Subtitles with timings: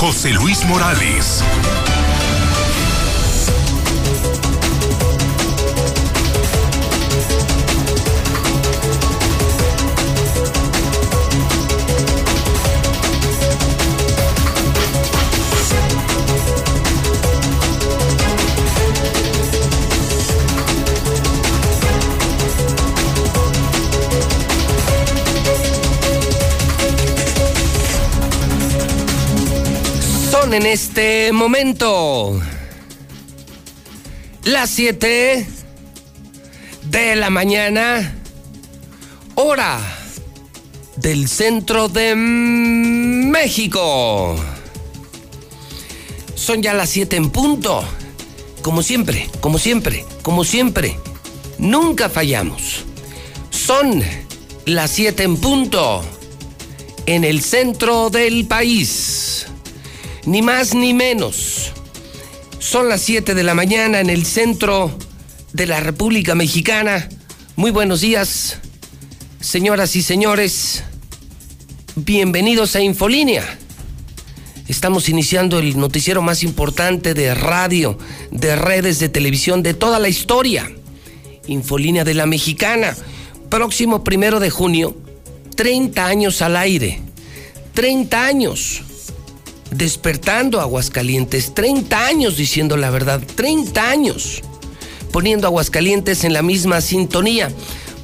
[0.00, 1.44] José Luis Morales.
[30.60, 32.38] En este momento
[34.44, 35.46] las 7
[36.84, 38.14] de la mañana,
[39.36, 39.80] hora
[40.96, 44.36] del centro de México.
[46.34, 47.82] Son ya las 7 en punto.
[48.60, 50.98] Como siempre, como siempre, como siempre.
[51.56, 52.84] Nunca fallamos.
[53.48, 54.02] Son
[54.66, 56.02] las 7 en punto
[57.06, 59.29] en el centro del país
[60.26, 61.72] ni más ni menos.
[62.58, 64.96] Son las 7 de la mañana en el centro
[65.52, 67.08] de la República Mexicana.
[67.56, 68.58] Muy buenos días,
[69.40, 70.84] señoras y señores.
[71.96, 73.58] Bienvenidos a Infolínea.
[74.68, 77.98] Estamos iniciando el noticiero más importante de radio,
[78.30, 80.70] de redes de televisión de toda la historia.
[81.46, 82.96] Infolínea de la Mexicana.
[83.48, 84.96] Próximo primero de junio,
[85.56, 87.00] 30 años al aire.
[87.74, 88.82] 30 años
[89.70, 94.42] despertando Aguascalientes, 30 años diciendo la verdad, 30 años
[95.12, 97.50] poniendo Aguascalientes en la misma sintonía.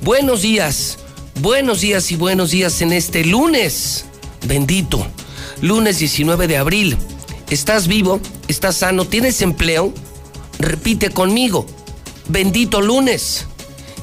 [0.03, 0.98] Buenos días,
[1.41, 4.05] buenos días y buenos días en este lunes,
[4.47, 5.06] bendito,
[5.61, 6.97] lunes 19 de abril.
[7.50, 8.20] ¿Estás vivo?
[8.48, 9.05] ¿Estás sano?
[9.05, 9.92] ¿Tienes empleo?
[10.58, 11.67] Repite conmigo,
[12.28, 13.47] bendito lunes,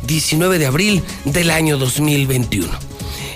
[0.07, 2.71] 19 de abril del año 2021.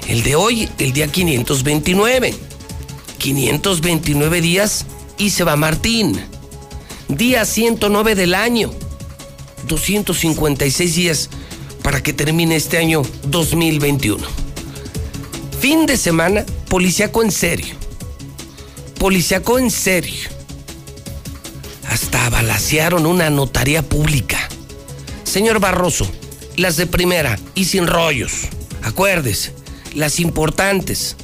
[0.08, 2.47] El de hoy, el día 529
[3.34, 4.86] 529 días
[5.18, 6.18] y se va Martín.
[7.10, 8.72] Día 109 del año.
[9.68, 11.30] 256 días
[11.84, 14.26] para que termine este año 2021.
[15.60, 17.76] Fin de semana, policiaco en serio.
[18.98, 20.30] Policiaco en serio.
[21.90, 24.40] Hasta balasearon una notaría pública.
[25.26, 26.10] Señor Barroso,
[26.56, 28.48] las de primera y sin rollos.
[28.84, 29.54] Acuérdese,
[29.94, 31.18] las importantes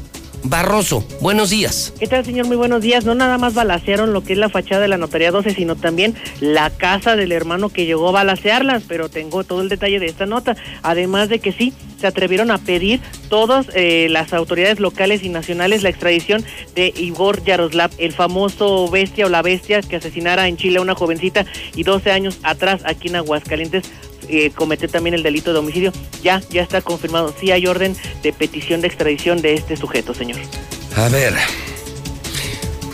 [0.45, 1.93] Barroso, buenos días.
[1.97, 2.47] ¿Qué tal, señor?
[2.47, 3.05] Muy buenos días.
[3.05, 6.15] No nada más balacearon lo que es la fachada de la Notaría 12, sino también
[6.41, 10.25] la casa del hermano que llegó a balacearlas, pero tengo todo el detalle de esta
[10.25, 10.57] nota.
[10.81, 12.99] Además de que sí, se atrevieron a pedir
[13.29, 16.43] todas eh, las autoridades locales y nacionales la extradición
[16.75, 20.95] de Igor Yaroslav, el famoso bestia o la bestia que asesinara en Chile a una
[20.95, 23.85] jovencita y 12 años atrás aquí en Aguascalientes
[24.29, 25.91] eh, cometió también el delito de homicidio.
[26.21, 27.33] Ya, ya está confirmado.
[27.39, 30.39] Sí hay orden de petición de extradición de este sujeto, señor.
[30.95, 31.33] A ver.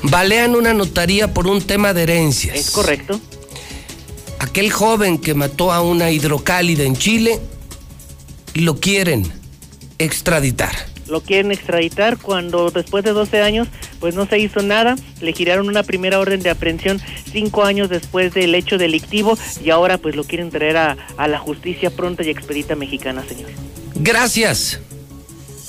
[0.04, 2.56] Balean una notaría por un tema de herencias.
[2.56, 3.20] Es correcto.
[4.40, 7.40] Aquel joven que mató a una hidrocálida en Chile,
[8.54, 9.30] lo quieren
[9.98, 10.72] extraditar
[11.10, 13.68] lo quieren extraditar cuando después de 12 años
[14.00, 18.34] pues no se hizo nada, le giraron una primera orden de aprehensión cinco años después
[18.34, 22.30] del hecho delictivo y ahora pues lo quieren traer a, a la justicia pronta y
[22.30, 23.50] expedita mexicana, señor.
[23.96, 24.80] Gracias.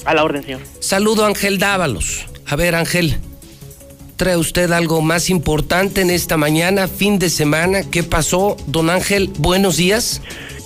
[0.05, 0.61] A la orden, señor.
[0.81, 2.27] Saludo a Ángel Dávalos.
[2.47, 3.19] A ver, Ángel,
[4.17, 7.83] ¿trae usted algo más importante en esta mañana, fin de semana?
[7.83, 9.31] ¿Qué pasó, don Ángel?
[9.39, 10.23] Buenos días.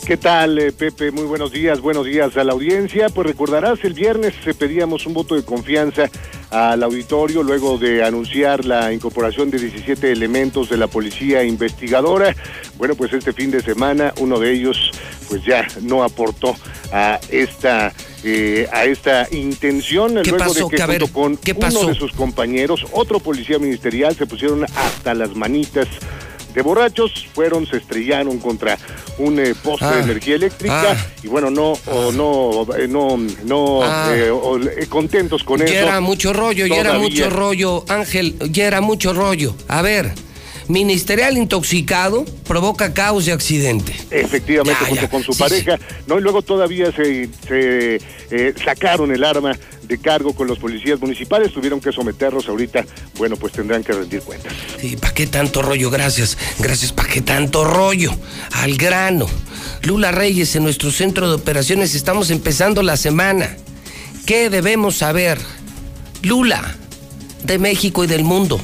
[0.06, 1.10] ¿Qué tal, eh, Pepe?
[1.10, 3.09] Muy buenos días, buenos días a la audiencia.
[3.09, 6.10] Pues recordarás, el viernes eh, pedíamos un voto de confianza
[6.50, 12.37] al auditorio luego de anunciar la incorporación de 17 elementos de la policía investigadora.
[12.76, 14.91] Bueno, pues este fin de semana uno de ellos
[15.31, 16.54] pues ya no aportó
[16.92, 17.91] a esta
[18.25, 20.69] eh, a esta intención ¿Qué luego pasó?
[20.69, 21.81] de que junto con ¿Qué pasó?
[21.81, 25.88] uno de sus compañeros, otro policía ministerial, se pusieron hasta las manitas
[26.54, 28.78] de borrachos, fueron, se estrellaron contra
[29.19, 29.97] un eh, poste Ah.
[29.97, 31.06] de energía eléctrica Ah.
[31.22, 34.09] y bueno, no, o no, eh, no, no, Ah.
[34.12, 34.31] eh,
[34.78, 35.75] eh, contentos con Ya eso.
[35.75, 39.54] era mucho rollo, ya era mucho rollo, Ángel, ya era mucho rollo.
[39.68, 40.12] A ver,
[40.69, 43.95] ministerial intoxicado provoca caos y accidente.
[44.11, 45.11] Efectivamente, Ya, junto ya.
[45.11, 46.19] con su Sí, pareja, ¿no?
[46.19, 47.97] Y luego todavía se, se
[48.31, 52.84] eh, sacaron el arma de cargo con los policías municipales, tuvieron que someterlos ahorita,
[53.19, 54.53] bueno, pues tendrán que rendir cuentas.
[54.81, 55.91] Sí, ¿para qué tanto rollo?
[55.91, 58.11] Gracias, gracias, ¿para qué tanto rollo?
[58.53, 59.27] Al grano.
[59.83, 63.57] Lula Reyes, en nuestro centro de operaciones estamos empezando la semana.
[64.25, 65.39] ¿Qué debemos saber?
[66.22, 66.75] Lula,
[67.45, 68.59] de México y del mundo.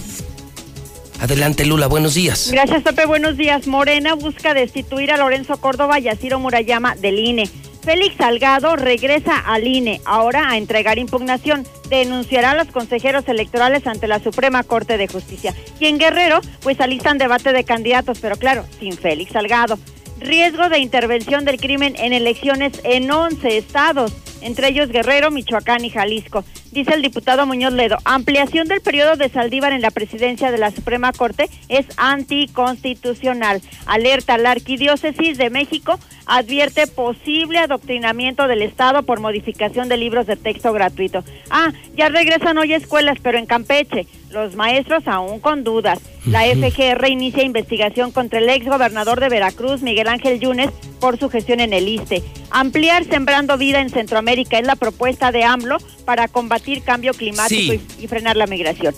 [1.20, 2.50] Adelante, Lula, buenos días.
[2.50, 3.04] Gracias, Pepe.
[3.04, 3.66] Buenos días.
[3.66, 7.48] Morena busca destituir a Lorenzo Córdoba y a Ciro Murayama del INE.
[7.82, 11.66] Félix Salgado regresa al INE, ahora a entregar impugnación.
[11.90, 15.54] Denunciará a los consejeros electorales ante la Suprema Corte de Justicia.
[15.78, 19.78] Y en Guerrero, pues alistan debate de candidatos, pero claro, sin Félix Salgado.
[20.20, 25.90] Riesgo de intervención del crimen en elecciones en 11 estados, entre ellos Guerrero, Michoacán y
[25.90, 26.44] Jalisco.
[26.72, 30.70] Dice el diputado Muñoz Ledo, ampliación del periodo de Saldívar en la presidencia de la
[30.70, 33.60] Suprema Corte es anticonstitucional.
[33.86, 40.36] Alerta, la Arquidiócesis de México advierte posible adoctrinamiento del Estado por modificación de libros de
[40.36, 41.24] texto gratuito.
[41.50, 44.06] Ah, ya regresan hoy a escuelas, pero en Campeche.
[44.30, 45.98] Los maestros aún con dudas.
[46.24, 50.70] La FGR inicia investigación contra el ex gobernador de Veracruz, Miguel Ángel Yunes,
[51.00, 52.22] por su gestión en el ISTE.
[52.50, 57.80] Ampliar Sembrando Vida en Centroamérica es la propuesta de AMLO para combatir cambio climático Sí.
[57.98, 58.94] y, y frenar la migración.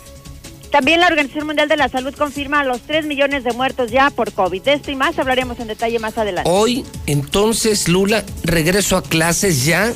[0.71, 4.33] También la Organización Mundial de la Salud confirma los 3 millones de muertos ya por
[4.33, 4.63] COVID.
[4.63, 6.51] De esto y más hablaremos en detalle más adelante.
[6.51, 9.93] Hoy, entonces, Lula, regreso a clases ya,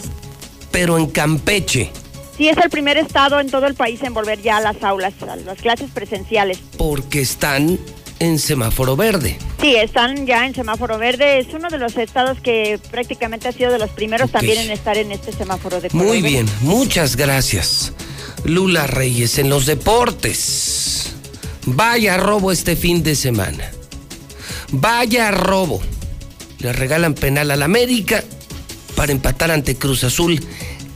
[0.70, 1.90] pero en Campeche,
[2.36, 5.14] Sí, es el primer estado en todo el país en volver ya a las aulas,
[5.26, 6.58] a las clases presenciales.
[6.76, 7.78] porque están
[8.18, 9.38] en semáforo verde.
[9.60, 11.38] Sí, están ya en semáforo verde.
[11.38, 14.96] Es uno de los estados que prácticamente ha sido de los primeros también en estar
[14.96, 16.28] en este semáforo de color Muy verde.
[16.28, 17.92] bien, muchas gracias.
[18.44, 21.12] Lula Reyes en los deportes.
[21.66, 23.70] Vaya robo este fin de semana.
[24.70, 25.82] Vaya robo.
[26.58, 28.22] Le regalan penal al América
[28.94, 30.40] para empatar ante Cruz Azul.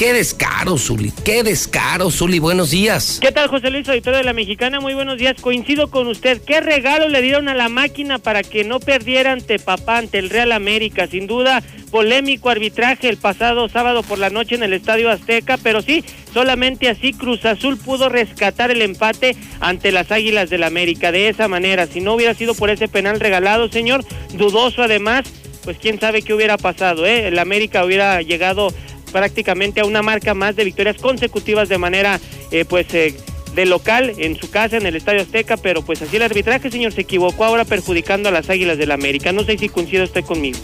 [0.01, 1.13] Qué descaro, Zuli.
[1.27, 2.39] Qué descaro, Zuli.
[2.39, 3.19] Buenos días.
[3.21, 4.81] ¿Qué tal, José Luis, auditor de la Mexicana?
[4.81, 5.37] Muy buenos días.
[5.39, 6.41] Coincido con usted.
[6.41, 10.31] ¿Qué regalo le dieron a la máquina para que no perdiera ante papá, ante el
[10.31, 11.07] Real América?
[11.07, 15.83] Sin duda, polémico arbitraje el pasado sábado por la noche en el Estadio Azteca, pero
[15.83, 16.03] sí,
[16.33, 21.13] solamente así Cruz Azul pudo rescatar el empate ante las Águilas del América.
[21.13, 24.03] De esa manera, si no hubiera sido por ese penal regalado, señor,
[24.33, 25.25] dudoso además,
[25.63, 27.29] pues quién sabe qué hubiera pasado, ¿eh?
[27.29, 28.73] El América hubiera llegado
[29.11, 32.21] prácticamente a una marca más de victorias consecutivas de manera,
[32.51, 33.15] eh, pues, eh,
[33.55, 36.93] de local en su casa, en el Estadio Azteca, pero pues así el arbitraje, señor,
[36.93, 39.33] se equivocó ahora perjudicando a las Águilas del América.
[39.33, 40.59] No sé si coincide usted conmigo.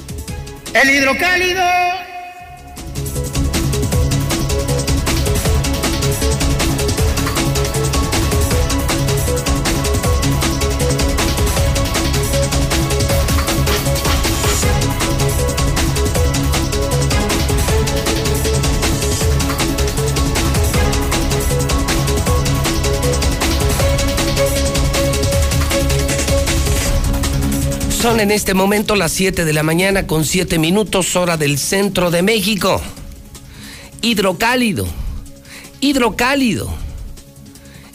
[0.73, 2.16] El hidrocálido.
[28.07, 32.13] Son en este momento las 7 de la mañana con 7 minutos hora del centro
[32.13, 32.81] de México.
[34.01, 34.87] Hidrocálido.
[35.81, 36.73] Hidrocálido.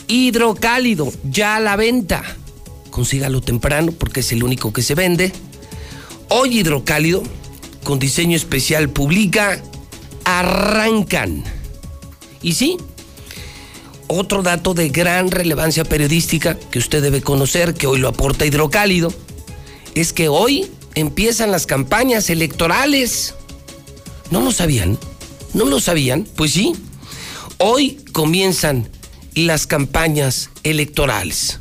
[0.09, 1.13] Hidrocálido.
[1.23, 2.23] Ya a la venta.
[2.89, 5.31] Consígalo temprano porque es el único que se vende.
[6.27, 7.23] Hoy Hidrocálido,
[7.85, 9.63] con diseño especial, publica
[10.25, 11.41] Arrancan.
[12.41, 12.75] Y sí,
[14.07, 19.13] otro dato de gran relevancia periodística que usted debe conocer, que hoy lo aporta Hidrocálido,
[19.95, 23.33] es que hoy empiezan las campañas electorales.
[24.29, 24.97] ¿No lo sabían?
[25.53, 26.27] ¿No lo sabían?
[26.35, 26.73] Pues sí.
[27.57, 28.89] Hoy comienzan
[29.35, 31.59] las campañas electorales.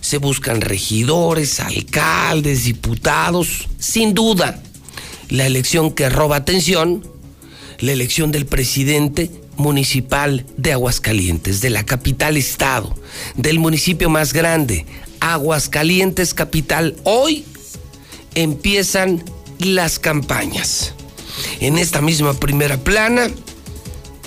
[0.00, 3.68] Se buscan regidores, alcaldes, diputados.
[3.78, 4.62] Sin duda,
[5.28, 7.06] la elección que roba atención,
[7.78, 12.96] la elección del presidente municipal de Aguascalientes, de la capital estado,
[13.36, 14.86] del municipio más grande,
[15.20, 16.96] Aguascalientes capital.
[17.04, 17.44] Hoy
[18.34, 19.22] empiezan
[19.58, 20.94] las campañas.
[21.60, 23.30] En esta misma primera plana,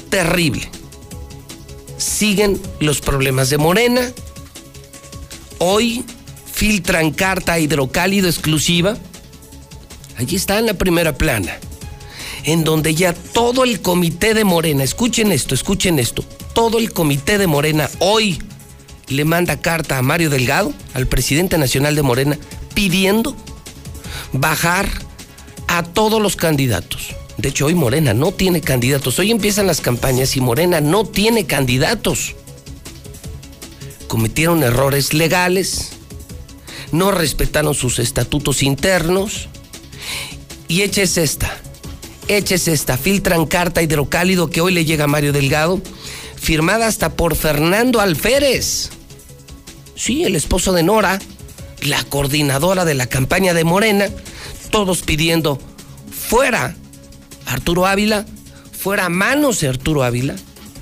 [0.10, 0.70] terrible.
[1.98, 4.12] Siguen los problemas de Morena.
[5.60, 6.04] Hoy
[6.52, 8.98] filtran carta hidrocálido exclusiva.
[10.18, 11.58] Allí está en la primera plana.
[12.44, 16.24] En donde ya todo el comité de Morena, escuchen esto, escuchen esto,
[16.54, 18.40] todo el comité de Morena hoy
[19.08, 22.38] le manda carta a Mario Delgado, al presidente nacional de Morena,
[22.74, 23.36] pidiendo
[24.32, 24.90] bajar
[25.68, 27.16] a todos los candidatos.
[27.38, 29.18] De hecho, hoy Morena no tiene candidatos.
[29.20, 32.36] Hoy empiezan las campañas y Morena no tiene candidatos.
[34.08, 35.94] Cometieron errores legales,
[36.92, 39.50] no respetaron sus estatutos internos
[40.68, 41.58] y eches esta,
[42.28, 45.82] eches esta, filtran carta hidrocálido que hoy le llega a Mario Delgado,
[46.44, 48.90] firmada hasta por Fernando Alférez.
[49.96, 51.20] Sí, el esposo de Nora,
[51.84, 54.10] la coordinadora de la campaña de Morena,
[54.70, 55.58] todos pidiendo
[56.12, 56.76] fuera
[57.46, 58.26] Arturo Ávila,
[58.78, 60.36] fuera manos de Arturo Ávila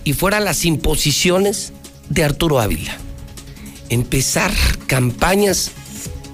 [0.03, 1.73] y fuera las imposiciones
[2.09, 2.97] de Arturo Ávila.
[3.89, 4.51] Empezar
[4.87, 5.71] campañas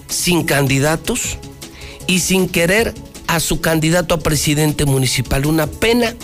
[0.08, 1.38] sin candidatos
[2.08, 2.94] y sin querer
[3.28, 5.46] a su candidato a presidente municipal.
[5.46, 6.16] Una pena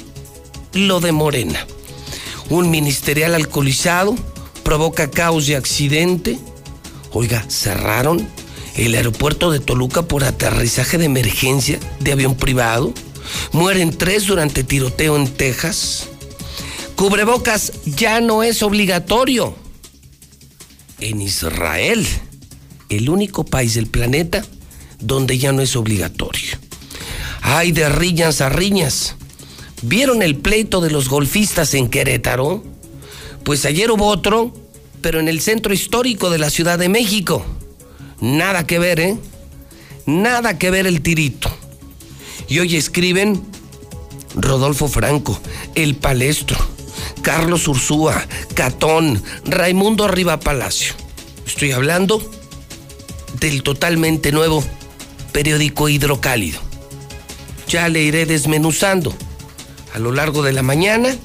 [0.72, 1.68] lo de Morena.
[2.50, 4.16] Un ministerial alcoholizado
[4.64, 6.38] provoca caos y accidente.
[7.12, 8.28] Oiga, cerraron
[8.76, 12.94] el aeropuerto de Toluca por aterrizaje de emergencia de avión privado.
[13.52, 16.08] Mueren tres durante tiroteo en Texas.
[16.96, 19.56] Cubrebocas ya no es obligatorio.
[21.00, 22.06] En Israel,
[22.90, 24.44] el único país del planeta
[25.00, 26.58] donde ya no es obligatorio.
[27.42, 29.16] Hay de riñas a riñas.
[29.86, 32.64] ¿Vieron el pleito de los golfistas en Querétaro?
[33.44, 34.54] Pues ayer hubo otro,
[35.02, 37.46] pero en el centro histórico de la Ciudad de México.
[38.22, 39.18] Nada que ver, ¿eh?
[40.06, 41.52] Nada que ver el tirito.
[42.48, 43.44] Y hoy escriben
[44.36, 45.38] Rodolfo Franco,
[45.76, 46.58] El Palestro,
[47.22, 50.94] Carlos Ursúa, Catón, Raimundo Arriba Palacio.
[51.46, 52.24] Estoy hablando
[53.42, 54.64] del totalmente nuevo
[55.34, 56.62] periódico Hidrocálido.
[57.68, 59.14] Ya le iré desmenuzando
[59.94, 61.16] a lo largo de la mañana,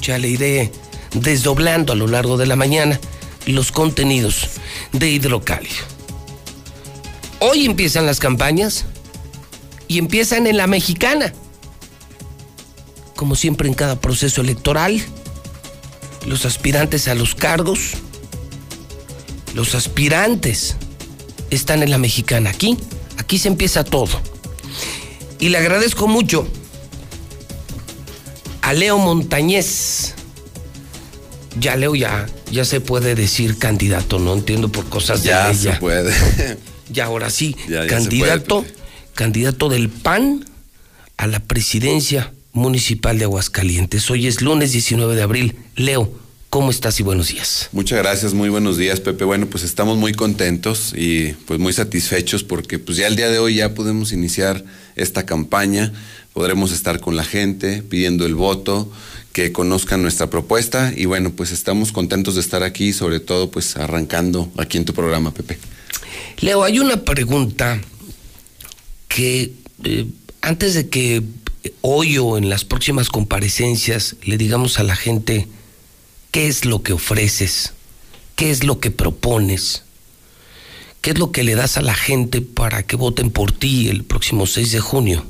[0.00, 0.70] ya le iré
[1.14, 3.00] desdoblando a lo largo de la mañana
[3.46, 4.48] los contenidos
[4.92, 5.84] de Hidrocálido.
[7.40, 8.84] Hoy empiezan las campañas
[9.88, 11.32] y empiezan en la mexicana.
[13.16, 15.02] Como siempre en cada proceso electoral,
[16.26, 17.92] los aspirantes a los cargos,
[19.54, 20.76] los aspirantes
[21.50, 22.50] están en la mexicana.
[22.50, 22.76] Aquí,
[23.18, 24.20] aquí se empieza todo.
[25.38, 26.46] Y le agradezco mucho
[28.74, 30.14] a Leo Montañez.
[31.60, 35.72] Ya Leo ya, ya se puede decir candidato, no entiendo por cosas de Ya se
[35.74, 36.12] puede.
[36.92, 38.74] Y ahora sí, Ya, ya candidato, puede,
[39.14, 40.44] candidato del PAN
[41.16, 44.10] a la presidencia municipal de Aguascalientes.
[44.10, 45.56] Hoy es lunes 19 de abril.
[45.76, 46.12] Leo,
[46.54, 47.68] ¿cómo estás y buenos días?
[47.72, 49.24] Muchas gracias, muy buenos días, Pepe.
[49.24, 53.40] Bueno, pues estamos muy contentos y pues muy satisfechos porque pues ya el día de
[53.40, 55.92] hoy ya podemos iniciar esta campaña,
[56.32, 58.88] podremos estar con la gente pidiendo el voto,
[59.32, 63.76] que conozcan nuestra propuesta y bueno, pues estamos contentos de estar aquí, sobre todo pues
[63.76, 65.58] arrancando aquí en tu programa, Pepe.
[66.38, 67.80] Leo, hay una pregunta
[69.08, 69.50] que
[69.82, 70.06] eh,
[70.40, 71.20] antes de que
[71.80, 75.48] hoy o en las próximas comparecencias le digamos a la gente
[76.34, 77.74] qué es lo que ofreces,
[78.34, 79.84] qué es lo que propones,
[81.00, 84.02] qué es lo que le das a la gente para que voten por ti el
[84.02, 85.24] próximo 6 de junio.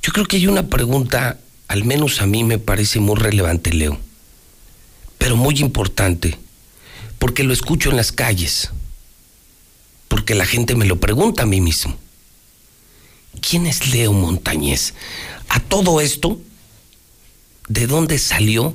[0.00, 1.38] Yo creo que hay una pregunta,
[1.68, 4.00] al menos a mí me parece muy relevante, Leo,
[5.18, 6.38] pero muy importante,
[7.18, 8.70] porque lo escucho en las calles
[10.08, 11.98] porque la gente me lo pregunta a mí mismo.
[13.46, 14.94] ¿Quién es Leo Montañez?
[15.50, 16.40] A todo esto,
[17.68, 18.74] ¿de dónde salió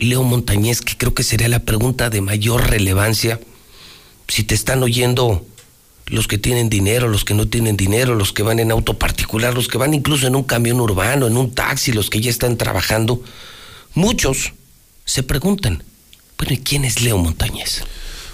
[0.00, 0.80] Leo Montañez?
[0.80, 3.38] Que creo que sería la pregunta de mayor relevancia.
[4.28, 5.46] Si te están oyendo
[6.06, 9.54] los que tienen dinero, los que no tienen dinero, los que van en auto particular,
[9.54, 12.56] los que van incluso en un camión urbano, en un taxi, los que ya están
[12.56, 13.22] trabajando,
[13.94, 14.52] muchos
[15.04, 15.84] se preguntan,
[16.36, 17.82] bueno, ¿y quién es Leo Montañez?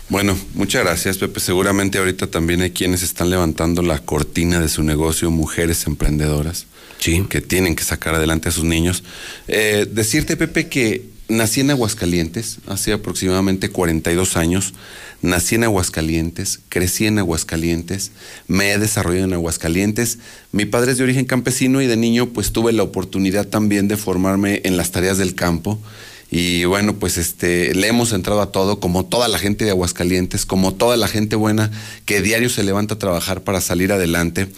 [0.09, 1.41] Bueno, muchas gracias, Pepe.
[1.41, 6.67] Seguramente ahorita también hay quienes están levantando la cortina de su negocio, mujeres emprendedoras,
[6.99, 7.27] Sí.
[7.29, 9.03] que tienen que sacar adelante a sus niños.
[9.49, 14.75] Eh, decirte, Pepe, que nací en Aguascalientes hace aproximadamente 42 años.
[15.23, 18.13] Nací en Aguascalientes, crecí en Aguascalientes,
[18.49, 20.19] me he desarrollado en Aguascalientes.
[20.53, 23.97] Mi padre es de origen campesino y de niño pues tuve la oportunidad también de
[23.97, 25.79] formarme en las tareas del campo.
[26.31, 30.45] Y bueno, pues este, le hemos entrado a todo, como toda la gente de Aguascalientes,
[30.45, 31.71] como toda la gente buena
[32.05, 34.49] que diario se levanta a trabajar para salir adelante.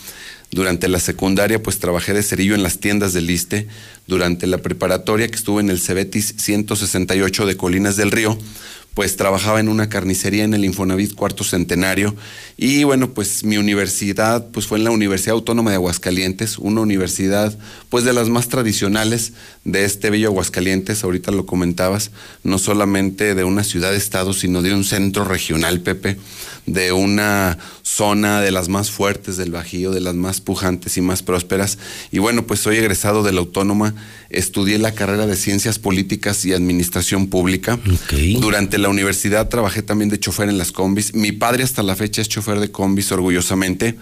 [0.51, 3.69] Durante la secundaria, pues trabajé de cerillo en las tiendas del Liste.
[4.07, 8.39] Durante la preparatoria, que estuve en el Cebetis 168 de Colinas del Río,
[8.95, 12.17] pues trabajaba en una carnicería en el Infonavit Cuarto Centenario.
[12.57, 17.57] Y bueno, pues mi universidad, pues fue en la Universidad Autónoma de Aguascalientes, una universidad,
[17.91, 21.05] pues de las más tradicionales de este bello Aguascalientes.
[21.05, 22.11] Ahorita lo comentabas,
[22.43, 26.17] no solamente de una ciudad-estado, sino de un centro regional, Pepe
[26.69, 31.23] de una zona de las más fuertes del Bajío, de las más pujantes y más
[31.23, 31.79] prósperas.
[32.13, 33.95] Y bueno, pues soy egresado de la Autónoma,
[34.31, 37.79] estudié la carrera de Ciencias Políticas y Administración Pública.
[38.41, 41.15] Durante la universidad trabajé también de chofer en las combis.
[41.15, 43.97] Mi padre hasta la fecha es chofer de combis orgullosamente.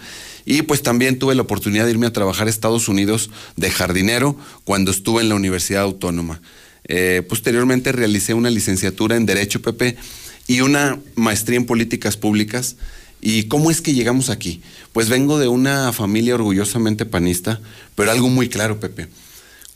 [0.45, 4.37] Y pues también tuve la oportunidad de irme a trabajar a Estados Unidos de jardinero
[4.63, 6.41] cuando estuve en la Universidad Autónoma.
[6.87, 9.97] Eh, posteriormente realicé una licenciatura en Derecho, Pepe,
[10.47, 12.77] y una maestría en políticas públicas.
[13.21, 14.61] ¿Y cómo es que llegamos aquí?
[14.93, 17.59] Pues vengo de una familia orgullosamente panista,
[17.95, 19.07] pero algo muy claro, Pepe.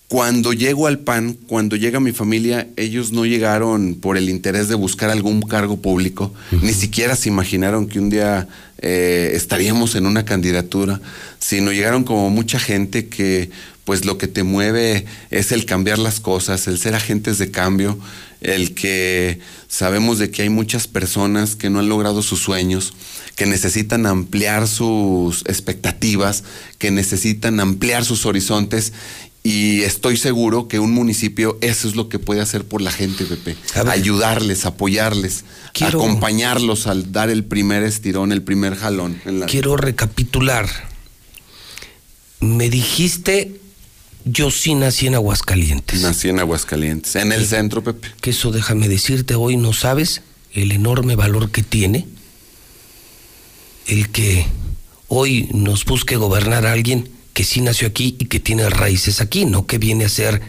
[0.08, 4.76] Cuando llego al PAN, cuando llega mi familia, ellos no llegaron por el interés de
[4.76, 8.50] buscar algún cargo público, ni siquiera se imaginaron que un día
[8.80, 11.00] eh, estaríamos en una candidatura,
[11.40, 13.52] sino llegaron como mucha gente que
[13.86, 17.98] pues lo que te mueve es el cambiar las cosas, el ser agentes de cambio,
[18.42, 22.94] el que sabemos de que hay muchas personas que no han logrado sus sueños,
[23.36, 26.44] que necesitan ampliar sus expectativas,
[26.78, 28.94] que necesitan ampliar sus horizontes
[29.44, 33.26] y estoy seguro que un municipio eso es lo que puede hacer por la gente,
[33.26, 33.56] Pepe.
[33.88, 35.46] Ayudarles, apoyarles,
[35.80, 39.20] acompañarlos al dar el primer estirón, el primer jalón.
[39.48, 40.68] Quiero recapitular.
[42.40, 43.61] Me dijiste,
[44.26, 46.02] yo sí nací en Aguascalientes.
[46.02, 48.10] Nací en Aguascalientes, en el centro, Pepe.
[48.22, 50.22] Que eso déjame decirte, hoy no sabes
[50.54, 52.08] el enorme valor que tiene
[53.88, 54.46] el que
[55.08, 59.46] hoy nos busque gobernar a alguien que sí nació aquí y que tiene raíces aquí,
[59.46, 60.42] no que viene a hacer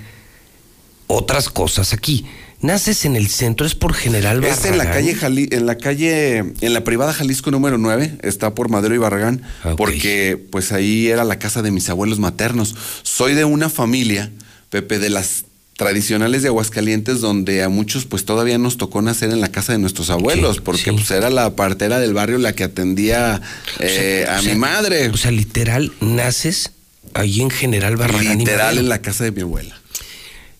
[1.06, 2.26] otras cosas aquí.
[2.62, 4.72] Naces en el centro, es por General Barragán.
[4.72, 5.16] En la calle,
[5.50, 9.42] en la calle, en la privada Jalisco número 9, está por Madero y Barragán,
[9.76, 12.76] porque pues ahí era la casa de mis abuelos maternos.
[13.02, 14.30] Soy de una familia,
[14.70, 15.44] Pepe, de las
[15.76, 19.78] tradicionales de Aguascalientes donde a muchos pues todavía nos tocó nacer en la casa de
[19.78, 23.40] nuestros abuelos porque pues era la partera del barrio la que atendía
[23.80, 25.08] eh, a mi madre.
[25.08, 26.70] O sea, literal naces
[27.14, 28.38] ahí en General Barragán.
[28.38, 29.81] Literal en la casa de mi abuela.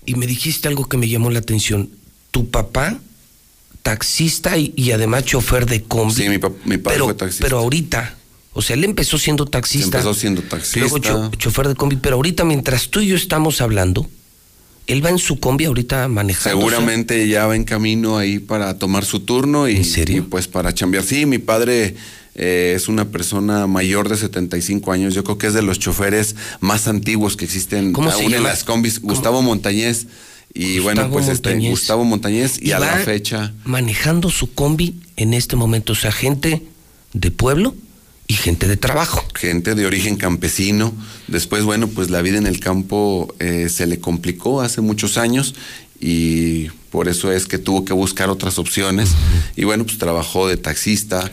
[0.04, 1.90] Y me dijiste algo que me llamó la atención.
[2.30, 2.98] Tu papá
[3.82, 6.14] taxista y, además chofer de combi.
[6.14, 7.44] Sí, mi, mi padre fue taxista.
[7.44, 8.16] Pero ahorita,
[8.52, 9.98] o sea, él empezó siendo taxista.
[9.98, 10.80] empezó siendo taxista.
[10.80, 14.08] Luego chofer de combi, pero ahorita mientras tú y yo estamos hablando,
[14.92, 16.60] él va en su combi ahorita manejando.
[16.60, 19.82] Seguramente ya va en camino ahí para tomar su turno y,
[20.28, 21.02] pues para chambear.
[21.02, 21.94] Sí, mi padre
[22.34, 25.14] eh, es una persona mayor de 75 años.
[25.14, 29.00] Yo creo que es de los choferes más antiguos que existen aún en las combis.
[29.00, 30.06] Gustavo Montañez.
[30.54, 33.54] Y bueno, pues este Gustavo Montañez y, a la fecha.
[33.64, 35.94] Manejando su combi en este momento.
[35.94, 36.62] O sea, gente
[37.14, 37.74] de pueblo
[38.32, 39.22] y gente de trabajo.
[39.34, 40.94] Gente de origen campesino.
[41.28, 45.54] Después, bueno, pues la vida en el campo eh, se le complicó hace muchos años
[46.00, 49.10] y por eso es que tuvo que buscar otras opciones.
[49.54, 51.30] Y bueno, pues trabajó de taxista.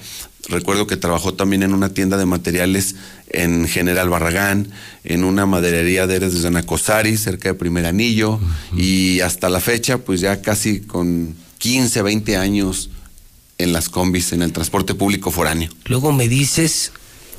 [0.50, 2.96] Recuerdo que trabajó también en una tienda de materiales
[3.30, 4.68] en General Barragán,
[5.06, 8.40] en una maderería de Eres de Zanacosari, cerca de Primer Anillo,
[8.76, 12.90] y hasta la fecha, pues ya casi con 15, 20 años
[13.60, 15.70] en las combis, en el transporte público foráneo.
[15.86, 16.92] Luego me dices,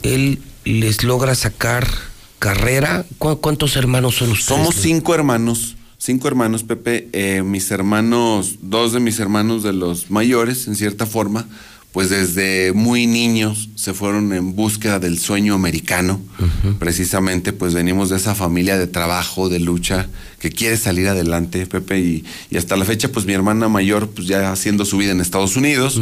[0.03, 1.89] él les logra sacar
[2.39, 3.05] carrera.
[3.19, 4.47] ¿Cuántos hermanos son ustedes?
[4.47, 7.09] Somos cinco hermanos, cinco hermanos, Pepe.
[7.13, 11.49] Eh, mis hermanos, dos de mis hermanos de los mayores, en cierta forma,
[11.93, 16.21] pues desde muy niños se fueron en búsqueda del sueño americano.
[16.79, 21.99] Precisamente, pues venimos de esa familia de trabajo, de lucha, que quiere salir adelante, Pepe,
[21.99, 22.25] y,
[22.57, 26.01] hasta la fecha, pues mi hermana mayor, pues ya haciendo su vida en Estados Unidos.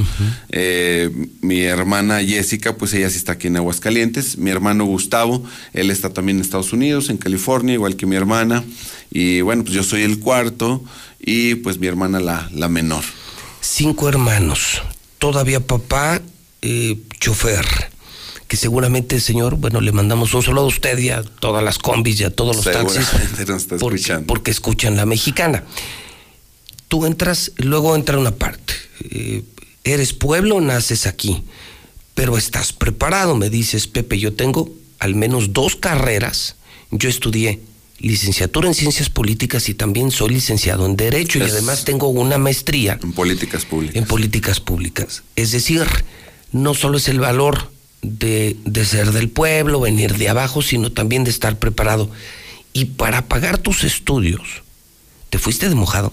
[0.51, 4.37] Eh, mi hermana Jessica, pues ella sí está aquí en Aguascalientes.
[4.37, 8.62] Mi hermano Gustavo, él está también en Estados Unidos, en California, igual que mi hermana.
[9.11, 10.85] Y bueno, pues yo soy el cuarto
[11.18, 13.05] y pues mi hermana la, la menor.
[13.62, 14.83] Cinco hermanos
[15.18, 16.20] todavía papá
[16.62, 17.66] eh, chofer,
[18.46, 22.20] que seguramente, señor, bueno, le mandamos un saludo a usted y a todas las combis
[22.20, 23.07] y a todos los taxis.
[24.26, 25.64] porque, escuchan la mexicana.
[26.88, 28.74] Tú entras, luego entra una parte.
[29.11, 29.44] Eh,
[29.85, 31.44] eres pueblo, naces aquí,
[32.14, 36.57] pero estás preparado, me dices, Pepe, yo tengo al menos dos carreras.
[36.90, 37.61] Yo estudié
[37.98, 42.98] licenciatura en ciencias políticas y también soy licenciado en derecho y además tengo una maestría
[43.02, 43.96] en políticas públicas.
[43.96, 45.22] En políticas públicas.
[45.37, 45.84] Es decir,
[46.52, 51.24] no solo es el valor de, de ser del pueblo, venir de abajo, sino también
[51.24, 52.11] de estar preparado.
[52.72, 54.62] Y para pagar tus estudios,
[55.30, 56.12] ¿te fuiste de mojado?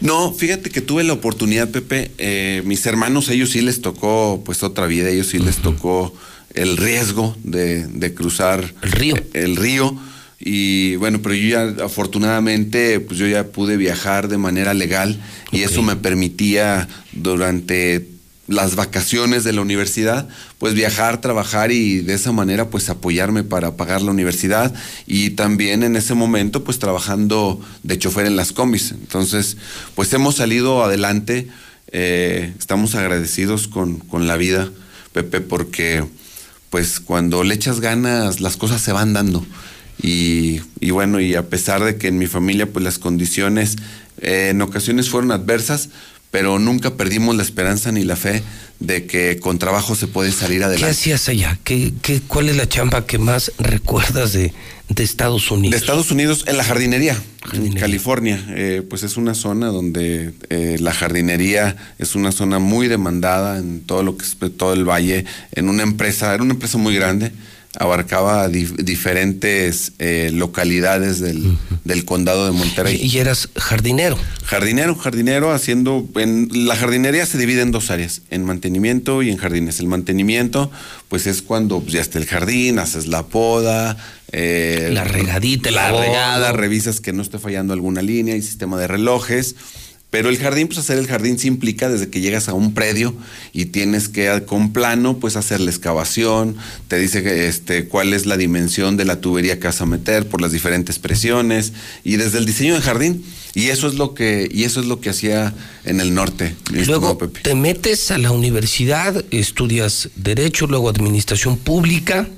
[0.00, 2.10] No, fíjate que tuve la oportunidad, Pepe.
[2.16, 6.14] Eh, mis hermanos, ellos sí les tocó pues otra vida, ellos sí les tocó
[6.54, 9.14] el riesgo de, de cruzar el río.
[9.34, 9.94] El río
[10.42, 15.20] y bueno, pero yo ya afortunadamente, pues yo ya pude viajar de manera legal
[15.52, 18.08] y eso me permitía durante
[18.50, 23.76] las vacaciones de la universidad, pues viajar, trabajar y de esa manera pues apoyarme para
[23.76, 24.74] pagar la universidad
[25.06, 28.92] y también en ese momento pues trabajando de chofer en las combis.
[28.92, 29.58] Entonces
[29.94, 31.48] pues hemos salido adelante,
[31.92, 34.70] eh, estamos agradecidos con, con la vida,
[35.12, 36.04] Pepe, porque
[36.70, 39.44] pues cuando le echas ganas las cosas se van dando.
[40.02, 40.60] Y,
[40.90, 43.76] bueno, y a pesar de que en mi familia pues las condiciones
[44.20, 45.90] eh, en ocasiones fueron adversas,
[46.30, 48.42] pero nunca perdimos la esperanza ni la fe
[48.78, 50.86] de que con trabajo se puede salir adelante.
[50.86, 51.58] ¿Qué hacías allá?
[51.64, 54.54] ¿Qué, qué, cuál es la chamba que más recuerdas de,
[54.88, 55.72] de Estados Unidos?
[55.72, 57.20] De Estados Unidos, en la jardinería,
[57.52, 57.74] en.
[57.74, 58.42] California.
[58.50, 63.80] Eh, pues es una zona donde eh, la jardinería es una zona muy demandada en
[63.80, 67.32] todo lo que es todo el valle, en una empresa, era una empresa muy grande,
[67.78, 72.98] abarcaba dif- diferentes eh, localidades del, del condado de Monterrey.
[73.00, 74.18] Y, eras jardinero.
[74.44, 79.36] Jardinero, jardinero haciendo, en, la jardinería se divide en dos áreas, en mantenimiento y en
[79.36, 79.78] jardines.
[79.80, 80.70] El mantenimiento,
[81.08, 83.96] pues es cuando pues, ya está el jardín, haces la poda,
[84.32, 86.04] eh, La regadita, la abono.
[86.04, 89.54] regada, revisas que no esté fallando alguna línea y sistema de relojes.
[90.10, 93.14] Pero el jardín, pues hacer el jardín se implica desde que llegas a un predio
[93.52, 96.56] y tienes que con plano, pues hacer la excavación,
[96.88, 100.40] te dice este, cuál es la dimensión de la tubería que vas a meter por
[100.40, 103.24] las diferentes presiones y desde el diseño del jardín.
[103.54, 106.54] Y eso es lo que, y eso es lo que hacía en el norte.
[106.70, 107.40] Luego Pepe.
[107.40, 112.28] te metes a la universidad, estudias Derecho, luego Administración Pública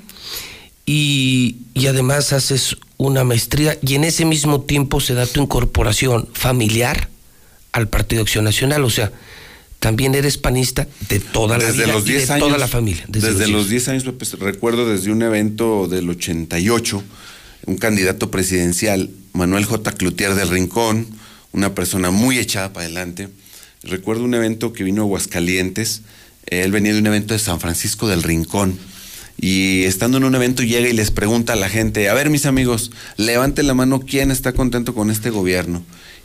[0.85, 6.29] y, y además haces una maestría y en ese mismo tiempo se da tu incorporación
[6.33, 7.12] familiar
[7.73, 8.85] al Partido Acción Nacional.
[8.85, 9.13] O sea,
[9.83, 12.47] también eres panista de toda la desde vida los y 10 de años.
[12.47, 13.05] toda la familia.
[13.09, 14.05] Desde, los 10 años,
[14.39, 17.03] recuerdo desde un evento del 88,
[17.67, 19.93] un candidato presidencial, Manuel J.
[19.93, 21.09] Cloutier del Rincón,
[21.51, 23.29] una persona muy echada para adelante.
[23.83, 26.03] Recuerdo un evento que vino a Aguascalientes,
[26.47, 28.79] él venía de un evento de San Francisco del Rincón.
[29.41, 32.47] Y estando en un evento llega y les pregunta a la gente, a ver mis
[32.47, 35.83] amigos, levante la mano quién está contento con este gobierno.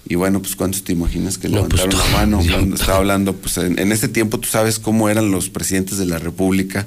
[0.10, 2.41] Y bueno, pues ¿cuántos te imaginas que No, pues, levantaron la mano?
[2.50, 6.06] Cuando estaba hablando, pues en, en ese tiempo tú sabes cómo eran los presidentes de
[6.06, 6.86] la República.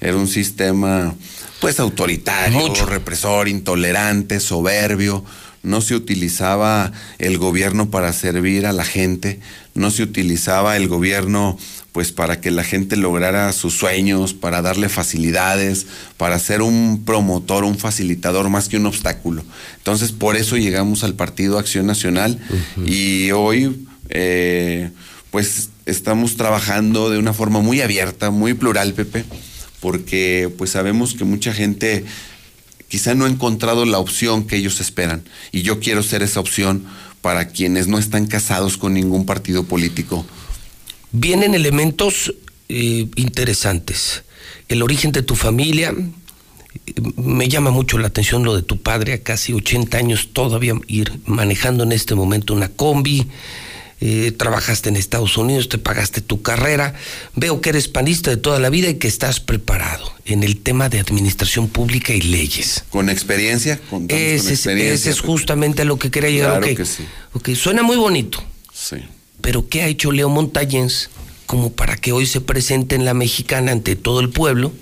[0.00, 1.14] Era un sistema,
[1.60, 2.86] pues autoritario, Mucho.
[2.86, 5.24] represor, intolerante, soberbio.
[5.62, 9.40] No se utilizaba el gobierno para servir a la gente,
[9.74, 11.58] no se utilizaba el gobierno
[11.92, 17.64] pues para que la gente lograra sus sueños, para darle facilidades, para ser un promotor,
[17.64, 19.44] un facilitador más que un obstáculo.
[19.78, 22.38] Entonces, por eso llegamos al Partido Acción Nacional
[22.86, 24.90] y hoy eh,
[25.30, 29.24] pues estamos trabajando de una forma muy abierta, muy plural, Pepe,
[29.80, 32.04] porque pues sabemos que mucha gente
[32.90, 35.22] quizá no ha encontrado la opción que ellos esperan
[35.52, 36.84] y yo quiero ser esa opción
[37.22, 40.26] para quienes no están casados con ningún partido político.
[41.12, 42.34] Vienen elementos
[42.68, 44.24] eh, interesantes.
[44.68, 49.12] El origen de tu familia, eh, me llama mucho la atención lo de tu padre,
[49.14, 53.26] a casi 80 años todavía ir manejando en este momento una combi.
[54.02, 56.94] Eh, trabajaste en Estados Unidos, te pagaste tu carrera.
[57.34, 60.88] Veo que eres panista de toda la vida y que estás preparado en el tema
[60.88, 62.84] de administración pública y leyes.
[62.90, 64.94] Con experiencia, con Ese es, experiencia.
[64.94, 66.60] ese es justamente a lo que quería llegar.
[66.60, 67.04] Claro que sí.
[67.54, 68.42] Suena muy bonito.
[68.72, 68.96] Sí.
[69.42, 71.10] Pero ¿qué ha hecho Leo Montañez
[71.46, 74.72] como para que hoy se presente en la mexicana ante todo el pueblo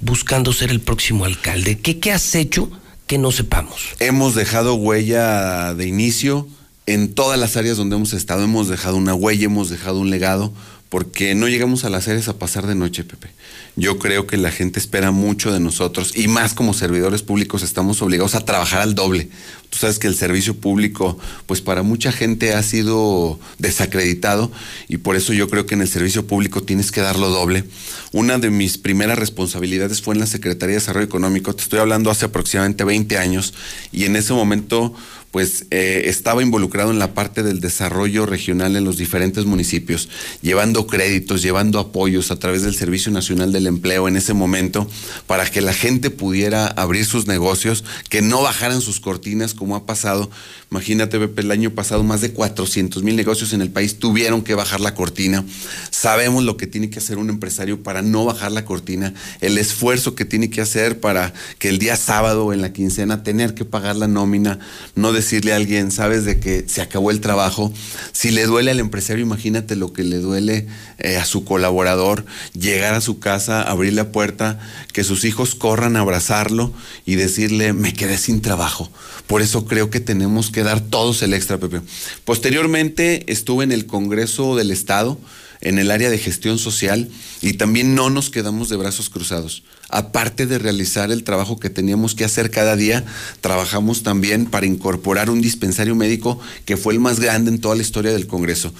[0.00, 1.78] buscando ser el próximo alcalde?
[1.78, 2.70] ¿Qué, qué has hecho
[3.08, 3.80] que no sepamos?
[3.98, 6.46] Hemos dejado huella de inicio
[6.90, 8.42] en todas las áreas donde hemos estado.
[8.42, 10.52] Hemos dejado una huella, hemos dejado un legado,
[10.88, 13.28] porque no llegamos a las áreas a pasar de noche, Pepe.
[13.76, 18.02] Yo creo que la gente espera mucho de nosotros y más como servidores públicos estamos
[18.02, 19.28] obligados a trabajar al doble.
[19.70, 24.50] Tú sabes que el servicio público, pues para mucha gente ha sido desacreditado
[24.88, 27.64] y por eso yo creo que en el servicio público tienes que darlo doble.
[28.10, 32.10] Una de mis primeras responsabilidades fue en la Secretaría de Desarrollo Económico, te estoy hablando
[32.10, 33.54] hace aproximadamente 20 años
[33.92, 34.92] y en ese momento
[35.30, 40.08] pues eh, estaba involucrado en la parte del desarrollo regional en los diferentes municipios,
[40.42, 44.88] llevando créditos, llevando apoyos a través del Servicio Nacional del Empleo en ese momento
[45.26, 49.86] para que la gente pudiera abrir sus negocios, que no bajaran sus cortinas como ha
[49.86, 50.30] pasado.
[50.70, 54.54] Imagínate, Pepe, el año pasado más de 400 mil negocios en el país tuvieron que
[54.54, 55.44] bajar la cortina.
[55.90, 60.14] Sabemos lo que tiene que hacer un empresario para no bajar la cortina, el esfuerzo
[60.14, 63.96] que tiene que hacer para que el día sábado en la quincena tener que pagar
[63.96, 64.58] la nómina,
[64.94, 67.72] no decirle a alguien, sabes de que se acabó el trabajo.
[68.12, 70.66] Si le duele al empresario, imagínate lo que le duele
[70.98, 74.58] eh, a su colaborador, llegar a su casa, abrir la puerta,
[74.92, 76.72] que sus hijos corran a abrazarlo
[77.06, 78.90] y decirle, me quedé sin trabajo.
[79.26, 81.82] Por eso creo que tenemos que dar todos el extra, Pepe.
[82.24, 85.18] Posteriormente estuve en el Congreso del Estado
[85.60, 87.08] en el área de gestión social
[87.42, 89.62] y también no nos quedamos de brazos cruzados.
[89.90, 93.04] Aparte de realizar el trabajo que teníamos que hacer cada día,
[93.40, 97.82] trabajamos también para incorporar un dispensario médico que fue el más grande en toda la
[97.82, 98.72] historia del Congreso.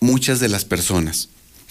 [0.00, 1.28] Muchas de las personas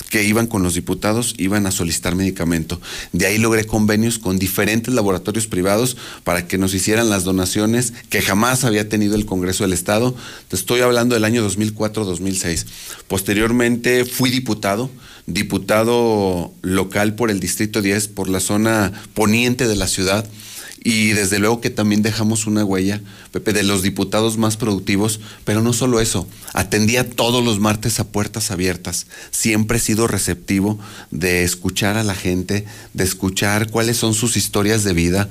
[0.09, 2.79] que iban con los diputados iban a solicitar medicamento.
[3.11, 8.21] De ahí logré convenios con diferentes laboratorios privados para que nos hicieran las donaciones que
[8.21, 10.15] jamás había tenido el Congreso del Estado.
[10.47, 12.65] Te estoy hablando del año 2004-2006.
[13.07, 14.89] Posteriormente fui diputado.
[15.27, 20.25] Diputado local por el Distrito 10, por la zona poniente de la ciudad
[20.83, 23.01] y desde luego que también dejamos una huella,
[23.37, 28.07] Pepe, de los diputados más productivos, pero no solo eso, atendía todos los martes a
[28.07, 30.79] puertas abiertas, siempre he sido receptivo
[31.11, 35.29] de escuchar a la gente, de escuchar cuáles son sus historias de vida,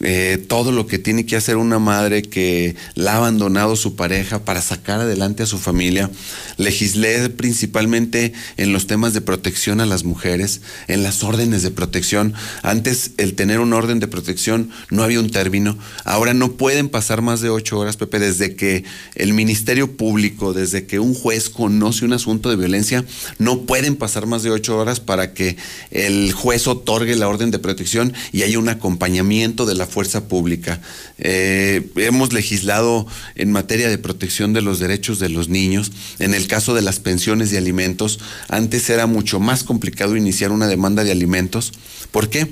[0.00, 4.44] eh, todo lo que tiene que hacer una madre que la ha abandonado su pareja
[4.44, 6.10] para sacar adelante a su familia.
[6.56, 12.34] Legislé principalmente en los temas de protección a las mujeres, en las órdenes de protección.
[12.62, 15.78] Antes el tener un orden de protección no había un término.
[16.04, 18.84] Ahora no pueden pasar más de ocho horas, Pepe, desde que
[19.14, 23.04] el Ministerio Público, desde que un juez conoce un asunto de violencia,
[23.38, 25.56] no pueden pasar más de ocho horas para que
[25.90, 30.80] el juez otorgue la orden de protección y haya un acompañamiento de la fuerza pública.
[31.18, 35.92] Eh, hemos legislado en materia de protección de los derechos de los niños.
[36.18, 40.66] En el caso de las pensiones de alimentos, antes era mucho más complicado iniciar una
[40.66, 41.72] demanda de alimentos.
[42.10, 42.48] ¿Por qué?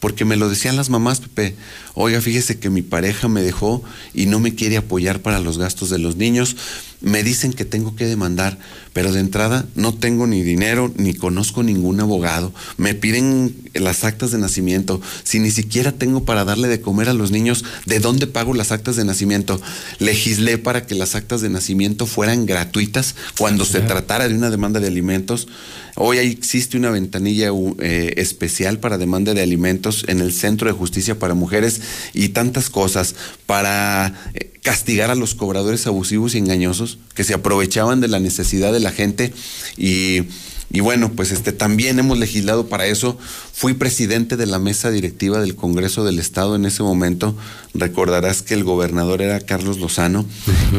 [0.00, 1.54] Porque me lo decían las mamás, Pepe.
[1.94, 3.82] Oiga, fíjese que mi pareja me dejó
[4.12, 6.56] y no me quiere apoyar para los gastos de los niños.
[7.00, 8.58] Me dicen que tengo que demandar,
[8.92, 12.52] pero de entrada no tengo ni dinero ni conozco ningún abogado.
[12.76, 15.00] Me piden las actas de nacimiento.
[15.22, 18.72] Si ni siquiera tengo para darle de comer a los niños, ¿de dónde pago las
[18.72, 19.60] actas de nacimiento?
[19.98, 24.80] Legislé para que las actas de nacimiento fueran gratuitas cuando se tratara de una demanda
[24.80, 25.48] de alimentos.
[25.98, 31.18] Hoy existe una ventanilla eh, especial para demanda de alimentos en el Centro de Justicia
[31.18, 31.80] para Mujeres
[32.12, 33.14] y tantas cosas
[33.46, 38.74] para eh, castigar a los cobradores abusivos y engañosos que se aprovechaban de la necesidad
[38.74, 39.32] de la gente
[39.78, 40.24] y
[40.70, 43.16] y bueno, pues este también hemos legislado para eso.
[43.52, 47.36] Fui presidente de la mesa directiva del Congreso del Estado en ese momento.
[47.78, 50.26] Recordarás que el gobernador era Carlos Lozano.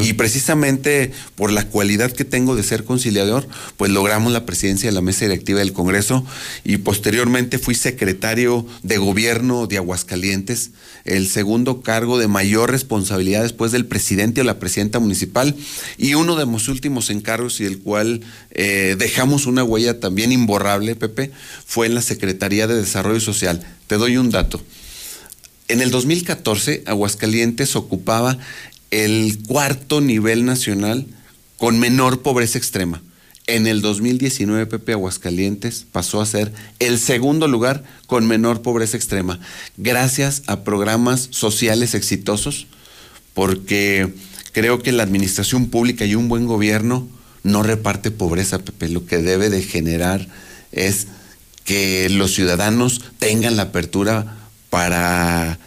[0.01, 4.93] Y precisamente por la cualidad que tengo de ser conciliador, pues logramos la presidencia de
[4.93, 6.25] la mesa directiva del Congreso.
[6.63, 10.71] Y posteriormente fui secretario de gobierno de Aguascalientes,
[11.05, 15.55] el segundo cargo de mayor responsabilidad después del presidente o la presidenta municipal.
[15.97, 20.95] Y uno de mis últimos encargos y el cual eh, dejamos una huella también imborrable,
[20.95, 21.31] Pepe,
[21.65, 23.65] fue en la Secretaría de Desarrollo Social.
[23.87, 24.61] Te doy un dato.
[25.69, 28.37] En el 2014, Aguascalientes ocupaba
[28.89, 31.05] el cuarto nivel nacional
[31.57, 33.01] con menor pobreza extrema.
[33.47, 39.39] En el 2019, Pepe Aguascalientes pasó a ser el segundo lugar con menor pobreza extrema,
[39.77, 42.67] gracias a programas sociales exitosos,
[43.33, 44.13] porque
[44.53, 47.07] creo que la administración pública y un buen gobierno
[47.43, 48.89] no reparte pobreza, Pepe.
[48.89, 50.27] Lo que debe de generar
[50.71, 51.07] es
[51.63, 55.59] que los ciudadanos tengan la apertura para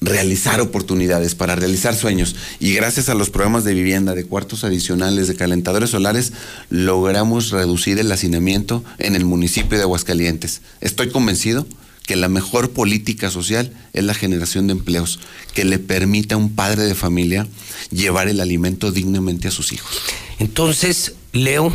[0.00, 2.36] realizar oportunidades, para realizar sueños.
[2.60, 6.32] Y gracias a los programas de vivienda, de cuartos adicionales, de calentadores solares,
[6.70, 10.60] logramos reducir el hacinamiento en el municipio de Aguascalientes.
[10.80, 11.66] Estoy convencido
[12.04, 15.18] que la mejor política social es la generación de empleos,
[15.54, 17.48] que le permita a un padre de familia
[17.90, 19.98] llevar el alimento dignamente a sus hijos.
[20.38, 21.72] Entonces, Leo,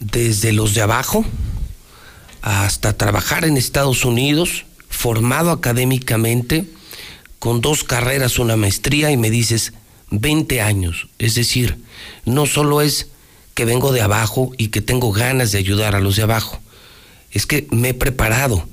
[0.00, 1.24] desde los de abajo
[2.42, 6.64] hasta trabajar en Estados Unidos, formado académicamente,
[7.38, 9.72] con dos carreras, una maestría, y me dices
[10.10, 11.08] 20 años.
[11.18, 11.78] Es decir,
[12.24, 13.08] no solo es
[13.54, 16.60] que vengo de abajo y que tengo ganas de ayudar a los de abajo,
[17.30, 18.66] es que me he preparado.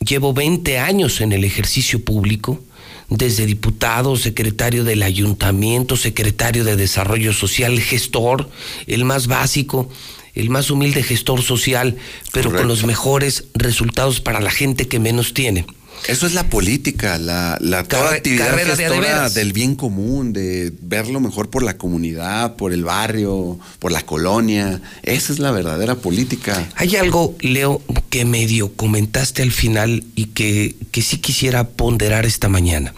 [0.00, 2.60] Llevo 20 años en el ejercicio público
[3.08, 8.50] desde diputado, secretario del ayuntamiento, secretario de desarrollo social, gestor,
[8.86, 9.88] el más básico,
[10.36, 11.96] el más humilde gestor social,
[12.32, 15.66] pero con los mejores resultados para la gente que menos tiene.
[16.08, 21.20] Eso es la política, la, la toda actividad gestora del bien común, de ver lo
[21.20, 24.80] mejor por la comunidad, por el barrio, por la colonia.
[25.02, 26.68] Esa es la verdadera política.
[26.76, 32.48] Hay algo, Leo, que medio comentaste al final y que, que sí quisiera ponderar esta
[32.48, 32.94] mañana.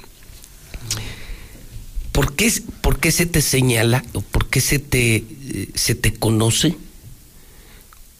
[2.13, 6.13] ¿Por qué, por qué se te señala o por qué se te, eh, se te
[6.13, 6.77] conoce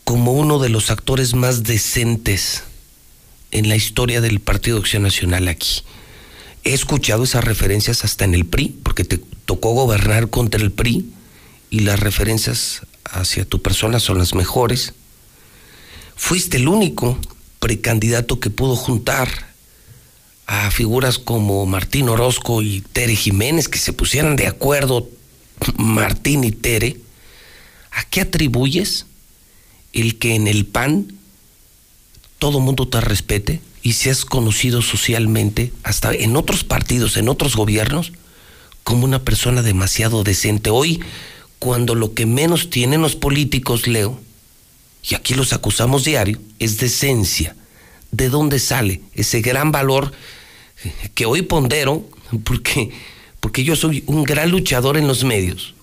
[0.09, 2.63] como uno de los actores más decentes
[3.51, 5.83] en la historia del Partido Acción Nacional aquí?
[6.65, 11.13] He escuchado esas referencias hasta en el PRI, porque te tocó gobernar contra el PRI
[11.69, 14.95] y las referencias hacia tu persona son las mejores.
[16.17, 17.19] Fuiste el único
[17.61, 19.29] precandidato que pudo juntar
[20.47, 25.07] a figuras como Martín Orozco y Tere Jiménez, que se pusieran de acuerdo
[25.77, 26.97] Martín y Tere,
[27.91, 29.05] ¿a qué atribuyes
[29.93, 31.19] el que en el PAN
[32.39, 38.13] todo mundo te respete y seas conocido socialmente, hasta en otros partidos, en otros gobiernos,
[38.85, 40.71] como una persona demasiado decente?
[40.71, 41.01] Hoy,
[41.59, 44.21] cuando lo que menos tienen los políticos, Leo,
[45.09, 47.57] y aquí los acusamos diario, es decencia.
[48.11, 50.13] ¿De dónde sale ese gran valor
[51.15, 52.09] que hoy pondero?
[52.45, 52.91] Porque,
[53.41, 55.75] porque yo soy un gran luchador en los medios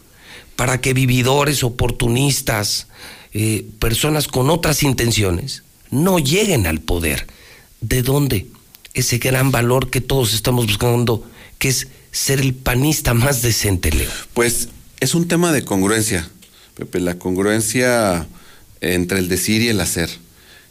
[0.56, 2.88] para que vividores, oportunistas,
[3.38, 7.28] eh, personas con otras intenciones no lleguen al poder.
[7.82, 8.48] ¿De dónde?
[8.94, 14.10] Ese gran valor que todos estamos buscando, que es ser el panista más decente, Leo.
[14.34, 14.70] Pues
[15.02, 16.30] es un tema de congruencia,
[16.76, 18.26] Pepe, la congruencia
[18.80, 20.10] entre el decir y el hacer.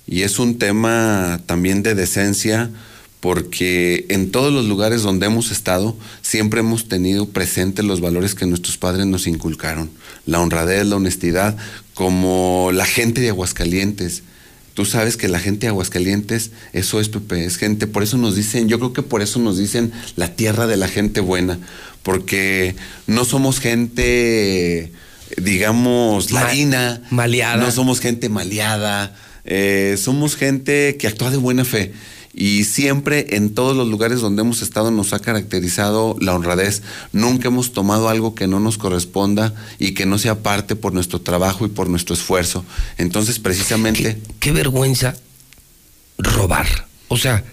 [0.06, 2.70] Y es un tema también de decencia
[3.20, 8.44] porque en todos los lugares donde hemos estado siempre hemos tenido presentes los valores que
[8.44, 9.90] nuestros padres nos inculcaron,
[10.26, 11.56] la honradez, la honestidad,
[11.94, 14.22] como la gente de Aguascalientes.
[14.74, 18.34] Tú sabes que la gente de Aguascalientes, eso es Pepe, es gente, por eso nos
[18.34, 21.60] dicen, yo creo que por eso nos dicen la tierra de la gente buena,
[22.02, 22.74] porque
[23.06, 24.92] no somos gente,
[25.36, 27.64] digamos, ladina, maleada.
[27.64, 31.92] no somos gente maleada, eh, somos gente que actúa de buena fe.
[32.34, 36.82] Y siempre en todos los lugares donde hemos estado nos ha caracterizado la honradez.
[37.12, 41.20] Nunca hemos tomado algo que no nos corresponda y que no sea parte por nuestro
[41.20, 42.64] trabajo y por nuestro esfuerzo.
[42.98, 44.20] Entonces, precisamente...
[44.40, 45.14] Qué, vergüenza
[46.18, 46.88] robar.
[47.08, 47.44] O sea,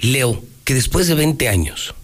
[0.00, 1.94] Leo, que después de 20 años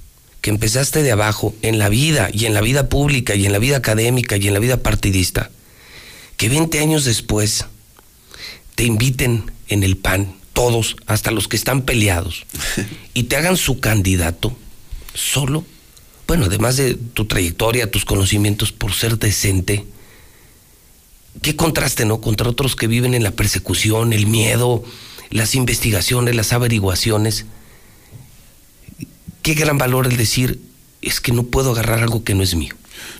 [0.40, 3.58] que empezaste de abajo en la vida y en la vida pública y en la
[3.58, 5.50] vida académica y en la vida partidista,
[6.36, 7.64] que 20 años después
[8.76, 12.44] te inviten en el PAN, todos, hasta los que están peleados,
[13.14, 14.56] y te hagan su candidato
[15.14, 15.64] solo,
[16.26, 19.84] bueno, además de tu trayectoria, tus conocimientos por ser decente,
[21.42, 22.20] qué contraste, ¿no?
[22.20, 24.82] Contra otros que viven en la persecución, el miedo,
[25.30, 27.46] las investigaciones, las averiguaciones.
[29.42, 30.60] Qué gran valor el decir,
[31.02, 32.74] es que no puedo agarrar algo que no es mío.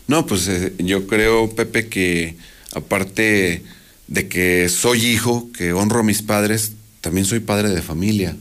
[0.09, 2.37] No, pues eh, yo creo, Pepe, que
[2.75, 3.63] aparte
[4.09, 8.37] de que soy hijo, que honro a mis padres, también soy padre de familia.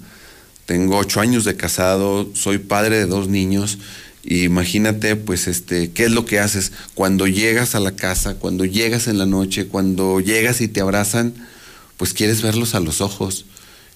[0.65, 3.77] Tengo ocho años de casado, soy padre de dos niños.
[4.23, 8.65] Y imagínate, pues, este, qué es lo que haces cuando llegas a la casa, cuando
[8.65, 11.33] llegas en la noche, cuando llegas y te abrazan,
[11.95, 13.45] pues quieres verlos a los ojos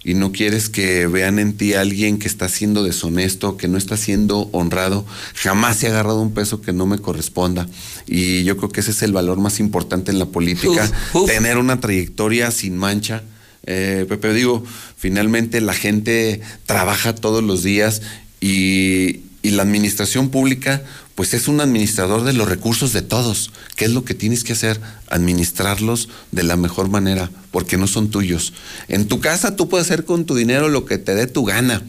[0.04, 3.78] y no quieres que vean en ti a alguien que está siendo deshonesto, que no
[3.78, 5.06] está siendo honrado.
[5.36, 7.68] Jamás ha agarrado un peso que no me corresponda.
[8.08, 11.30] Y yo creo que ese es el valor más importante en la política, Uf, uf.
[11.30, 13.24] tener una trayectoria sin mancha.
[13.66, 14.64] Eh, Pepe, digo,
[14.98, 18.02] finalmente la gente trabaja todos los días
[18.40, 20.84] y, y la administración pública,
[21.16, 23.52] pues es un administrador de los recursos de todos.
[23.76, 24.80] ¿Qué es lo que tienes que hacer?
[25.08, 28.54] Administrarlos de la mejor manera, porque no son tuyos.
[28.88, 31.84] En tu casa tú puedes hacer con tu dinero lo que te dé tu gana,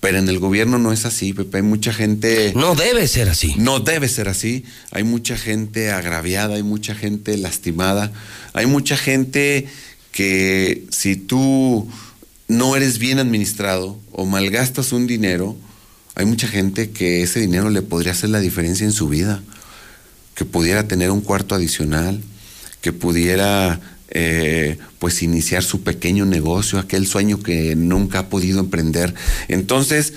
[0.00, 1.58] pero en el gobierno no es así, Pepe.
[1.58, 2.52] Hay mucha gente...
[2.54, 3.54] No debe ser así.
[3.58, 4.64] No debe ser así.
[4.92, 8.12] Hay mucha gente agraviada, hay mucha gente lastimada,
[8.52, 9.66] hay mucha gente
[10.18, 11.88] que si tú
[12.48, 15.56] no eres bien administrado o malgastas un dinero,
[16.16, 19.40] hay mucha gente que ese dinero le podría hacer la diferencia en su vida,
[20.34, 22.20] que pudiera tener un cuarto adicional,
[22.80, 29.14] que pudiera eh, pues iniciar su pequeño negocio, aquel sueño que nunca ha podido emprender.
[29.46, 30.14] Entonces,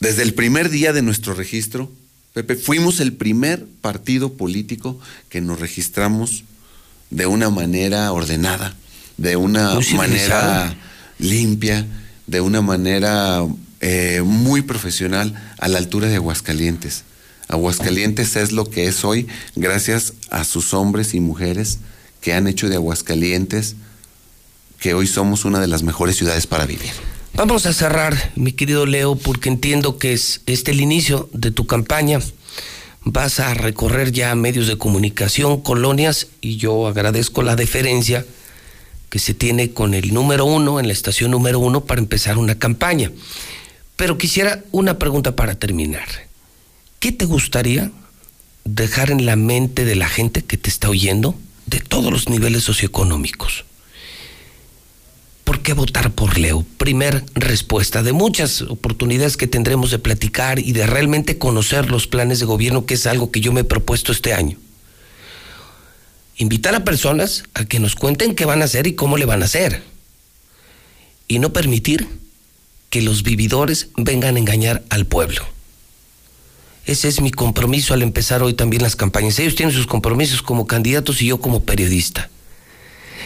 [0.00, 1.88] desde el primer día de nuestro registro,
[2.32, 6.42] Pepe, fuimos el primer partido político que nos registramos
[7.10, 8.74] de una manera ordenada,
[9.20, 10.74] de una manera
[11.18, 11.86] limpia,
[12.26, 13.44] de una manera
[13.80, 17.04] eh, muy profesional a la altura de Aguascalientes.
[17.48, 21.80] Aguascalientes es lo que es hoy gracias a sus hombres y mujeres
[22.22, 23.76] que han hecho de Aguascalientes
[24.78, 26.92] que hoy somos una de las mejores ciudades para vivir.
[27.34, 31.66] Vamos a cerrar, mi querido Leo, porque entiendo que es este el inicio de tu
[31.66, 32.20] campaña.
[33.04, 38.24] Vas a recorrer ya medios de comunicación, colonias, y yo agradezco la deferencia
[39.10, 42.54] que se tiene con el número uno, en la estación número uno, para empezar una
[42.54, 43.10] campaña.
[43.96, 46.06] Pero quisiera una pregunta para terminar.
[47.00, 47.90] ¿Qué te gustaría
[48.64, 51.34] dejar en la mente de la gente que te está oyendo
[51.66, 53.64] de todos los niveles socioeconómicos?
[55.44, 56.64] ¿Por qué votar por Leo?
[56.78, 62.38] Primer respuesta de muchas oportunidades que tendremos de platicar y de realmente conocer los planes
[62.38, 64.56] de gobierno, que es algo que yo me he propuesto este año.
[66.40, 69.42] Invitar a personas a que nos cuenten qué van a hacer y cómo le van
[69.42, 69.82] a hacer.
[71.28, 72.08] Y no permitir
[72.88, 75.44] que los vividores vengan a engañar al pueblo.
[76.86, 79.38] Ese es mi compromiso al empezar hoy también las campañas.
[79.38, 82.30] Ellos tienen sus compromisos como candidatos y yo como periodista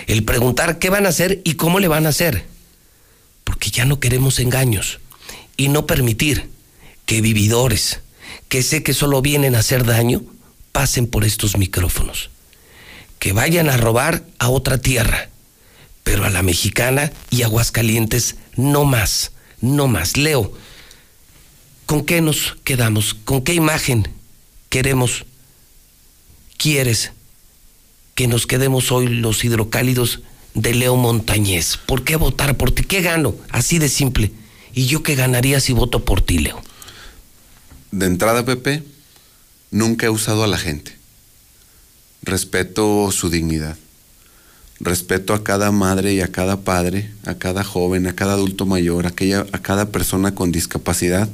[0.09, 2.47] el preguntar qué van a hacer y cómo le van a hacer.
[3.45, 4.99] Porque ya no queremos engaños.
[5.57, 6.51] Y no permitir
[7.07, 8.01] que vividores,
[8.49, 10.25] que sé que solo vienen a hacer daño,
[10.73, 12.31] pasen por estos micrófonos.
[13.19, 15.29] Que vayan a robar a otra tierra.
[16.05, 20.19] pero a la mexicana y Aguascalientes no más, no más.
[20.19, 20.53] Leo,
[21.87, 23.15] ¿con qué nos quedamos?
[23.15, 24.07] ¿Con qué imagen
[24.69, 25.25] queremos,
[26.59, 27.13] quieres
[28.15, 30.21] que nos quedemos hoy los hidrocálidos
[30.53, 31.79] de Leo Montañez?
[31.79, 32.85] ¿Por qué votar por ti?
[32.85, 33.35] ¿Qué gano?
[33.51, 34.31] Así de simple.
[34.75, 36.63] ¿Y yo qué ganaría si voto por ti, Leo?
[37.93, 38.83] De entrada, Pepe,
[39.71, 40.97] nunca he usado a la gente.
[42.25, 43.77] Respeto su dignidad
[44.81, 49.07] respeto a cada madre y a cada padre, a cada joven, a cada adulto mayor,
[49.07, 51.29] a, aquella, a cada persona con discapacidad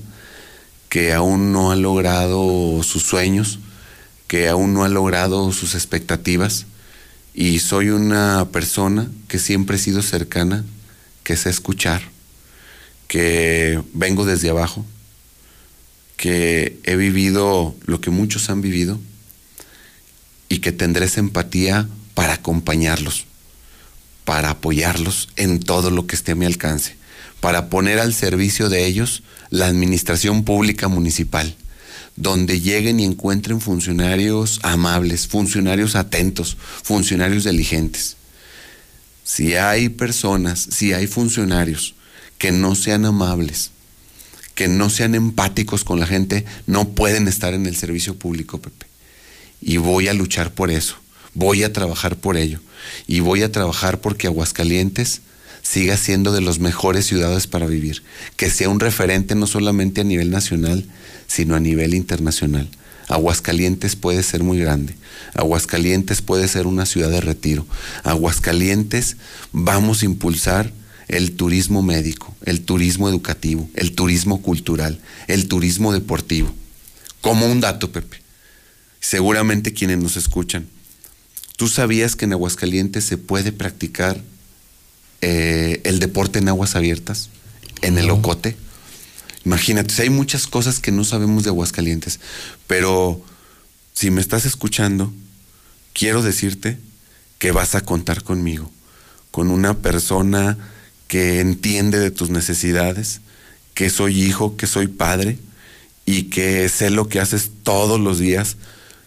[0.88, 3.60] que aún no ha logrado sus sueños,
[4.26, 6.66] que aún no ha logrado sus expectativas.
[7.32, 10.64] Y soy una persona que siempre he sido cercana,
[11.22, 12.02] que sé escuchar,
[13.06, 14.84] que vengo desde abajo,
[16.16, 18.98] que he vivido lo que muchos han vivido
[20.50, 23.24] y que tendré empatía para acompañarlos
[24.30, 26.94] para apoyarlos en todo lo que esté a mi alcance,
[27.40, 31.56] para poner al servicio de ellos la administración pública municipal,
[32.14, 38.16] donde lleguen y encuentren funcionarios amables, funcionarios atentos, funcionarios diligentes.
[39.24, 41.96] Si hay personas, si hay funcionarios
[42.38, 43.72] que no sean amables,
[44.54, 48.89] que no sean empáticos con la gente, no pueden estar en el servicio público, Pepe.
[49.60, 50.96] Y voy a luchar por eso,
[51.34, 52.60] voy a trabajar por ello
[53.06, 55.20] y voy a trabajar porque Aguascalientes
[55.62, 58.02] siga siendo de los mejores ciudades para vivir,
[58.36, 60.84] que sea un referente no solamente a nivel nacional,
[61.26, 62.68] sino a nivel internacional.
[63.08, 64.94] Aguascalientes puede ser muy grande.
[65.34, 67.66] Aguascalientes puede ser una ciudad de retiro.
[68.04, 69.16] Aguascalientes
[69.52, 70.72] vamos a impulsar
[71.08, 76.54] el turismo médico, el turismo educativo, el turismo cultural, el turismo deportivo.
[77.20, 78.18] Como un dato, Pepe.
[79.00, 80.68] Seguramente quienes nos escuchan
[81.60, 84.18] ¿Tú sabías que en Aguascalientes se puede practicar
[85.20, 87.28] eh, el deporte en aguas abiertas?
[87.82, 88.56] En el Ocote.
[89.44, 92.18] Imagínate, hay muchas cosas que no sabemos de Aguascalientes,
[92.66, 93.22] pero
[93.92, 95.12] si me estás escuchando,
[95.92, 96.78] quiero decirte
[97.38, 98.72] que vas a contar conmigo,
[99.30, 100.56] con una persona
[101.08, 103.20] que entiende de tus necesidades,
[103.74, 105.38] que soy hijo, que soy padre
[106.06, 108.56] y que sé lo que haces todos los días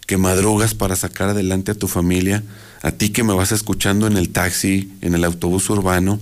[0.06, 2.44] que madrugas para sacar adelante a tu familia,
[2.82, 6.20] a ti que me vas escuchando en el taxi, en el autobús urbano,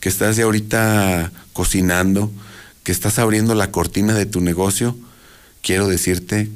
[0.00, 2.30] que estás de ahorita cocinando,
[2.84, 4.96] que estás abriendo la cortina de tu negocio,
[5.60, 6.48] quiero decirte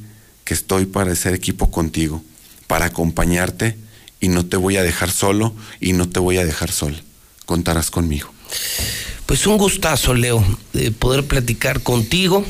[0.45, 2.23] que estoy para ser equipo contigo,
[2.67, 3.77] para acompañarte
[4.21, 6.99] y no te voy a dejar solo y no te voy a dejar sola.
[7.45, 8.33] Contarás conmigo.
[9.27, 12.45] Pues un gustazo, Leo, de poder platicar contigo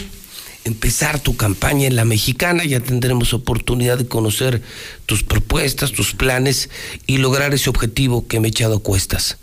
[0.64, 4.62] empezar tu campaña en la mexicana, ya tendremos oportunidad de conocer
[5.06, 6.70] tus propuestas, tus planes
[7.06, 9.38] y lograr ese objetivo que me he echado a cuestas.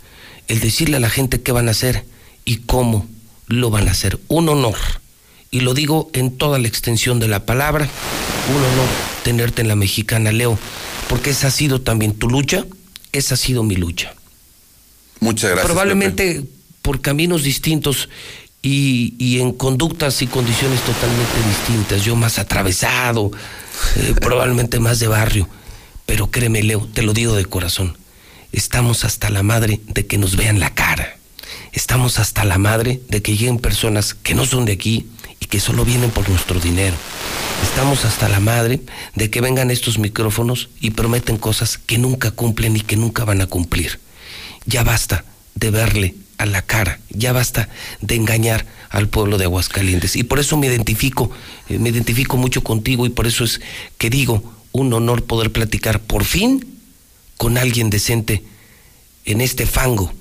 [0.48, 2.04] El decirle a la gente qué van a hacer
[2.44, 3.06] y cómo
[3.46, 4.18] lo van a hacer.
[4.28, 4.76] Un honor.
[5.50, 7.88] Y lo digo en toda la extensión de la palabra.
[8.48, 8.88] Un honor
[9.22, 10.58] tenerte en la mexicana, Leo,
[11.08, 12.66] porque esa ha sido también tu lucha,
[13.12, 14.14] esa ha sido mi lucha.
[15.20, 15.66] Muchas gracias.
[15.66, 16.44] Probablemente
[16.82, 18.08] por caminos distintos
[18.62, 22.04] y, en conductas y condiciones totalmente distintas.
[22.04, 23.30] Yo más atravesado,
[23.96, 25.48] eh, probablemente más de barrio.
[26.06, 27.96] Pero créeme, Leo, te lo digo de corazón.
[28.52, 31.16] Estamos hasta la madre de que nos vean la cara.
[31.72, 35.06] Estamos hasta la madre de que lleguen personas que no son de aquí
[35.38, 36.96] y que solo vienen por nuestro dinero.
[37.62, 38.80] Estamos hasta la madre
[39.14, 43.40] de que vengan estos micrófonos y prometen cosas que nunca cumplen y que nunca van
[43.40, 44.00] a cumplir.
[44.66, 46.98] Ya basta de verle a la cara.
[47.10, 47.68] Ya basta
[48.00, 50.16] de engañar al pueblo de Aguascalientes.
[50.16, 51.30] Y por eso me identifico,
[51.68, 53.60] eh, me identifico mucho contigo y por eso es
[53.98, 56.66] que digo, un honor poder platicar por fin
[57.36, 58.42] con alguien decente
[59.26, 60.12] en este fango,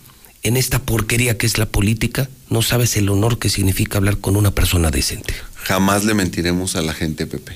[0.43, 2.29] en esta porquería que es la política.
[2.49, 5.33] No sabes el honor que significa hablar con una persona decente.
[5.55, 7.55] Jamás le mentiremos a la gente, Pepe.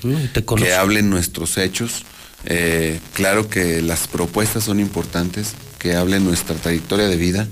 [0.55, 2.03] que hablen nuestros hechos.
[2.45, 7.47] Eh, claro que las propuestas son importantes, que hablen nuestra trayectoria de vida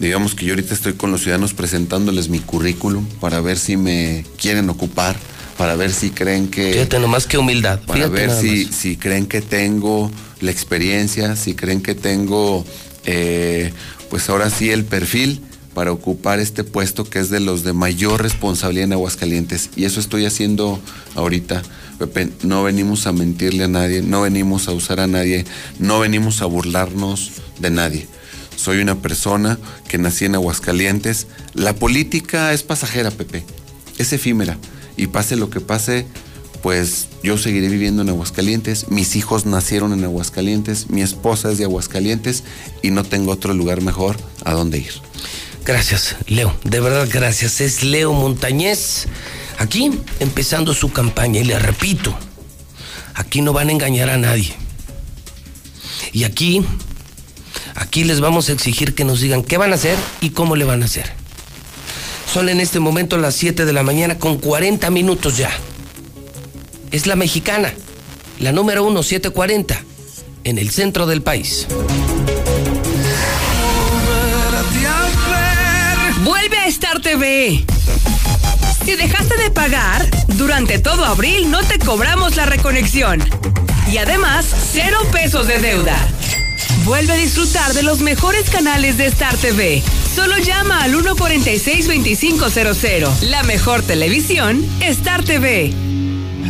[0.00, 4.24] Digamos que yo ahorita estoy con los ciudadanos presentándoles mi currículum para ver si me
[4.40, 5.16] quieren ocupar,
[5.56, 6.72] para ver si creen que...
[6.72, 7.80] Fíjate nomás qué humildad.
[7.80, 12.64] Para ver si, si creen que tengo la experiencia, si creen que tengo,
[13.06, 13.72] eh,
[14.08, 15.40] pues ahora sí, el perfil
[15.74, 19.70] para ocupar este puesto que es de los de mayor responsabilidad en Aguascalientes.
[19.74, 20.80] Y eso estoy haciendo
[21.16, 21.62] ahorita.
[21.98, 25.44] Pepe, no venimos a mentirle a nadie, no venimos a usar a nadie,
[25.80, 28.08] no venimos a burlarnos de nadie
[28.58, 29.56] soy una persona
[29.88, 31.28] que nací en Aguascalientes.
[31.54, 33.44] La política es pasajera, Pepe,
[33.98, 34.58] es efímera.
[34.96, 36.06] Y pase lo que pase,
[36.60, 41.64] pues yo seguiré viviendo en Aguascalientes, mis hijos nacieron en Aguascalientes, mi esposa es de
[41.64, 42.42] Aguascalientes
[42.82, 44.92] y no tengo otro lugar mejor a donde ir.
[45.64, 46.52] Gracias, Leo.
[46.64, 47.60] De verdad, gracias.
[47.60, 49.06] Es Leo Montañez.
[49.58, 51.40] Aquí empezando su campaña.
[51.40, 52.16] Y le repito,
[53.14, 54.52] aquí no van a engañar a nadie.
[56.12, 56.64] Y aquí,
[57.78, 60.64] aquí les vamos a exigir que nos digan qué van a hacer y cómo le
[60.64, 61.10] van a hacer.
[62.32, 65.50] Son en este momento las 7 de la mañana con 40 minutos ya.
[66.90, 67.72] Es la mexicana,
[68.38, 69.82] la número 1, 740,
[70.44, 71.66] en el centro del país.
[76.24, 77.64] Vuelve a Star TV.
[78.84, 83.22] Si dejaste de pagar, durante todo abril no te cobramos la reconexión.
[83.90, 85.96] Y además, cero pesos de deuda.
[86.88, 89.82] Vuelve a disfrutar de los mejores canales de Star TV.
[90.14, 93.28] Solo llama al 146-2500.
[93.28, 95.70] La mejor televisión, Star TV.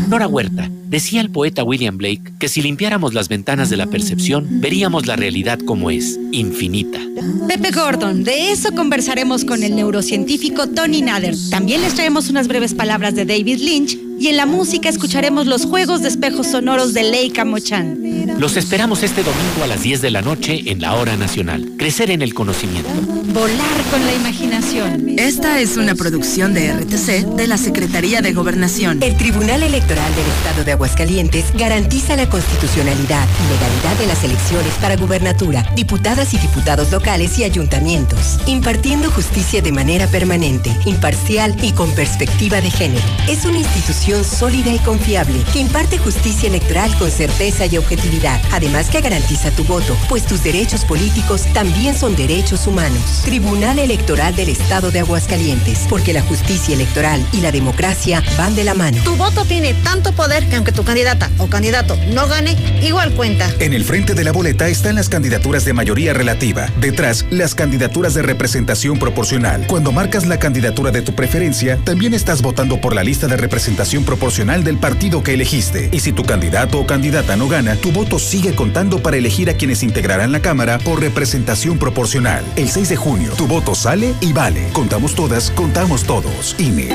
[0.08, 4.60] Nora Huerta, decía el poeta William Blake que si limpiáramos las ventanas de la percepción,
[4.60, 7.00] veríamos la realidad como es, infinita.
[7.48, 11.34] Pepe Gordon, de eso conversaremos con el neurocientífico Tony Nader.
[11.50, 15.64] También les traemos unas breves palabras de David Lynch y en la música escucharemos los
[15.64, 17.98] juegos de espejos sonoros de Leica Mochan.
[18.38, 21.72] Los esperamos este domingo a las 10 de la noche en la Hora Nacional.
[21.76, 22.88] Crecer en el conocimiento.
[23.32, 25.18] Volar con la imaginación.
[25.18, 29.02] Esta es una producción de RTC de la Secretaría de Gobernación.
[29.02, 34.72] El Tribunal Electoral del Estado de Aguascalientes garantiza la constitucionalidad y legalidad de las elecciones
[34.80, 41.72] para gubernatura, diputadas y diputados locales y ayuntamientos, impartiendo justicia de manera permanente, imparcial y
[41.72, 43.04] con perspectiva de género.
[43.28, 48.88] Es una institución sólida y confiable que imparte justicia electoral con certeza y objetividad, además
[48.88, 53.22] que garantiza tu voto, pues tus derechos políticos también son derechos humanos.
[53.24, 58.64] Tribunal Electoral del Estado de Aguascalientes, porque la justicia electoral y la democracia van de
[58.64, 59.02] la mano.
[59.04, 63.50] Tu voto tiene tanto poder que aunque tu candidata o candidato no gane, igual cuenta.
[63.58, 66.68] En el frente de la boleta están las candidaturas de mayoría relativa.
[66.80, 69.66] Detrás, las candidaturas de representación proporcional.
[69.66, 73.97] Cuando marcas la candidatura de tu preferencia, también estás votando por la lista de representación
[74.04, 75.88] proporcional del partido que elegiste.
[75.92, 79.54] Y si tu candidato o candidata no gana, tu voto sigue contando para elegir a
[79.54, 82.44] quienes integrarán la Cámara por representación proporcional.
[82.56, 84.68] El 6 de junio, tu voto sale y vale.
[84.72, 86.56] Contamos todas, contamos todos.
[86.58, 86.88] INE.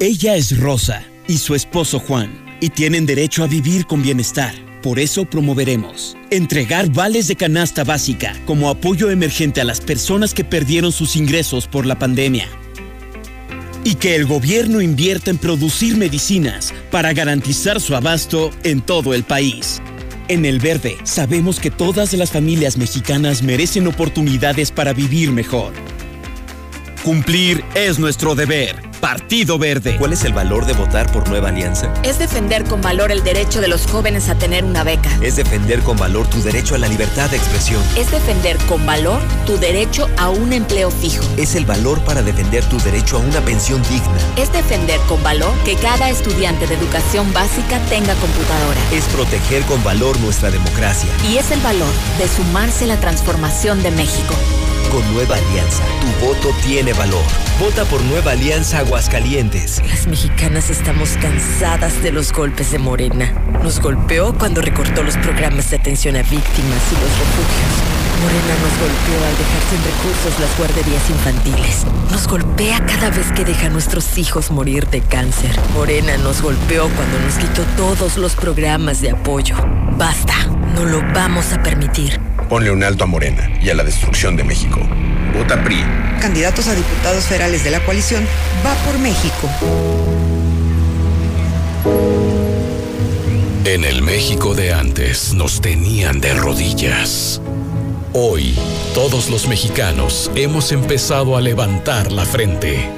[0.00, 4.54] Ella es Rosa y su esposo Juan, y tienen derecho a vivir con bienestar.
[4.82, 10.44] Por eso promoveremos entregar vales de canasta básica como apoyo emergente a las personas que
[10.44, 12.48] perdieron sus ingresos por la pandemia.
[13.84, 19.24] Y que el gobierno invierta en producir medicinas para garantizar su abasto en todo el
[19.24, 19.82] país.
[20.28, 25.74] En El Verde sabemos que todas las familias mexicanas merecen oportunidades para vivir mejor.
[27.04, 28.82] Cumplir es nuestro deber.
[28.98, 29.98] Partido Verde.
[29.98, 31.92] ¿Cuál es el valor de votar por Nueva Alianza?
[32.02, 35.10] Es defender con valor el derecho de los jóvenes a tener una beca.
[35.20, 37.82] Es defender con valor tu derecho a la libertad de expresión.
[37.98, 41.22] Es defender con valor tu derecho a un empleo fijo.
[41.36, 44.16] Es el valor para defender tu derecho a una pensión digna.
[44.38, 48.80] Es defender con valor que cada estudiante de educación básica tenga computadora.
[48.94, 51.10] Es proteger con valor nuestra democracia.
[51.30, 54.34] Y es el valor de sumarse a la transformación de México.
[54.90, 57.22] Con Nueva Alianza, tu voto tiene valor.
[57.58, 59.82] Vota por Nueva Alianza Aguascalientes.
[59.88, 63.32] Las mexicanas estamos cansadas de los golpes de Morena.
[63.62, 67.94] Nos golpeó cuando recortó los programas de atención a víctimas y los refugios.
[68.22, 71.84] Morena nos golpeó al dejar sin recursos las guarderías infantiles.
[72.10, 75.58] Nos golpea cada vez que deja a nuestros hijos morir de cáncer.
[75.74, 79.56] Morena nos golpeó cuando nos quitó todos los programas de apoyo.
[79.96, 80.34] Basta,
[80.74, 82.33] no lo vamos a permitir.
[82.54, 84.78] Ponle un alto a Morena y a la destrucción de México.
[85.36, 85.84] Vota PRI.
[86.20, 88.24] Candidatos a diputados federales de la coalición
[88.64, 89.50] va por México.
[93.64, 97.40] En el México de antes nos tenían de rodillas.
[98.12, 98.54] Hoy,
[98.94, 102.88] todos los mexicanos hemos empezado a levantar la frente.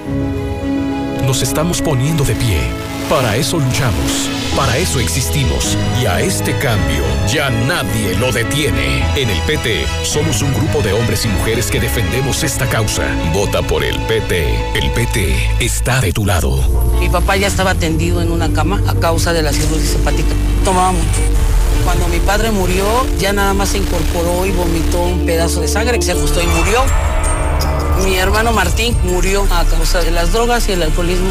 [1.25, 2.86] Nos estamos poniendo de pie.
[3.09, 9.07] Para eso luchamos, para eso existimos y a este cambio ya nadie lo detiene.
[9.15, 13.05] En el PT somos un grupo de hombres y mujeres que defendemos esta causa.
[13.33, 14.73] Vota por el PT.
[14.75, 16.59] El PT está de tu lado.
[16.99, 20.35] Mi papá ya estaba tendido en una cama a causa de la cirrosis hepática.
[20.65, 21.21] Tomaba mucho.
[21.85, 22.85] Cuando mi padre murió,
[23.21, 26.83] ya nada más se incorporó y vomitó un pedazo de sangre, se ajustó y murió.
[28.05, 31.31] Mi hermano Martín murió a causa de las drogas y el alcoholismo.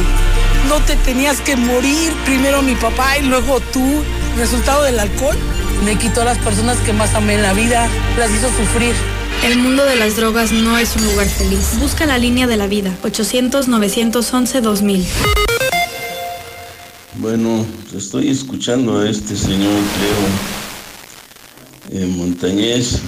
[0.68, 4.04] No te tenías que morir, primero mi papá y luego tú.
[4.38, 5.38] Resultado del alcohol
[5.84, 7.88] me quitó a las personas que más amé en la vida,
[8.18, 8.96] las hizo sufrir.
[9.44, 11.78] El mundo de las drogas no es un lugar feliz.
[11.80, 15.04] Busca la línea de la vida, 800-911-2000.
[17.16, 19.82] Bueno, estoy escuchando a este señor
[21.90, 23.00] Cleo eh, Montañez.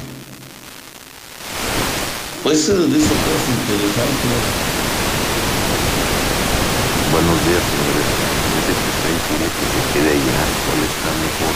[2.43, 4.76] Pues eh, dice cosas interesantes.
[7.18, 8.05] Buenos días, señores.
[8.53, 8.93] Dice que
[9.26, 11.55] quiere que se quede allá, ¿cuál está mejor?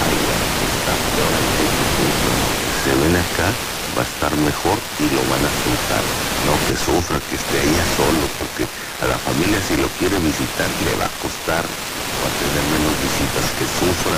[0.00, 3.52] Allá está peor, ahí que se ven acá,
[3.92, 6.00] va a estar mejor y lo van a soltar.
[6.48, 10.72] No que sufra, que esté allá solo, porque a la familia si lo quiere visitar
[10.88, 14.16] le va a costar, va a tener menos visitas, que sufra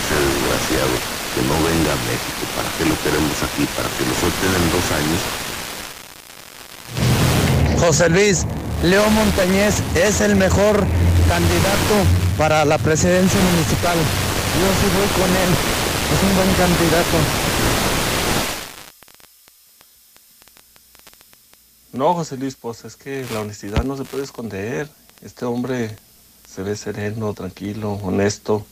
[0.00, 0.96] ese desgraciado,
[1.36, 3.68] que no venga a México, ¿para qué lo queremos aquí?
[3.76, 5.20] Para que lo suelten en dos años.
[7.76, 8.46] José Luis,
[8.82, 10.86] Leo Montañez es el mejor
[11.28, 11.94] candidato
[12.36, 13.96] para la presidencia municipal.
[13.96, 15.50] Yo sí voy con él,
[16.12, 17.16] es un buen candidato.
[21.92, 24.88] No, José Luis, pues es que la honestidad no se puede esconder.
[25.22, 25.96] Este hombre
[26.48, 28.66] se ve sereno, tranquilo, honesto.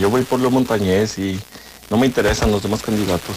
[0.00, 1.40] Yo voy por Leo Montañez y
[1.88, 3.36] no me interesan los demás candidatos.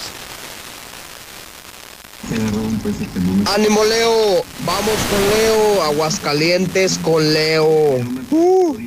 [3.46, 7.66] Ánimo Leo, vamos con Leo, Aguascalientes con Leo.
[8.32, 8.78] Uh.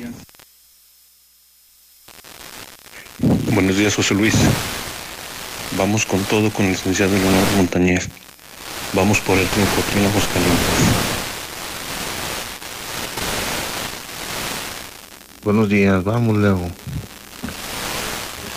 [3.51, 4.33] Buenos días, José Luis.
[5.77, 8.09] Vamos con todo con el licenciado Leonardo Montañez.
[8.93, 11.07] Vamos por el triunfo aquí en Aguascalientes.
[15.43, 16.59] Buenos días, vamos Leo.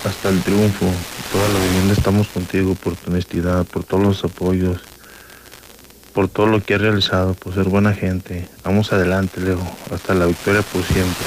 [0.05, 0.87] Hasta el triunfo.
[1.33, 4.81] Toda la vivienda estamos contigo por tu honestidad, por todos los apoyos,
[6.13, 8.49] por todo lo que has realizado, por ser buena gente.
[8.65, 9.61] Vamos adelante, Leo.
[9.93, 11.27] Hasta la victoria por siempre.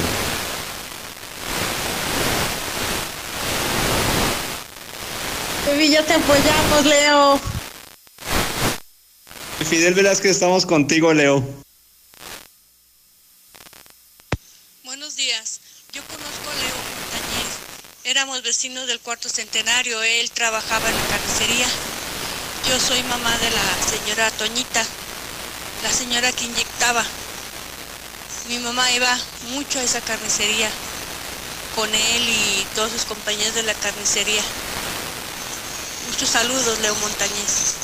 [5.64, 7.40] Sevilla, te apoyamos, Leo.
[9.64, 11.42] Fidel Velázquez, estamos contigo, Leo.
[14.84, 15.60] Buenos días.
[15.92, 16.63] Yo conozco a Montañez.
[18.06, 20.02] Éramos vecinos del cuarto centenario.
[20.02, 21.66] Él trabajaba en la carnicería.
[22.68, 24.84] Yo soy mamá de la señora Toñita,
[25.82, 27.02] la señora que inyectaba.
[28.50, 29.18] Mi mamá iba
[29.52, 30.68] mucho a esa carnicería
[31.74, 34.42] con él y todos sus compañeros de la carnicería.
[36.10, 37.74] Muchos saludos, Leo Montañez.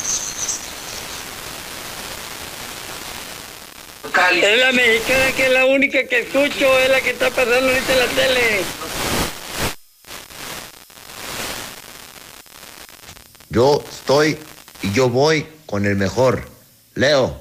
[4.32, 7.92] Es la mexicana que es la única que escucho, es la que está pasando ahorita
[7.94, 8.64] en la tele.
[13.50, 14.38] Yo estoy
[14.80, 16.48] y yo voy con el mejor.
[16.94, 17.40] Leo,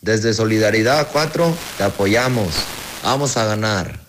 [0.00, 2.54] desde Solidaridad 4 te apoyamos.
[3.02, 4.00] Vamos a ganar.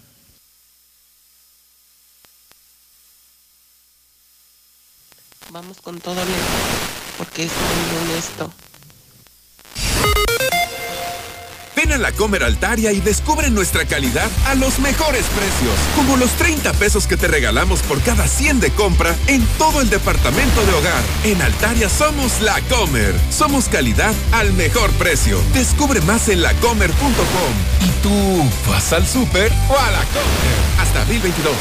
[5.49, 6.23] Vamos con todo Leo,
[7.17, 8.53] porque es muy honesto.
[11.91, 16.31] Ven a la Comer Altaria y descubre nuestra calidad a los mejores precios, como los
[16.37, 20.71] 30 pesos que te regalamos por cada 100 de compra en todo el departamento de
[20.73, 21.03] hogar.
[21.25, 23.13] En Altaria somos la Comer.
[23.29, 25.41] Somos calidad al mejor precio.
[25.53, 27.53] Descubre más en lacomer.com.
[27.81, 30.61] ¿Y tú vas al súper o a la Comer?
[30.79, 31.53] Hasta abril 22.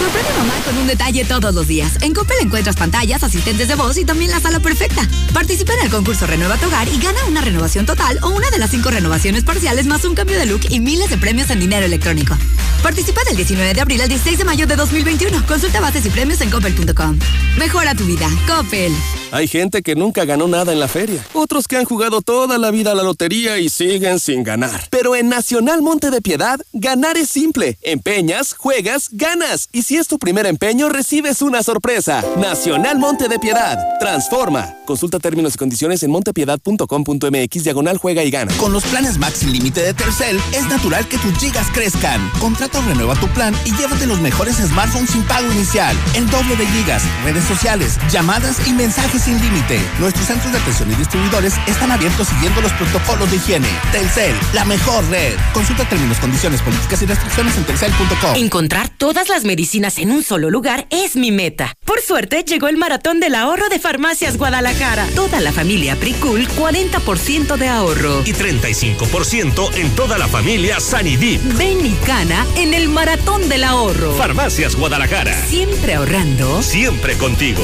[0.00, 1.92] Sorprende a mamá con un detalle todos los días.
[2.02, 5.08] En Coppel encuentras pantallas, asistentes de voz y también la sala perfecta.
[5.32, 8.58] Participa en el concurso Renueva tu hogar y gana una renovación total o una de
[8.58, 11.84] las cinco renovaciones parciales más un cambio de look y miles de premios en dinero
[11.84, 12.34] electrónico.
[12.82, 15.44] Participa del 19 de abril al 16 de mayo de 2021.
[15.46, 17.18] Consulta bases y premios en coppel.com.
[17.58, 18.28] Mejora tu vida.
[18.46, 18.92] Coppel.
[19.32, 21.22] Hay gente que nunca ganó nada en la feria.
[21.32, 24.86] Otros que han jugado toda la vida a la lotería y siguen sin ganar.
[24.88, 27.76] Pero en Nacional Monte de Piedad, ganar es simple.
[27.82, 29.68] Empeñas, juegas, ganas.
[29.72, 32.24] Y si es tu primer empeño, recibes una sorpresa.
[32.38, 33.78] Nacional Monte de Piedad.
[33.98, 34.74] Transforma.
[34.86, 38.56] Consulta términos y condiciones en montepiedad.com.mx diagonal juega y gana.
[38.58, 42.30] Con los planes Max sin límite de Telcel, es natural que tus gigas crezcan.
[42.38, 45.96] Contrata o renueva tu plan y llévate los mejores smartphones sin pago inicial.
[46.14, 49.80] El doble de gigas, redes sociales, llamadas y mensajes sin límite.
[49.98, 53.66] Nuestros centros de atención y distribuidores están abiertos siguiendo los protocolos de higiene.
[53.90, 55.34] Telcel, la mejor red.
[55.52, 58.36] Consulta términos, condiciones, políticas y restricciones en telcel.com.
[58.36, 61.74] Encontrar todas las medicinas en un solo lugar es mi meta.
[61.84, 65.08] Por suerte, llegó el maratón del ahorro de Farmacias Guadalajara.
[65.16, 68.22] Toda la familia Pricul, 40% de ahorro.
[68.24, 71.40] Y 35% en toda la familia Sanidip.
[71.56, 74.12] Ven y gana en el maratón del ahorro.
[74.12, 75.34] Farmacias Guadalajara.
[75.46, 76.62] Siempre ahorrando.
[76.62, 77.62] Siempre contigo.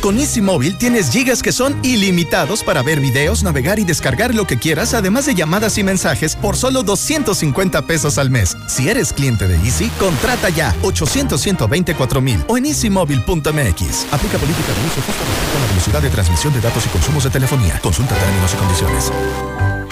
[0.00, 4.46] Con Easy Móvil tienes gigas que son ilimitados para ver videos, navegar y descargar lo
[4.46, 8.56] que quieras, además de llamadas y mensajes por solo 250 pesos al mes.
[8.68, 14.06] Si eres cliente de Easy, contrata ya 800 124 mil o en easymóvil.mx.
[14.12, 17.24] Aplica política de uso justo respecto a la velocidad de transmisión de datos y consumos
[17.24, 17.80] de telefonía.
[17.80, 19.10] Consulta términos y condiciones.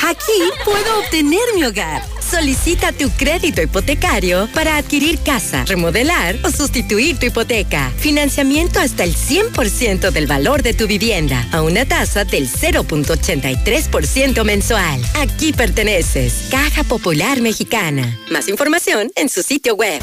[0.03, 0.33] Aquí
[0.65, 2.03] puedo obtener mi hogar.
[2.19, 7.93] Solicita tu crédito hipotecario para adquirir casa, remodelar o sustituir tu hipoteca.
[7.99, 15.01] Financiamiento hasta el 100% del valor de tu vivienda a una tasa del 0.83% mensual.
[15.15, 16.49] Aquí perteneces.
[16.51, 18.19] Caja Popular Mexicana.
[18.31, 20.03] Más información en su sitio web.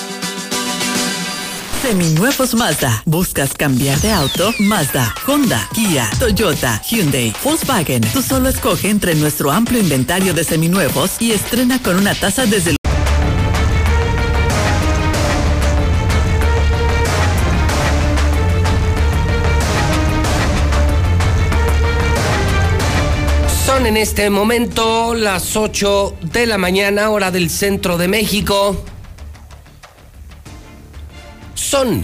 [1.81, 3.01] Seminuevos Mazda.
[3.05, 4.53] ¿Buscas cambiar de auto?
[4.59, 8.01] Mazda, Honda, Kia, Toyota, Hyundai, Volkswagen.
[8.13, 12.71] Tú solo escoge entre nuestro amplio inventario de seminuevos y estrena con una tasa desde
[12.71, 12.77] el
[23.85, 28.77] en este momento las 8 de la mañana, hora del centro de México.
[31.71, 32.03] Son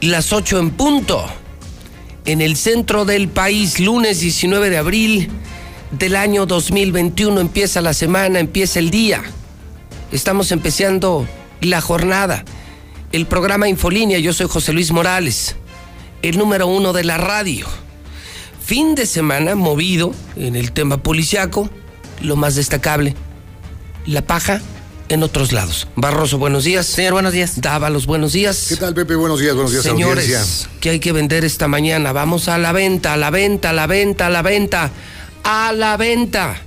[0.00, 1.22] las 8 en punto.
[2.24, 5.28] En el centro del país, lunes 19 de abril
[5.90, 9.22] del año 2021, empieza la semana, empieza el día.
[10.10, 11.28] Estamos empezando
[11.60, 12.46] la jornada.
[13.12, 15.56] El programa Infolínea, yo soy José Luis Morales,
[16.22, 17.66] el número uno de la radio.
[18.64, 21.68] Fin de semana movido en el tema policiaco,
[22.22, 23.14] lo más destacable,
[24.06, 24.62] la paja
[25.10, 25.86] en otros lados.
[25.96, 26.86] Barroso, buenos días.
[26.86, 27.60] Señor, buenos días.
[27.60, 28.66] Dávalos, buenos días.
[28.68, 29.16] ¿Qué tal, Pepe?
[29.16, 30.70] Buenos días, buenos días, Señores, audiencia.
[30.80, 32.12] ¿qué hay que vender esta mañana?
[32.12, 34.90] Vamos a la venta, a la venta, a la venta, a la venta,
[35.44, 36.62] a la venta.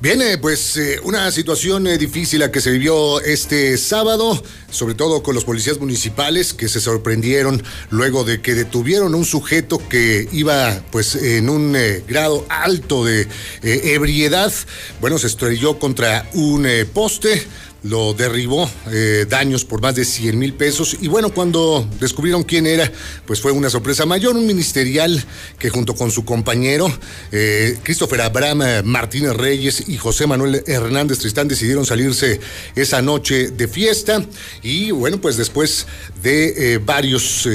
[0.00, 5.22] Viene pues eh, una situación eh, difícil la que se vivió este sábado, sobre todo
[5.22, 10.28] con los policías municipales que se sorprendieron luego de que detuvieron a un sujeto que
[10.32, 13.22] iba pues en un eh, grado alto de
[13.62, 14.52] eh, ebriedad.
[15.00, 17.46] Bueno, se estrelló contra un eh, poste
[17.88, 20.96] lo derribó, eh, daños por más de 100 mil pesos.
[21.00, 22.90] Y bueno, cuando descubrieron quién era,
[23.26, 25.24] pues fue una sorpresa mayor, un ministerial
[25.58, 26.90] que junto con su compañero,
[27.32, 32.40] eh, Christopher Abraham eh, Martínez Reyes y José Manuel Hernández Tristán decidieron salirse
[32.76, 34.24] esa noche de fiesta.
[34.62, 35.86] Y bueno, pues después
[36.22, 37.48] de varios...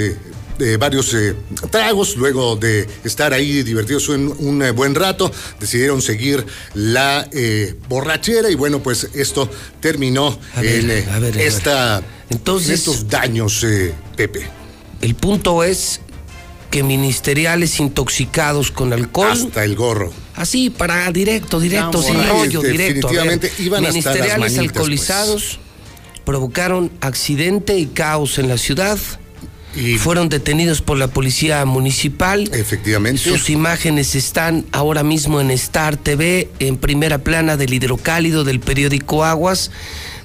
[0.59, 1.35] eh, de varios eh,
[1.69, 7.75] tragos, luego de estar ahí divertidos un, un, eh, buen rato, decidieron seguir la eh,
[7.89, 9.49] borrachera y bueno, pues esto
[9.79, 11.47] terminó ver, en eh, a ver, a ver.
[11.47, 14.47] esta, Entonces- en estos daños, eh, Pepe.
[15.01, 15.99] El punto es
[16.71, 19.31] que ministeriales intoxicados con alcohol.
[19.31, 20.11] Hasta el gorro.
[20.35, 23.07] Así, para directo, directo, No, sin rollo, este, directo.
[23.09, 24.69] Ver, definitivamente iban hasta las ministeriales manitas, pues.
[24.69, 25.59] alcoholizados
[26.25, 28.97] provocaron accidente y caos en la ciudad.
[29.75, 32.49] Y fueron detenidos por la policía municipal.
[32.53, 33.21] Efectivamente.
[33.21, 39.23] Sus imágenes están ahora mismo en Star TV, en primera plana del hidrocálido del periódico
[39.23, 39.71] Aguas.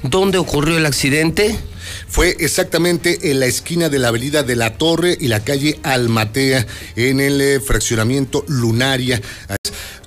[0.03, 1.57] ¿Dónde ocurrió el accidente?
[2.07, 6.67] Fue exactamente en la esquina de la avenida de la Torre y la calle Almatea,
[6.97, 9.21] en el eh, fraccionamiento Lunaria.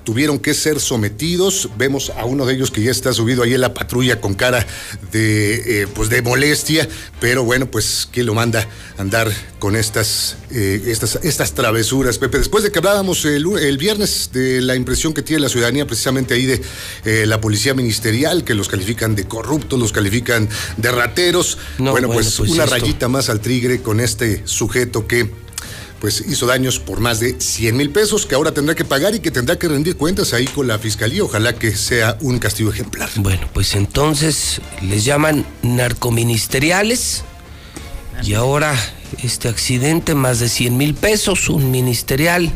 [0.04, 1.68] Tuvieron que ser sometidos.
[1.78, 4.66] Vemos a uno de ellos que ya está subido ahí en la patrulla con cara
[5.12, 6.88] de, eh, pues de molestia.
[7.20, 8.66] Pero bueno, pues ¿quién lo manda
[8.98, 12.38] a andar con estas, eh, estas, estas travesuras, Pepe?
[12.38, 16.34] Después de que hablábamos el, el viernes de la impresión que tiene la ciudadanía precisamente
[16.34, 16.62] ahí de
[17.04, 21.58] eh, la policía ministerial, que los califican de corruptos, los califican de rateros.
[21.78, 22.76] No, bueno, bueno, pues, pues una esto.
[22.76, 25.30] rayita más al tigre con este sujeto que
[26.02, 29.20] pues hizo daños por más de 100 mil pesos que ahora tendrá que pagar y
[29.20, 31.22] que tendrá que rendir cuentas ahí con la fiscalía.
[31.22, 33.08] Ojalá que sea un castigo ejemplar.
[33.14, 37.22] Bueno, pues entonces les llaman narcoministeriales
[38.24, 38.74] y ahora
[39.22, 42.50] este accidente, más de 100 mil pesos, un ministerial,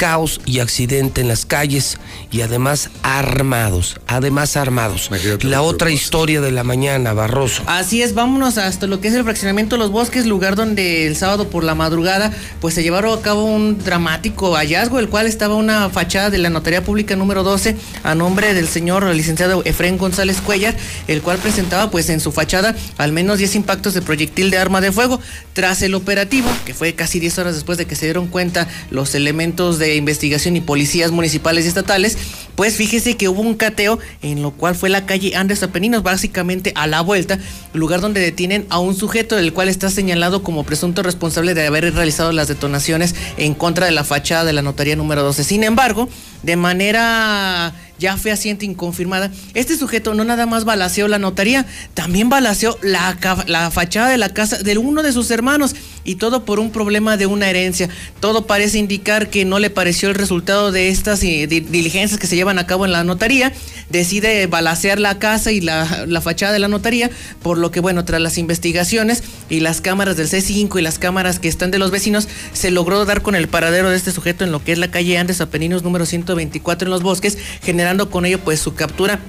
[0.00, 1.98] caos y accidente en las calles
[2.32, 5.10] y además armados, además armados.
[5.42, 7.62] La otra historia de la mañana, Barroso.
[7.66, 11.50] Así es, vámonos hasta lo que es el fraccionamiento Los Bosques, lugar donde el sábado
[11.50, 12.32] por la madrugada
[12.62, 16.48] pues se llevaron a cabo un dramático hallazgo, el cual estaba una fachada de la
[16.48, 20.74] Notaría Pública número 12 a nombre del señor licenciado Efrén González Cuellar,
[21.08, 24.80] el cual presentaba pues en su fachada al menos 10 impactos de proyectil de arma
[24.80, 25.20] de fuego.
[25.52, 29.14] Tras el operativo, que fue casi 10 horas después de que se dieron cuenta los
[29.14, 32.18] elementos de investigación y policías municipales y estatales,
[32.54, 36.72] pues fíjese que hubo un cateo en lo cual fue la calle Andes Apeninos, básicamente
[36.74, 37.38] a la vuelta,
[37.72, 41.94] lugar donde detienen a un sujeto del cual está señalado como presunto responsable de haber
[41.94, 45.44] realizado las detonaciones en contra de la fachada de la notaría número 12.
[45.44, 46.08] Sin embargo,
[46.42, 49.30] de manera ya fehaciente inconfirmada.
[49.54, 54.30] Este sujeto no nada más balaceó la notaría, también balaceó la, la fachada de la
[54.30, 57.88] casa de uno de sus hermanos y todo por un problema de una herencia.
[58.20, 62.36] Todo parece indicar que no le pareció el resultado de estas eh, diligencias que se
[62.36, 63.52] llevan a cabo en la notaría.
[63.90, 67.10] Decide balacear la casa y la, la, fachada de la notaría,
[67.42, 71.38] por lo que, bueno, tras las investigaciones y las cámaras del C5 y las cámaras
[71.38, 74.52] que están de los vecinos, se logró dar con el paradero de este sujeto en
[74.52, 78.38] lo que es la calle Andes Apeninos número 124 en los bosques, generando con ello
[78.40, 79.20] pues su captura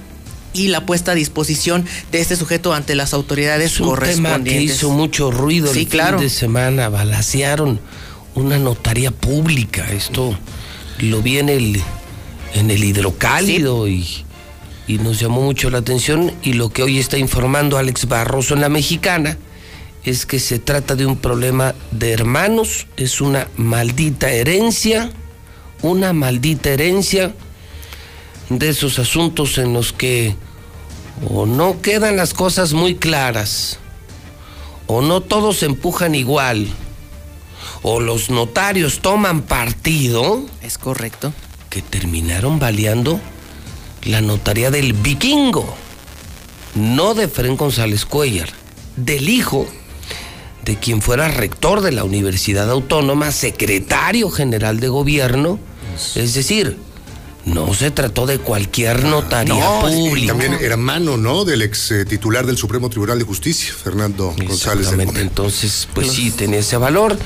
[0.54, 4.44] y la puesta a disposición de este sujeto ante las autoridades es un correspondientes.
[4.44, 7.80] Tema que hizo mucho ruido el fin de semana, balacearon
[8.34, 9.90] una notaría pública.
[9.92, 10.36] Esto
[10.98, 11.82] lo vi en el,
[12.54, 14.06] en el hidrocálido y,
[14.86, 16.32] y nos llamó mucho la atención.
[16.42, 19.38] Y lo que hoy está informando Alex Barroso en la mexicana
[20.04, 25.12] es que se trata de un problema de hermanos, es una maldita herencia,
[25.80, 27.32] una maldita herencia
[28.48, 30.36] de esos asuntos en los que
[31.28, 33.78] o no quedan las cosas muy claras,
[34.86, 36.68] o no todos empujan igual,
[37.82, 40.42] o los notarios toman partido.
[40.62, 41.32] Es correcto.
[41.70, 43.20] Que terminaron baleando
[44.04, 45.74] la notaría del vikingo,
[46.74, 48.50] no de Fren González Cuellar,
[48.96, 49.66] del hijo
[50.64, 55.58] de quien fuera rector de la Universidad Autónoma, secretario general de gobierno,
[56.14, 56.78] es decir,
[57.44, 60.28] no se trató de cualquier notaría pública.
[60.28, 61.44] también era mano, ¿no?
[61.44, 64.86] Del ex eh, titular del Supremo Tribunal de Justicia, Fernando González.
[64.86, 67.18] Exactamente, entonces, pues sí, tenía ese valor.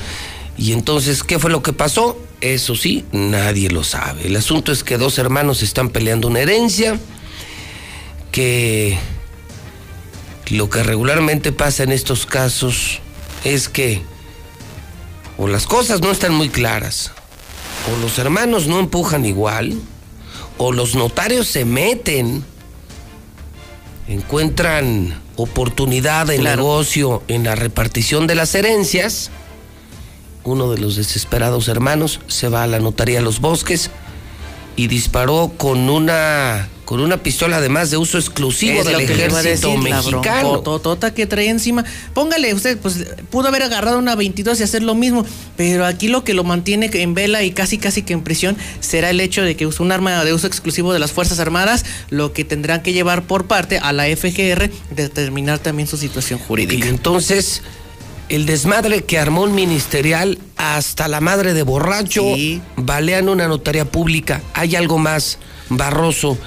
[0.57, 2.17] Y entonces, ¿qué fue lo que pasó?
[2.41, 4.25] Eso sí, nadie lo sabe.
[4.27, 6.99] El asunto es que dos hermanos están peleando una herencia,
[8.31, 8.97] que
[10.49, 12.99] lo que regularmente pasa en estos casos
[13.43, 14.01] es que
[15.37, 17.11] o las cosas no están muy claras,
[17.91, 19.79] o los hermanos no empujan igual,
[20.57, 22.43] o los notarios se meten,
[24.07, 29.29] encuentran oportunidad de negocio en la repartición de las herencias,
[30.43, 33.91] uno de los desesperados hermanos se va a la notaría Los Bosques
[34.77, 40.61] y disparó con una con una pistola además de uso exclusivo del ejército mexicano.
[40.61, 41.83] Totota que trae encima.
[42.13, 45.25] Póngale usted, pues pudo haber agarrado una 22 y hacer lo mismo,
[45.57, 49.09] pero aquí lo que lo mantiene en vela y casi casi que en prisión será
[49.09, 52.31] el hecho de que usó un arma de uso exclusivo de las Fuerzas Armadas, lo
[52.31, 56.85] que tendrán que llevar por parte a la FGR determinar también su situación jurídica.
[56.85, 57.63] Y entonces
[58.29, 62.23] el desmadre que armó un ministerial hasta la madre de borracho,
[62.77, 64.41] balean una notaría pública.
[64.53, 65.37] ¿Hay algo más?
[65.69, 66.37] Barroso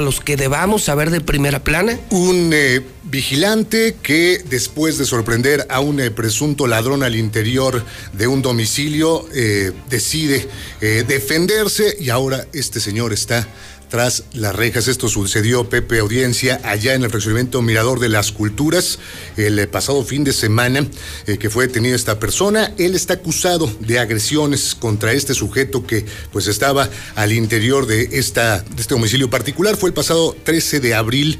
[0.00, 1.98] los que debamos saber de primera plana?
[2.10, 8.26] Un eh, vigilante que después de sorprender a un eh, presunto ladrón al interior de
[8.26, 10.48] un domicilio eh, decide
[10.80, 13.46] defenderse y ahora este señor está
[13.92, 14.88] tras las rejas.
[14.88, 18.98] Esto sucedió, Pepe Audiencia, allá en el fraccionamiento Mirador de las Culturas,
[19.36, 20.86] el eh, pasado fin de semana
[21.26, 22.72] eh, que fue detenida esta persona.
[22.78, 28.60] Él está acusado de agresiones contra este sujeto que pues estaba al interior de, esta,
[28.60, 29.76] de este domicilio particular.
[29.76, 31.38] Fue el pasado 13 de abril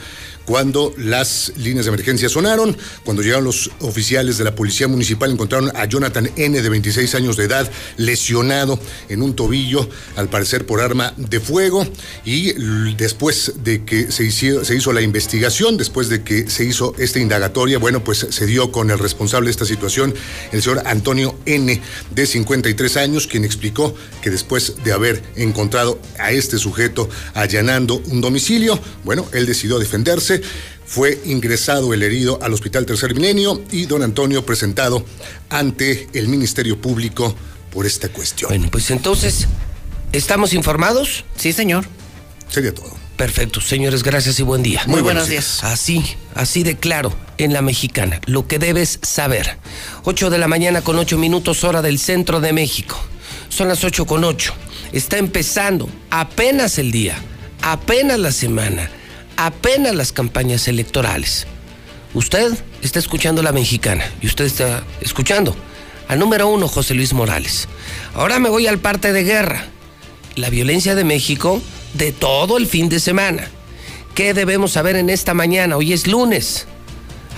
[0.52, 2.76] cuando las líneas de emergencia sonaron.
[3.06, 6.60] Cuando llegaron los oficiales de la Policía Municipal encontraron a Jonathan N.
[6.60, 8.78] de 26 años de edad lesionado
[9.08, 11.86] en un tobillo, al parecer por arma de fuego.
[12.26, 12.52] Y
[12.98, 18.04] después de que se hizo, la investigación, después de que se hizo esta indagatoria, bueno,
[18.04, 20.14] pues se dio con el responsable de esta situación,
[20.52, 21.80] el señor Antonio N.
[22.10, 28.20] de 53 años, quien explicó que después de haber encontrado a este sujeto allanando un
[28.20, 30.41] domicilio, bueno, él decidió defenderse
[30.92, 35.04] fue ingresado el herido al Hospital Tercer Milenio y don Antonio presentado
[35.48, 37.34] ante el Ministerio Público
[37.70, 38.50] por esta cuestión.
[38.50, 39.48] Bueno, pues entonces,
[40.12, 41.24] ¿estamos informados?
[41.34, 41.86] Sí, señor.
[42.48, 42.92] Sería todo.
[43.16, 44.82] Perfecto, señores, gracias y buen día.
[44.86, 45.60] Muy, buenos, días.
[45.60, 45.72] días.
[45.72, 49.56] Así, así de claro, en la mexicana, lo que debes saber.
[50.04, 53.00] 8 de la mañana con 8 minutos hora del centro de México.
[53.48, 54.52] Son las 8 con 8.
[54.92, 57.16] Está empezando apenas el día,
[57.62, 58.90] apenas la semana
[59.46, 61.46] apenas las campañas electorales.
[62.14, 65.56] Usted está escuchando la mexicana y usted está escuchando
[66.08, 67.68] al número uno, José Luis Morales.
[68.14, 69.66] Ahora me voy al parte de guerra.
[70.36, 71.60] La violencia de México
[71.94, 73.48] de todo el fin de semana.
[74.14, 75.76] ¿Qué debemos saber en esta mañana?
[75.76, 76.66] Hoy es lunes.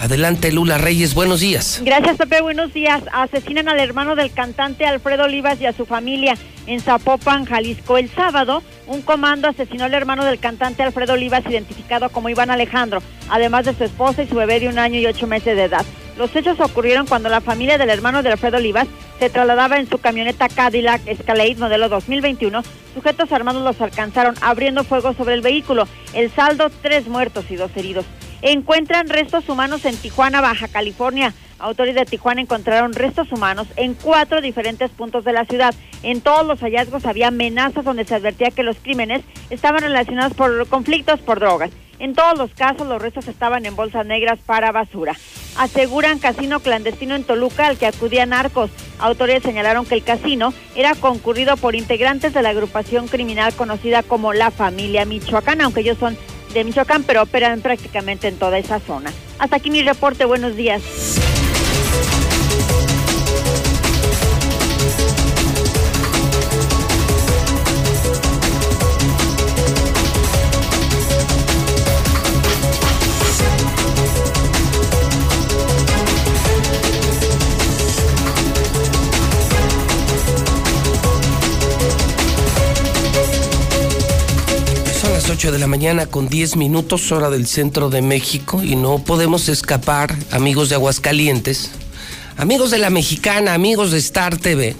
[0.00, 1.80] Adelante, Lula Reyes, buenos días.
[1.84, 3.02] Gracias, Pepe, buenos días.
[3.12, 6.36] Asesinan al hermano del cantante Alfredo Olivas y a su familia
[6.66, 7.96] en Zapopan, Jalisco.
[7.98, 13.02] El sábado, un comando asesinó al hermano del cantante Alfredo Olivas, identificado como Iván Alejandro,
[13.30, 15.84] además de su esposa y su bebé de un año y ocho meses de edad.
[16.16, 18.86] Los hechos ocurrieron cuando la familia del hermano de Alfredo Olivas
[19.18, 22.62] se trasladaba en su camioneta Cadillac Escalade modelo 2021
[22.94, 25.88] Sujetos armados los alcanzaron abriendo fuego sobre el vehículo.
[26.14, 28.06] El saldo, tres muertos y dos heridos.
[28.40, 31.34] Encuentran restos humanos en Tijuana, Baja California.
[31.64, 35.74] Autores de Tijuana encontraron restos humanos en cuatro diferentes puntos de la ciudad.
[36.02, 40.68] En todos los hallazgos había amenazas donde se advertía que los crímenes estaban relacionados por
[40.68, 41.70] conflictos por drogas.
[42.00, 45.16] En todos los casos los restos estaban en bolsas negras para basura.
[45.56, 48.70] Aseguran casino clandestino en Toluca al que acudían narcos.
[48.98, 54.34] Autores señalaron que el casino era concurrido por integrantes de la agrupación criminal conocida como
[54.34, 56.18] la familia Michoacán, aunque ellos son
[56.54, 59.12] de Michoacán, pero operan prácticamente en toda esa zona.
[59.38, 60.82] Hasta aquí mi reporte, buenos días.
[85.24, 88.98] Las 8 de la mañana con 10 minutos hora del centro de México y no
[88.98, 91.70] podemos escapar, amigos de Aguascalientes,
[92.36, 94.76] amigos de la Mexicana, amigos de Star TV,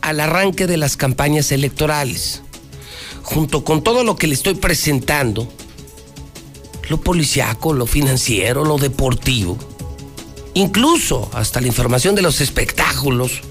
[0.00, 2.42] al arranque de las campañas electorales.
[3.22, 5.46] Junto con todo lo que le estoy presentando,
[6.88, 9.56] lo policiaco, lo financiero, lo deportivo,
[10.54, 13.42] incluso hasta la información de los espectáculos,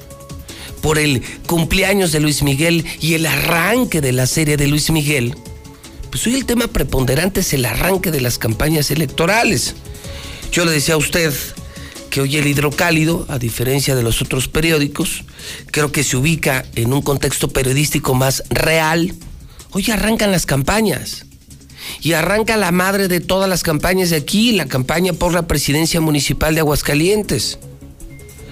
[0.81, 5.37] por el cumpleaños de Luis Miguel y el arranque de la serie de Luis Miguel,
[6.14, 9.74] pues hoy el tema preponderante es el arranque de las campañas electorales.
[10.51, 11.34] Yo le decía a usted
[12.11, 15.24] que hoy el hidrocálido, a diferencia de los otros periódicos,
[15.72, 19.16] creo que se ubica en un contexto periodístico más real.
[19.72, 21.26] Hoy arrancan las campañas.
[21.99, 25.99] Y arranca la madre de todas las campañas de aquí, la campaña por la presidencia
[25.99, 27.57] municipal de Aguascalientes.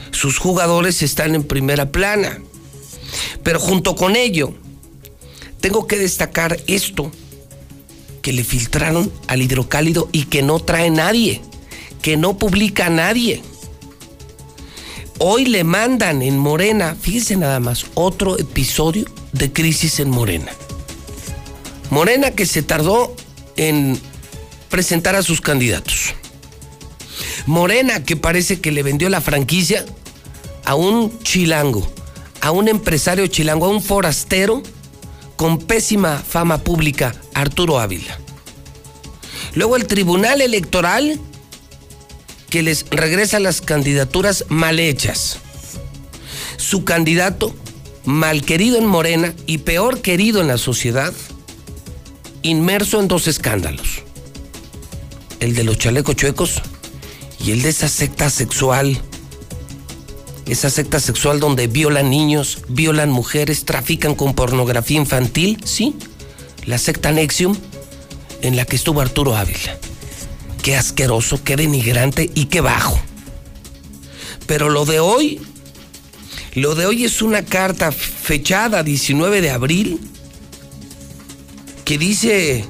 [0.09, 2.39] Sus jugadores están en primera plana.
[3.43, 4.51] Pero junto con ello,
[5.59, 7.12] tengo que destacar esto
[8.22, 11.41] que le filtraron al hidrocálido y que no trae nadie,
[12.01, 13.41] que no publica nadie.
[15.17, 20.51] Hoy le mandan en Morena, fíjense nada más, otro episodio de crisis en Morena.
[21.89, 23.15] Morena que se tardó
[23.57, 23.99] en
[24.69, 26.15] presentar a sus candidatos.
[27.45, 29.86] Morena que parece que le vendió la franquicia
[30.65, 31.88] a un chilango,
[32.39, 34.63] a un empresario chilango, a un forastero
[35.41, 38.15] con pésima fama pública, Arturo Ávila.
[39.55, 41.19] Luego el Tribunal Electoral
[42.51, 45.39] que les regresa las candidaturas mal hechas.
[46.57, 47.55] Su candidato,
[48.05, 51.11] mal querido en Morena y peor querido en la sociedad,
[52.43, 54.03] inmerso en dos escándalos.
[55.39, 56.61] El de los chalecos chuecos
[57.43, 59.01] y el de esa secta sexual.
[60.51, 65.95] Esa secta sexual donde violan niños, violan mujeres, trafican con pornografía infantil, sí.
[66.65, 67.55] La secta Nexium
[68.41, 69.77] en la que estuvo Arturo Ávila.
[70.61, 72.99] Qué asqueroso, qué denigrante y qué bajo.
[74.45, 75.39] Pero lo de hoy,
[76.55, 80.01] lo de hoy es una carta fechada 19 de abril
[81.85, 82.65] que dice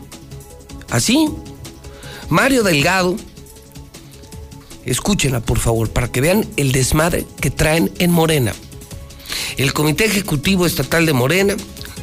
[0.92, 1.30] así,
[2.30, 3.18] Mario Delgado,
[4.86, 8.54] escúchenla por favor para que vean el desmadre que traen en Morena.
[9.58, 11.56] El Comité Ejecutivo Estatal de Morena,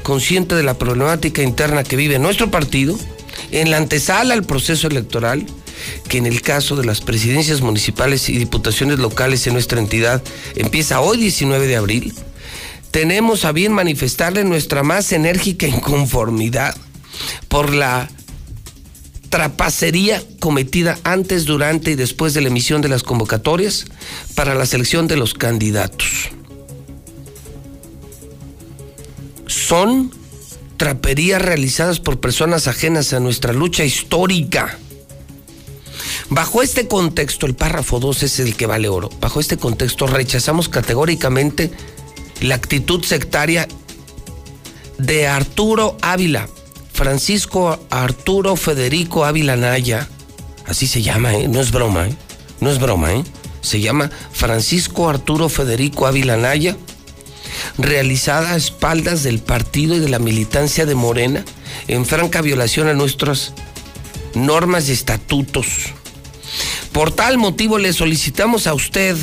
[0.02, 2.98] consciente de la problemática interna que vive nuestro partido,
[3.50, 5.46] en la antesala al proceso electoral,
[6.08, 10.22] que en el caso de las presidencias municipales y diputaciones locales en nuestra entidad
[10.56, 12.14] empieza hoy 19 de abril,
[12.90, 16.76] tenemos a bien manifestarle nuestra más enérgica inconformidad
[17.48, 18.08] por la
[19.30, 23.86] trapacería cometida antes, durante y después de la emisión de las convocatorias
[24.34, 26.30] para la selección de los candidatos.
[29.46, 30.12] Son
[30.76, 34.78] traperías realizadas por personas ajenas a nuestra lucha histórica.
[36.30, 39.10] Bajo este contexto, el párrafo 2 es el que vale oro.
[39.20, 41.70] Bajo este contexto rechazamos categóricamente
[42.40, 43.66] la actitud sectaria
[44.98, 46.48] de Arturo Ávila,
[46.98, 50.08] Francisco Arturo Federico Ávila Naya,
[50.66, 51.46] así se llama, ¿eh?
[51.46, 52.16] no es broma, ¿eh?
[52.58, 53.22] no es broma, ¿eh?
[53.60, 56.76] se llama Francisco Arturo Federico Ávila Naya,
[57.78, 61.44] realizada a espaldas del partido y de la militancia de Morena,
[61.86, 63.52] en franca violación a nuestras
[64.34, 65.92] normas y estatutos.
[66.90, 69.16] Por tal motivo le solicitamos a usted,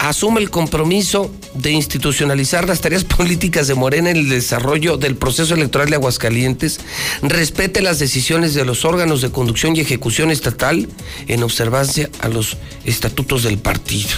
[0.00, 5.54] asume el compromiso de institucionalizar las tareas políticas de Morena en el desarrollo del proceso
[5.54, 6.80] electoral de Aguascalientes,
[7.22, 10.88] respete las decisiones de los órganos de conducción y ejecución estatal
[11.28, 14.10] en observancia a los estatutos del partido.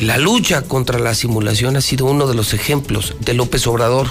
[0.00, 4.08] La lucha contra la simulación ha sido uno de los ejemplos de López Obrador.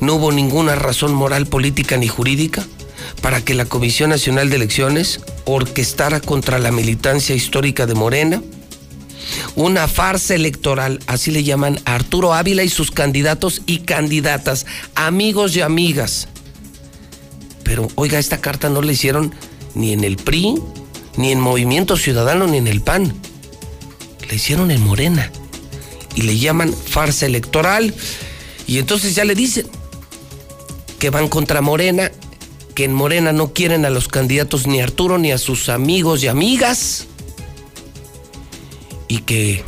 [0.00, 2.66] no hubo ninguna razón moral, política ni jurídica
[3.22, 8.42] para que la Comisión Nacional de Elecciones orquestara contra la militancia histórica de Morena
[9.54, 15.56] una farsa electoral, así le llaman a Arturo Ávila y sus candidatos y candidatas, amigos
[15.56, 16.28] y amigas.
[17.64, 19.34] Pero oiga, esta carta no la hicieron
[19.74, 20.56] ni en el PRI,
[21.16, 23.14] ni en Movimiento Ciudadano, ni en el PAN.
[24.28, 25.30] La hicieron en Morena.
[26.14, 27.94] Y le llaman farsa electoral.
[28.66, 29.66] Y entonces ya le dicen
[30.98, 32.10] que van contra Morena,
[32.74, 36.22] que en Morena no quieren a los candidatos ni a Arturo ni a sus amigos
[36.22, 37.06] y amigas
[39.10, 39.64] y que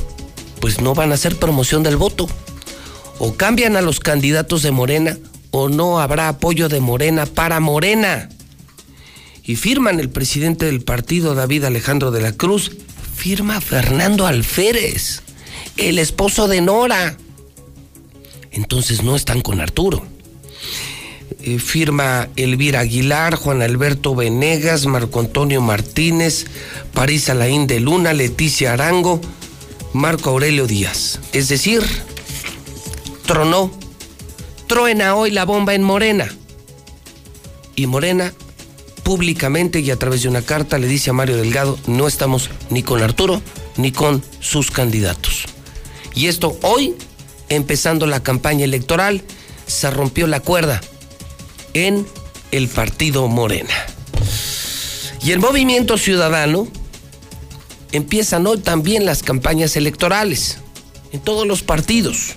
[0.61, 2.29] pues no van a hacer promoción del voto.
[3.19, 5.19] O cambian a los candidatos de Morena
[5.51, 8.29] o no habrá apoyo de Morena para Morena.
[9.43, 12.71] Y firman el presidente del partido, David Alejandro de la Cruz,
[13.17, 15.23] firma Fernando Alférez,
[15.77, 17.17] el esposo de Nora.
[18.53, 20.07] Entonces no están con Arturo.
[21.41, 26.47] Eh, firma Elvira Aguilar, Juan Alberto Venegas, Marco Antonio Martínez,
[26.93, 29.21] París Alain de Luna, Leticia Arango,
[29.93, 31.21] Marco Aurelio Díaz.
[31.33, 31.83] Es decir,
[33.27, 33.71] tronó,
[34.67, 36.29] truena hoy la bomba en Morena.
[37.77, 38.33] Y Morena
[39.03, 42.83] públicamente y a través de una carta le dice a Mario Delgado, no estamos ni
[42.83, 43.43] con Arturo
[43.77, 45.45] ni con sus candidatos.
[46.15, 46.95] Y esto hoy,
[47.49, 49.23] empezando la campaña electoral,
[49.67, 50.81] se rompió la cuerda
[51.75, 52.07] en
[52.51, 53.75] el partido Morena.
[55.23, 56.69] Y el movimiento ciudadano
[57.93, 60.59] empiezan hoy también las campañas electorales
[61.13, 62.35] en todos los partidos.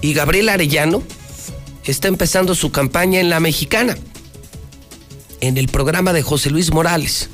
[0.00, 1.02] Y Gabriel Arellano
[1.84, 3.96] está empezando su campaña en la mexicana,
[5.40, 7.28] en el programa de José Luis Morales,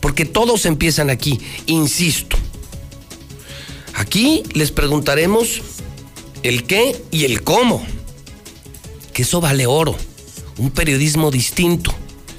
[0.00, 2.36] porque todos empiezan aquí, insisto.
[3.94, 5.62] Aquí les preguntaremos
[6.42, 7.84] el qué y el cómo,
[9.12, 9.96] que eso vale oro
[10.58, 11.94] un periodismo distinto,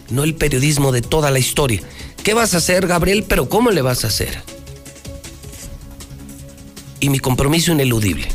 [0.09, 1.81] no el periodismo de toda la historia.
[2.23, 3.25] ¿Qué vas a hacer, Gabriel?
[3.27, 4.41] Pero ¿cómo le vas a hacer?
[6.99, 8.27] Y mi compromiso ineludible.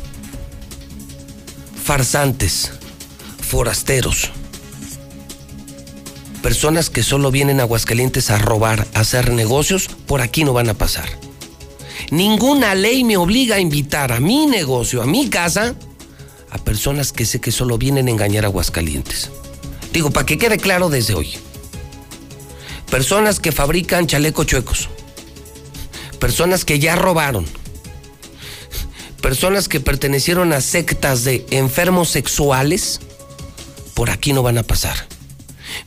[1.82, 2.72] Farsantes,
[3.40, 4.30] forasteros,
[6.42, 10.68] personas que solo vienen a Aguascalientes a robar, a hacer negocios, por aquí no van
[10.68, 11.08] a pasar.
[12.10, 15.74] Ninguna ley me obliga a invitar a mi negocio, a mi casa,
[16.50, 19.30] a personas que sé que solo vienen a engañar a Aguascalientes.
[19.92, 21.34] Digo, para que quede claro desde hoy.
[22.90, 24.88] Personas que fabrican chalecos chuecos.
[26.18, 27.46] Personas que ya robaron.
[29.20, 33.00] Personas que pertenecieron a sectas de enfermos sexuales.
[33.94, 35.06] Por aquí no van a pasar.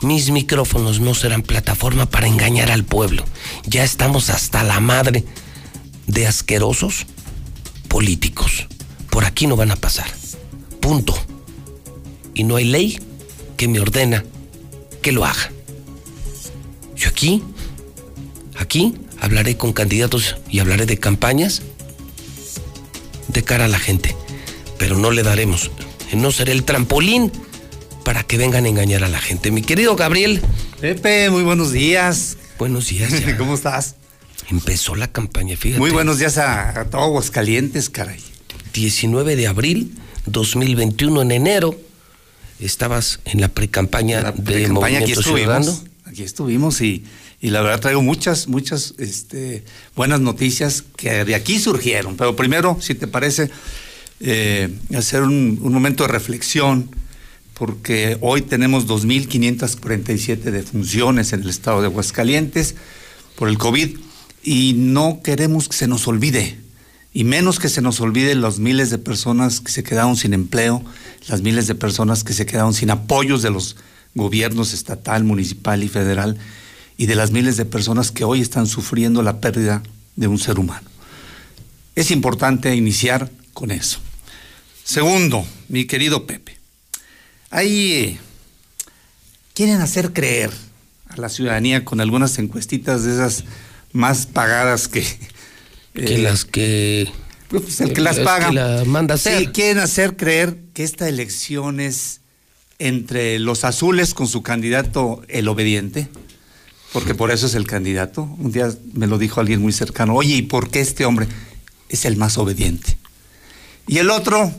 [0.00, 3.24] Mis micrófonos no serán plataforma para engañar al pueblo.
[3.64, 5.24] Ya estamos hasta la madre
[6.06, 7.06] de asquerosos
[7.88, 8.68] políticos.
[9.10, 10.06] Por aquí no van a pasar.
[10.80, 11.14] Punto.
[12.34, 12.98] Y no hay ley
[13.62, 14.24] que me ordena
[15.02, 15.52] que lo haga.
[16.96, 17.44] Yo aquí,
[18.58, 21.62] aquí hablaré con candidatos y hablaré de campañas
[23.28, 24.16] de cara a la gente,
[24.78, 25.70] pero no le daremos,
[26.12, 27.30] no seré el trampolín
[28.04, 29.52] para que vengan a engañar a la gente.
[29.52, 30.42] Mi querido Gabriel.
[30.80, 32.38] Pepe, muy buenos días.
[32.58, 33.12] Buenos días.
[33.38, 33.94] ¿Cómo estás?
[34.50, 35.78] Empezó la campaña, fíjate.
[35.78, 38.18] Muy buenos días a, a todos calientes, caray.
[38.72, 39.94] 19 de abril
[40.26, 41.91] 2021 en enero
[42.64, 47.04] estabas en la precampaña de Movimiento aquí estuvimos, Aquí estuvimos y,
[47.40, 49.64] la verdad traigo muchas, muchas este,
[49.96, 52.16] buenas noticias que de aquí surgieron.
[52.16, 53.50] Pero primero, si te parece,
[54.20, 56.90] eh, hacer un, momento de reflexión,
[57.54, 62.74] porque hoy tenemos 2.547 defunciones en el estado de Aguascalientes
[63.36, 63.96] por el COVID
[64.42, 66.58] y no queremos que se nos olvide,
[67.14, 70.82] y menos que se nos olvide los miles de personas que se quedaron sin empleo,
[71.28, 73.76] las miles de personas que se quedaron sin apoyos de los
[74.14, 76.38] gobiernos estatal, municipal y federal,
[76.96, 79.82] y de las miles de personas que hoy están sufriendo la pérdida
[80.16, 80.88] de un ser humano.
[81.94, 83.98] Es importante iniciar con eso.
[84.84, 86.56] Segundo, mi querido Pepe,
[87.50, 88.20] ahí eh,
[89.54, 90.50] quieren hacer creer
[91.08, 93.44] a la ciudadanía con algunas encuestitas de esas
[93.92, 95.04] más pagadas que...
[95.94, 97.10] que las que
[97.48, 98.50] pues el que las paga.
[98.50, 99.38] la manda hacer.
[99.38, 102.20] Sí, quieren hacer creer que esta elección es
[102.78, 106.08] entre los azules con su candidato el obediente,
[106.92, 108.22] porque por eso es el candidato.
[108.38, 111.28] Un día me lo dijo alguien muy cercano, oye, ¿y por qué este hombre
[111.88, 112.96] es el más obediente?
[113.86, 114.52] Y el otro,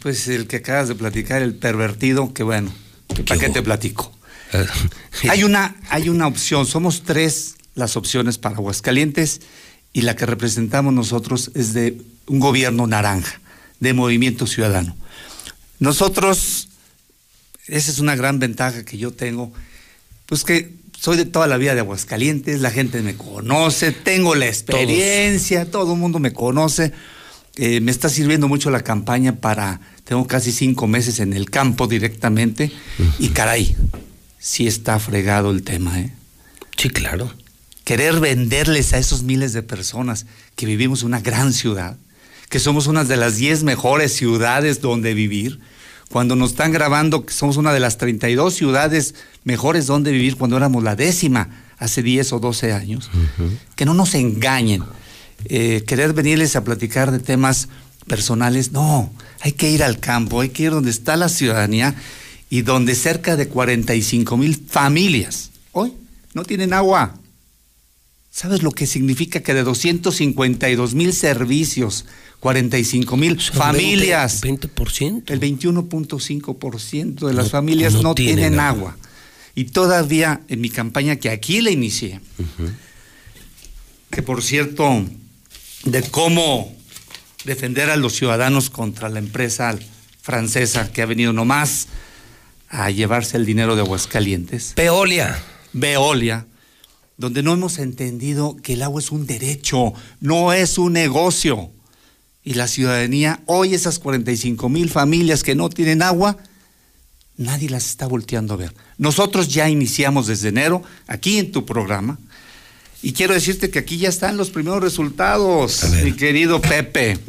[0.00, 2.72] pues el que acabas de platicar, el pervertido, que bueno,
[3.26, 4.12] ¿para qué te platico?
[5.28, 9.40] hay, una, hay una opción, somos tres las opciones para Aguascalientes
[9.92, 13.40] y la que representamos nosotros es de un gobierno naranja,
[13.80, 14.96] de movimiento ciudadano.
[15.78, 16.68] Nosotros
[17.66, 19.52] esa es una gran ventaja que yo tengo.
[20.26, 24.46] Pues que soy de toda la vida de Aguascalientes, la gente me conoce, tengo la
[24.46, 26.92] experiencia, todo el mundo me conoce.
[27.56, 31.86] Eh, me está sirviendo mucho la campaña para, tengo casi cinco meses en el campo
[31.86, 32.72] directamente
[33.18, 33.76] y caray,
[34.38, 36.12] sí está fregado el tema, ¿eh?
[36.78, 37.30] Sí, claro.
[37.84, 40.26] Querer venderles a esos miles de personas
[40.56, 41.96] que vivimos en una gran ciudad,
[42.48, 45.60] que somos una de las 10 mejores ciudades donde vivir,
[46.10, 49.14] cuando nos están grabando que somos una de las 32 ciudades
[49.44, 51.48] mejores donde vivir cuando éramos la décima
[51.78, 53.10] hace 10 o 12 años,
[53.74, 54.84] que no nos engañen.
[55.46, 57.68] Eh, querer venirles a platicar de temas
[58.06, 59.10] personales, no,
[59.40, 61.94] hay que ir al campo, hay que ir donde está la ciudadanía
[62.50, 65.94] y donde cerca de 45 mil familias hoy
[66.34, 67.14] no tienen agua.
[68.34, 72.06] ¿Sabes lo que significa que de 252 mil servicios,
[72.40, 78.96] 45 mil familias, 20%, el 21.5% de las familias no, tienen, agua.
[79.54, 82.20] Y todavía en mi campaña que aquí la inicié,
[84.10, 85.04] que por cierto,
[85.84, 86.74] de cómo
[87.44, 89.78] defender a los ciudadanos contra la empresa
[90.22, 91.88] francesa que ha venido nomás
[92.70, 94.72] a llevarse el dinero de Aguascalientes.
[94.74, 95.38] Veolia.
[95.74, 96.46] Veolia,
[97.22, 101.70] donde no hemos entendido que el agua es un derecho, no es un negocio.
[102.42, 106.36] Y la ciudadanía, hoy esas 45 mil familias que no tienen agua,
[107.36, 108.74] nadie las está volteando a ver.
[108.98, 112.18] Nosotros ya iniciamos desde enero, aquí en tu programa,
[113.02, 117.20] y quiero decirte que aquí ya están los primeros resultados, mi querido Pepe.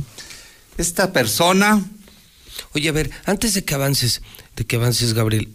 [0.75, 1.85] Esta persona...
[2.73, 4.23] Oye, a ver, antes de que avances,
[4.55, 5.49] de que avances, Gabriel,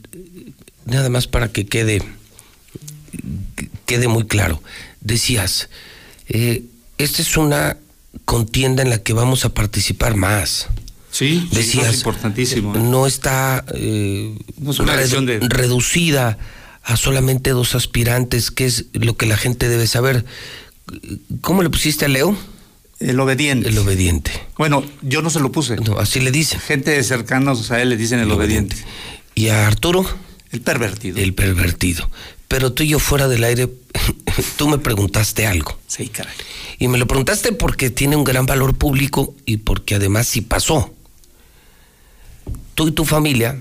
[0.85, 2.01] nada más para que quede,
[3.87, 4.63] quede muy claro.
[5.01, 5.69] Decías,
[6.29, 6.65] eh,
[6.99, 7.77] esta es una
[8.25, 10.69] contienda en la que vamos a participar más.
[11.11, 12.75] Sí, decías, es importantísimo.
[12.75, 12.81] ¿eh?
[12.81, 15.41] No está eh, no es una redu de...
[15.41, 16.39] reducida
[16.83, 20.25] a solamente dos aspirantes, que es lo que la gente debe saber.
[21.41, 22.37] ¿Cómo le pusiste a Leo?
[22.99, 23.69] El obediente.
[23.69, 24.33] El obediente.
[24.57, 25.77] Bueno, yo no se lo puse.
[25.77, 26.61] No, así le dicen.
[26.61, 28.75] Gente cercanos a él le dicen el, el obediente.
[28.75, 28.93] obediente.
[29.35, 30.05] ¿Y a Arturo?
[30.51, 31.19] El pervertido.
[31.19, 32.11] El pervertido.
[32.49, 33.69] Pero tú y yo fuera del aire,
[34.57, 35.79] tú me preguntaste algo.
[35.87, 36.35] Sí, caray.
[36.79, 40.93] Y me lo preguntaste porque tiene un gran valor público y porque además sí pasó.
[42.75, 43.61] Tú y tu familia,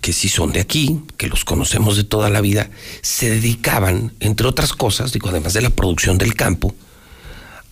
[0.00, 2.70] que sí son de aquí, que los conocemos de toda la vida,
[3.00, 6.74] se dedicaban, entre otras cosas, digo, además de la producción del campo,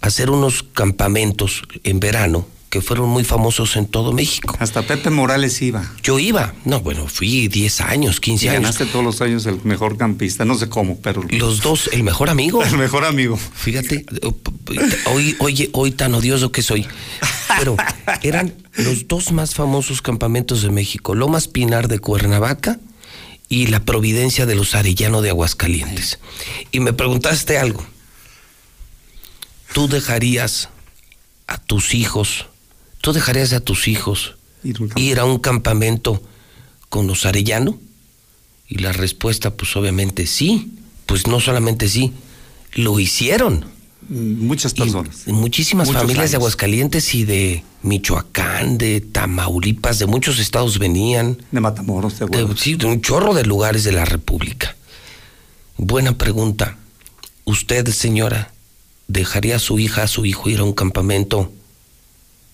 [0.01, 4.56] a hacer unos campamentos en verano que fueron muy famosos en todo México.
[4.58, 5.90] Hasta Pepe Morales iba.
[6.02, 6.54] Yo iba.
[6.64, 8.62] No, bueno, fui 10 años, 15 y años.
[8.62, 11.22] Ganaste todos los años el mejor campista, no sé cómo, pero.
[11.30, 12.62] Los dos, el mejor amigo.
[12.68, 13.36] El mejor amigo.
[13.36, 14.04] Fíjate,
[15.06, 16.86] hoy, oye, hoy tan odioso que soy.
[17.56, 17.76] Pero
[18.22, 22.78] eran los dos más famosos campamentos de México: Lomas Pinar de Cuernavaca
[23.48, 26.18] y la Providencia de los Arellano de Aguascalientes.
[26.70, 27.84] Y me preguntaste algo.
[29.72, 30.68] ¿Tú dejarías
[31.46, 32.46] a tus hijos?
[33.00, 34.36] ¿Tú dejarías a tus hijos
[34.96, 36.22] ir a un campamento
[36.88, 37.78] con los Arellano?
[38.68, 40.72] Y la respuesta, pues obviamente sí.
[41.06, 42.12] Pues no solamente sí,
[42.74, 43.64] lo hicieron.
[44.08, 45.24] Muchas personas.
[45.26, 46.30] Y muchísimas muchos familias años.
[46.32, 51.38] de Aguascalientes y de Michoacán, de Tamaulipas, de muchos estados venían.
[51.50, 54.76] De Matamoros, de, de Sí, de un chorro de lugares de la República.
[55.76, 56.76] Buena pregunta.
[57.44, 58.52] ¿Usted, señora,
[59.08, 61.52] dejaría a su hija, a su hijo ir a un campamento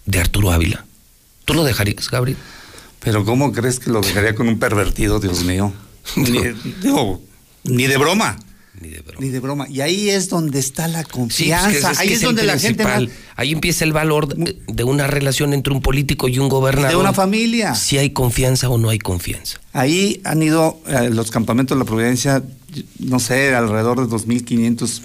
[0.06, 0.84] de Arturo Ávila.
[1.44, 2.38] ¿Tú lo dejarías, Gabriel?
[3.00, 5.72] Pero ¿cómo crees que lo dejaría con un pervertido, Dios mío?
[6.16, 6.40] Ni,
[6.82, 7.22] digo,
[7.64, 8.38] ni de broma.
[8.80, 9.20] Ni de broma.
[9.20, 9.66] Ni de broma.
[9.68, 11.70] Y ahí es donde está la confianza.
[11.70, 12.84] Sí, pues es, ahí es, es donde la gente.
[13.36, 16.90] Ahí empieza el valor de, de, una relación entre un político y un gobernador.
[16.90, 17.74] De una familia.
[17.74, 19.60] Si hay confianza o no hay confianza.
[19.72, 22.42] Ahí han ido eh, los campamentos de la Providencia,
[22.98, 25.02] no sé, alrededor de 2.500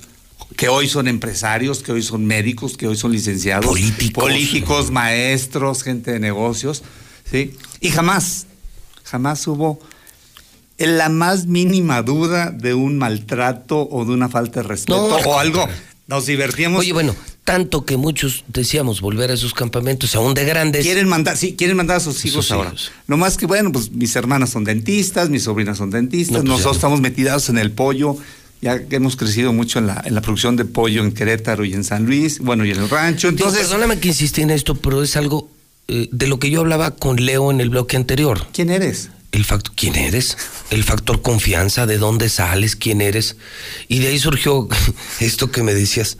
[0.55, 5.83] que hoy son empresarios, que hoy son médicos, que hoy son licenciados, políticos, políticos maestros,
[5.83, 6.83] gente de negocios,
[7.29, 7.55] ¿sí?
[7.79, 8.47] Y jamás,
[9.03, 9.79] jamás hubo
[10.77, 15.39] la más mínima duda de un maltrato o de una falta de respeto No, o
[15.39, 15.67] algo.
[16.07, 16.79] Nos divertíamos.
[16.79, 20.83] Oye, bueno, tanto que muchos decíamos volver a esos campamentos, aún de grandes.
[20.83, 22.69] Quieren mandar, sí, quieren mandar a sus hijos Sus ahora.
[22.69, 22.91] hijos.
[23.05, 26.49] No más que, bueno, pues mis hermanas son dentistas, mis sobrinas son dentistas, No, pues,
[26.49, 26.77] nosotros ya.
[26.77, 28.17] estamos metidos en el pollo,
[28.61, 31.73] ya que hemos crecido mucho en la, en la producción de pollo en Querétaro y
[31.73, 33.31] en San Luis, bueno, y en el rancho.
[33.31, 35.49] Digo, Entonces, perdóname que insistí en esto, pero es algo
[35.87, 38.47] eh, de lo que yo hablaba con Leo en el bloque anterior.
[38.53, 39.09] ¿quién eres?
[39.31, 40.37] El factor, ¿quién eres?
[40.71, 43.35] El factor confianza, de dónde sales, quién eres.
[43.87, 44.67] Y de ahí surgió
[45.19, 46.17] esto que me decías.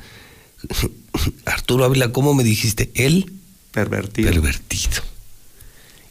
[1.46, 2.92] Arturo Ávila, ¿cómo me dijiste?
[2.96, 3.32] Él
[3.72, 4.32] Pervertido.
[4.32, 5.02] pervertido.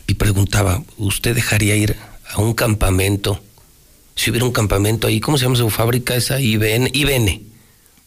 [0.07, 1.97] Y preguntaba, ¿usted dejaría ir
[2.31, 3.43] a un campamento,
[4.19, 6.41] si hubiera un campamento ahí, ¿cómo se llama su fábrica esa?
[6.41, 6.91] IBN.
[6.93, 7.41] IBN.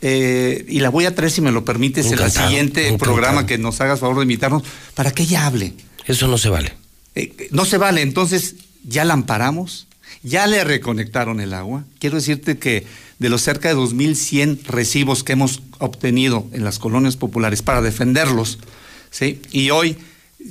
[0.00, 3.12] Eh, y la voy a traer, si me lo permites, en el siguiente encantado.
[3.12, 4.62] programa que nos hagas favor de invitarnos,
[4.94, 5.74] para que ella hable.
[6.06, 6.74] Eso no se vale.
[7.14, 9.88] Eh, no se vale, entonces ya la amparamos,
[10.22, 11.84] ya le reconectaron el agua.
[11.98, 12.86] Quiero decirte que
[13.18, 18.58] de los cerca de 2.100 recibos que hemos obtenido en las colonias populares para defenderlos,
[19.10, 19.42] ¿sí?
[19.50, 19.96] y hoy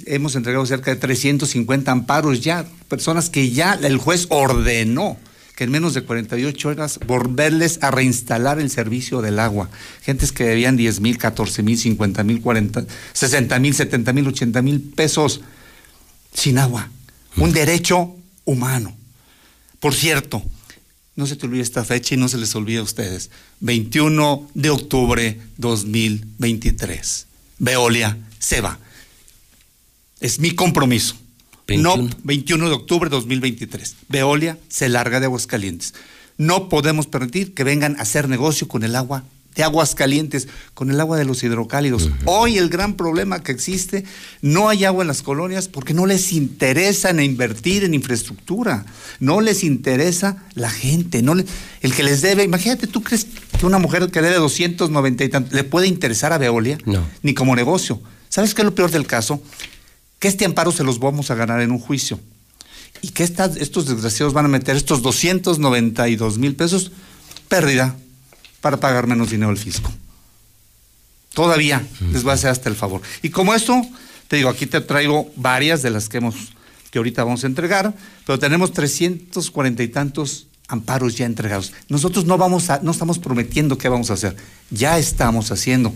[0.05, 5.17] hemos entregado cerca de 350 amparos ya, personas que ya el juez ordenó
[5.57, 9.71] que en menos de 48 horas volverles a reinstalar el servicio del agua.
[10.03, 14.61] Gentes que debían 10 mil, 14 mil, 50 mil, 40, 60 mil, 70 mil, 80
[14.61, 15.41] mil pesos
[16.31, 16.91] sin agua.
[17.37, 18.15] Un derecho
[18.45, 18.95] humano.
[19.79, 20.43] Por cierto,
[21.15, 23.31] no se te olvide esta fecha y no se les olvide a ustedes.
[23.61, 27.25] 21 de octubre 2023.
[27.57, 28.77] Veolia se va.
[30.19, 31.15] Es mi compromiso.
[31.67, 31.97] 21.
[32.03, 33.95] No, 21 de octubre 2023.
[34.09, 35.93] Veolia se larga de Aguascalientes.
[36.37, 39.23] No podemos permitir que vengan a hacer negocio con el agua
[39.55, 42.11] de Aguascalientes, con el agua de los hidrocálidos.
[42.25, 44.03] Hoy el gran problema que existe,
[44.43, 48.85] no hay agua en las colonias porque no les interesa en invertir en infraestructura,
[49.19, 51.45] no les interesa la gente, no le-
[51.81, 53.25] el que les debe, imagínate, ¿tú crees
[53.59, 56.77] que una mujer que debe 290 y tanto, le puede interesar a Veolia?
[56.85, 57.03] No.
[57.23, 57.99] Ni como negocio.
[58.29, 59.41] ¿Sabes qué es lo peor del caso?
[60.19, 62.19] Que este amparo se los vamos a ganar en un juicio
[63.01, 66.91] y que estas- estos desgraciados van a meter estos 292 mil pesos
[67.47, 67.95] pérdida
[68.61, 69.91] para pagar menos dinero al fisco.
[71.33, 73.01] Todavía les va a hacer hasta el favor.
[73.21, 73.79] Y como esto,
[74.27, 76.35] te digo, aquí te traigo varias de las que hemos,
[76.89, 77.93] que ahorita vamos a entregar,
[78.25, 81.73] pero tenemos 340 y tantos amparos ya entregados.
[81.89, 84.35] Nosotros no vamos a, no estamos prometiendo qué vamos a hacer,
[84.71, 85.93] ya estamos haciendo.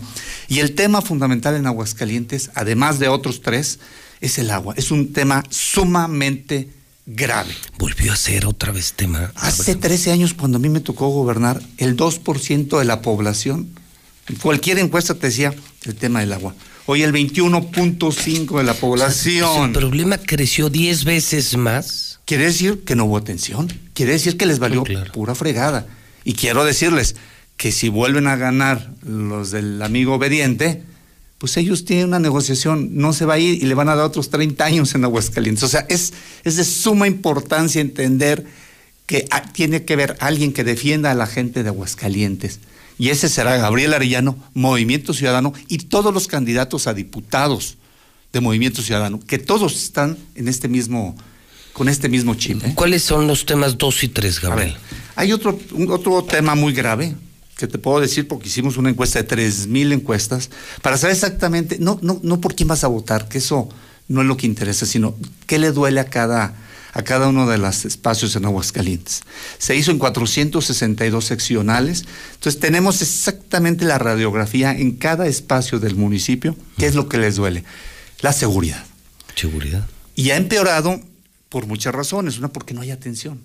[0.48, 3.80] Y el tema fundamental en Aguascalientes, además de otros tres,
[4.22, 4.74] es el agua.
[4.78, 6.70] Es un tema sumamente
[7.04, 7.52] grave.
[7.78, 9.32] Volvió a ser otra vez tema.
[9.34, 13.68] Hace 13 años, cuando a mí me tocó gobernar, el 2% de la población,
[14.28, 15.52] en cualquier encuesta te decía
[15.84, 16.54] el tema del agua.
[16.86, 19.66] Hoy el 21.5% de la población.
[19.66, 22.20] El problema creció 10 veces más.
[22.24, 23.72] Quiere decir que no hubo atención.
[23.94, 25.86] Quiere decir que les valió pura fregada.
[26.24, 27.16] Y quiero decirles
[27.56, 30.82] que si vuelven a ganar los del amigo obediente,
[31.42, 34.04] pues ellos tienen una negociación, no se va a ir y le van a dar
[34.06, 35.64] otros 30 años en Aguascalientes.
[35.64, 36.12] O sea, es,
[36.44, 38.46] es de suma importancia entender
[39.06, 42.60] que tiene que haber alguien que defienda a la gente de Aguascalientes.
[42.96, 47.76] Y ese será Gabriel Arellano, Movimiento Ciudadano y todos los candidatos a diputados
[48.32, 51.16] de Movimiento Ciudadano, que todos están en este mismo,
[51.72, 52.64] con este mismo chip.
[52.64, 52.72] ¿eh?
[52.76, 54.76] ¿Cuáles son los temas 2 y 3, Gabriel?
[55.16, 57.16] Hay otro, un- otro tema muy grave
[57.56, 60.50] que te puedo decir porque hicimos una encuesta de 3.000 encuestas
[60.80, 63.68] para saber exactamente, no, no, no por quién vas a votar, que eso
[64.08, 65.14] no es lo que interesa, sino
[65.46, 66.54] qué le duele a cada,
[66.92, 69.22] a cada uno de los espacios en Aguascalientes.
[69.58, 72.04] Se hizo en 462 seccionales,
[72.34, 77.36] entonces tenemos exactamente la radiografía en cada espacio del municipio, qué es lo que les
[77.36, 77.64] duele.
[78.20, 78.84] La seguridad.
[79.34, 79.86] Seguridad.
[80.14, 81.00] Y ha empeorado
[81.48, 82.38] por muchas razones.
[82.38, 83.40] Una, porque no hay atención.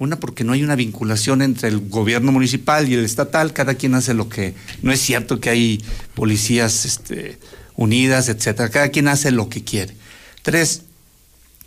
[0.00, 3.52] Una, porque no hay una vinculación entre el gobierno municipal y el estatal.
[3.52, 4.54] Cada quien hace lo que.
[4.80, 7.38] No es cierto que hay policías este,
[7.76, 8.70] unidas, etcétera.
[8.70, 9.94] Cada quien hace lo que quiere.
[10.40, 10.84] Tres,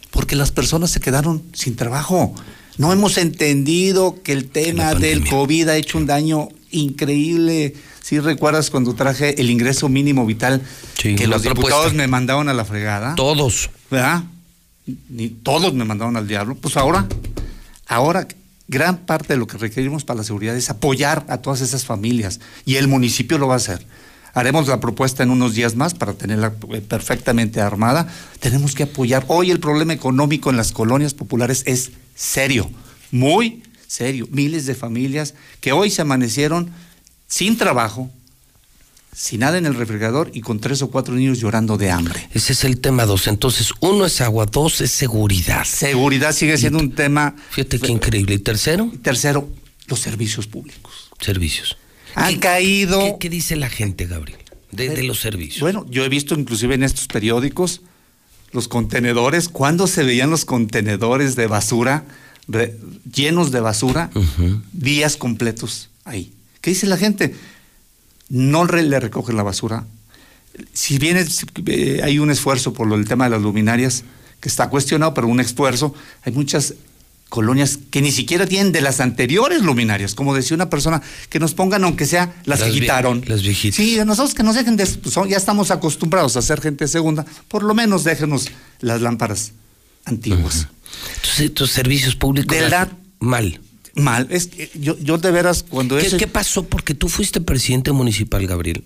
[0.09, 2.33] porque las personas se quedaron sin trabajo.
[2.79, 7.75] No hemos entendido que el tema del COVID ha hecho un daño increíble.
[8.01, 10.59] Si recuerdas cuando traje el ingreso mínimo vital,
[10.99, 11.69] Sí, que los propuesta.
[11.69, 13.13] diputados me mandaron a la fregada.
[13.13, 13.69] Todos.
[13.91, 14.23] ¿Verdad?
[15.09, 16.55] Ni todos me mandaron al diablo.
[16.55, 17.07] Pues ahora,
[17.87, 18.27] ahora
[18.67, 22.39] gran parte de lo que requerimos para la seguridad es apoyar a todas esas familias
[22.65, 23.85] y el municipio lo va a hacer.
[24.33, 28.07] Haremos la propuesta en unos días más para tenerla eh, perfectamente armada.
[28.39, 29.25] Tenemos que apoyar.
[29.27, 32.71] Hoy el problema económico en las colonias populares es serio,
[33.11, 34.27] muy serio.
[34.31, 36.71] Miles de familias que hoy se amanecieron
[37.27, 38.09] sin trabajo,
[39.15, 42.27] sin nada en el refrigerador y con tres o cuatro niños llorando de hambre.
[42.33, 43.27] Ese es el tema dos.
[43.27, 45.63] Entonces, uno es agua, dos es seguridad.
[45.65, 47.35] Seguridad sigue siendo un tema.
[47.51, 48.35] Fíjate qué increíble.
[48.35, 48.91] ¿Y tercero?
[49.01, 49.49] Tercero,
[49.87, 51.11] los servicios públicos.
[51.19, 51.77] Servicios.
[52.15, 52.99] Han caído.
[52.99, 54.39] ¿Qué, qué dice la gente, Gabriel?
[54.71, 55.61] De, de, los servicios.
[55.61, 57.81] Bueno, yo he visto inclusive en estos periódicos
[58.51, 62.05] los contenedores, cuando se veían los contenedores de basura
[62.47, 62.77] re,
[63.11, 64.61] llenos de basura, uh -huh.
[64.71, 66.33] días completos ahí.
[66.61, 67.35] ¿Qué dice la gente?
[68.29, 69.85] No re, le recogen la basura.
[70.73, 74.03] Si bien es, eh, hay un esfuerzo por lo, el tema de las luminarias,
[74.39, 75.93] que está cuestionado, pero un esfuerzo,
[76.23, 76.75] hay muchas
[77.29, 81.55] colonias que ni siquiera tienen de las anteriores luminarias, como decía una persona, que nos
[81.55, 83.23] pongan aunque sea las, las quitaron.
[83.25, 83.75] Las viejitas.
[83.75, 87.63] Sí, nosotros que nos dejen, de, pues, ya estamos acostumbrados a ser gente segunda, por
[87.63, 88.49] lo menos déjenos
[88.81, 89.53] las lámparas
[90.05, 90.55] antiguas.
[90.55, 91.15] Uh -huh.
[91.15, 92.55] Entonces, tus servicios públicos.
[92.55, 93.59] De verdad, mal.
[93.95, 94.27] Mal.
[94.31, 96.17] Es que yo, yo de veras, cuando ¿Qué, eso...
[96.17, 96.63] ¿Qué pasó?
[96.63, 98.83] Porque tú fuiste presidente municipal, Gabriel.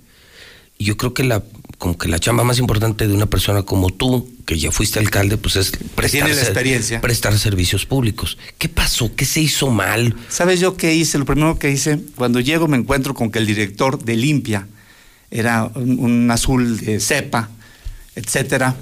[0.78, 1.44] Y yo creo que la,
[1.78, 5.38] como que la chamba más importante de una persona como tú, que ya fuiste alcalde,
[5.38, 7.02] pues es prestar, la experiencia.
[7.02, 8.38] prestar servicios públicos.
[8.58, 9.16] ¿Qué pasó?
[9.16, 10.16] ¿Qué se hizo mal?
[10.30, 11.18] ¿Sabes yo qué hice?
[11.18, 14.68] Lo primero que hice, cuando llego me encuentro con que el director de Limpia
[15.32, 17.50] era un, un azul de cepa,
[18.16, 18.76] etcétera,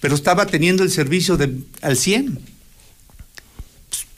[0.00, 2.38] pero estaba teniendo el servicio de, al 100.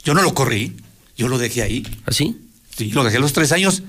[0.05, 0.77] Yo no lo corrí,
[1.19, 1.87] yo lo dejé ahí.
[2.07, 2.37] ¿Así?
[2.75, 3.83] Sí, lo dejé los tres años.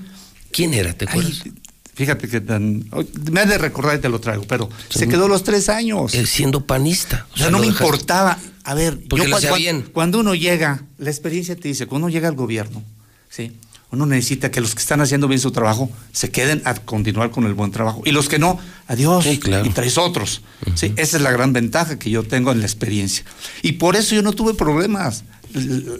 [0.50, 0.92] ¿Quién era?
[0.92, 1.42] ¿Te acuerdas?
[1.44, 1.52] Ay,
[1.94, 2.84] fíjate que tan.
[3.30, 6.12] Me has de recordar y te lo traigo, pero se quedó los tres años.
[6.12, 7.26] Él siendo panista.
[7.32, 7.84] O sea, o no me dejaste.
[7.84, 8.38] importaba.
[8.64, 12.12] A ver, Porque yo cuando, cuando, cuando, uno llega, la experiencia te dice, cuando uno
[12.12, 12.82] llega al gobierno,
[13.30, 13.52] ¿sí?
[13.92, 17.44] Uno necesita que los que están haciendo bien su trabajo se queden a continuar con
[17.44, 18.02] el buen trabajo.
[18.04, 19.24] Y los que no, adiós.
[19.24, 19.66] Sí, claro.
[19.66, 20.42] Y traes otros.
[20.66, 20.76] Uh -huh.
[20.76, 20.92] ¿sí?
[20.96, 23.24] Esa es la gran ventaja que yo tengo en la experiencia.
[23.62, 25.24] Y por eso yo no tuve problemas.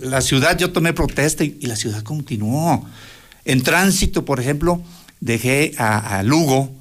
[0.02, 2.86] La ciudad, yo tomé protesta y, y la ciudad continuó.
[3.44, 4.82] En tránsito, por ejemplo,
[5.20, 6.72] dejé a, a, Lugo,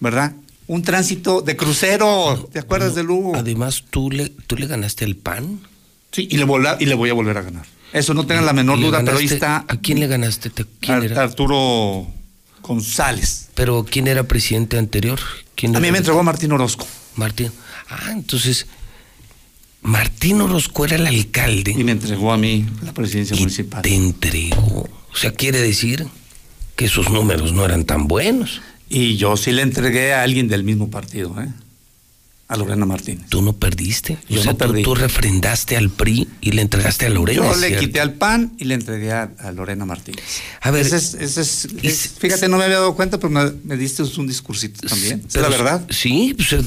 [0.00, 0.32] ¿verdad?
[0.66, 3.36] Un tránsito de crucero, ¿te acuerdas de Lugo?
[3.36, 5.60] Además, ¿tú le, ¿tú le ganaste el PAN?
[6.12, 7.66] Sí, y le, vola, y le voy a volver a ganar.
[7.92, 9.64] Eso no tengan la menor duda, ganaste, pero ahí está.
[9.68, 10.50] ¿A quién le ganaste?
[10.80, 11.22] ¿Quién Ar era?
[11.22, 12.06] Arturo
[12.62, 13.50] González.
[13.54, 15.20] ¿Pero quién era presidente anterior?
[15.54, 16.86] ¿Quién a mí me entregó Martín Orozco.
[17.16, 17.52] Martín.
[17.88, 18.66] Ah, entonces.
[19.84, 21.74] Martín Orozco era el alcalde.
[21.76, 23.82] Y me entregó a mí la presidencia y municipal.
[23.82, 24.88] Te entregó.
[25.12, 26.06] O sea, quiere decir
[26.74, 28.62] que sus números no eran tan buenos.
[28.88, 31.48] Y yo sí le entregué a alguien del mismo partido, ¿eh?
[32.54, 33.26] A Lorena Martínez.
[33.28, 34.18] Tú no perdiste.
[34.28, 34.82] Yo o sea, no perdí.
[34.82, 37.52] Tú, refrendaste al PRI y le entregaste a Lorena.
[37.52, 40.24] Yo le quité al PAN y le entregué a, a Lorena Martínez.
[40.60, 40.86] A ver.
[40.86, 44.02] Ese es, ese es, es, fíjate, no me había dado cuenta, pero me, me diste
[44.02, 45.22] un discursito también.
[45.26, 45.86] ¿Es la verdad?
[45.90, 46.64] Sí, pues,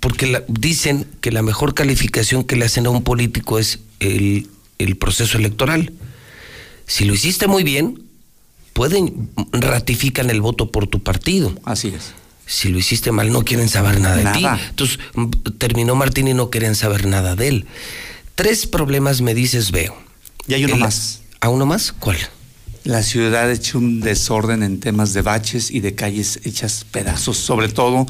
[0.00, 4.48] porque la, dicen que la mejor calificación que le hacen a un político es el,
[4.78, 5.92] el proceso electoral.
[6.86, 8.02] Si lo hiciste muy bien,
[8.72, 11.54] pueden ratifican el voto por tu partido.
[11.64, 12.12] Así es.
[12.46, 14.32] Si lo hiciste mal, no quieren saber nada, nada.
[14.32, 14.64] de ti.
[14.70, 14.98] Entonces,
[15.58, 17.66] terminó Martín y no querían saber nada de él.
[18.36, 19.96] Tres problemas me dices, veo.
[20.46, 21.22] Y hay uno El, más.
[21.40, 21.92] ¿A uno más?
[21.92, 22.18] ¿Cuál?
[22.84, 27.36] La ciudad ha hecho un desorden en temas de baches y de calles hechas pedazos,
[27.36, 28.06] sobre todo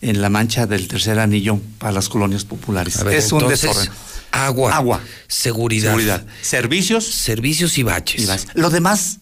[0.00, 3.04] en la mancha del tercer anillo para las colonias populares.
[3.04, 3.90] Ver, es entonces, un desorden.
[4.30, 4.74] Agua.
[4.74, 5.00] Agua.
[5.28, 5.90] Seguridad.
[5.90, 6.26] Seguridad.
[6.40, 7.04] Servicios.
[7.04, 8.22] Servicios y baches.
[8.22, 8.48] y baches.
[8.54, 9.18] Lo demás,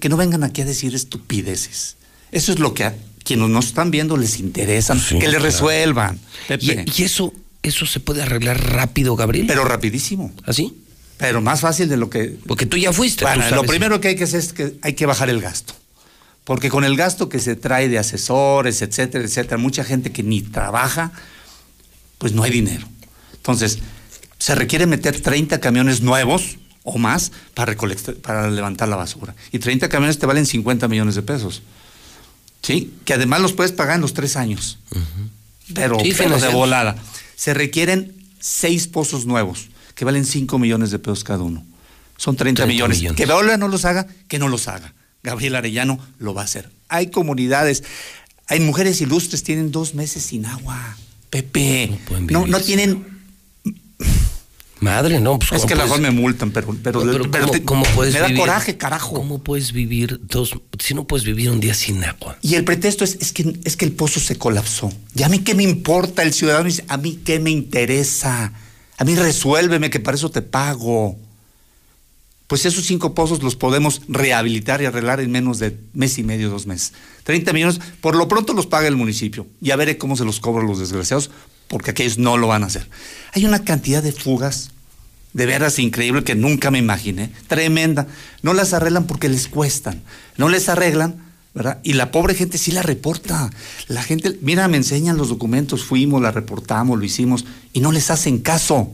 [0.00, 1.96] que no vengan aquí a decir estupideces.
[2.30, 2.92] Eso es lo que
[3.24, 5.44] quienes nos están viendo les interesa, sí, que le claro.
[5.44, 6.18] resuelvan.
[6.60, 7.32] Y, y, eso,
[7.62, 9.46] eso se puede arreglar rápido, Gabriel.
[9.46, 10.32] Pero rapidísimo.
[10.44, 10.74] ¿Así?
[11.16, 12.36] Pero más fácil de lo que.
[12.46, 13.24] Porque tú ya fuiste.
[13.24, 15.74] Bueno, tú lo primero que hay que hacer es que hay que bajar el gasto.
[16.44, 20.40] Porque con el gasto que se trae de asesores, etcétera, etcétera, mucha gente que ni
[20.40, 21.12] trabaja,
[22.18, 22.88] pues no hay dinero.
[23.34, 23.78] Entonces,
[24.38, 27.76] se requiere meter 30 camiones nuevos o más para,
[28.22, 29.34] para levantar la basura.
[29.52, 31.62] Y 30 camiones te valen 50 millones de pesos.
[32.62, 32.92] ¿Sí?
[33.04, 34.78] Que además los puedes pagar en los tres años.
[34.90, 35.74] Uh -huh.
[35.74, 36.96] Pero, sí, pero de volada.
[37.36, 41.64] Se requieren seis pozos nuevos, que valen 5 millones de pesos cada uno.
[42.16, 42.98] Son 30, 30 millones.
[42.98, 43.16] millones.
[43.16, 44.94] Que Veolia no los haga, que no los haga.
[45.22, 46.70] Gabriel Arellano lo va a hacer.
[46.88, 47.84] Hay comunidades,
[48.46, 50.96] hay mujeres ilustres, tienen dos meses sin agua.
[51.30, 51.98] Pepe.
[52.10, 53.06] No, no, no tienen.
[54.80, 57.46] Madre, no, pues es que a lo mejor me multan, pero, pero, no, pero, pero
[57.46, 59.14] ¿cómo, te, ¿cómo puedes me da vivir, coraje, carajo.
[59.14, 62.38] ¿Cómo puedes vivir dos, si no puedes vivir un día sin agua?
[62.40, 64.90] Y el pretexto es, es que es que el pozo se colapsó.
[65.14, 68.52] Y a mí qué me importa, el ciudadano dice, a mí qué me interesa.
[68.96, 71.18] A mí resuélveme que para eso te pago.
[72.46, 76.50] Pues esos cinco pozos los podemos rehabilitar y arreglar en menos de mes y medio,
[76.50, 76.94] dos meses.
[77.22, 79.46] 30 millones, por lo pronto los paga el municipio.
[79.60, 81.30] Ya veré cómo se los cobro a los desgraciados,
[81.70, 82.86] porque aquellos no lo van a hacer.
[83.32, 84.72] Hay una cantidad de fugas
[85.32, 88.08] de veras increíble que nunca me imaginé, tremenda.
[88.42, 90.02] No las arreglan porque les cuestan,
[90.36, 91.80] no les arreglan ¿verdad?
[91.82, 93.50] Y la pobre gente sí la reporta.
[93.88, 98.10] La gente, mira, me enseñan los documentos, fuimos, la reportamos, lo hicimos, y no les
[98.10, 98.92] hacen caso.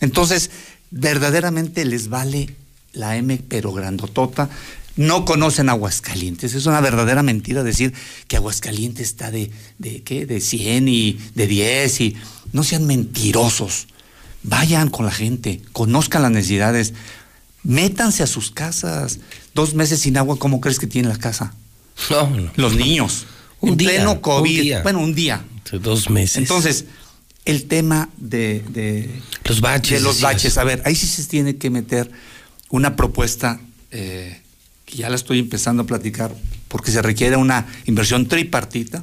[0.00, 0.50] Entonces,
[0.90, 2.54] verdaderamente les vale
[2.92, 4.50] la M, pero grandotota.
[4.96, 6.54] No conocen Aguascalientes.
[6.54, 7.94] Es una verdadera mentira decir
[8.28, 10.26] que Aguascalientes está de, de, ¿qué?
[10.26, 12.16] de 100 y de 10 y
[12.52, 13.86] no sean mentirosos.
[14.42, 16.92] Vayan con la gente, conozcan las necesidades,
[17.62, 19.20] métanse a sus casas.
[19.54, 21.54] Dos meses sin agua, ¿cómo crees que tiene la casa?
[22.10, 22.50] No, no.
[22.56, 23.26] Los niños.
[23.60, 24.56] Un en día, pleno COVID.
[24.58, 24.82] un día.
[24.82, 25.44] Bueno, un día.
[25.80, 26.36] Dos meses.
[26.38, 26.84] Entonces,
[27.44, 30.58] el tema de, de- Los baches, de los baches.
[30.58, 32.10] A ver, ahí sí se tiene que meter
[32.68, 33.60] una propuesta
[33.90, 34.41] eh,
[34.92, 36.34] que ya la estoy empezando a platicar,
[36.68, 39.02] porque se requiere una inversión tripartita,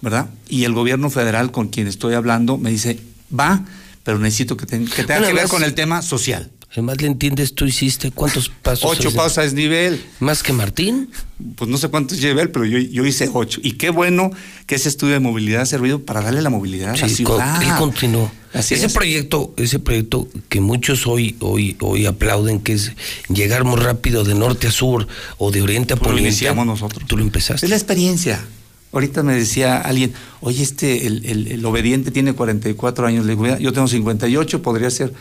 [0.00, 0.30] ¿verdad?
[0.48, 2.98] Y el gobierno federal con quien estoy hablando me dice,
[3.38, 3.62] va,
[4.04, 6.50] pero necesito que, que tenga Bueno, que ver con el tema social.
[6.72, 8.90] Además le entiendes, tú hiciste cuántos pasos.
[8.90, 10.04] Ocho pasos a desnivel.
[10.20, 11.08] ¿Más que Martín?
[11.56, 13.58] Pues no sé cuántos llevé él, pero yo, yo hice ocho.
[13.64, 14.30] Y qué bueno
[14.66, 17.62] que ese estudio de movilidad ha servido para darle la movilidad a la Sí, ciudad.
[17.62, 18.30] él continuó.
[18.52, 18.92] Así ese es.
[18.92, 22.92] proyecto, ese proyecto que muchos hoy, hoy, hoy aplauden, que es
[23.32, 25.08] llegar muy rápido de norte a sur
[25.38, 26.28] o de oriente a Pues lo poniente.
[26.28, 27.04] iniciamos nosotros.
[27.08, 27.64] Tú lo empezaste.
[27.64, 28.44] Es la experiencia.
[28.92, 33.24] Ahorita me decía alguien, oye, este, el, el- el obediente tiene 44 años.
[33.26, 35.12] Le digo, "Mira, yo tengo 58, podría ser.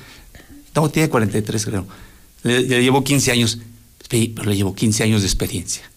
[0.75, 1.87] No, tiene 43, creo.
[2.43, 3.59] Le, le llevo 15 años.
[4.09, 5.89] Pero le llevo 15 años de experiencia.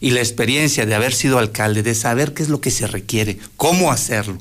[0.00, 3.38] Y la experiencia de haber sido alcalde, de saber qué es lo que se requiere,
[3.56, 4.38] cómo hacerlo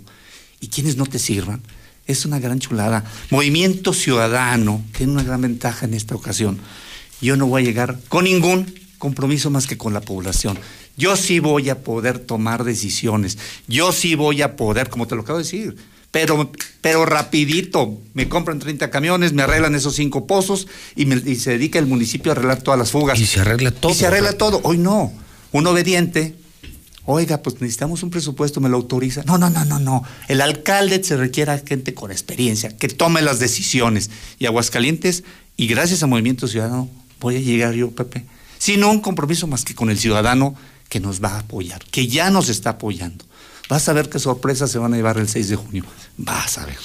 [0.59, 1.61] y quiénes no te sirvan,
[2.05, 3.05] es una gran chulada.
[3.29, 6.59] Movimiento Ciudadano tiene una gran ventaja en esta ocasión.
[7.21, 10.57] Yo no voy a llegar con ningún compromiso más que con la población.
[10.97, 13.37] Yo sí voy a poder tomar decisiones.
[13.67, 15.75] Yo sí voy a poder, como te lo acabo de decir,
[16.13, 17.99] pero, pero rapidito.
[18.13, 21.87] Me compran 30 camiones, me arreglan esos cinco pozos y, me- y se dedica el
[21.87, 23.19] municipio a arreglar todas las fugas.
[23.19, 23.91] Y se arregla todo.
[23.91, 24.61] Y se arregla todo.
[24.63, 25.11] Hoy no.
[25.51, 26.35] Un obediente,
[27.05, 29.23] oiga, pues necesitamos un presupuesto, me lo autoriza.
[29.25, 30.03] No, no, no, no, no.
[30.27, 34.11] El alcalde se requiere a gente con experiencia, que tome las decisiones.
[34.37, 35.23] Y Aguascalientes,
[35.57, 38.23] y gracias a Movimiento Ciudadano, voy a llegar yo, Pepe,
[38.59, 40.55] sin un compromiso más que con el ciudadano
[40.89, 43.25] que nos va a apoyar, que ya nos está apoyando.
[43.69, 45.85] Vas a ver qué sorpresas se van a llevar el 6 de junio.
[46.17, 46.75] Vas a ver.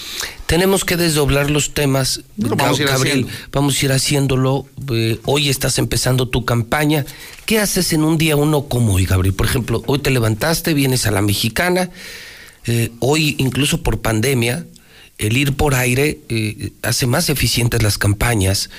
[0.47, 2.23] Tenemos que desdoblar los temas.
[2.37, 3.51] Lo vamos a ir Gabriel, haciendo.
[3.53, 4.67] vamos a ir haciéndolo.
[4.93, 7.05] Eh, hoy estás empezando tu campaña.
[7.47, 9.35] ¿Qué haces en un día uno como hoy, Gabriel?
[9.35, 11.91] Por ejemplo, hoy te levantaste, vienes a la mexicana.
[12.67, 14.65] eh, hoy, incluso por pandemia,
[15.19, 18.71] el ir por aire eh, hace más eficientes las campañas.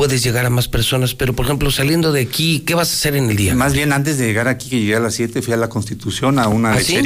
[0.00, 3.16] Puedes llegar a más personas, pero por ejemplo, saliendo de aquí, ¿qué vas a hacer
[3.16, 3.54] en el día?
[3.54, 6.38] Más bien antes de llegar aquí, que llegué a las 7, fui a la Constitución,
[6.38, 6.98] a una ¿Ah, sí?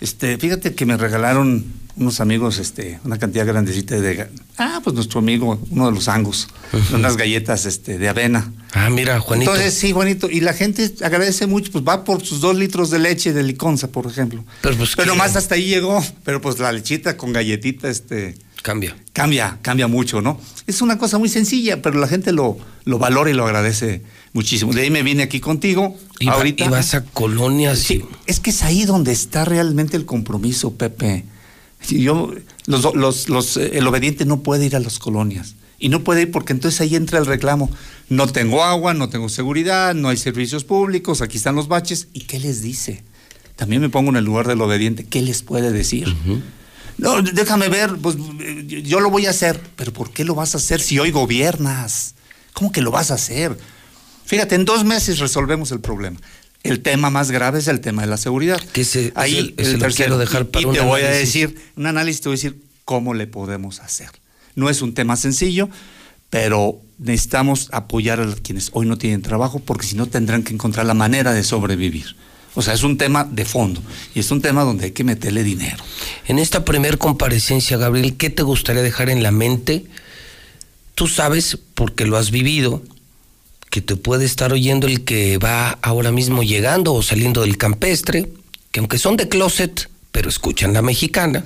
[0.00, 1.64] Este, fíjate que me regalaron
[1.96, 6.46] unos amigos, este, una cantidad grandecita de ah, pues nuestro amigo, uno de los angos,
[6.94, 8.52] unas galletas este, de avena.
[8.72, 9.50] Ah, mira, Juanito.
[9.50, 13.00] Entonces, sí, Juanito, y la gente agradece mucho, pues va por sus dos litros de
[13.00, 14.44] leche de liconza, por ejemplo.
[14.60, 18.96] Pero, pues, Pero nomás hasta ahí llegó, pero pues la lechita con galletita, este, Cambia.
[19.12, 20.40] cambia, cambia mucho, ¿no?
[20.66, 24.02] Es una cosa muy sencilla, pero la gente lo, lo valora y lo agradece
[24.32, 24.72] muchísimo.
[24.72, 25.96] De ahí me vine aquí contigo.
[26.20, 26.64] Y, ahorita.
[26.64, 27.80] y vas a colonias.
[27.80, 31.24] Sí, y- es que es ahí donde está realmente el compromiso, Pepe.
[31.88, 32.32] Yo,
[32.66, 35.56] los, los, los, eh, el obediente no puede ir a las colonias.
[35.80, 37.68] Y no puede ir porque entonces ahí entra el reclamo.
[38.08, 42.06] No tengo agua, no tengo seguridad, no hay servicios públicos, aquí están los baches.
[42.12, 43.02] ¿Y qué les dice?
[43.56, 45.04] También me pongo en el lugar del obediente.
[45.04, 46.06] ¿Qué les puede decir?
[47.02, 48.16] No, déjame ver, pues
[48.66, 49.60] yo lo voy a hacer.
[49.76, 52.14] Pero ¿por qué lo vas a hacer si hoy gobiernas?
[52.52, 53.56] ¿Cómo que lo vas a hacer?
[54.24, 56.18] Fíjate, en dos meses resolvemos el problema.
[56.62, 58.60] El tema más grave es el tema de la seguridad.
[58.72, 58.82] Que
[59.16, 59.94] Ahí ese el tercero.
[59.94, 62.36] quiero dejar Y- para y, un te voy a decir, un análisis te voy a
[62.38, 64.10] decir cómo le podemos hacer.
[64.54, 65.68] No es un tema sencillo,
[66.30, 70.86] pero necesitamos apoyar a quienes hoy no tienen trabajo, porque si no tendrán que encontrar
[70.86, 72.14] la manera de sobrevivir.
[72.54, 73.82] O sea, es un tema de fondo
[74.14, 75.82] y es un tema donde hay que meterle dinero.
[76.26, 79.86] En esta primer comparecencia, Gabriel, ¿qué te gustaría dejar en la mente?
[80.94, 82.82] Tú sabes, porque lo has vivido,
[83.70, 88.28] que te puede estar oyendo el que va ahora mismo llegando o saliendo del campestre,
[88.70, 91.44] que aunque son de closet, pero escuchan la mexicana.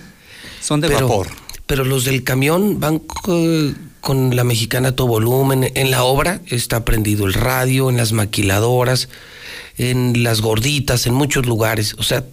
[0.61, 1.29] Son de pero, vapor.
[1.69, 5.71] Pero los del camión van co- con la mexicana a todo volumen.
[5.77, 9.09] En la obra está prendido el radio, en las maquiladoras,
[9.79, 11.95] en las gorditas, en muchos lugares.
[11.99, 12.25] O sea,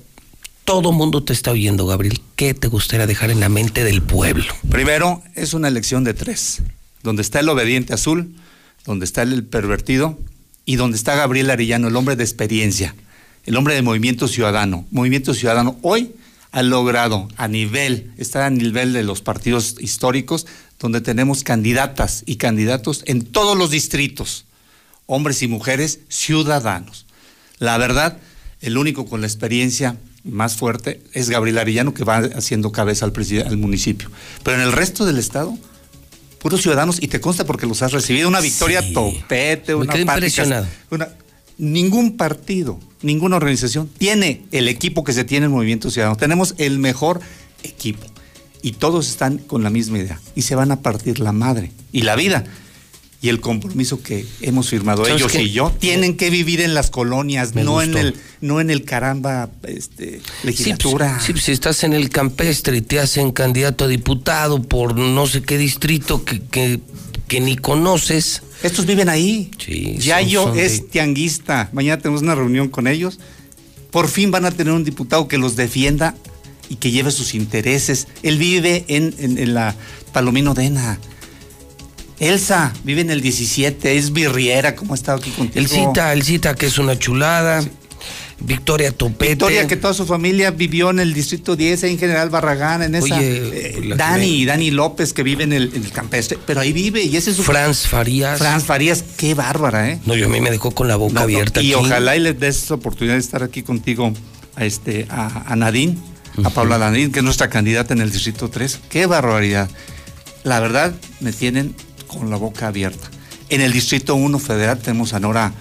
[0.66, 2.22] todo mundo te está oyendo, Gabriel.
[2.36, 4.46] ¿Qué te gustaría dejar en la mente del pueblo?
[4.70, 6.62] Primero, es una elección de tres,
[7.02, 8.34] donde está el obediente azul,
[8.86, 10.18] donde está el pervertido
[10.66, 12.96] y donde está Gabriel Arellano, el hombre de experiencia,
[13.46, 14.86] el hombre de movimiento ciudadano.
[14.92, 16.14] Movimiento ciudadano hoy
[16.52, 20.46] ha logrado a nivel, está a nivel de los partidos históricos,
[20.80, 24.46] donde tenemos candidatas y candidatos en todos los distritos.
[25.06, 27.06] hombres y mujeres ciudadanos.
[27.64, 28.18] La verdad,
[28.60, 29.96] el único con la experiencia
[30.26, 33.14] más fuerte es Gabriel Arillano, que va haciendo cabeza al,
[33.46, 34.12] al municipio.
[34.44, 35.58] Pero en el resto del estado,
[36.40, 40.68] puros ciudadanos, y te consta porque los has recibido, una victoria topete, una impresionado.
[41.58, 46.18] ningún partido, ninguna organización tiene el equipo que se tiene en Movimiento Ciudadano.
[46.18, 47.22] Tenemos el mejor
[47.64, 48.06] equipo.
[48.62, 50.20] Y todos están con la misma idea.
[50.36, 52.44] Y se van a partir la madre y la vida
[53.24, 57.56] y el compromiso que hemos firmado ellos y yo tienen que vivir en las colonias,
[57.56, 61.22] no en el no en el caramba este, legislatura.
[61.22, 65.26] Sí, pues, si estás en el campestre y te hacen candidato a diputado por no
[65.26, 66.42] sé qué distrito que,
[67.30, 68.44] que, ni conoces.
[68.62, 69.50] Estos viven ahí.
[69.58, 69.98] Sí,
[70.28, 71.70] yo es tianguista.
[71.72, 73.20] Mañana tenemos una reunión con ellos.
[73.90, 76.14] Por fin van a tener un diputado que los defienda
[76.68, 78.08] y que lleve sus intereses.
[78.22, 79.76] Él vive en, en la
[80.12, 81.00] Palomino Dena.
[82.30, 85.60] Elsa vive en el 17, es birriera, ¿cómo ha estado aquí contigo?
[85.60, 87.64] El cita, el cita que es una chulada.
[88.40, 89.32] Victoria Topete.
[89.32, 93.16] Victoria, que toda su familia vivió en el distrito 10, en General Barragán, en esa.
[93.16, 97.04] Oye, eh, Dani, Dani López, que vive en el, en el, campestre, pero ahí vive
[97.04, 97.44] y ese es su.
[97.44, 98.38] Franz Farías.
[98.40, 100.00] Franz Farías, qué bárbara, ¿eh?
[100.06, 101.62] No, yo a mí me dejó con la boca abierta.
[101.62, 104.12] y ojalá y les des oportunidad de estar aquí contigo
[104.56, 105.98] a, este, a, Nadine,
[106.44, 108.80] a Paula Nadine, que es nuestra candidata en el distrito 3.
[108.90, 109.70] Qué barbaridad.
[110.44, 111.74] La verdad, me tienen
[112.14, 113.10] con la boca abierta.
[113.50, 115.54] En el Distrito 1 Federal tenemos a, Nora,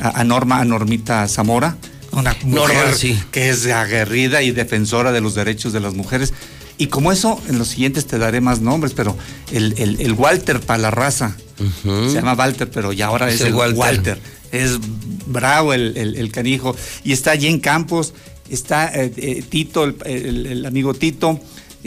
[0.00, 1.76] a, Norma, a Normita Zamora,
[2.12, 2.94] una mujer
[3.30, 6.32] que es aguerrida y defensora de los derechos de las mujeres.
[6.78, 9.16] Y como eso, en los siguientes te daré más nombres, pero
[9.52, 11.36] el, el, Walter Palarraza,
[11.82, 14.18] se llama Walter, pero ya ahora es, el, Walter.
[14.52, 14.78] Es
[15.26, 16.76] bravo el, el, canijo.
[17.02, 18.12] Y está allí en Campos,
[18.50, 21.40] está eh, eh, Tito, el, amigo Tito,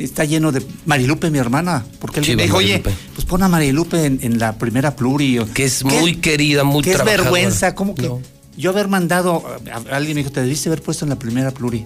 [0.03, 4.05] está lleno de Marilupe, mi hermana, porque él me dijo, oye, pues pon a Marilupe
[4.05, 5.39] en, la primera pluri.
[5.53, 8.11] Que es muy querida, muy Que es vergüenza, ¿cómo que?
[8.57, 9.43] Yo haber mandado,
[9.91, 11.85] alguien me dijo, te debiste haber puesto en la primera pluri.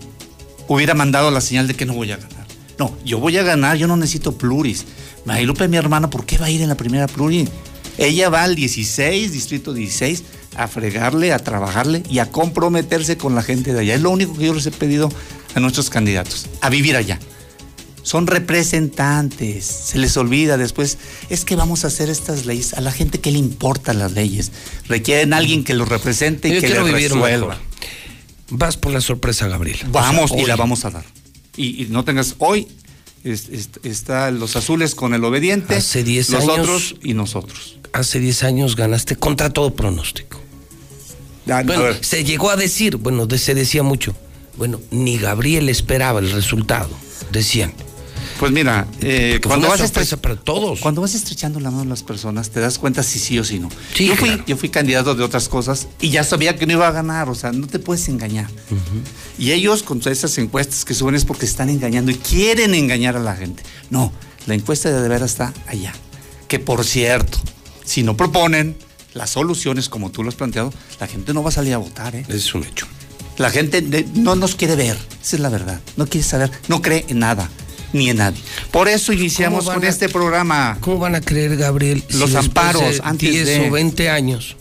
[0.67, 2.47] Hubiera mandado la señal de que no voy a ganar.
[2.79, 4.85] No, yo voy a ganar, yo no necesito pluris.
[5.25, 7.47] Marilupe, mi hermana, ¿por qué va a ir en la primera pluri?
[7.97, 10.23] Ella va al 16, distrito 16,
[10.55, 13.95] a fregarle, a trabajarle y a comprometerse con la gente de allá.
[13.95, 15.11] Es lo único que yo les he pedido
[15.53, 17.19] a nuestros candidatos, a vivir allá
[18.03, 19.65] son representantes.
[19.65, 20.97] Se les olvida después,
[21.29, 22.73] es que vamos a hacer estas leyes.
[22.73, 24.51] A la gente que le importan las leyes.
[24.87, 27.57] Requieren a alguien que los represente y que les resuelva.
[28.49, 29.79] Vas por la sorpresa, Gabriel.
[29.87, 31.05] Vamos y la vamos a dar.
[31.57, 32.67] Y, no tengas hoy
[33.23, 37.79] está los azules con el obediente, hace 10 los otros y nosotros.
[37.93, 40.41] Hace 10 años ganaste contra todo pronóstico.
[41.49, 44.13] Ah, bueno, se llegó a decir, bueno, se decía mucho.
[44.57, 46.89] Bueno, ni Gabriel esperaba el resultado,
[47.31, 47.73] decían.
[48.43, 50.81] Pues mira, eh, cuando vas para todos.
[50.81, 53.57] Cuando vas estrechando la mano a las personas, te das cuenta si sí o si
[53.57, 53.69] no.
[53.95, 56.85] Sí, yo, fui, yo fui candidato de otras cosas y ya sabía que no iba
[56.85, 58.49] a ganar, o sea, no te puedes engañar.
[59.37, 63.15] Y ellos con todas esas encuestas que suben es porque están engañando y quieren engañar
[63.15, 63.63] a la gente.
[63.89, 64.11] No,
[64.45, 65.93] la encuesta de, de veras está allá.
[66.49, 67.37] Que por cierto,
[67.85, 68.75] si no proponen
[69.13, 72.13] las soluciones como tú lo has planteado, la gente no va a salir a votar.
[72.13, 72.25] ¿eh?
[72.27, 72.87] Es un hecho.
[73.37, 75.79] La gente no nos quiere ver, esa es la verdad.
[75.95, 77.49] No quiere saber, no cree en nada
[77.93, 78.41] ni en nadie.
[78.71, 80.77] Por eso iniciamos con este programa.
[80.81, 82.03] ¿Cómo van a creer, Gabriel?
[82.09, 83.69] Los amparos antes 10 de...
[83.69, 84.57] o 20 años.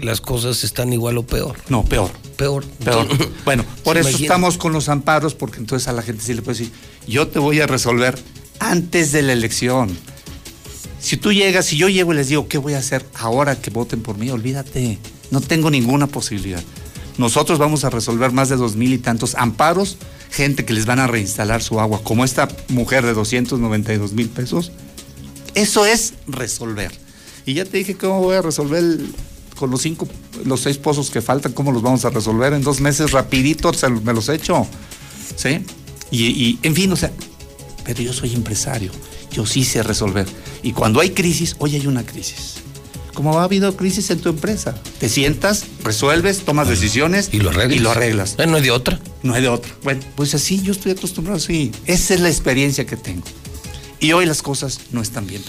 [0.00, 1.56] Las cosas están igual o peor.
[1.68, 2.10] No, peor.
[2.36, 2.64] Peor.
[2.84, 3.06] Peor.
[3.44, 6.58] bueno, por eso estamos con los amparos, porque entonces a la gente sí le puede
[6.58, 6.72] decir,
[7.06, 8.18] yo te voy a resolver
[8.60, 9.90] antes de la elección.
[11.00, 13.70] Si tú llegas, si yo llego y les digo, ¿qué voy a hacer ahora que
[13.70, 14.30] voten por mí?
[14.30, 14.98] Olvídate,
[15.32, 16.62] no tengo ninguna posibilidad.
[17.18, 19.98] Nosotros vamos a resolver más de dos mil y tantos amparos
[20.32, 24.72] gente que les van a reinstalar su agua, como esta mujer de 292 mil pesos.
[25.54, 26.90] Eso es resolver.
[27.44, 28.82] Y ya te dije cómo voy a resolver
[29.58, 30.08] con los cinco,
[30.44, 33.70] los seis pozos que faltan, cómo los vamos a resolver en dos meses, rapidito
[34.02, 34.66] me los echo.
[35.36, 35.64] ¿Sí?
[36.10, 37.12] Y, en fin, o sea,
[37.84, 38.90] pero yo soy empresario,
[39.30, 40.26] yo sí sé resolver.
[40.62, 42.61] Y cuando hay crisis, hoy hay una crisis
[43.14, 44.74] como ha habido crisis en tu empresa.
[44.98, 47.76] Te sientas, resuelves, tomas decisiones y lo arreglas.
[47.76, 48.36] Y lo arreglas.
[48.38, 49.00] no hay de otra.
[49.22, 49.72] No hay de otra.
[49.82, 51.72] Bueno, pues así yo estoy acostumbrado así.
[51.86, 53.24] Esa es la experiencia que tengo.
[54.00, 55.42] Y hoy las cosas no están bien.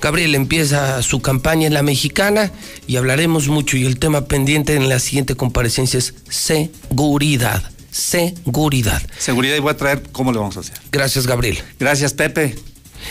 [0.00, 2.52] Gabriel empieza su campaña en la mexicana
[2.86, 7.70] y hablaremos mucho y el tema pendiente en la siguiente comparecencia es seguridad.
[7.90, 9.00] Seguridad.
[9.18, 10.74] Seguridad y voy a traer cómo lo vamos a hacer.
[10.92, 11.58] Gracias, Gabriel.
[11.78, 12.54] Gracias, Pepe.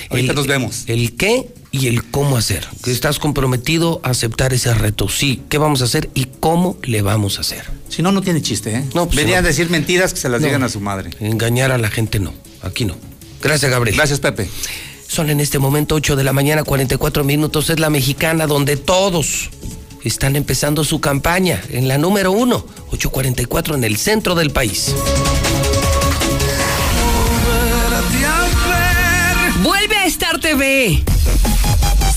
[0.09, 0.83] Ahorita nos vemos.
[0.87, 2.65] El qué y el cómo hacer.
[2.83, 5.09] Que estás comprometido a aceptar ese reto.
[5.09, 7.65] Sí, ¿qué vamos a hacer y cómo le vamos a hacer?
[7.89, 8.83] Si no, no tiene chiste, ¿eh?
[8.93, 11.09] No, pues Venía a decir mentiras que se las digan a su madre.
[11.19, 12.31] Engañar a la gente no.
[12.61, 12.95] Aquí no.
[13.41, 13.97] Gracias, Gabriel.
[13.97, 14.47] Gracias, Pepe.
[15.07, 17.71] Son en este momento 8 de la mañana, 44 minutos.
[17.71, 19.49] Es la mexicana donde todos
[20.03, 24.93] están empezando su campaña en la número uno, 844 en el centro del país.
[29.63, 31.03] Vuelve a Star TV.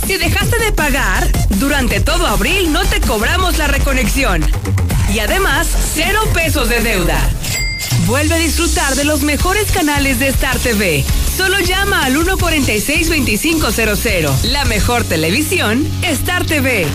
[0.06, 1.26] Si dejaste de pagar,
[1.58, 4.40] durante todo abril no te cobramos la reconexión.
[5.12, 7.18] Y además, cero pesos de deuda.
[8.06, 11.04] Vuelve a disfrutar de los mejores canales de Star TV.
[11.36, 14.44] Solo llama al 146-2500.
[14.44, 16.86] La mejor televisión, Star TV.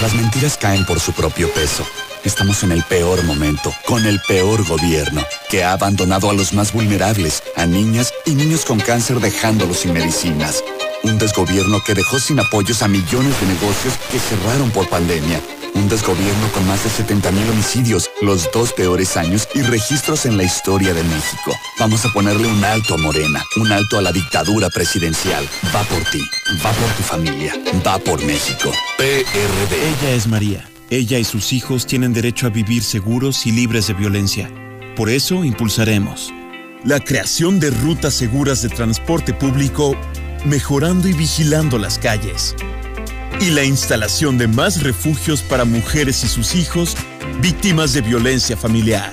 [0.00, 1.86] Las mentiras caen por su propio peso.
[2.24, 6.72] Estamos en el peor momento, con el peor gobierno, que ha abandonado a los más
[6.72, 10.64] vulnerables, a niñas y niños con cáncer dejándolos sin medicinas.
[11.04, 15.40] Un desgobierno que dejó sin apoyos a millones de negocios que cerraron por pandemia.
[15.74, 20.36] Un desgobierno con más de 70 mil homicidios, los dos peores años y registros en
[20.36, 21.52] la historia de México.
[21.80, 25.48] Vamos a ponerle un alto a Morena, un alto a la dictadura presidencial.
[25.74, 26.22] Va por ti,
[26.64, 27.54] va por tu familia,
[27.84, 28.70] va por México.
[28.96, 29.88] PRD.
[29.88, 30.68] Ella es María.
[30.88, 34.50] Ella y sus hijos tienen derecho a vivir seguros y libres de violencia.
[34.94, 36.32] Por eso impulsaremos
[36.84, 39.96] la creación de rutas seguras de transporte público,
[40.44, 42.54] mejorando y vigilando las calles.
[43.40, 46.96] Y la instalación de más refugios para mujeres y sus hijos
[47.40, 49.12] víctimas de violencia familiar.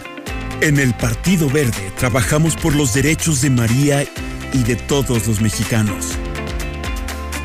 [0.61, 4.06] En el Partido Verde trabajamos por los derechos de María
[4.53, 6.18] y de todos los mexicanos.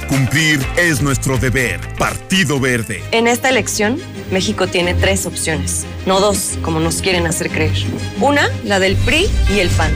[0.08, 1.80] Cumplir es nuestro deber.
[1.96, 3.02] Partido Verde.
[3.12, 3.98] En esta elección,
[4.30, 7.76] México tiene tres opciones, no dos, como nos quieren hacer creer.
[8.20, 9.92] Una, la del PRI y el PAN.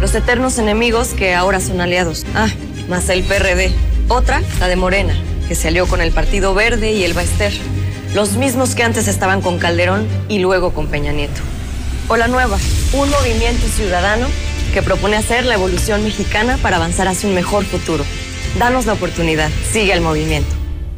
[0.00, 2.26] Los eternos enemigos que ahora son aliados.
[2.34, 2.48] Ah,
[2.88, 3.72] más el PRD.
[4.08, 5.14] Otra, la de Morena,
[5.48, 7.52] que se alió con el Partido Verde y el Baester.
[8.14, 11.40] Los mismos que antes estaban con Calderón y luego con Peña Nieto.
[12.08, 12.58] O la nueva,
[12.92, 14.26] un movimiento ciudadano
[14.72, 18.04] que propone hacer la evolución mexicana para avanzar hacia un mejor futuro.
[18.58, 19.50] Danos la oportunidad.
[19.72, 20.54] Sigue el movimiento.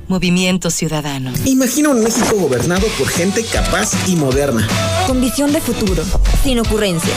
[0.08, 1.32] Movimiento Ciudadano.
[1.44, 4.66] Imagina un México gobernado por gente capaz y moderna.
[5.06, 6.02] Con visión de futuro,
[6.42, 7.16] sin ocurrencias.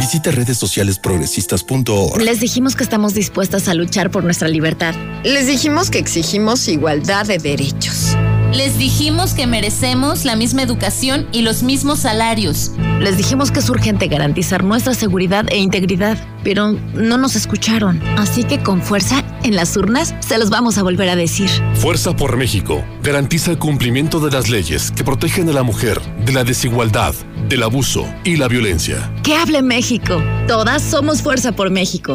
[0.00, 2.22] Visita redes sociales progresistas.org.
[2.22, 4.94] Les dijimos que estamos dispuestas a luchar por nuestra libertad.
[5.24, 8.16] Les dijimos que exigimos igualdad de derechos.
[8.52, 12.72] Les dijimos que merecemos la misma educación y los mismos salarios.
[12.98, 18.02] Les dijimos que es urgente garantizar nuestra seguridad e integridad, pero no nos escucharon.
[18.18, 21.48] Así que con fuerza, en las urnas, se los vamos a volver a decir.
[21.74, 26.32] Fuerza por México garantiza el cumplimiento de las leyes que protegen a la mujer de
[26.32, 27.14] la desigualdad,
[27.48, 29.12] del abuso y la violencia.
[29.22, 30.20] Que hable México.
[30.48, 32.14] Todas somos Fuerza por México.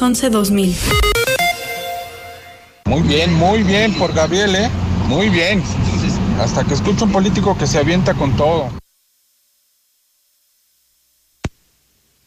[0.00, 0.74] 11-2000.
[2.86, 4.70] Muy bien, muy bien por Gabriel, ¿eh?
[5.06, 5.62] Muy bien.
[6.40, 8.70] Hasta que escucho un político que se avienta con todo.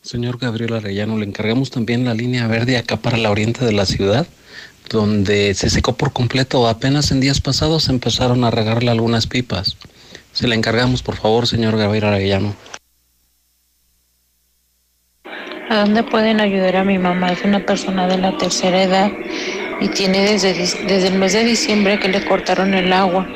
[0.02, 3.86] Señor Gabriel Arellano, le encargamos también la línea verde acá para la oriente de la
[3.86, 4.26] ciudad,
[4.90, 6.68] donde se secó por completo.
[6.70, 9.76] Apenas en días pasados empezaron a regarle algunas pipas.
[10.32, 12.56] Se le encargamos, por favor, señor Gabriel Arellano.
[15.70, 17.34] ¿A dónde pueden ayudar a mi mamá?
[17.34, 19.12] Es una persona de la tercera edad
[19.82, 23.28] y tiene desde, desde el mes de diciembre que le cortaron el agua.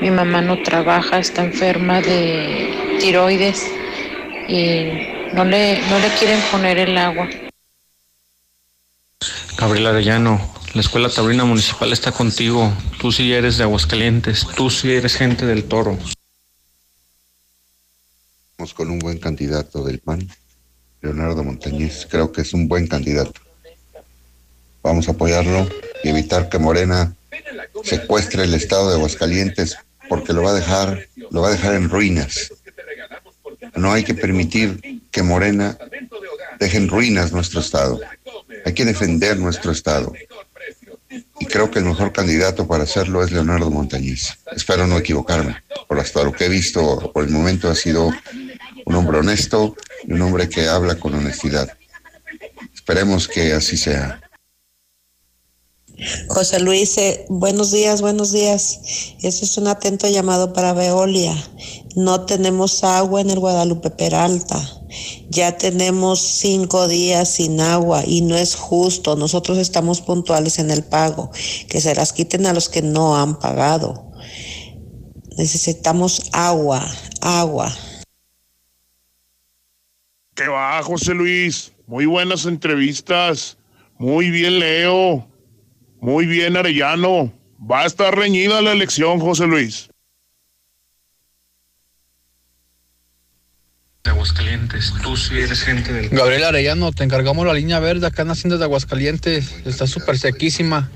[0.00, 3.66] Mi mamá no trabaja, está enferma de tiroides
[4.48, 7.28] y no le, no le quieren poner el agua.
[9.56, 10.40] Gabriel Arellano,
[10.74, 12.70] la escuela taurina municipal está contigo.
[13.00, 15.98] Tú sí eres de Aguascalientes, tú sí eres gente del toro.
[18.58, 20.28] Vamos con un buen candidato del PAN,
[21.02, 22.06] Leonardo Montañez.
[22.10, 23.40] Creo que es un buen candidato.
[24.82, 25.68] Vamos a apoyarlo
[26.02, 27.14] y evitar que Morena
[27.84, 29.76] secuestre el estado de Aguascalientes
[30.08, 32.52] porque lo va a dejar, lo va a dejar en ruinas.
[33.76, 35.76] No hay que permitir que Morena
[36.58, 38.00] deje en ruinas nuestro estado.
[38.64, 40.12] Hay que defender nuestro estado.
[41.40, 44.38] Y creo que el mejor candidato para hacerlo es Leonardo Montañez.
[44.54, 48.12] Espero no equivocarme, por hasta lo que he visto por el momento ha sido
[48.88, 51.68] un hombre honesto y un hombre que habla con honestidad.
[52.74, 54.18] Esperemos que así sea.
[56.28, 58.80] José Luis, eh, buenos días, buenos días.
[59.20, 61.34] Ese es un atento llamado para Veolia.
[61.96, 64.58] No tenemos agua en el Guadalupe Peralta.
[65.28, 69.16] Ya tenemos cinco días sin agua y no es justo.
[69.16, 71.30] Nosotros estamos puntuales en el pago.
[71.68, 74.12] Que se las quiten a los que no han pagado.
[75.36, 76.88] Necesitamos agua,
[77.20, 77.70] agua.
[80.38, 81.72] ¿Qué va, José Luis?
[81.88, 83.58] Muy buenas entrevistas.
[83.98, 85.28] Muy bien, Leo.
[86.00, 87.32] Muy bien, Arellano.
[87.60, 89.90] Va a estar reñida la elección, José Luis.
[94.04, 98.22] De Aguascalientes, tú sí eres gente del Gabriel Arellano, te encargamos la línea verde acá
[98.22, 99.56] en Haciendas de Aguascalientes.
[99.66, 100.88] Está súper sequísima.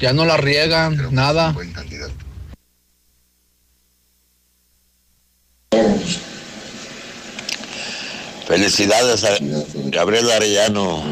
[0.00, 1.56] Ya no la riegan, nada.
[8.46, 9.38] Felicidades a
[9.90, 11.02] Gabriel Arellano.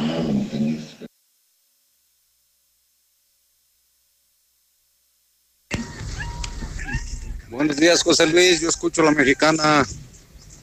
[7.51, 8.61] Buenos días, José Luis.
[8.61, 9.85] Yo escucho la mexicana.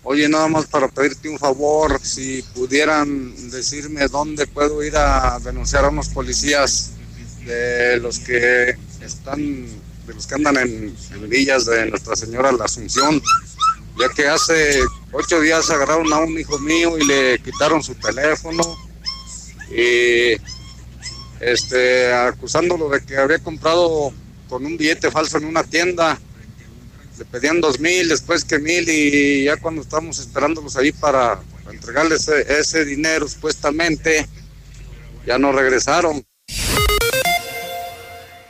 [0.04, 5.84] Oye, nada más para pedirte un favor, si pudieran decirme dónde puedo ir a denunciar
[5.84, 6.92] a unos policías
[7.46, 9.66] de los que están,
[10.08, 13.22] de los que andan en, en villas de Nuestra Señora la Asunción,
[14.02, 18.64] ya que hace ocho días agarraron a un hijo mío y le quitaron su teléfono
[19.70, 20.36] y
[21.40, 24.12] este acusándolo de que había comprado
[24.50, 26.20] con un billete falso en una tienda
[27.22, 31.40] le pedían dos mil, después que mil y ya cuando estábamos esperándolos ahí para,
[31.72, 34.28] entregarles ese, ese dinero supuestamente,
[35.26, 36.26] ya no regresaron.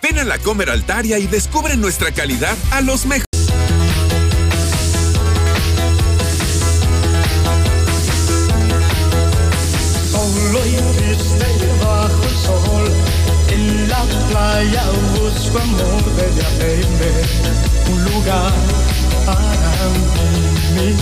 [0.01, 3.30] Ven a la Comer Altaria y descubre nuestra calidad a los mejores.
[14.61, 14.83] Playa
[15.13, 16.27] busco amor de
[16.59, 17.11] verme,
[17.91, 18.53] un lugar
[19.25, 19.73] para
[20.75, 20.95] mí.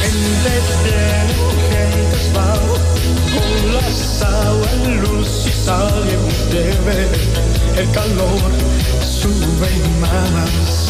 [0.00, 0.52] Gente
[0.84, 1.36] viene,
[1.70, 2.54] gente va,
[3.34, 7.08] con las aguas, luz y sal y bebe,
[7.78, 8.52] el calor
[9.02, 9.70] sube
[10.00, 10.87] más.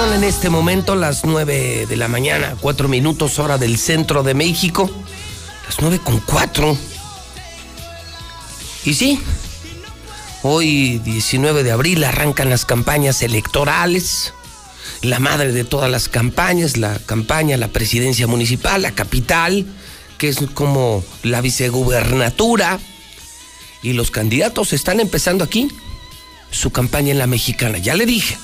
[0.00, 4.90] En este momento las 9 de la mañana, 4 minutos hora del centro de México.
[5.66, 6.76] Las 9 con 4.
[8.86, 9.20] Y sí,
[10.42, 14.32] hoy 19 de abril arrancan las campañas electorales.
[15.02, 19.66] La madre de todas las campañas, la campaña, la presidencia municipal, la capital,
[20.16, 22.80] que es como la vicegubernatura.
[23.82, 25.68] Y los candidatos están empezando aquí
[26.50, 27.76] su campaña en la mexicana.
[27.76, 28.38] Ya le dije,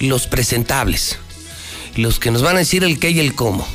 [0.00, 1.18] los presentables,
[1.96, 3.66] los que nos van a decir el qué y el cómo,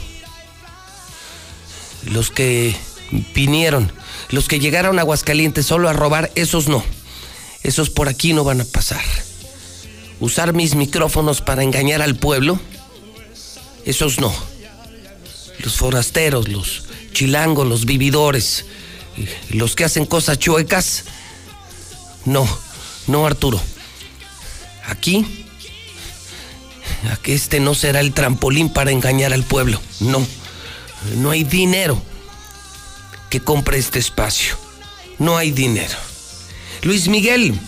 [2.06, 2.76] los que
[3.34, 3.92] vinieron,
[4.30, 6.84] los que llegaron a Aguascalientes solo a robar, esos no,
[7.64, 9.04] esos por aquí no van a pasar.
[10.20, 12.60] Usar mis micrófonos para engañar al pueblo,
[13.86, 14.34] esos no.
[15.60, 16.84] Los forasteros, los
[17.14, 18.66] chilangos, los vividores,
[19.50, 21.06] los que hacen cosas chuecas,
[22.26, 22.48] no,
[23.08, 23.62] no Arturo.
[24.86, 25.43] Aquí
[27.22, 29.82] que este no será el trampolín para engañar al pueblo.
[30.00, 30.26] No,
[31.18, 32.02] no hay dinero
[33.30, 34.56] que compre este espacio.
[35.20, 35.96] No hay dinero.
[36.82, 37.60] Luis Miguel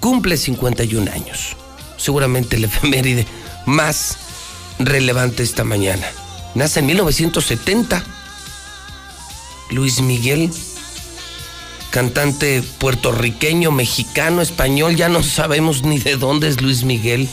[0.00, 1.56] cumple 51 años.
[1.96, 3.26] Seguramente el efeméride
[3.66, 4.18] más
[4.78, 6.06] relevante esta mañana.
[6.54, 8.04] Nace en 1970.
[9.70, 10.50] Luis Miguel
[11.90, 17.28] cantante puertorriqueño, mexicano, español, ya no sabemos ni de dónde es Luis Miguel.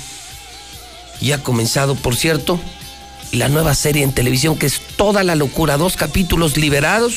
[1.21, 2.59] Y ha comenzado, por cierto,
[3.31, 7.15] la nueva serie en televisión que es toda la locura, dos capítulos liberados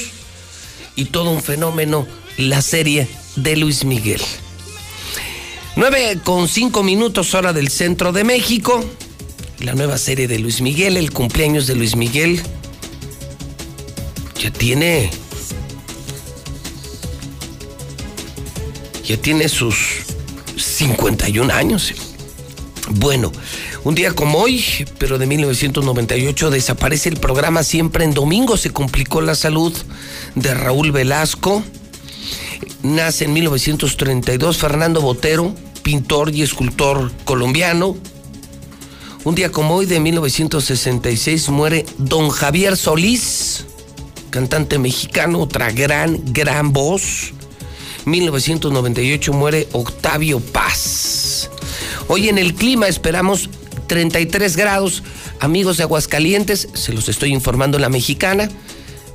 [0.97, 2.07] y todo un fenómeno,
[2.37, 4.21] la serie de Luis Miguel.
[5.77, 8.85] 9 con 5 minutos hora del centro de México.
[9.61, 12.43] La nueva serie de Luis Miguel, el cumpleaños de Luis Miguel.
[14.41, 15.11] Ya tiene.
[19.05, 19.77] Ya tiene sus
[20.57, 21.93] 51 años.
[22.91, 23.31] Bueno,
[23.85, 24.65] un día como hoy,
[24.99, 28.57] pero de 1998, desaparece el programa Siempre en Domingo.
[28.57, 29.75] Se complicó la salud
[30.35, 31.63] de Raúl Velasco.
[32.83, 37.97] Nace en 1932 Fernando Botero, pintor y escultor colombiano.
[39.25, 43.67] Un día como hoy de 1966 muere don Javier Solís,
[44.31, 47.35] cantante mexicano, otra gran, gran voz.
[48.07, 51.28] 1998 muere Octavio Paz.
[52.09, 53.51] Hoy en el clima esperamos
[53.87, 55.03] 33 grados.
[55.41, 58.49] Amigos de Aguascalientes, se los estoy informando la mexicana.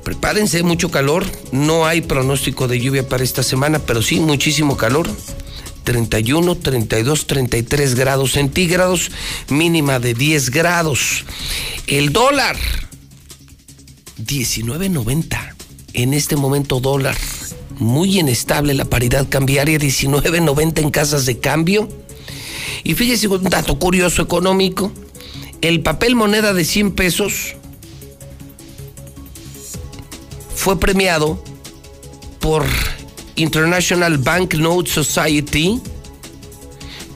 [0.04, 1.26] Prepárense, mucho calor.
[1.50, 5.08] No hay pronóstico de lluvia para esta semana, pero sí muchísimo calor.
[5.82, 9.10] 31, 32, 33 grados centígrados,
[9.48, 11.24] mínima de 10 grados.
[11.88, 12.56] El dólar,
[14.24, 15.54] 19.90.
[15.94, 17.16] En este momento dólar,
[17.78, 21.88] muy inestable la paridad cambiaria, 19.90 en casas de cambio.
[22.82, 24.92] Y fíjese un dato curioso económico,
[25.60, 27.56] el papel moneda de 100 pesos
[30.54, 31.42] fue premiado
[32.40, 32.64] por
[33.36, 35.80] International Banknote Society.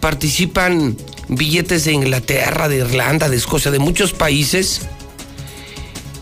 [0.01, 0.97] Participan
[1.29, 4.83] billetes de Inglaterra, de Irlanda, de Escocia, de muchos países.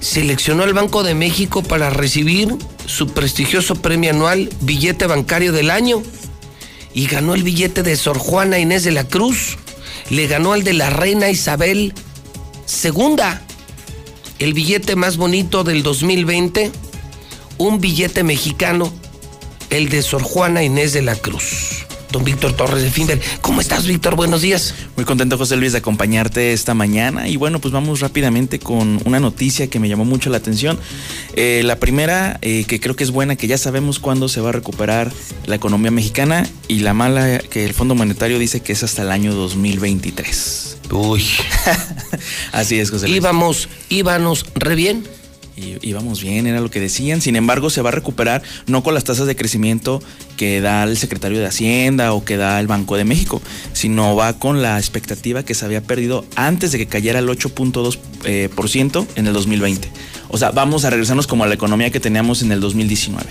[0.00, 2.56] Seleccionó el Banco de México para recibir
[2.86, 6.02] su prestigioso premio anual Billete Bancario del Año
[6.96, 9.58] y ganó el billete de Sor Juana Inés de la Cruz.
[10.08, 11.92] Le ganó al de la Reina Isabel
[12.82, 13.16] II.
[14.38, 16.72] El billete más bonito del 2020,
[17.58, 18.90] un billete mexicano
[19.68, 21.75] el de Sor Juana Inés de la Cruz.
[22.10, 23.20] Don Víctor Torres de Finber.
[23.40, 24.16] ¿Cómo estás, Víctor?
[24.16, 24.74] Buenos días.
[24.96, 27.28] Muy contento, José Luis, de acompañarte esta mañana.
[27.28, 30.78] Y bueno, pues vamos rápidamente con una noticia que me llamó mucho la atención.
[31.34, 34.50] Eh, la primera, eh, que creo que es buena, que ya sabemos cuándo se va
[34.50, 35.12] a recuperar
[35.46, 36.48] la economía mexicana.
[36.68, 40.78] Y la mala, que el Fondo Monetario dice que es hasta el año 2023.
[40.92, 41.24] Uy.
[42.52, 43.18] Así es, José Luis.
[43.18, 45.04] Íbamos, íbamos re bien
[45.56, 47.20] y íbamos bien, era lo que decían.
[47.20, 50.02] Sin embargo, se va a recuperar no con las tasas de crecimiento
[50.36, 53.40] que da el secretario de Hacienda o que da el Banco de México,
[53.72, 57.98] sino va con la expectativa que se había perdido antes de que cayera el 8.2%
[58.24, 59.88] eh, por ciento en el 2020.
[60.28, 63.24] O sea, vamos a regresarnos como a la economía que teníamos en el 2019.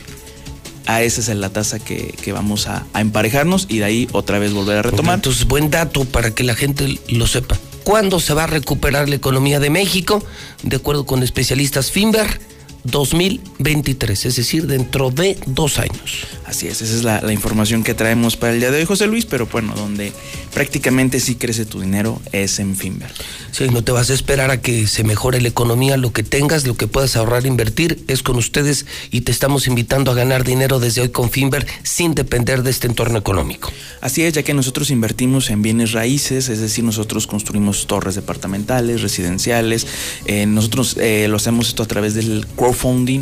[0.87, 4.53] A esa es la tasa que, vamos a, a, emparejarnos y de ahí otra vez
[4.53, 5.15] volver a retomar.
[5.15, 7.57] Entonces, buen dato para que la gente lo sepa.
[7.85, 10.23] ¿Cuándo se va a recuperar la economía de México?
[10.63, 12.41] De acuerdo con especialistas Finver,
[12.85, 16.27] 2023, es decir, dentro de dos años.
[16.45, 19.25] Así es, esa es la, información que traemos para el día de hoy, José Luis,
[19.25, 20.13] pero bueno, donde
[20.53, 23.11] prácticamente sí crece tu dinero es en Finver.
[23.51, 26.65] Sí, no te vas a esperar a que se mejore la economía, lo que tengas,
[26.67, 30.79] lo que puedas ahorrar, invertir, es con ustedes y te estamos invitando a ganar dinero
[30.79, 33.71] desde hoy con Finver sin depender de este entorno económico.
[34.01, 39.01] Así es, ya que nosotros invertimos en bienes raíces, es decir, nosotros construimos torres departamentales,
[39.01, 39.87] residenciales,
[40.25, 42.74] eh, nosotros eh, lo hacemos esto a través del crowdfunding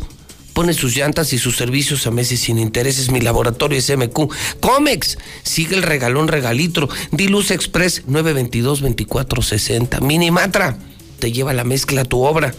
[0.54, 3.10] Pone sus llantas y sus servicios a meses sin intereses.
[3.10, 4.32] Mi laboratorio es MQ.
[4.60, 5.18] Comex.
[5.42, 6.88] Sigue el regalón regalitro.
[7.12, 10.00] Diluz Express 922-2460.
[10.00, 10.78] Minimatra.
[11.18, 12.54] Te lleva la mezcla tu obra.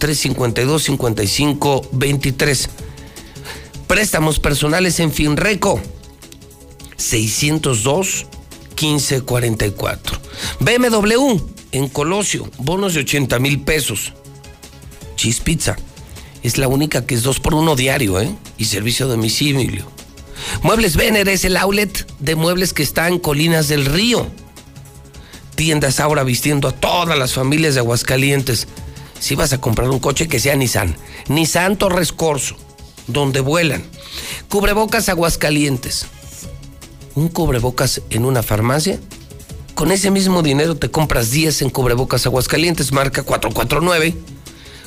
[0.00, 2.68] 352-55-23.
[3.86, 5.80] Préstamos personales en Finreco.
[6.96, 8.26] 602
[8.74, 10.18] 1544.
[10.58, 14.12] BMW en Colosio, bonos de 80 mil pesos.
[15.16, 15.76] Cheese Pizza.
[16.42, 18.34] Es la única que es dos por uno diario, ¿eh?
[18.58, 19.86] Y servicio a domicilio.
[20.62, 24.26] Muebles Vener es el outlet de muebles que está en Colinas del Río.
[25.54, 28.66] Tiendas ahora vistiendo a todas las familias de Aguascalientes.
[29.20, 30.96] Si vas a comprar un coche que sea Nissan.
[31.28, 32.56] Nissan Torres Corso,
[33.06, 33.84] donde vuelan.
[34.48, 36.06] Cubrebocas Aguascalientes.
[37.14, 38.98] Un cubrebocas en una farmacia
[39.74, 44.14] con ese mismo dinero te compras 10 en cubrebocas Aguascalientes, marca 449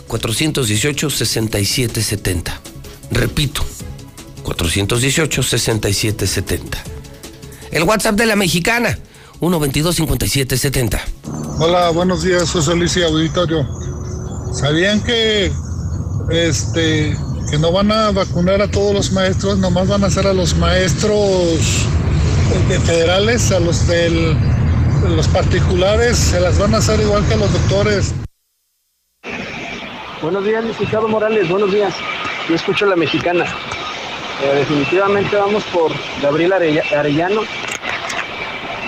[0.07, 2.61] 418 6770.
[3.11, 3.61] Repito,
[4.43, 6.83] 418 6770.
[7.71, 8.97] El WhatsApp de la mexicana,
[9.39, 11.05] 122 5770.
[11.59, 13.67] Hola, buenos días, José Luis y Auditorio.
[14.53, 15.51] ¿Sabían que
[16.29, 17.17] este
[17.49, 20.55] que no van a vacunar a todos los maestros, nomás van a hacer a los
[20.57, 21.85] maestros
[22.85, 24.35] federales, a los del
[25.09, 28.13] los particulares se las van a hacer igual que los doctores.
[30.21, 31.93] Buenos días, licenciado Morales, buenos días.
[32.49, 33.45] Yo escucho la mexicana.
[34.43, 35.91] Eh, definitivamente vamos por
[36.21, 37.41] Gabriel Arellano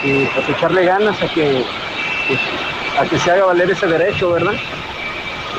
[0.04, 1.64] y pues echarle ganas a que,
[2.28, 2.40] pues,
[3.00, 4.56] a que se haga valer ese derecho, ¿verdad?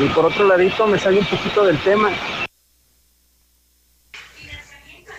[0.01, 2.11] Y por otro ladito me sale un poquito del tema.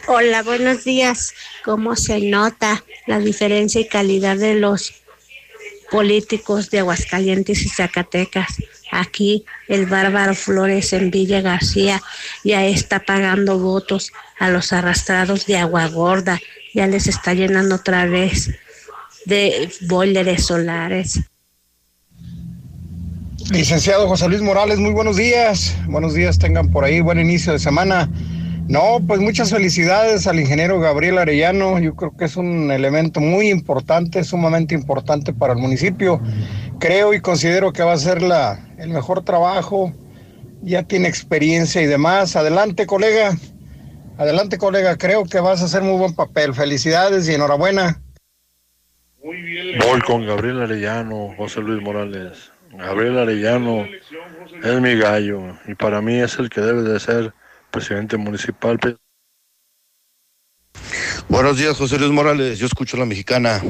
[0.07, 1.33] Hola, buenos días.
[1.63, 4.98] ¿Cómo se nota la diferencia y calidad de los
[5.91, 8.47] políticos de Aguascalientes y Zacatecas.
[8.91, 12.01] Aquí el bárbaro Flores en Villa García
[12.43, 16.39] ya está pagando votos a los arrastrados de Agua Gorda
[16.73, 18.51] ya les está llenando otra vez
[19.25, 21.19] de boileres solares.
[23.51, 25.75] Licenciado José Luis Morales, muy buenos días.
[25.87, 28.09] Buenos días, tengan por ahí buen inicio de semana.
[28.69, 31.79] No, pues muchas felicidades al ingeniero Gabriel Arellano.
[31.79, 36.21] Yo creo que es un elemento muy importante, sumamente importante para el municipio.
[36.79, 39.91] Creo y considero que va a ser la, el mejor trabajo.
[40.61, 42.35] Ya tiene experiencia y demás.
[42.35, 43.35] Adelante, colega.
[44.19, 44.99] Adelante, colega.
[44.99, 46.53] Creo que vas a hacer muy buen papel.
[46.53, 47.99] Felicidades y enhorabuena.
[49.23, 52.51] Voy con Gabriel Arellano, José Luis Morales.
[52.77, 53.87] Gabriel Arellano
[54.63, 57.33] es mi gallo y para mí es el que debe de ser
[57.71, 58.79] presidente municipal.
[61.27, 62.57] Buenos días, José Luis Morales.
[62.59, 63.61] Yo escucho la mexicana.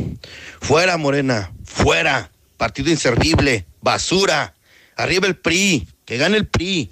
[0.62, 1.52] Fuera, Morena.
[1.66, 2.32] Fuera.
[2.58, 3.66] Partido inservible.
[3.82, 4.54] Basura.
[4.96, 5.88] Arriba el PRI.
[6.06, 6.90] Que gane el PRI.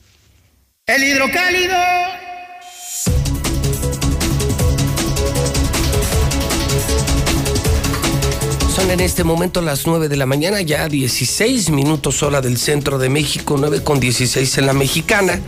[0.85, 1.75] El hidrocálido.
[8.75, 12.99] Son en este momento las 9 de la mañana, ya 16 minutos hora del centro
[12.99, 15.41] de México, 9 con 16 en la mexicana.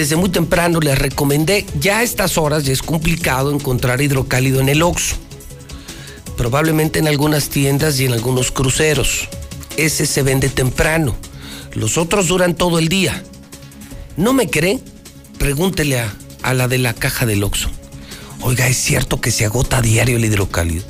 [0.00, 4.70] Desde muy temprano les recomendé, ya a estas horas ya es complicado encontrar hidrocálido en
[4.70, 5.16] el Oxxo.
[6.38, 9.28] Probablemente en algunas tiendas y en algunos cruceros.
[9.76, 11.14] Ese se vende temprano.
[11.74, 13.22] Los otros duran todo el día.
[14.16, 14.80] ¿No me cree?
[15.36, 17.68] Pregúntele a, a la de la caja del Oxxo.
[18.40, 20.86] Oiga, ¿es cierto que se agota diario el hidrocálido?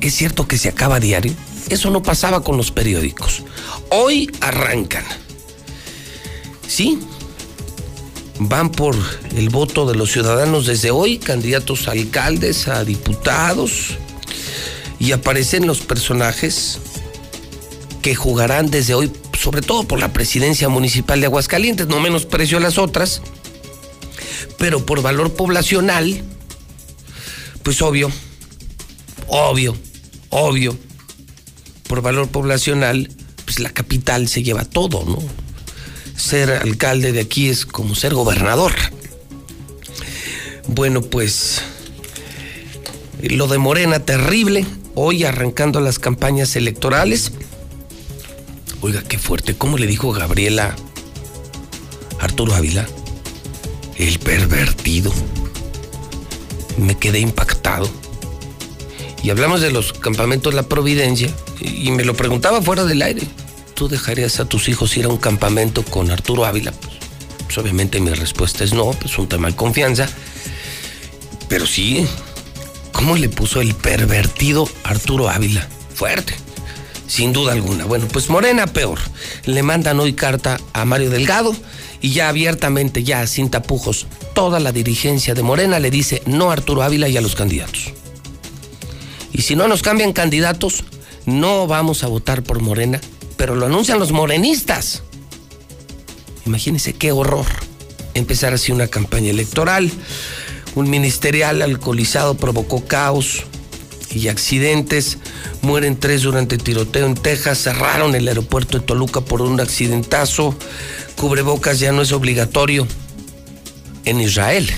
[0.00, 1.32] ¿Es cierto que se acaba diario?
[1.68, 3.44] Eso no pasaba con los periódicos.
[3.90, 5.04] Hoy arrancan.
[6.66, 6.98] Sí,
[8.38, 8.96] van por
[9.34, 13.96] el voto de los ciudadanos desde hoy, candidatos a alcaldes, a diputados,
[14.98, 16.78] y aparecen los personajes
[18.02, 22.60] que jugarán desde hoy, sobre todo por la presidencia municipal de Aguascalientes, no menosprecio a
[22.60, 23.22] las otras,
[24.56, 26.22] pero por valor poblacional,
[27.62, 28.10] pues obvio,
[29.26, 29.76] obvio,
[30.30, 30.76] obvio,
[31.88, 33.10] por valor poblacional,
[33.44, 35.47] pues la capital se lleva todo, ¿no?
[36.18, 38.72] Ser alcalde de aquí es como ser gobernador.
[40.66, 41.62] Bueno, pues
[43.22, 47.32] lo de Morena terrible, hoy arrancando las campañas electorales.
[48.80, 50.74] Oiga, qué fuerte, ¿cómo le dijo Gabriela
[52.18, 52.86] Arturo Ávila?
[53.96, 55.12] El pervertido.
[56.78, 57.88] Me quedé impactado.
[59.22, 63.22] Y hablamos de los campamentos La Providencia y me lo preguntaba fuera del aire.
[63.78, 66.72] ¿Tú dejarías a tus hijos ir a un campamento con Arturo Ávila?
[66.72, 66.94] Pues,
[67.44, 70.08] pues obviamente mi respuesta es no, pues un tema de confianza.
[71.48, 72.04] Pero sí,
[72.90, 75.68] ¿cómo le puso el pervertido Arturo Ávila?
[75.94, 76.34] Fuerte,
[77.06, 77.84] sin duda alguna.
[77.84, 78.98] Bueno, pues Morena peor.
[79.44, 81.54] Le mandan hoy carta a Mario Delgado
[82.00, 86.54] y ya abiertamente, ya sin tapujos, toda la dirigencia de Morena le dice no a
[86.54, 87.92] Arturo Ávila y a los candidatos.
[89.32, 90.82] Y si no nos cambian candidatos,
[91.26, 93.00] no vamos a votar por Morena,
[93.38, 95.02] pero lo anuncian los morenistas.
[96.44, 97.46] Imagínense qué horror
[98.12, 99.90] empezar así una campaña electoral.
[100.74, 103.44] Un ministerial alcoholizado provocó caos
[104.10, 105.18] y accidentes.
[105.62, 107.62] Mueren tres durante tiroteo en Texas.
[107.62, 110.54] Cerraron el aeropuerto de Toluca por un accidentazo.
[111.16, 112.86] Cubrebocas ya no es obligatorio
[114.04, 114.68] en Israel,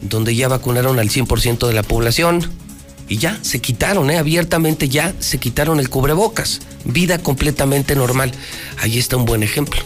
[0.00, 2.50] donde ya vacunaron al 100% de la población
[3.08, 4.18] y ya se quitaron, ¿eh?
[4.18, 6.60] abiertamente ya se quitaron el cubrebocas.
[6.84, 8.32] Vida completamente normal.
[8.78, 9.80] Ahí está un buen ejemplo.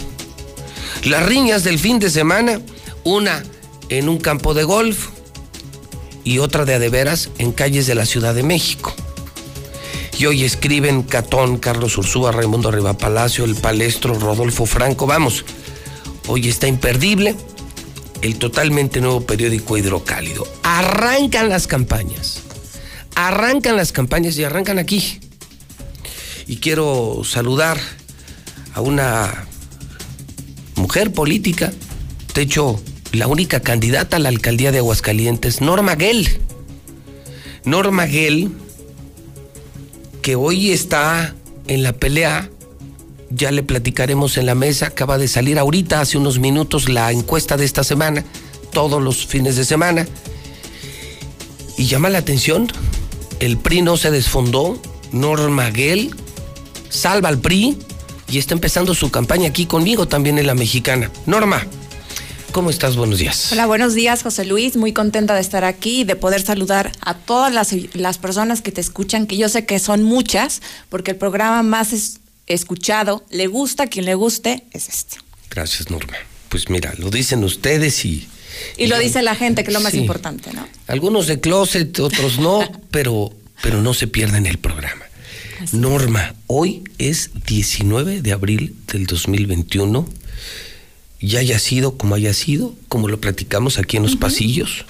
[1.04, 2.60] Las riñas del fin de semana,
[3.04, 3.42] una
[3.88, 5.08] en un campo de golf
[6.24, 8.94] y otra de adeveras en calles de la Ciudad de México.
[10.18, 15.06] Y hoy escriben Catón, Carlos Ursúa, Raimundo Riva Palacio, El Palestro, Rodolfo Franco.
[15.06, 15.44] Vamos,
[16.26, 17.36] hoy está imperdible
[18.20, 20.46] el totalmente nuevo periódico Hidrocálido.
[20.64, 22.42] Arrancan las campañas
[23.26, 25.18] arrancan las campañas y arrancan aquí.
[26.46, 27.78] Y quiero saludar
[28.74, 29.44] a una
[30.76, 31.72] mujer política,
[32.34, 32.80] de hecho,
[33.12, 36.28] la única candidata a la alcaldía de Aguascalientes, Norma Gell.
[37.64, 38.50] Norma Gell,
[40.22, 41.34] que hoy está
[41.66, 42.48] en la pelea,
[43.30, 47.56] ya le platicaremos en la mesa, acaba de salir ahorita, hace unos minutos, la encuesta
[47.56, 48.24] de esta semana,
[48.72, 50.06] todos los fines de semana.
[51.76, 52.68] Y llama la atención
[53.40, 54.80] el PRI no se desfondó,
[55.12, 56.14] Norma Gell
[56.88, 57.78] salva al PRI
[58.28, 61.10] y está empezando su campaña aquí conmigo también en la mexicana.
[61.26, 61.66] Norma,
[62.52, 62.96] ¿cómo estás?
[62.96, 63.52] Buenos días.
[63.52, 64.76] Hola, buenos días, José Luis.
[64.76, 68.72] Muy contenta de estar aquí y de poder saludar a todas las, las personas que
[68.72, 73.46] te escuchan, que yo sé que son muchas, porque el programa más es escuchado, le
[73.46, 75.18] gusta a quien le guste, es este.
[75.50, 76.14] Gracias, Norma.
[76.48, 78.26] Pues mira, lo dicen ustedes y
[78.76, 79.98] Y lo dice la gente, que es lo más Sí.
[79.98, 80.66] importante, ¿no?
[80.86, 82.60] Algunos de closet, otros no,
[82.90, 83.32] pero,
[83.62, 85.04] pero no se pierden el programa.
[85.72, 90.08] Norma, hoy es 19 de abril del 2021.
[91.20, 94.84] Ya haya sido como haya sido, como lo platicamos aquí en los pasillos.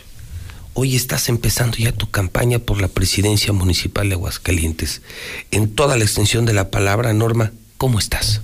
[0.74, 5.00] Hoy estás empezando ya tu campaña por la presidencia municipal de Aguascalientes.
[5.50, 8.42] En toda la extensión de la palabra, Norma, ¿cómo estás?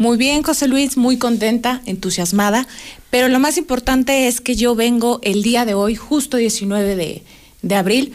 [0.00, 2.66] Muy bien, José Luis, muy contenta, entusiasmada,
[3.10, 7.22] pero lo más importante es que yo vengo el día de hoy, justo 19 de,
[7.60, 8.14] de abril,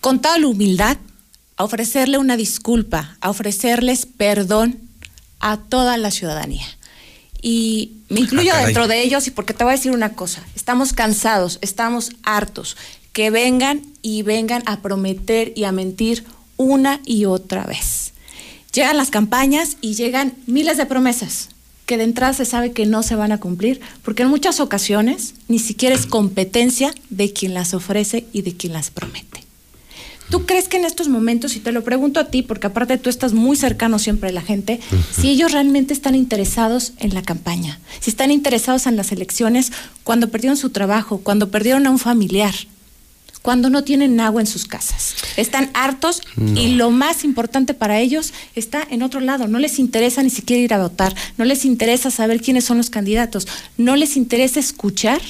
[0.00, 0.96] con toda la humildad,
[1.56, 4.80] a ofrecerle una disculpa, a ofrecerles perdón
[5.38, 6.66] a toda la ciudadanía.
[7.40, 8.64] Y me incluyo Ah, caray.
[8.66, 12.76] dentro de ellos y porque te voy a decir una cosa, estamos cansados, estamos hartos,
[13.12, 16.24] que vengan y vengan a prometer y a mentir
[16.56, 18.14] una y otra vez.
[18.72, 21.48] Llegan las campañas y llegan miles de promesas
[21.86, 25.34] que de entrada se sabe que no se van a cumplir, porque en muchas ocasiones
[25.48, 29.42] ni siquiera es competencia de quien las ofrece y de quien las promete.
[30.30, 33.10] ¿Tú crees que en estos momentos, y te lo pregunto a ti, porque aparte tú
[33.10, 34.78] estás muy cercano siempre a la gente,
[35.10, 39.72] si ellos realmente están interesados en la campaña, si están interesados en las elecciones
[40.04, 42.54] cuando perdieron su trabajo, cuando perdieron a un familiar,
[43.42, 45.14] cuando no tienen agua en sus casas?
[45.36, 46.60] Están hartos No.
[46.60, 49.48] y lo más importante para ellos está en otro lado.
[49.48, 52.90] No les interesa ni siquiera ir a votar, no les interesa saber quiénes son los
[52.90, 53.46] candidatos,
[53.78, 55.20] no les interesa escuchar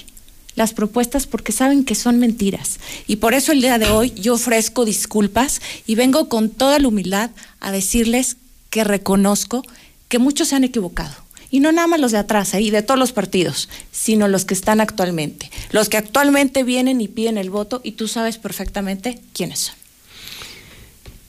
[0.57, 2.81] las propuestas porque saben que son mentiras.
[3.07, 6.89] Y por eso el día de hoy yo ofrezco disculpas y vengo con toda la
[6.89, 7.31] humildad
[7.61, 8.37] a decirles
[8.69, 9.63] que reconozco
[10.09, 11.15] que muchos se han equivocado.
[11.51, 14.55] Y no nada más los de atrás, ahí de todos los partidos, sino los que
[14.55, 15.51] están actualmente.
[15.73, 19.75] Los que actualmente vienen y piden el voto y tú sabes perfectamente quiénes son.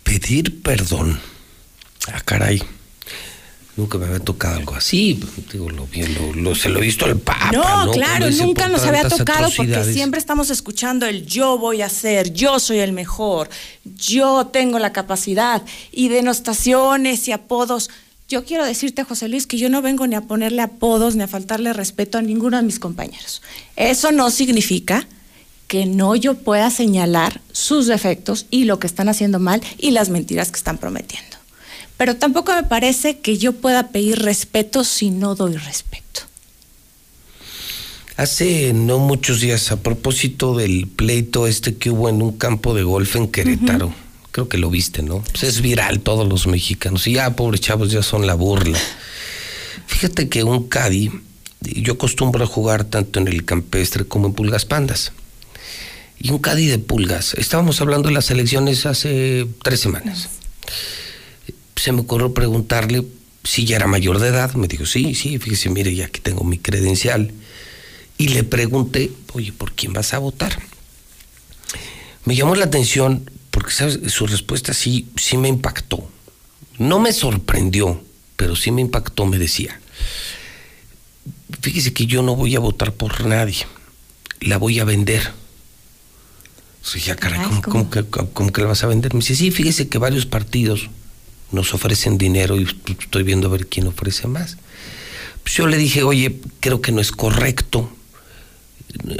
[0.03, 1.19] Pedir perdón.
[2.11, 2.61] Ah, caray.
[3.77, 5.18] Nunca me había tocado algo así.
[5.52, 7.52] Digo, lo, bien, lo, lo- se lo he visto al Papa.
[7.53, 7.91] No, ¿no?
[7.93, 12.60] claro, nunca nos había tocado porque siempre estamos escuchando el yo voy a ser, yo
[12.60, 13.49] soy el mejor,
[13.85, 17.89] yo tengo la capacidad y denostaciones y apodos.
[18.31, 21.27] Yo quiero decirte, José Luis, que yo no vengo ni a ponerle apodos ni a
[21.27, 23.41] faltarle respeto a ninguno de mis compañeros.
[23.75, 25.05] Eso no significa
[25.67, 30.07] que no yo pueda señalar sus defectos y lo que están haciendo mal y las
[30.07, 31.35] mentiras que están prometiendo.
[31.97, 36.21] Pero tampoco me parece que yo pueda pedir respeto si no doy respeto.
[38.15, 42.83] Hace no muchos días, a propósito del pleito este que hubo en un campo de
[42.83, 43.93] golf en Querétaro,
[44.31, 45.21] creo que lo viste, ¿no?
[45.21, 47.07] Pues es viral todos los mexicanos.
[47.07, 48.79] Y ya, pobres chavos, ya son la burla.
[49.87, 51.11] Fíjate que un caddy,
[51.61, 55.11] yo acostumbro a jugar tanto en el campestre como en pulgas pandas.
[56.17, 60.29] Y un caddy de pulgas, estábamos hablando de las elecciones hace tres semanas.
[61.75, 63.03] Se me ocurrió preguntarle
[63.43, 64.53] si ya era mayor de edad.
[64.53, 67.31] Me dijo, sí, sí, fíjese, mire, ya que tengo mi credencial.
[68.17, 70.59] Y le pregunté, oye, ¿por quién vas a votar?
[72.25, 73.99] Me llamó la atención porque, ¿sabes?
[74.07, 76.10] Su respuesta sí, sí me impactó.
[76.78, 78.02] No me sorprendió,
[78.38, 79.80] pero sí me impactó, me decía.
[81.61, 83.68] Fíjese que yo no voy a votar por nadie,
[84.40, 85.32] la voy a vender.
[86.82, 89.14] O sea, ya, caray, ¿cómo, cómo que, cómo que la vas a vender?
[89.14, 90.90] Me dice, sí, fíjese que varios partidos
[91.52, 94.57] nos ofrecen dinero y estoy viendo a ver quién ofrece más.
[95.44, 97.91] Pues yo le dije, oye, creo que no es correcto.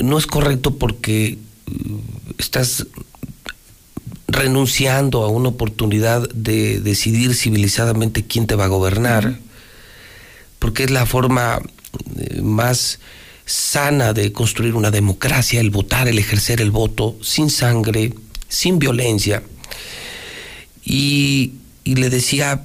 [0.02, 1.38] No es correcto porque
[1.68, 2.00] uh,
[2.38, 2.88] estás
[4.32, 9.40] renunciando a una oportunidad de decidir civilizadamente quién te va a gobernar,
[10.60, 11.62] porque es la forma
[12.18, 13.00] eh, más
[13.46, 18.14] sana de construir una democracia, el votar, el ejercer el voto sin sangre,
[18.48, 19.44] sin violencia.
[20.84, 21.54] Y,
[21.84, 22.64] y le decía,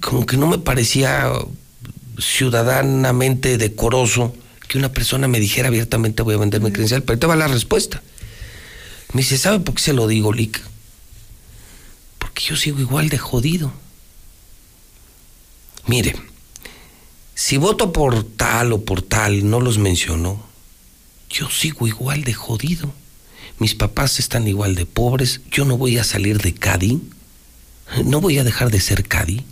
[0.00, 1.30] como que no me parecía
[2.18, 4.34] ciudadanamente decoroso
[4.66, 7.48] que una persona me dijera abiertamente voy a vender mi credencial, pero te va la
[7.48, 8.02] respuesta.
[9.12, 10.60] Me dice, ¿sabe por qué se lo digo, Lick?
[12.18, 13.72] Porque yo sigo igual de jodido.
[15.86, 16.14] Mire,
[17.34, 20.44] si voto por tal o por tal, no los menciono,
[21.30, 22.92] yo sigo igual de jodido.
[23.58, 26.98] Mis papás están igual de pobres, yo no voy a salir de Cádiz,
[28.04, 29.42] no voy a dejar de ser Cádiz,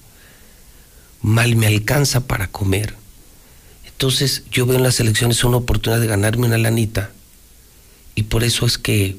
[1.23, 2.95] mal me alcanza para comer.
[3.87, 7.11] Entonces yo veo en las elecciones una oportunidad de ganarme una lanita
[8.15, 9.17] y por eso es que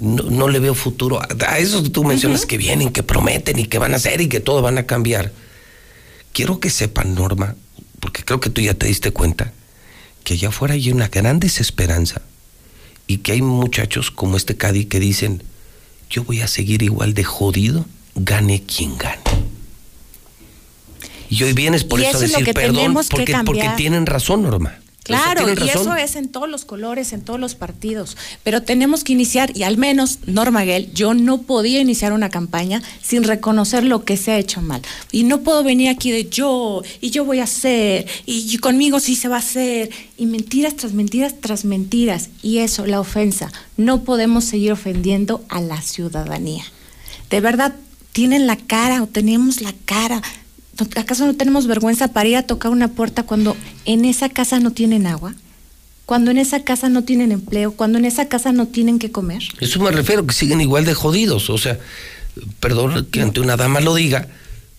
[0.00, 3.66] no, no le veo futuro a, esos que tú mencionas que vienen, que prometen y
[3.66, 5.32] que van a hacer y que todo van a cambiar.
[6.32, 7.56] Quiero que sepan, Norma,
[8.00, 9.52] porque creo que tú ya te diste cuenta,
[10.24, 12.22] que allá afuera hay una gran desesperanza
[13.06, 15.42] y que hay muchachos como este Cadi que dicen,
[16.08, 19.22] yo voy a seguir igual de jodido, gane quien gane.
[21.28, 24.80] Y hoy vienes por Y eso a eso decir perdón, porque, porque tienen razón, Norma.
[25.10, 25.82] Claro, y razón.
[25.82, 28.16] eso es en todos los colores, en todos los partidos.
[28.42, 32.82] Pero tenemos que iniciar, y al menos, Norma Guel, yo no podía iniciar una campaña
[33.02, 34.82] sin reconocer lo que se ha hecho mal.
[35.12, 39.16] Y no puedo venir aquí de yo, y yo voy a hacer, y conmigo sí
[39.16, 42.30] se va a hacer, y mentiras tras mentiras tras mentiras.
[42.42, 43.52] Y eso, la ofensa.
[43.76, 46.64] No podemos seguir ofendiendo a la ciudadanía.
[47.30, 47.74] De verdad,
[48.12, 50.22] tienen la cara o tenemos la cara.
[50.96, 54.72] ¿Acaso no tenemos vergüenza para ir a tocar una puerta cuando en esa casa no
[54.72, 55.34] tienen agua?
[56.06, 59.42] Cuando en esa casa no tienen empleo, cuando en esa casa no tienen que comer.
[59.60, 61.50] Eso me refiero, que siguen igual de jodidos.
[61.50, 61.78] O sea,
[62.58, 64.28] perdón que ante una dama lo diga,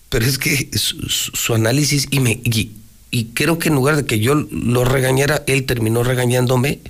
[0.08, 2.72] pero es que su, análisis, y, me, y,
[3.10, 6.80] y creo que en lugar de que yo lo regañara, él terminó regañándome,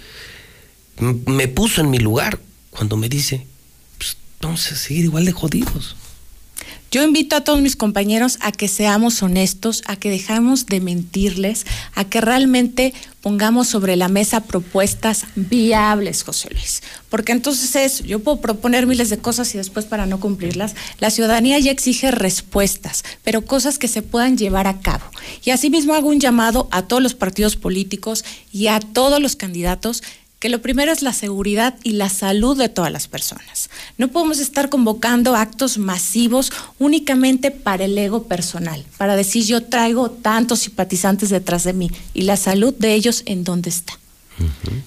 [0.98, 2.40] me puso en mi lugar
[2.70, 3.46] cuando me dice,
[3.98, 5.96] pues, vamos a seguir igual de jodidos.
[6.92, 11.64] Yo invito a todos mis compañeros a que seamos honestos, a que dejamos de mentirles,
[11.94, 12.92] a que realmente
[13.22, 16.82] pongamos sobre la mesa propuestas viables, José Luis.
[17.08, 21.08] Porque entonces es, yo puedo proponer miles de cosas y después para no cumplirlas, la
[21.08, 25.04] ciudadanía ya exige respuestas, pero cosas que se puedan llevar a cabo.
[25.44, 30.02] Y asimismo hago un llamado a todos los partidos políticos y a todos los candidatos
[30.42, 33.70] que lo primero es la seguridad y la salud de todas las personas.
[33.96, 36.50] No podemos estar convocando actos masivos
[36.80, 42.22] únicamente para el ego personal, para decir yo traigo tantos simpatizantes detrás de mí y
[42.22, 43.96] la salud de ellos en dónde está.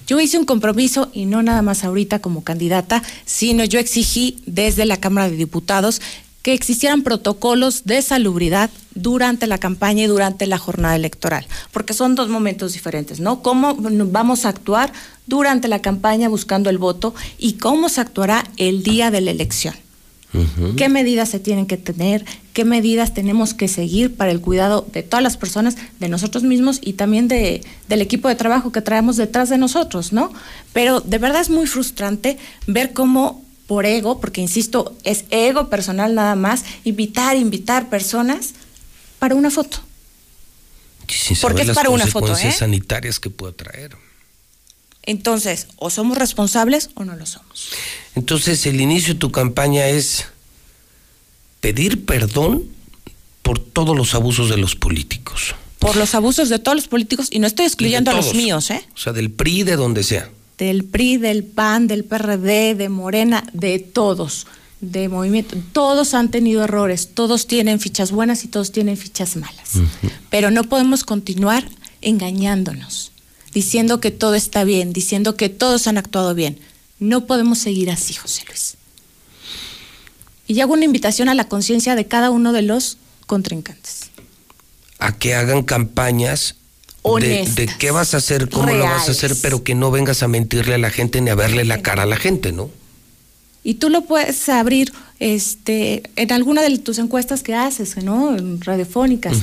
[0.06, 4.84] Yo hice un compromiso y no nada más ahorita como candidata, sino yo exigí desde
[4.84, 6.02] la Cámara de Diputados
[6.42, 12.14] que existieran protocolos de salubridad durante la campaña y durante la jornada electoral, porque son
[12.14, 13.42] dos momentos diferentes, ¿no?
[13.42, 14.92] ¿Cómo vamos a actuar
[15.26, 19.74] durante la campaña buscando el voto y cómo se actuará el día de la elección?
[20.76, 22.24] ¿Qué medidas se tienen que tener?
[22.52, 26.78] ¿Qué medidas tenemos que seguir para el cuidado de todas las personas, de nosotros mismos
[26.82, 30.32] y también de, del equipo de trabajo que traemos detrás de nosotros, ¿no?
[30.72, 36.14] Pero de verdad es muy frustrante ver cómo por ego, porque insisto, es ego personal
[36.14, 38.54] nada más, invitar, invitar personas
[39.18, 39.78] para una foto.
[41.08, 42.52] Sin Porque es las para una foto, ¿eh?
[42.52, 43.96] sanitarias que puede traer.
[45.06, 47.70] Entonces, o somos responsables o no lo somos.
[48.14, 50.26] Entonces, el inicio de tu campaña es
[51.60, 52.64] pedir perdón
[53.42, 55.54] por todos los abusos de los políticos.
[55.78, 58.84] Por los abusos de todos los políticos, y no estoy excluyendo a los míos, ¿eh?
[58.94, 60.28] O sea, del PRI, de donde sea.
[60.58, 64.46] Del PRI, del PAN, del PRD, de Morena, de todos,
[64.80, 65.56] de movimiento.
[65.72, 69.72] Todos han tenido errores, todos tienen fichas buenas y todos tienen fichas malas.
[70.30, 71.68] Pero no podemos continuar
[72.00, 73.12] engañándonos,
[73.56, 76.58] diciendo que todo está bien, diciendo que todos han actuado bien.
[76.98, 78.74] No podemos seguir así, José Luis.
[80.46, 84.10] Y hago una invitación a la conciencia de cada uno de los contrincantes.
[84.98, 86.56] A que hagan campañas
[86.96, 89.90] de, Honestas, de qué vas a hacer, cómo lo vas a hacer, pero que no
[89.90, 92.68] vengas a mentirle a la gente ni a verle la cara a la gente, ¿no?
[93.64, 98.36] Y tú lo puedes abrir este, en alguna de tus encuestas que haces, ¿no?
[98.36, 99.38] En radiofónicas.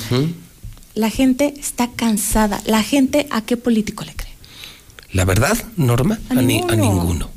[0.95, 2.61] La gente está cansada.
[2.65, 4.33] La gente, ¿a qué político le cree?
[5.11, 7.29] La verdad, Norma, A a, ni- a ninguno.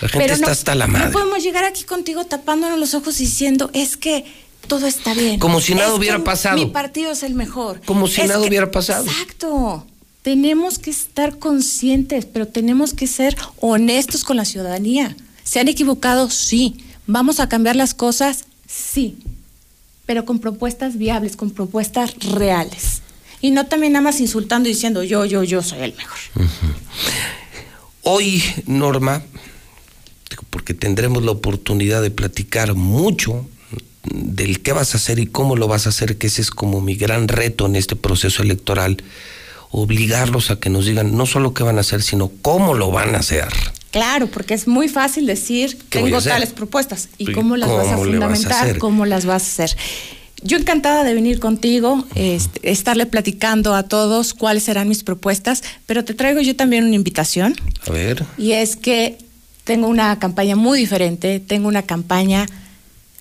[0.00, 1.10] La gente Pero está no, hasta la No madre.
[1.12, 4.24] podemos llegar aquí contigo tapándonos los ojos diciendo, es que
[4.66, 5.38] todo está bien.
[5.38, 6.56] Como si nada Es hubiera pasado.
[6.56, 7.80] Mi partido es el mejor.
[7.84, 9.04] Como si Es nada que- hubiera pasado.
[9.06, 9.86] Exacto.
[10.22, 15.16] Tenemos que estar conscientes, pero tenemos que ser honestos con la ciudadanía.
[15.44, 16.30] ¿Se han equivocado?
[16.30, 16.76] Sí.
[17.06, 18.44] ¿Vamos a cambiar las cosas?
[18.68, 19.16] Sí.
[20.12, 23.00] Pero con propuestas viables, con propuestas reales.
[23.40, 26.18] Y no también nada más insultando y diciendo yo, yo, yo soy el mejor.
[28.02, 29.22] Hoy, Norma,
[30.50, 33.46] porque tendremos la oportunidad de platicar mucho
[34.02, 36.82] del qué vas a hacer y cómo lo vas a hacer, que ese es como
[36.82, 39.02] mi gran reto en este proceso electoral,
[39.70, 43.14] obligarlos a que nos digan no solo qué van a hacer, sino cómo lo van
[43.14, 43.48] a hacer.
[43.92, 47.08] Claro, porque es muy fácil decir, ¿Qué voy a tengo tales propuestas.
[47.18, 48.78] ¿Y Sí, cómo las vas a ¿cómo le vas a fundamentar?
[48.78, 49.76] ¿Cómo las vas a hacer?
[50.42, 56.04] Yo encantada de venir contigo, este, estarle platicando a todos cuáles serán mis propuestas, pero
[56.04, 57.54] te traigo yo también una invitación
[57.86, 58.24] A ver.
[58.38, 59.18] y es que
[59.64, 62.46] tengo una campaña muy diferente, tengo una campaña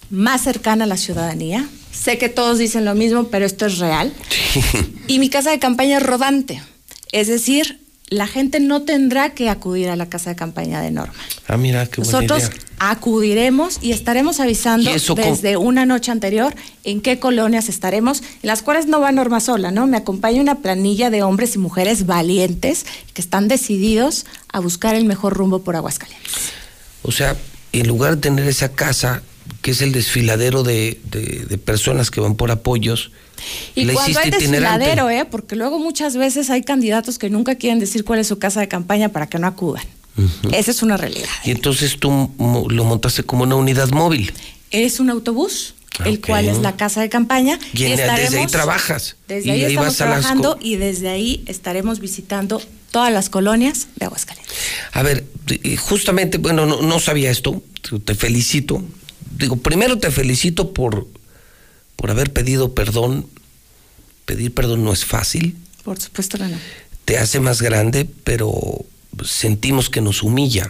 [0.09, 1.67] más cercana a la ciudadanía.
[1.91, 4.11] Sé que todos dicen lo mismo, pero esto es real.
[5.07, 6.61] Y mi casa de campaña es rodante,
[7.11, 7.81] es decir,
[8.11, 11.13] la gente no tendrá que acudir a la casa de campaña de Norma.
[11.47, 12.61] Ah, mira, qué buena Nosotros idea.
[12.77, 18.87] acudiremos y estaremos avisando desde una noche anterior en qué colonias estaremos, en las cuales
[18.87, 19.87] no va Norma sola, ¿no?
[19.87, 25.05] Me acompaña una planilla de hombres y mujeres valientes que están decididos a buscar el
[25.05, 26.51] mejor rumbo por Aguascalientes.
[27.03, 27.37] O sea,
[27.71, 29.23] en lugar de tener esa casa
[29.61, 33.11] que es el desfiladero de, de- de personas que van por apoyos.
[33.75, 34.85] Y la cuando hay itinerante.
[34.85, 35.25] desfiladero, ¿eh?
[35.29, 38.67] Porque luego muchas veces hay candidatos que nunca quieren decir cuál es su casa de
[38.67, 39.83] campaña para que no acudan.
[40.51, 41.29] Esa es una realidad.
[41.45, 42.29] Y entonces tú
[42.69, 44.31] lo montaste como una unidad móvil.
[44.69, 45.73] Es un autobús,
[46.05, 46.27] el Ok.
[46.27, 47.57] cual es la casa de campaña.
[47.73, 49.15] Y en- desde ahí trabajas.
[49.27, 52.61] Desde Y ahí, ahí estamos vas a las trabajando y desde ahí estaremos visitando
[52.91, 54.53] todas las colonias de Aguascalientes.
[54.91, 57.63] A ver, eh, justamente, bueno, no, no sabía esto,
[58.05, 58.83] te felicito.
[59.41, 61.07] Digo, primero te felicito por,
[61.95, 63.27] por haber pedido perdón.
[64.25, 66.57] Pedir perdón no es fácil, Por supuesto que no.
[67.05, 68.53] te hace más grande, pero
[69.25, 70.69] sentimos que nos humilla.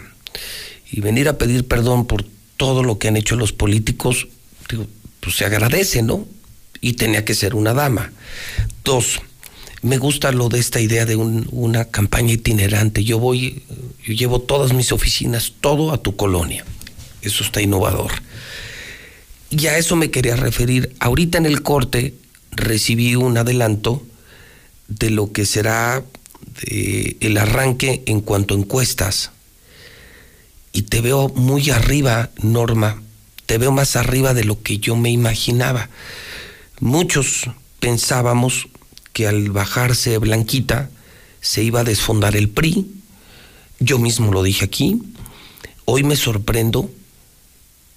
[0.91, 2.25] Y venir a pedir perdón por
[2.57, 4.27] todo lo que han hecho los políticos,
[4.69, 4.87] digo,
[5.19, 6.25] pues se agradece, ¿no?
[6.79, 8.11] Y tenía que ser una dama.
[8.83, 9.19] Dos,
[9.83, 13.03] me gusta lo de esta idea de un- una campaña itinerante.
[13.03, 13.63] Yo voy,
[14.03, 16.65] yo llevo todas mis oficinas, todo a tu colonia.
[17.21, 18.11] Eso está innovador.
[19.49, 20.95] Y a eso me quería referir.
[20.99, 22.13] Ahorita en el corte
[22.51, 24.05] recibí un adelanto
[24.87, 26.03] de lo que será
[26.65, 29.31] el arranque en cuanto a encuestas.
[30.73, 33.01] Y te veo muy arriba, Norma.
[33.45, 35.89] Te veo más arriba de lo que yo me imaginaba.
[36.79, 37.49] Muchos
[37.79, 38.69] pensábamos
[39.13, 40.89] que al bajarse Blanquita
[41.41, 42.87] se iba a desfondar el PRI.
[43.79, 45.01] Yo mismo lo dije aquí.
[45.85, 46.89] Hoy me sorprendo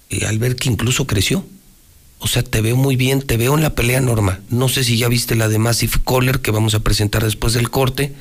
[0.09, 1.45] eh, al ver que incluso creció.
[2.19, 4.39] O sea, te veo muy bien, te veo en la pelea, Norma.
[4.49, 7.69] No sé si ya viste la de Massive Caller que vamos a presentar después del
[7.69, 8.13] corte.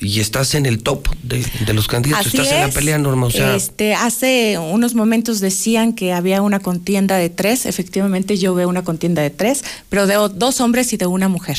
[0.00, 2.28] Y estás en el top de, de los candidatos.
[2.28, 3.26] Así estás en la pelea, Norma.
[3.26, 7.66] O sea, este, hace unos momentos decían que había una contienda de tres.
[7.66, 11.58] Efectivamente, yo veo una contienda de tres, pero de dos hombres y de una mujer.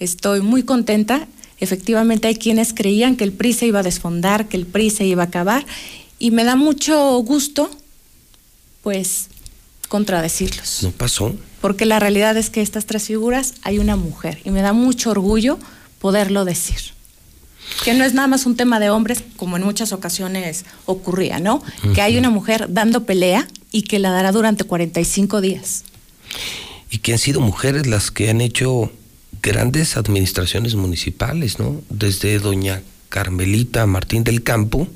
[0.00, 1.28] Estoy muy contenta.
[1.60, 5.06] Efectivamente, hay quienes creían que el PRI se iba a desfondar, que el PRI se
[5.06, 5.64] iba a acabar.
[6.18, 7.70] Y me da mucho gusto,
[8.88, 9.28] pues,
[9.88, 10.82] contradecirlos.
[10.82, 11.34] no pasó.
[11.60, 14.40] Porque la realidad es que estas tres figuras hay una mujer.
[14.46, 15.58] Y me da mucho orgullo
[15.98, 16.78] poderlo decir.
[17.84, 21.62] Que no es nada más un tema de hombres, como en muchas ocasiones ocurría, ¿no?
[21.94, 25.84] Que hay una mujer dando pelea y que la dará durante 45 días.
[26.88, 28.90] Y que han sido mujeres las que han hecho
[29.42, 31.82] grandes administraciones municipales, ¿no?
[31.90, 34.88] Desde doña Carmelita Martín del Campo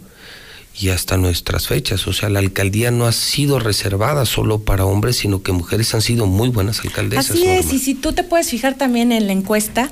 [0.78, 2.07] y hasta nuestras fechas.
[2.07, 6.03] O sea, la alcaldía no ha sido reservada solo para hombres, sino que mujeres han
[6.03, 7.31] sido muy buenas alcaldesas.
[7.31, 7.74] Así es, Norma.
[7.74, 9.90] y si tú te puedes fijar también en la encuesta,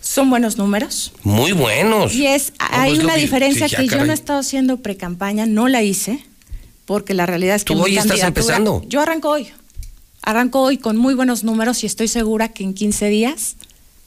[0.00, 1.12] son buenos números.
[1.22, 2.14] Muy buenos.
[2.14, 5.68] Y es, hay pues una que- diferencia que yo no he estado haciendo pre-campaña, no
[5.68, 6.24] la hice,
[6.86, 8.82] porque la realidad es que Tú hoy estás empezando.
[8.86, 9.48] Yo arranco hoy.
[10.22, 13.56] Arranco hoy con muy buenos números y estoy segura que en 15 días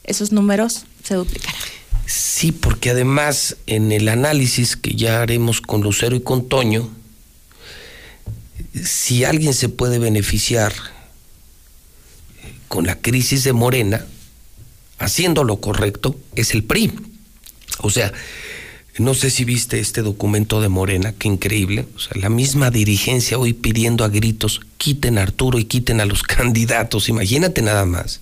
[0.06, 1.60] esos números se duplicarán.
[2.06, 6.90] Sí, porque además en el análisis que ya haremos con Lucero y con Toño,
[8.84, 10.73] si alguien se puede beneficiar
[12.68, 14.06] con la crisis de Morena,
[14.99, 16.91] haciendo lo correcto, es el PRI.
[17.82, 18.14] O sea,
[18.98, 21.86] no sé si viste este documento de Morena, qué increíble.
[21.95, 26.06] O sea, la misma dirigencia hoy pidiendo a gritos, quiten a Arturo y quiten a
[26.06, 28.22] los candidatos, imagínate nada más.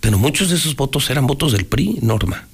[0.00, 2.48] Pero muchos de esos votos eran votos del PRI, Norma.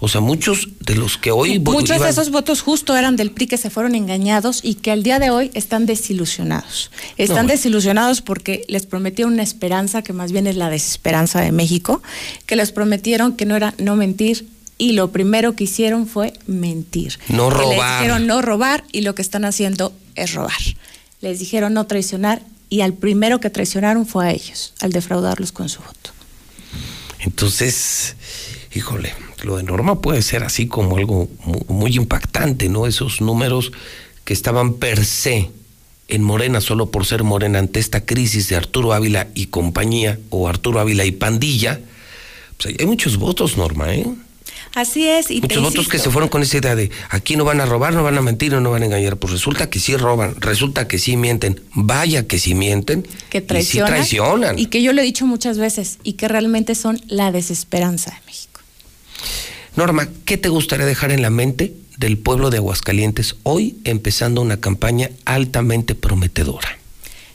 [0.00, 3.48] O sea, muchos de los que hoy Muchos de esos votos justo eran del PRI
[3.48, 6.90] que se fueron engañados y que al día de hoy están desilusionados.
[7.16, 7.52] Están No.
[7.52, 12.00] desilusionados porque les prometieron una esperanza que más bien es la desesperanza de México,
[12.46, 14.46] que les prometieron que no era no mentir
[14.78, 17.18] y lo primero que hicieron fue mentir.
[17.28, 18.00] No Que Les robar.
[18.02, 20.60] dijeron no robar y lo que están haciendo es robar.
[21.20, 25.68] Les dijeron no traicionar y al primero que traicionaron fue a ellos, al defraudarlos con
[25.68, 26.10] su voto.
[27.20, 28.14] Entonces,
[28.74, 29.12] híjole,
[29.42, 32.86] lo de Norma puede ser así como algo mu- muy, impactante, ¿no?
[32.86, 33.72] Esos números
[34.24, 35.50] que estaban per se
[36.08, 40.48] en Morena solo por ser Morena ante esta crisis de Arturo Ávila y compañía, o
[40.48, 41.80] Arturo Ávila y pandilla,
[42.60, 44.06] pues hay muchos votos, Norma, ¿eh?
[44.74, 45.30] Así es.
[45.30, 47.94] Y Muchos votos que se fueron con esa idea de aquí no van a robar,
[47.94, 49.16] no van a mentir, no van a engañar.
[49.16, 51.60] Pues resulta que sí roban, resulta que sí mienten.
[51.72, 53.06] Vaya que sí mienten.
[53.30, 54.58] que y sí traicionan.
[54.58, 58.16] y que yo lo he dicho muchas veces y que realmente son la desesperanza de
[58.26, 58.47] México.
[59.76, 64.58] Norma, ¿qué te gustaría dejar en la mente del pueblo de Aguascalientes hoy empezando una
[64.60, 66.68] campaña altamente prometedora?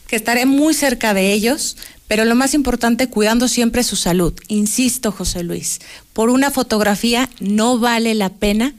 [0.08, 1.78] Que estaré muy cerca de ellos,
[2.08, 4.34] pero lo más importante, cuidando siempre su salud.
[4.48, 5.80] Insisto, José Luis,
[6.14, 8.76] por una fotografía no vale la pena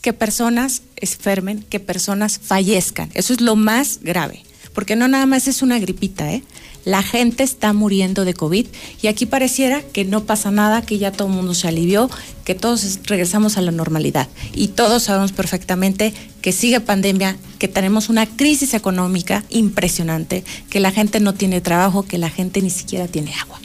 [0.00, 3.10] que personas enfermen, que personas fallezcan.
[3.14, 4.42] Eso es lo más grave.
[4.74, 6.42] porque no nada más es una gripita, ¿eh?
[6.84, 8.66] La gente está muriendo de COVID
[9.00, 12.10] y aquí pareciera que no pasa nada, que ya todo el mundo se alivió,
[12.44, 14.28] que todos regresamos a la normalidad.
[14.54, 16.12] Y todos sabemos perfectamente
[16.42, 22.02] que sigue pandemia, que tenemos una crisis económica impresionante, que la gente no tiene trabajo,
[22.02, 23.60] que la gente ni siquiera tiene agua.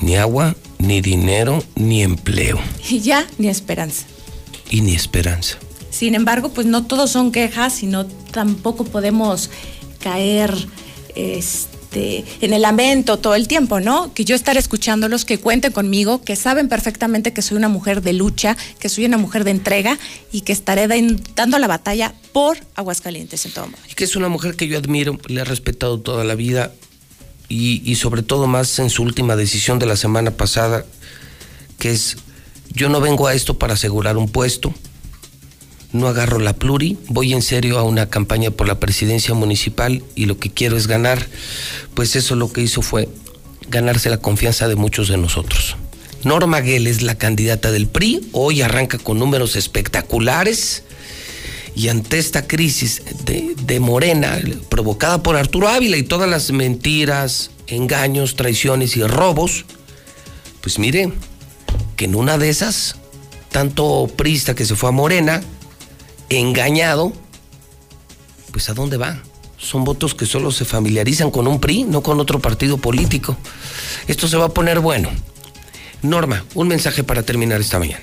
[0.00, 2.58] Ni agua, ni dinero, ni empleo.
[2.90, 4.06] Y ya, ni esperanza.
[4.70, 5.58] Y ni esperanza.
[5.90, 9.50] Sin embargo, pues no todos son quejas, sino tampoco podemos
[10.00, 10.52] caer
[11.14, 14.12] este, en el lamento todo el tiempo, ¿no?
[14.14, 18.12] Que yo estar escuchándolos, que cuenten conmigo, que saben perfectamente que soy una mujer de
[18.12, 19.98] lucha, que soy una mujer de entrega
[20.30, 20.88] y que estaré
[21.34, 23.86] dando la batalla por Aguascalientes en todo momento.
[23.90, 26.72] Y que es una mujer que yo admiro, le he respetado toda la vida
[27.48, 30.86] y sobre todo más en su última decisión de la semana pasada,
[31.78, 32.16] que es,
[32.70, 34.72] yo no vengo a esto para asegurar un puesto,
[35.92, 40.26] no agarro la pluri, voy en serio a una campaña por la presidencia municipal y
[40.26, 41.26] lo que quiero es ganar,
[41.94, 43.08] pues eso lo que hizo fue
[43.68, 45.76] ganarse la confianza de muchos de nosotros.
[46.24, 50.84] Norma Guel es la candidata del PRI, hoy arranca con números espectaculares
[51.74, 54.38] y ante esta crisis de, de Morena
[54.68, 59.64] provocada por Arturo Ávila y todas las mentiras, engaños, traiciones y robos,
[60.60, 61.12] pues mire,
[61.96, 62.96] que en una de esas,
[63.50, 65.42] tanto prista que se fue a Morena,
[66.36, 67.12] engañado,
[68.50, 69.22] pues ¿a dónde va?
[69.58, 73.36] Son votos que solo se familiarizan con un PRI, no con otro partido político.
[74.08, 75.08] Esto se va a poner bueno.
[76.02, 78.02] Norma, un mensaje para terminar esta mañana.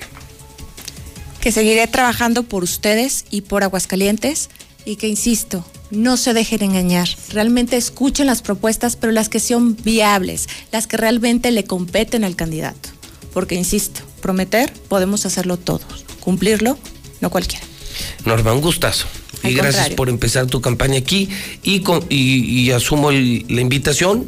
[1.40, 4.48] Que seguiré trabajando por ustedes y por Aguascalientes
[4.84, 7.08] y que, insisto, no se dejen engañar.
[7.30, 12.36] Realmente escuchen las propuestas, pero las que sean viables, las que realmente le competen al
[12.36, 12.88] candidato.
[13.32, 16.04] Porque, insisto, prometer podemos hacerlo todos.
[16.20, 16.78] Cumplirlo,
[17.20, 17.69] no cualquiera.
[18.24, 19.06] Norma, un gustazo.
[19.42, 19.96] Al y gracias contrario.
[19.96, 21.28] por empezar tu campaña aquí
[21.62, 24.26] y, con- y, y asumo el- la invitación.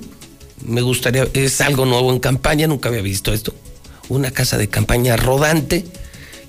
[0.64, 3.54] Me gustaría, es algo nuevo en campaña, nunca había visto esto.
[4.08, 5.84] Una casa de campaña rodante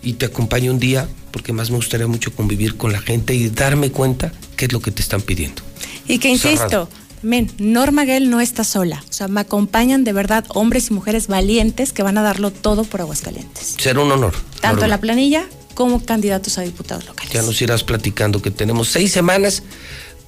[0.02, 3.50] y te acompaño un día porque más me gustaría mucho convivir con la gente y
[3.50, 5.62] darme cuenta qué es lo que te están pidiendo.
[6.08, 6.88] Y que insisto,
[7.24, 9.04] men, Norma Gell no está sola.
[9.10, 12.84] O sea, me acompañan de verdad hombres y mujeres valientes que van a darlo todo
[12.84, 13.76] por Aguascalientes.
[13.80, 14.34] Será un honor.
[14.62, 14.88] Tanto Norma.
[14.90, 17.32] la planilla como candidatos a diputados locales.
[17.34, 19.64] Ya nos irás platicando que tenemos seis semanas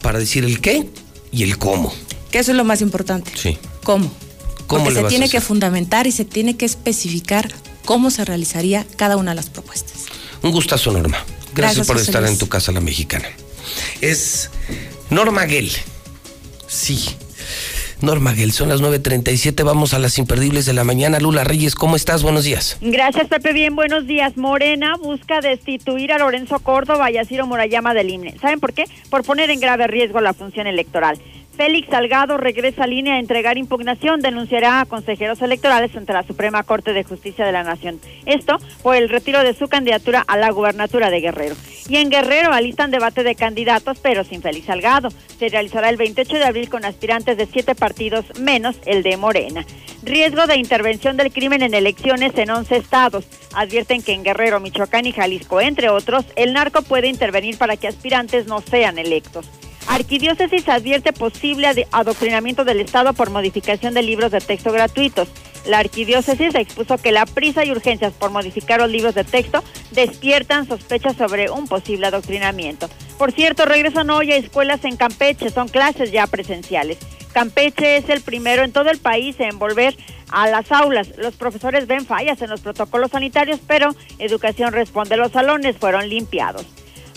[0.02, 0.90] para decir el qué
[1.32, 1.94] y el cómo.
[2.32, 3.32] Que eso es lo más importante.
[3.36, 3.58] Sí.
[3.84, 4.12] ¿Cómo?
[4.68, 7.54] ¿Cómo Porque le se vas a tiene que fundamentar y se tiene que especificar
[7.86, 10.06] cómo se realizaría cada una de las propuestas.
[10.42, 11.18] Un gustazo, Norma.
[11.18, 12.34] Gracias, Gracias, por estar Luis.
[12.34, 13.28] en tu casa, la mexicana.
[14.02, 14.50] Es
[15.10, 15.72] Norma Gell.
[16.68, 17.16] Sí.
[18.02, 21.20] Norma Gell, son las 9.37, vamos a las imperdibles de la mañana.
[21.20, 22.24] Lula Reyes, ¿cómo estás?
[22.24, 22.78] Buenos días.
[22.82, 23.54] Gracias, Pepe.
[23.54, 24.38] Bien, buenos días.
[24.38, 28.36] Morena busca destituir a Lorenzo Córdoba y a Ciro Murayama del IMNE.
[28.40, 28.86] ¿Saben por qué?
[29.10, 31.20] Por poner en grave riesgo la función electoral.
[31.56, 36.64] Félix Salgado regresa a línea a entregar impugnación, denunciará a consejeros electorales ante la Suprema
[36.64, 38.02] Corte de Justicia de la Nación.
[38.26, 41.56] Esto por el retiro de su candidatura a la gubernatura de Guerrero.
[41.88, 45.10] Y en Guerrero alistan debate de candidatos, pero sin Félix Salgado.
[45.40, 49.66] Se realizará el 28 de abril con aspirantes de siete partidos menos el de Morena.
[50.04, 53.26] Riesgo de intervención del crimen en elecciones en 11 estados.
[53.56, 57.88] Advierten que en Guerrero, Michoacán y Jalisco, entre otros, el narco puede intervenir para que
[57.88, 59.50] aspirantes no sean electos.
[59.88, 65.30] Arquidiócesis advierte posible adoctrinamiento del Estado por modificación de libros de texto gratuitos.
[65.66, 70.68] La arquidiócesis expuso que la prisa y urgencias por modificar los libros de texto despiertan
[70.68, 72.90] sospechas sobre un posible adoctrinamiento.
[73.18, 76.98] Por cierto, regresan hoy a escuelas en Campeche, son clases ya presenciales.
[77.32, 79.96] Campeche es el primero en todo el país en volver
[80.30, 81.10] a las aulas.
[81.18, 86.66] Los profesores ven fallas en los protocolos sanitarios, pero Educación responde, los salones fueron limpiados.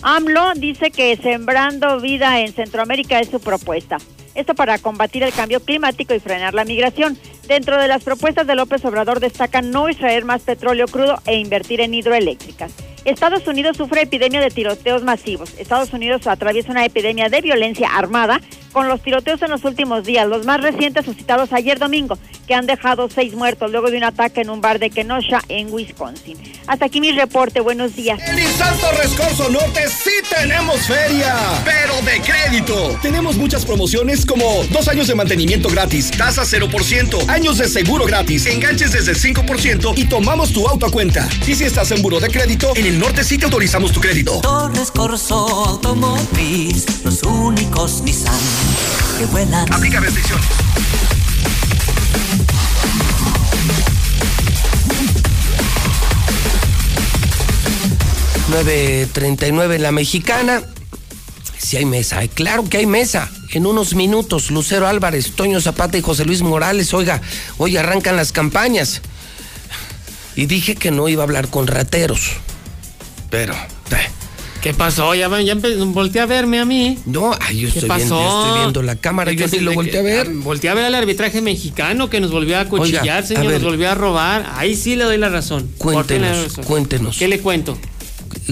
[0.03, 3.99] AMLO dice que sembrando vida en Centroamérica es su propuesta.
[4.35, 7.19] Esto para combatir el cambio climático y frenar la migración.
[7.49, 11.81] Dentro de las propuestas de López Obrador destacan no extraer más petróleo crudo e invertir
[11.81, 12.73] en hidroeléctricas.
[13.05, 15.55] Estados Unidos sufre epidemia de tiroteos masivos.
[15.59, 18.41] Estados Unidos atraviesa una epidemia de violencia armada
[18.73, 22.67] con los tiroteos en los últimos días, los más recientes suscitados ayer domingo, que han
[22.67, 26.39] dejado seis muertos luego de un ataque en un bar de Kenosha en Wisconsin.
[26.67, 27.61] Hasta aquí mi reporte.
[27.61, 28.21] Buenos días.
[28.27, 32.99] En Santo Rescorso Norte sí tenemos feria, pero de crédito.
[33.03, 38.47] Tenemos muchas promociones como dos años de mantenimiento gratis, tasa 0%, años de seguro gratis,
[38.47, 41.29] enganches desde el 5% y tomamos tu auto a cuenta.
[41.47, 44.41] Y si estás en buro de crédito, en el norte sí te autorizamos tu crédito.
[44.41, 45.35] Torres Corso
[45.67, 48.35] Automotriz, los únicos Nissan
[49.19, 49.71] que vuelan.
[49.71, 50.47] Aplica restricciones.
[58.49, 60.63] nueve treinta y nueve la mexicana.
[61.59, 62.31] Sí hay mesa, ¿eh?
[62.31, 63.31] claro que hay mesa.
[63.51, 67.21] En unos minutos, Lucero Álvarez, Toño Zapata y José Luis Morales, oiga,
[67.59, 69.03] hoy arrancan las campañas.
[70.37, 72.33] Y dije que no iba a hablar con rateros.
[73.31, 74.09] Pero, eh,
[74.63, 75.15] ¿Qué pasó?
[75.15, 75.55] Ya, ya
[75.87, 76.99] volteé a verme a mí.
[77.07, 78.29] no, ay, yo ¿Qué estoy, viendo, pasó?
[78.31, 80.27] yo estoy viendo la cámara, yo se- lo volteé a ver.
[80.29, 83.47] ah, Volteé a ver al arbitraje mexicano que nos volvió a cuchillar, Oiga, a señor,
[83.47, 83.55] ver.
[83.55, 84.51] nos volvió a robar.
[84.57, 85.69] Ahí sí le doy la razón.
[85.79, 86.65] ¿Por qué le doy la Cuéntenos, razón?
[86.65, 87.19] cuéntenos.
[87.19, 87.79] ¿Qué le cuento?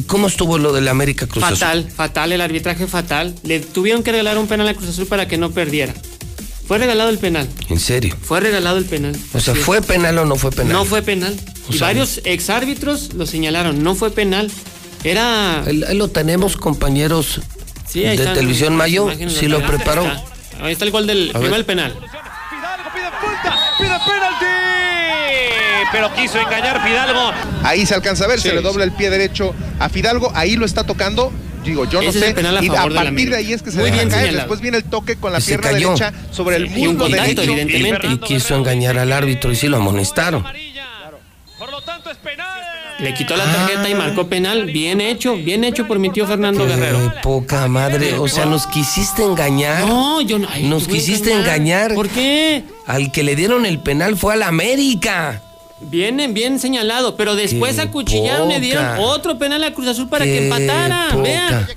[0.07, 1.57] ¿Cómo estuvo lo del América Cruz Azul?
[1.59, 3.35] Fatal, fatal, el arbitraje fatal.
[3.43, 5.93] Le tuvieron que regalar un penal a Cruz Azul para que no perdiera.
[6.67, 7.49] Fue regalado el penal.
[7.69, 8.17] ¿En serio?
[8.21, 9.17] Fue regalado el penal.
[9.33, 9.55] O sea.
[9.55, 10.73] ¿fue penal o no fue penal?
[10.73, 11.39] No fue penal.
[11.69, 13.83] O y sea, varios exárbitros lo señalaron.
[13.85, 14.51] No fue penal.
[15.05, 15.63] Era.
[15.63, 17.41] Ahí lo tenemos, compañeros
[17.89, 19.07] Sí, de están Televisión Mayo.
[19.07, 19.77] del lo penal.
[19.77, 20.03] preparó.
[20.03, 20.65] Ahí está.
[20.67, 21.43] Ahí está el gol del A ver.
[21.43, 21.93] primer penal.
[23.79, 24.47] Pide penalti.
[25.93, 27.31] Pero quiso engañar Fidalgo.
[27.63, 30.57] Ahí se alcanza a ver, Sí, se le dobla el pie derecho a Fidalgo, ahí
[30.57, 31.33] lo está tocando.
[31.67, 32.29] Digo, yo no Ese es sé.
[32.31, 34.09] el penal a y favor a partir de ahí es que se Muy deja bien
[34.09, 34.23] caer.
[34.27, 34.45] señalado.
[34.45, 35.89] Después viene el toque con la se pierna cayó.
[35.95, 37.43] derecha sobre el Sí, y un muslo contacto, derecho.
[37.43, 38.07] evidentemente.
[38.09, 40.45] Y quiso engañar al árbitro y sí lo amonestaron.
[42.99, 44.65] Le quitó la tarjeta y marcó penal.
[44.67, 47.13] Bien hecho, bien hecho por mi tío Fernando Guerrero.
[47.13, 48.15] Qué poca madre.
[48.15, 49.87] O sea, nos quisiste engañar.
[49.87, 50.49] No, yo no.
[50.51, 51.93] ay, Nos quisiste engañar.
[51.95, 52.65] ¿Por qué?
[52.87, 55.43] Al que le dieron el penal fue al América.
[55.79, 60.25] Bien, bien señalado, pero después Qué acuchillaron, le dieron otro penal a Cruz Azul para
[60.25, 61.09] Qué que empatara.
[61.11, 61.23] poca.
[61.23, 61.69] Vean.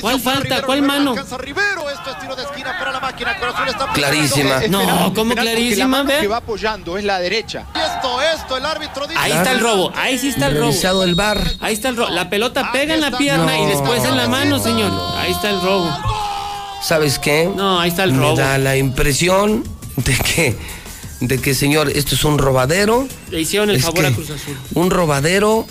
[0.00, 0.62] ¿Cuál falta?
[0.62, 1.14] ¿Cuál mano?
[3.94, 4.60] Clarísima.
[4.68, 6.06] No, ¿cómo clarísima?
[6.06, 6.26] que Ve.
[6.28, 7.66] va apoyando es la derecha.
[7.74, 9.18] Esto, esto, el árbitro dice.
[9.20, 10.66] Ahí está el robo, ahí sí está el robo.
[10.70, 11.40] Revisado el bar.
[11.60, 12.10] Ahí está el robo.
[12.10, 14.92] La pelota pega en la pierna y después en la mano, señor.
[15.18, 15.90] Ahí está el robo.
[16.82, 17.50] ¿Sabes qué?
[17.54, 18.36] No, ahí está el Me robo.
[18.36, 19.64] da la impresión
[19.96, 20.56] de que,
[21.20, 23.08] de que, señor, esto es un robadero.
[23.30, 24.56] Le hicieron el favor a Cruz Azul.
[24.74, 25.66] Un robadero.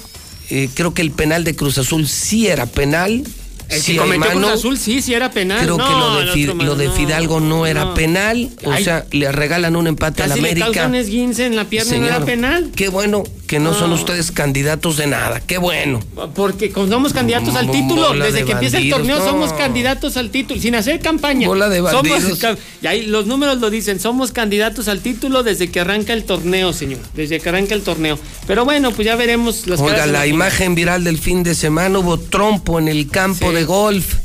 [0.49, 3.23] eh, creo que el penal de Cruz Azul sí era penal.
[3.67, 4.41] El sí que cometió mano.
[4.47, 5.61] Cruz Azul sí, sí era penal.
[5.63, 8.51] Creo no, que lo de, el Fi- otro mano, lo de Fidalgo no era penal.
[8.63, 8.83] O Ay.
[8.83, 10.85] sea, le regalan un empate al Casi le América.
[10.85, 12.69] un esguince en la pierna no era penal.
[12.75, 15.39] Qué bueno que no, son ustedes candidatos de nada.
[15.39, 15.99] Qué bueno.
[16.35, 18.13] Porque somos candidatos al título.
[18.13, 19.25] de Desde que empieza el torneo no.
[19.25, 20.59] somos candidatos al título.
[20.59, 21.47] Sin hacer campaña.
[21.47, 22.39] Bola de Somos bandidos.
[22.39, 23.99] ca- y ahí los números lo dicen.
[23.99, 26.99] Somos candidatos al título desde que arranca el torneo, señor.
[27.13, 28.17] Desde que arranca el torneo.
[28.47, 32.17] Pero bueno, pues ya veremos las Oiga, la- imagen viral del fin de semana hubo
[32.19, 34.15] trompo en el campo de golf.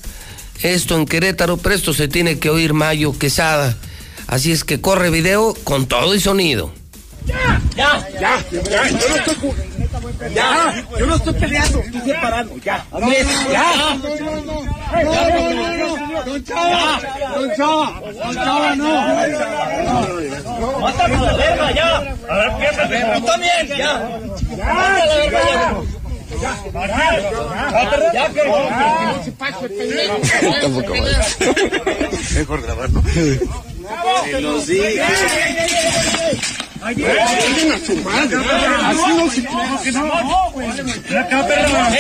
[0.63, 3.77] Esto en Querétaro, presto se tiene que oír Mayo Quesada.
[4.27, 6.73] Así es que corre video con todo y sonido.
[7.77, 9.37] Ya, ya, ya, yo no estoy.
[10.35, 12.85] Ya, yo no estoy peleando, estoy separando, ya.
[13.51, 13.97] Ya.
[16.27, 17.01] Don Chava,
[17.35, 18.91] Don Chava, Don Chava, no.
[20.81, 21.89] Mátame la verga, ya.
[22.29, 22.97] A ver, piérdate.
[23.21, 23.77] Tú también, ya.
[24.57, 24.67] Ya,
[25.07, 25.71] la verga, ya.
[26.41, 26.53] Ya,
[28.13, 28.45] ya,
[30.69, 31.11] no pendejo.
[32.35, 33.03] Mejor grabarlo.
[34.27, 35.11] En los días.
[36.83, 38.37] Vengan a su madre.
[38.85, 40.53] Así no se no.
[40.57, 41.93] Ven acá, perra.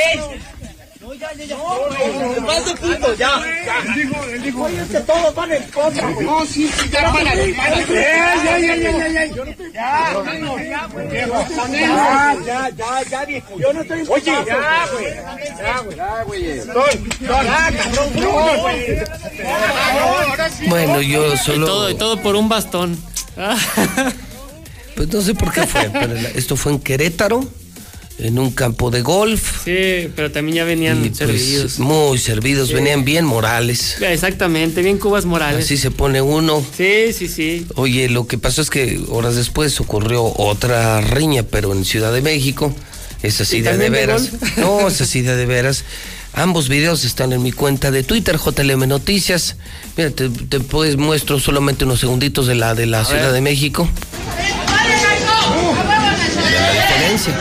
[1.20, 3.42] Más de punto, ya.
[3.86, 4.62] Él dijo, él dijo.
[4.65, 6.10] Oye, es que todos van en contra.
[6.10, 9.26] No, sí, sí, ya van a Ya, ya, ya, ya, ya, ya.
[9.73, 10.15] Ya,
[11.74, 13.58] ya, ya, ya, ya, viejo.
[13.58, 14.05] Yo no estoy.
[14.08, 15.05] Oye, ya, güey.
[15.58, 15.97] Ya, güey.
[15.97, 16.42] Ya, güey.
[17.20, 17.70] Ya.
[20.68, 21.66] Bueno, yo Y solo.
[21.66, 22.99] todo, y todo por un bastón.
[24.97, 27.44] Pues no sé por qué fue, pero esto fue en Querétaro,
[28.20, 29.65] en un campo de golf.
[29.65, 31.78] Sí, pero también ya venían y, pues, servidos.
[31.78, 32.74] muy servidos, Sí.
[32.74, 33.97] venían bien morales.
[34.00, 35.65] Exactamente, bien Cubas Morales.
[35.65, 36.65] Así se pone uno.
[36.76, 37.66] Sí, sí, sí.
[37.76, 42.23] Oye, lo que pasó es que horas después ocurrió otra riña, pero en Ciudad de
[42.23, 42.74] México.
[43.23, 44.31] Es así ¿Y de, de también de veras.
[44.57, 45.84] No, es así de, de veras.
[46.32, 49.57] Ambos videos están en mi cuenta de Twitter, JLM Noticias.
[49.97, 53.32] Mira, te, te pues, muestro solamente unos segunditos de la de la Ciudad ver.
[53.32, 53.89] de México.
[56.50, 57.34] La diferencia.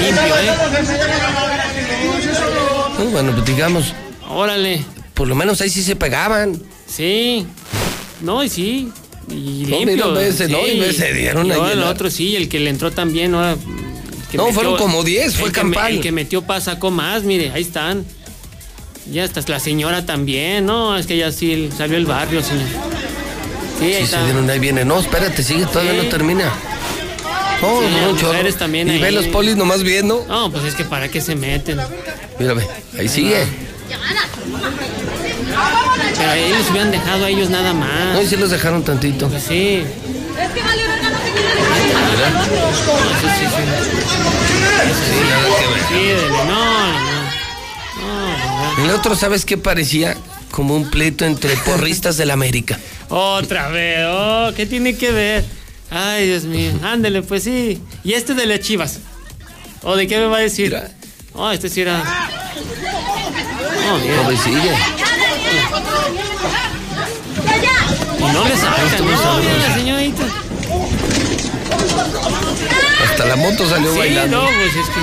[0.00, 0.50] Limpio, ¿eh?
[2.98, 3.92] No, bueno, pues digamos,
[4.28, 4.84] Órale.
[5.14, 6.60] por lo menos ahí sí se pegaban.
[6.86, 7.46] Sí.
[8.20, 8.90] No, y sí.
[9.30, 10.06] Y No, limpio.
[10.06, 10.30] no, y
[11.14, 13.56] dieron y ahí ahora en el la- otro sí, el que le entró también, ahora.
[14.34, 15.92] No, fueron como 10, fue el campal.
[15.94, 18.04] El que metió paz sacó más, mire, ahí están.
[19.10, 22.66] Ya está la señora también, no, es que ya sí salió el barrio, señor.
[23.78, 24.18] Sí, ahí Sí, está.
[24.20, 24.84] se dieron, ahí viene.
[24.84, 25.98] No, espérate, sigue, todavía Sí.
[25.98, 26.52] no termina.
[27.66, 28.28] No, Sí, no, las un chorro.
[28.32, 29.00] mujeres también Y ahí.
[29.00, 30.24] ve los polis nomás viendo.
[30.28, 31.78] No, pues es que para qué se meten.
[32.38, 32.66] Mírame,
[32.98, 33.44] ahí sigue.
[36.16, 38.14] Pero ahí los hubieran dejado a ellos nada más.
[38.14, 39.28] No, y sí los dejaron tantito.
[39.28, 39.82] Pues sí.
[39.84, 41.50] Es que vale verga, no se quiere
[43.20, 43.62] Eso sí, sí.
[44.48, 45.82] Sí, nada que ver.
[45.88, 46.94] Sí, dele, no, no.
[48.76, 50.16] No, El otro, ¿sabes qué parecía?
[50.50, 52.78] Como un pleito entre porristas del América.
[53.08, 55.44] Otra vez, oh, ¿qué tiene que ver?
[55.90, 57.80] Ay, Dios mío, ándele, pues sí.
[58.02, 58.98] ¿Y este de las chivas?
[59.82, 60.76] ¿O de qué me va a decir?
[61.34, 62.02] Oh, este sí era.
[63.90, 64.76] Oh, mira.
[68.18, 70.22] Y no le sacan, no, mira la señorita.
[73.04, 74.42] Hasta la moto salió Sí, bailando.
[74.42, 75.00] no, pues es que.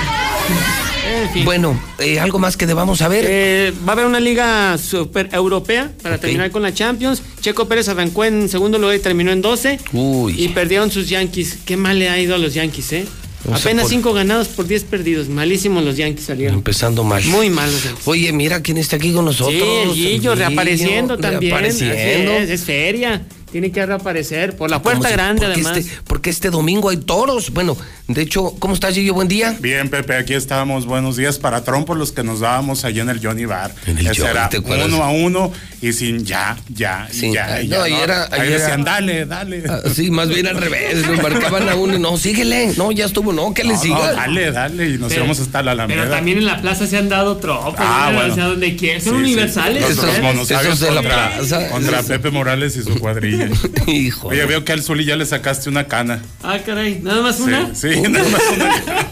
[1.44, 3.26] Bueno, eh, ¿algo más que debamos saber?
[3.28, 7.22] Eh, va a haber una liga super europea para terminar con la Champions.
[7.42, 9.80] Checo Pérez arrancó en segundo lugar y terminó en 12.
[9.94, 10.36] Uy.
[10.42, 11.60] Y perdieron sus Yankees.
[11.66, 13.06] Qué mal le ha ido a los Yankees, ¿eh?
[13.52, 15.28] Apenas por- 5 ganados por 10 perdidos.
[15.28, 16.58] Malísimos los Yankees salieron.
[16.58, 17.24] Empezando mal.
[17.26, 18.08] Muy mal los Yankees.
[18.08, 19.96] Oye, mira quién está aquí con nosotros.
[19.96, 21.52] Sí, el reapareciendo también.
[21.52, 22.34] Reapareciendo.
[22.34, 23.24] Es feria.
[23.52, 25.78] Tiene que reaparecer por la puerta grande, porque además.
[25.78, 27.52] Este, porque este domingo hay toros.
[27.52, 27.76] Bueno,
[28.08, 29.14] de hecho, ¿cómo estás, Gillo?
[29.14, 29.58] Buen día.
[29.60, 30.86] Bien, Pepe, aquí estamos.
[30.86, 33.74] Buenos días para trompos los que nos dábamos allí en el Johnny Bar.
[33.88, 37.86] En el Johnny, era uno a uno y sin ya, ya, Sí, ya, y no,
[37.86, 37.90] ya.
[37.90, 38.04] y ¿no?
[38.04, 39.64] era- Ahí y era- decían, dale, dale.
[39.68, 41.06] Ah, sí, más bien al revés.
[41.06, 42.74] Lo marcaban a uno y no, síguele.
[42.78, 43.34] No, ya estuvo.
[43.34, 44.14] No, que le No, no, siga.
[44.14, 46.04] dale, dale, y nos Pero- íbamos hasta la Alameda.
[46.04, 47.76] Pero también en la plaza se han dado tropas.
[47.86, 48.18] Ah, ¿no?
[48.20, 48.32] bueno.
[48.34, 49.02] O sea, donde quieran.
[49.02, 49.24] Son Sí, sí.
[49.34, 49.82] universales.
[49.82, 50.22] Los, los ¿eh?
[50.22, 51.70] monosabios de la contra, plaza.
[51.70, 53.41] contra Pepe Morales y su cuadrilla.
[53.88, 54.28] Hijo.
[54.30, 56.22] Oye, veo que al Zuli ya le sacaste una cana.
[56.44, 57.00] Ah, caray.
[57.02, 57.74] ¿Nada más una?
[57.76, 58.72] Sí, sí, nada más una.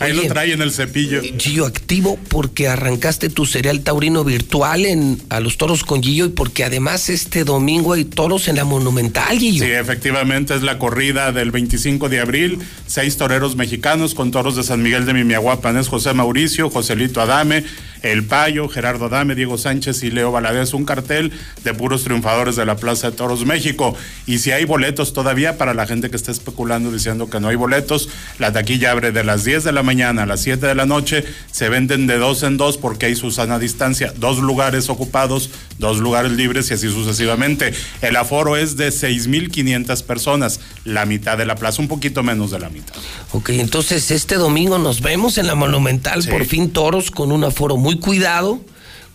[0.00, 0.22] Ahí Oye.
[0.22, 1.22] lo trae en el cepillo.
[1.38, 6.30] Gillo, activo porque arrancaste tu cereal taurino virtual en a los toros con Gillo y
[6.30, 9.64] porque además este domingo hay toros en la Monumental, Gillo.
[9.64, 12.58] Sí, efectivamente es la corrida del 25 de abril.
[12.86, 15.76] Seis toreros mexicanos con toros de San Miguel de Mimiahuapan.
[15.78, 17.64] Es José Mauricio, Joselito Adame,
[18.04, 20.74] El Payo, Gerardo Adame, Diego Sánchez y Leo Valadez.
[20.74, 21.32] Un cartel
[21.64, 23.96] de puros triunfadores de la Plaza de Toros México.
[24.26, 27.56] Y si hay boletos todavía para la gente que está especulando diciendo que no hay
[27.56, 30.84] boletos, la taquilla abre de las 10 de la mañana a las 7 de la
[30.84, 31.24] noche.
[31.50, 34.12] Se venden de dos en dos porque hay su sana distancia.
[34.18, 37.72] Dos lugares ocupados, dos lugares libres y así sucesivamente.
[38.02, 42.58] El aforo es de 6.500 personas, la mitad de la plaza, un poquito menos de
[42.58, 42.94] la mitad.
[43.32, 46.28] Ok, entonces este domingo nos vemos en la Monumental, Sí.
[46.30, 48.60] por fin toros con un aforo muy cuidado,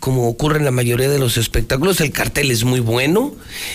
[0.00, 2.00] como ocurre en la mayoría de los espectáculos.
[2.00, 3.34] El cartel es muy bueno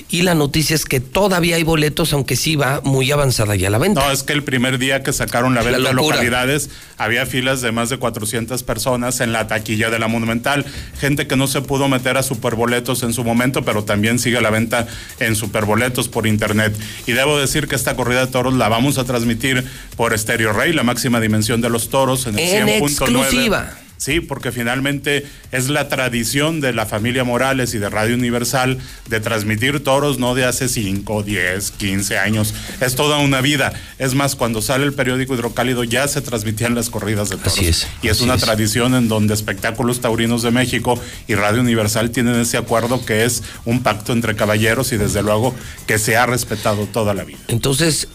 [0.10, 3.78] y la noticia es que todavía hay boletos, aunque sí va muy avanzada ya la
[3.78, 4.04] venta.
[4.04, 6.16] No, es que el primer día que sacaron la La venta de locura.
[6.16, 10.66] localidades había filas de más de 400 personas en la taquilla de la Monumental.
[11.00, 14.50] Gente que no se pudo meter a Superboletos en su momento, pero también sigue la
[14.50, 14.88] venta
[15.20, 16.76] en Superboletos por internet.
[17.06, 19.64] Y debo decir que esta corrida de toros la vamos a transmitir
[19.96, 23.85] por Stereo Rey, la máxima dimensión de los toros, en el En 100.9.
[23.98, 28.78] Sí, porque finalmente es la tradición de la familia Morales y de Radio Universal
[29.10, 32.54] de transmitir toros no de hace 5, 10, 15 años.
[32.82, 33.74] Es toda una vida.
[33.98, 37.54] Es más, cuando sale el periódico Hidrocálido ya se transmitían las corridas de toros.
[37.54, 38.42] Así es, y es así una es.
[38.42, 43.44] tradición en donde Espectáculos Taurinos de México y Radio Universal tienen ese acuerdo que es
[43.66, 45.56] un pacto entre caballeros y desde luego
[45.88, 47.40] que se ha respetado toda la vida.
[47.48, 48.08] Entonces,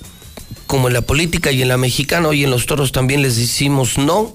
[0.67, 3.99] como en la política y en la mexicana, hoy en los toros también les decimos
[3.99, 4.33] no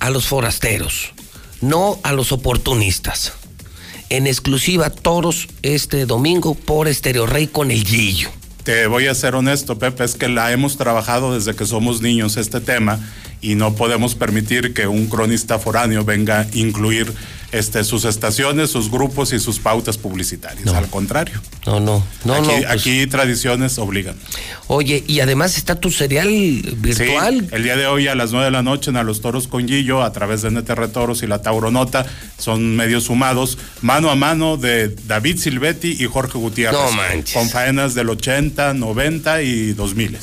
[0.00, 1.12] a los forasteros,
[1.60, 3.32] no a los oportunistas.
[4.10, 8.30] En exclusiva, toros este domingo por Estereo Rey con el Gillo.
[8.64, 12.36] Te voy a ser honesto, Pepe, es que la hemos trabajado desde que somos niños
[12.36, 13.00] este tema
[13.40, 17.12] y no podemos permitir que un cronista foráneo venga a incluir
[17.52, 20.68] este, sus estaciones, sus grupos y sus pautas publicitarias.
[20.74, 21.40] Al contrario.
[21.66, 22.52] No, no, no, aquí, no.
[22.52, 24.16] pues, aquí tradiciones obligan.
[24.66, 26.28] Oye, y además está tu cereal
[26.76, 27.40] virtual.
[27.40, 29.48] Sí, el día de hoy a las 9 de la noche en A los Toros
[29.48, 32.04] con Guillo, a través de NTR Toros y la Tauronota,
[32.36, 36.78] son medios sumados, mano a mano de David Silvetti y Jorge Gutiérrez.
[36.78, 37.34] No manches.
[37.34, 40.18] Con faenas del 80, 90 y 2000.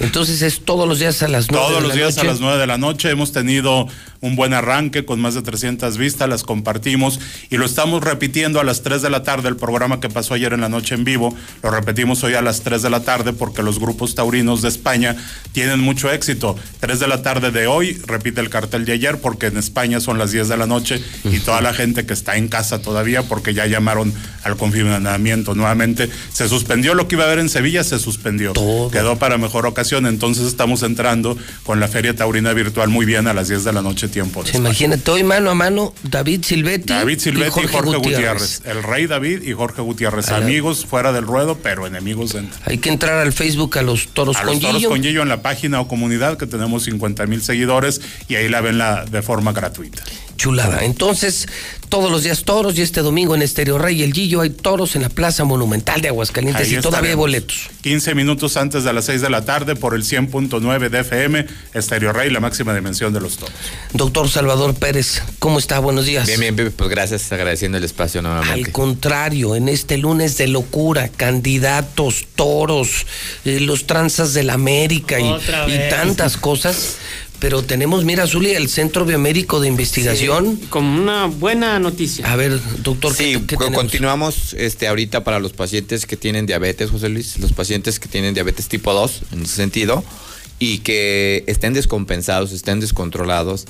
[0.00, 2.28] Entonces es todos los días a las nueve Todos de los la días a noche.
[2.28, 3.88] las 9 de la noche hemos tenido
[4.20, 7.20] un buen arranque con más de 300 vistas, las compartimos
[7.50, 10.52] y lo estamos repitiendo a las 3 de la tarde, el programa que pasó ayer
[10.52, 13.62] en la noche en vivo, lo repetimos hoy a las 3 de la tarde porque
[13.62, 15.16] los grupos taurinos de España
[15.52, 16.56] tienen mucho éxito.
[16.80, 20.18] 3 de la tarde de hoy repite el cartel de ayer porque en España son
[20.18, 23.54] las 10 de la noche y toda la gente que está en casa todavía porque
[23.54, 24.12] ya llamaron
[24.42, 28.52] al confinamiento nuevamente, se suspendió lo que iba a haber en Sevilla, se suspendió.
[28.90, 33.34] Quedó para mejor ocasión, entonces estamos entrando con la Feria Taurina Virtual muy bien a
[33.34, 34.42] las 10 de la noche tiempo.
[34.44, 36.92] de Sí, imagínate, hoy mano a mano, David Silvetti.
[36.92, 38.62] David Silvetti y Jorge, Gutiérrez.
[38.64, 40.28] El rey David y Jorge Gutiérrez.
[40.30, 42.58] Amigos fuera del ruedo, pero enemigos dentro.
[42.64, 44.88] Hay que entrar al Facebook a los toros A con los toros Gillo.
[44.90, 48.60] con Gillo en la página o comunidad que tenemos 50 mil seguidores y ahí la
[48.60, 50.02] ven la, de forma gratuita.
[50.38, 50.84] Chulada.
[50.84, 51.46] Entonces,
[51.88, 54.96] todos los días toros y este domingo en Estéreo Rey y el Gillo hay toros
[54.96, 57.68] en la Plaza Monumental de Aguascalientes Ahí y todavía hay boletos.
[57.82, 62.12] 15 minutos antes de las 6 de la tarde por el 100.9 de FM, Estéreo
[62.12, 63.54] Rey, la máxima dimensión de los toros.
[63.92, 65.78] Doctor Salvador Pérez, ¿cómo está?
[65.80, 66.26] Buenos días.
[66.26, 68.54] Bien, bien, Pepe, pues gracias, agradeciendo el espacio nuevamente.
[68.54, 73.06] Al contrario, en este lunes de locura, candidatos, toros,
[73.44, 75.34] eh, los tranzas de la América y,
[75.90, 76.96] tantas cosas.
[77.40, 80.56] Pero tenemos, mira, Zuli, el Centro Biomédico de Investigación.
[80.70, 82.30] Como una buena noticia.
[82.30, 86.90] A ver, doctor, Sí, ¿qué, qué continuamos este, ahorita para los pacientes que tienen diabetes,
[86.90, 90.02] José Luis, los pacientes que tienen diabetes tipo 2, en ese sentido,
[90.58, 93.66] y que estén descompensados, estén descontrolados.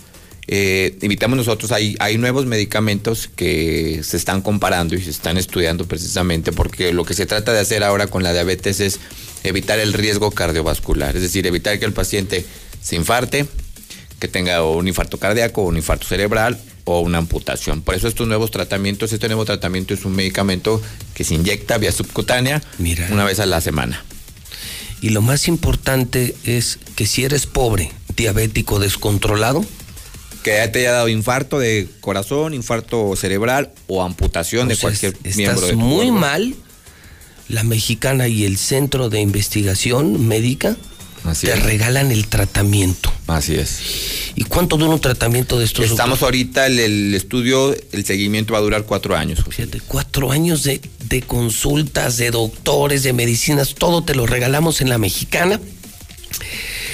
[0.50, 5.84] Eh, invitamos nosotros, hay, hay nuevos medicamentos que se están comparando y se están estudiando
[5.84, 8.98] precisamente porque lo que se trata de hacer ahora con la diabetes es
[9.44, 12.46] evitar el riesgo cardiovascular, es decir, evitar que el paciente
[12.88, 13.46] se infarte,
[14.18, 17.82] que tenga un infarto cardíaco, un infarto cerebral o una amputación.
[17.82, 20.80] Por eso estos nuevos tratamientos, este nuevo tratamiento es un medicamento
[21.12, 22.62] que se inyecta vía subcutánea
[23.10, 24.02] una vez a la semana.
[25.02, 29.66] Y lo más importante es que si eres pobre, diabético, descontrolado,
[30.42, 35.12] Que ya te haya dado infarto de corazón, infarto cerebral o amputación de sea, cualquier
[35.12, 36.12] estás miembro de tu muy cuerpo.
[36.20, 36.54] mal.
[37.48, 40.76] La mexicana y el Centro de Investigación Médica
[41.40, 43.12] te regalan el tratamiento.
[43.26, 43.78] Así es.
[44.34, 45.84] ¿Y cuánto dura un tratamiento de estos?
[45.84, 49.44] Estamos ahorita, el, el estudio, el seguimiento va a durar cuatro años.
[49.48, 54.88] Fíjate, cuatro años de, de consultas, de doctores, de medicinas, todo te lo regalamos en
[54.88, 55.60] la mexicana.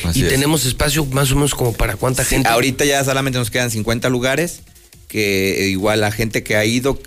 [0.05, 0.29] Así y es.
[0.29, 2.49] tenemos espacio más o menos como para cuánta Sí, gente.
[2.49, 4.61] ahorita ya solamente nos quedan 50 lugares,
[5.09, 7.01] que igual la gente que ha ido,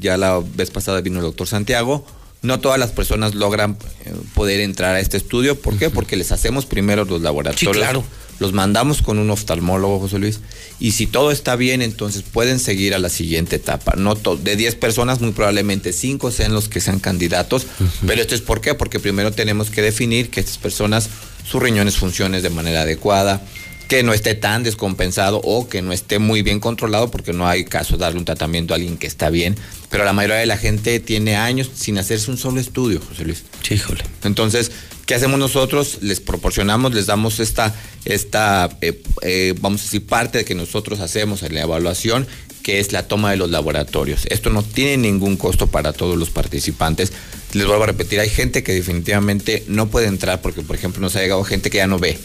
[0.00, 2.06] ya la vez pasada vino el doctor Santiago,
[2.44, 5.58] no todas las personas logran eh, poder entrar a este estudio.
[5.58, 5.90] ¿Por qué?
[5.90, 7.74] Porque les hacemos primero los laboratorios.
[7.74, 8.04] Sí, claro.
[8.38, 10.40] Los mandamos con un oftalmólogo, José Luis.
[10.80, 13.94] Y si todo está bien, entonces pueden seguir a la siguiente etapa.
[13.96, 17.66] No de 10 personas, muy probablemente 5 sean los que sean candidatos.
[18.06, 18.74] Pero esto es por qué?
[18.74, 21.08] Porque primero tenemos que definir que estas personas,
[21.48, 23.40] sus riñones funcionen de manera adecuada,
[23.88, 27.64] que no esté tan descompensado o que no esté muy bien controlado, porque no hay
[27.64, 29.56] caso de darle un tratamiento a alguien que está bien.
[29.90, 33.44] Pero la mayoría de la gente tiene años sin hacerse un solo estudio, José Luis.
[33.70, 34.02] Híjole.
[34.24, 34.72] Entonces,
[35.06, 35.98] ¿qué hacemos nosotros?
[36.00, 41.00] Les proporcionamos, les damos esta, esta eh, eh, vamos a decir, parte de que nosotros
[41.00, 42.26] hacemos en la evaluación,
[42.62, 44.26] que es la toma de los laboratorios.
[44.30, 47.12] Esto no tiene ningún costo para todos los participantes.
[47.52, 51.14] Les vuelvo a repetir, hay gente que definitivamente no puede entrar porque, por ejemplo, nos
[51.14, 52.18] ha llegado gente que ya no ve,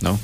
[0.00, 0.18] ¿no?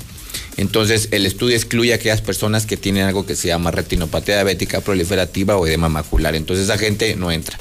[0.57, 4.81] Entonces, el estudio excluye a aquellas personas que tienen algo que se llama retinopatía diabética
[4.81, 6.35] proliferativa o edema macular.
[6.35, 7.57] Entonces, esa gente no entra.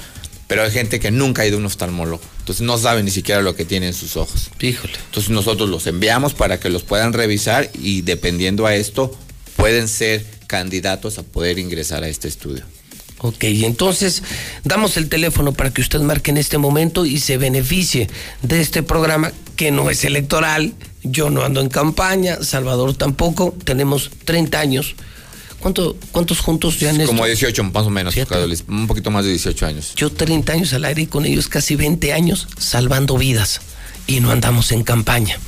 [0.47, 2.23] Pero hay gente que nunca ha ido a un oftalmólogo.
[2.41, 4.51] Entonces, no sabe ni siquiera lo que tiene en sus ojos.
[4.61, 4.95] Híjole.
[5.07, 9.17] Entonces, nosotros los enviamos para que los puedan revisar y, dependiendo a esto,
[9.57, 12.65] pueden ser candidatos a poder ingresar a este estudio.
[13.23, 14.23] Ok, y entonces
[14.65, 18.09] damos el teléfono para que usted marque en este momento y se beneficie
[18.43, 20.75] de este programa que no es electoral.
[21.05, 24.95] Yo no ando en campaña, Salvador tampoco, tenemos 30 años.
[25.59, 27.07] ¿Cuánto, ¿Cuántos juntos ya esto?
[27.07, 28.15] Como 18 más o menos,
[28.69, 29.93] un poquito más de 18 años.
[29.97, 33.61] Yo 30 años al aire y con ellos casi 20 años salvando vidas
[34.07, 35.39] y no andamos en campaña.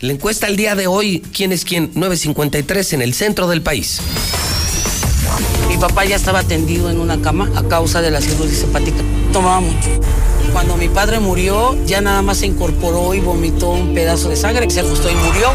[0.00, 1.90] La encuesta al día de hoy, ¿quién es quién?
[1.94, 4.00] 953 en el centro del país.
[5.66, 8.98] Mi papá ya estaba tendido en una cama a causa de la cirrosis hepática.
[9.32, 9.88] Tomaba mucho.
[10.52, 14.70] Cuando mi padre murió, ya nada más se incorporó y vomitó un pedazo de sangre,
[14.70, 15.50] se ajustó y murió.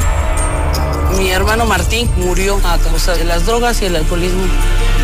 [1.17, 4.43] Mi hermano Martín murió a causa de las drogas y el alcoholismo.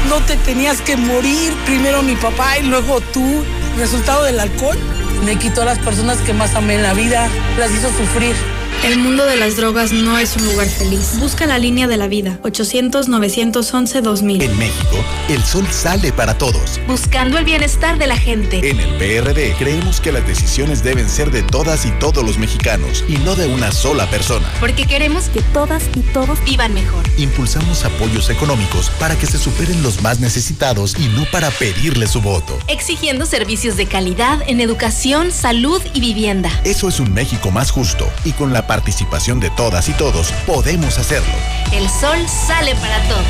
[0.09, 3.45] No te tenías que morir, primero mi papá y luego tú.
[3.77, 4.77] Resultado del alcohol.
[5.23, 8.35] Me quitó a las personas que más amé en la vida, las hizo sufrir.
[8.81, 11.19] El mundo de las drogas no es un lugar feliz.
[11.19, 12.39] Busca la línea de la vida.
[12.43, 14.41] 800-911-2000.
[14.41, 16.79] En México, el sol sale para todos.
[16.87, 18.67] Buscando el bienestar de la gente.
[18.69, 23.03] En el PRD creemos que las decisiones deben ser de todas y todos los mexicanos
[23.09, 24.49] y no de una sola persona.
[24.61, 27.03] Porque queremos que todas y todos vivan mejor.
[27.17, 32.21] Impulsamos apoyos económicos para que se superen los más necesitados y no para pedirle su
[32.21, 32.57] voto.
[32.67, 36.49] Exigiendo servicios de calidad en educación, salud y vivienda.
[36.63, 40.99] Eso es un México más justo y con la participación de todas y todos podemos
[40.99, 41.33] hacerlo.
[41.71, 43.25] El sol sale para todos.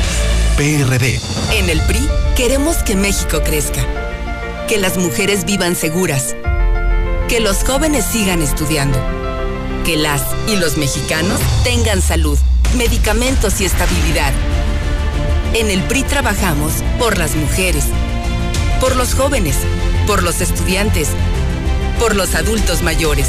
[0.58, 1.18] PRD.
[1.52, 3.80] En el PRI queremos que México crezca,
[4.68, 6.36] que las mujeres vivan seguras,
[7.26, 8.98] que los jóvenes sigan estudiando,
[9.86, 12.38] que las y los mexicanos tengan salud,
[12.76, 14.34] medicamentos y estabilidad.
[15.54, 17.84] En el PRI trabajamos por las mujeres,
[18.78, 19.56] por los jóvenes,
[20.06, 21.08] por los estudiantes,
[21.98, 23.28] por los adultos mayores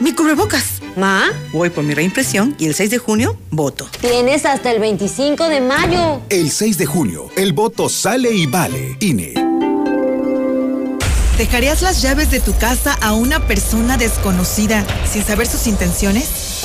[0.00, 0.80] ¡Mi cubrebocas!
[0.96, 1.24] ¿Ma?
[1.52, 3.88] Voy por mi reimpresión y el 6 de junio voto.
[4.00, 6.20] Tienes hasta el 25 de mayo.
[6.28, 8.96] El 6 de junio, el voto sale y vale.
[9.00, 9.34] INE.
[11.36, 16.62] ¿Dejarías las llaves de tu casa a una persona desconocida sin saber sus intenciones?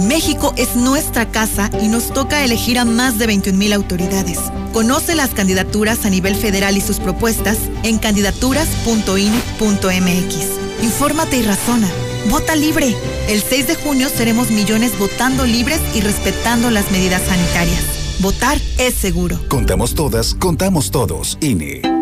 [0.00, 4.38] México es nuestra casa y nos toca elegir a más de 21 mil autoridades.
[4.72, 10.82] Conoce las candidaturas a nivel federal y sus propuestas en candidaturas.in.mx.
[10.82, 11.88] Infórmate y razona.
[12.30, 12.94] Vota libre.
[13.28, 17.84] El 6 de junio seremos millones votando libres y respetando las medidas sanitarias.
[18.20, 19.38] Votar es seguro.
[19.48, 21.38] Contamos todas, contamos todos.
[21.40, 22.01] INE.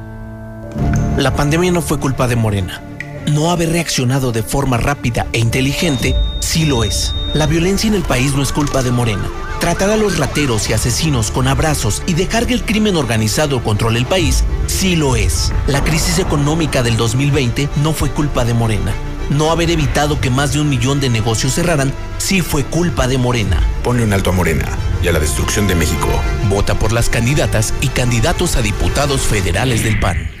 [1.17, 2.81] La pandemia no fue culpa de Morena.
[3.27, 7.13] No haber reaccionado de forma rápida e inteligente sí lo es.
[7.33, 9.29] La violencia en el país no es culpa de Morena.
[9.59, 13.99] Tratar a los rateros y asesinos con abrazos y dejar que el crimen organizado controle
[13.99, 15.53] el país sí lo es.
[15.67, 18.91] La crisis económica del 2020 no fue culpa de Morena.
[19.29, 23.17] No haber evitado que más de un millón de negocios cerraran sí fue culpa de
[23.17, 23.61] Morena.
[23.83, 24.65] Ponle un alto a Morena
[25.03, 26.09] y a la destrucción de México.
[26.49, 30.40] Vota por las candidatas y candidatos a diputados federales del PAN.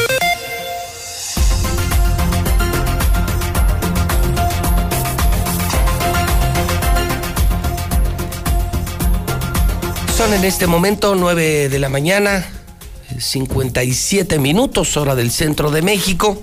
[10.21, 12.47] Son en este momento 9 de la mañana,
[13.17, 16.39] 57 minutos, hora del centro de México.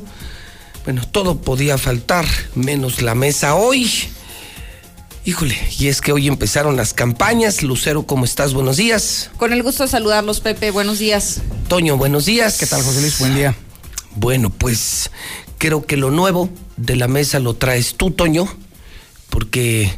[0.82, 2.26] Bueno, todo podía faltar,
[2.56, 3.88] menos la mesa hoy.
[5.24, 7.62] Híjole, y es que hoy empezaron las campañas.
[7.62, 8.52] Lucero, ¿cómo estás?
[8.52, 9.30] Buenos días.
[9.36, 10.72] Con el gusto de saludarlos, Pepe.
[10.72, 11.42] Buenos días.
[11.68, 12.58] Toño, buenos días.
[12.58, 13.20] ¿Qué tal, José Luis?
[13.20, 13.54] Buen día.
[14.16, 15.12] Bueno, pues
[15.56, 18.48] creo que lo nuevo de la mesa lo traes tú, Toño,
[19.30, 19.96] porque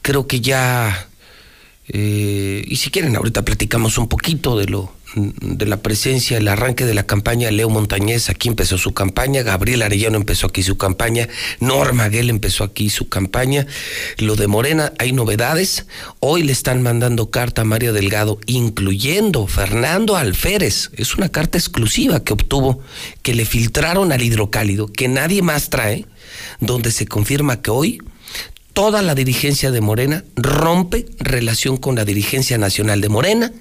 [0.00, 1.09] creo que ya
[1.92, 6.84] eh, y si quieren, ahorita platicamos un poquito de lo de la presencia, el arranque
[6.84, 7.50] de la campaña.
[7.50, 11.28] Leo Montañez aquí empezó su campaña, Gabriel Arellano empezó aquí su campaña,
[11.58, 13.66] Norma Guel empezó aquí su campaña.
[14.18, 15.86] Lo de Morena, hay novedades.
[16.20, 20.90] Hoy le están mandando carta a Mario Delgado, incluyendo Fernando Alférez.
[20.94, 22.80] Es una carta exclusiva que obtuvo,
[23.22, 26.06] que le filtraron al hidrocálido, que nadie más trae,
[26.60, 28.00] donde se confirma que hoy
[28.72, 33.52] toda la dirigencia de Morena rompe relación con la dirigencia nacional de Morena,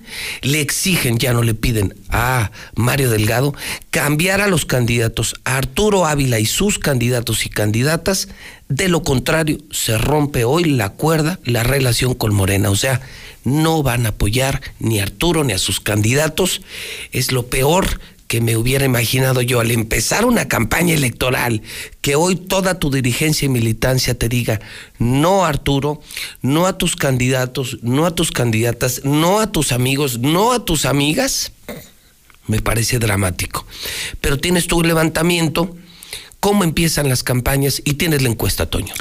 [0.41, 3.53] le exigen, ya no le piden a Mario Delgado,
[3.89, 8.29] cambiar a los candidatos, a Arturo Ávila y sus candidatos y candidatas,
[8.67, 13.01] de lo contrario, se rompe hoy la cuerda, la relación con Morena, o sea,
[13.43, 16.61] no van a apoyar ni a Arturo ni a sus candidatos,
[17.11, 21.63] es lo peor que me hubiera imaginado yo al empezar una campaña electoral,
[21.99, 24.61] que hoy toda tu dirigencia y militancia te diga
[24.99, 25.99] no Arturo,
[26.43, 30.85] no a tus candidatos, no a tus candidatas, no a tus amigos, no a tus
[30.85, 31.53] amigas,
[32.45, 33.65] me parece dramático.
[34.21, 35.75] Pero tienes tu levantamiento,
[36.39, 38.93] cómo empiezan las campañas y tienes la encuesta, Toño.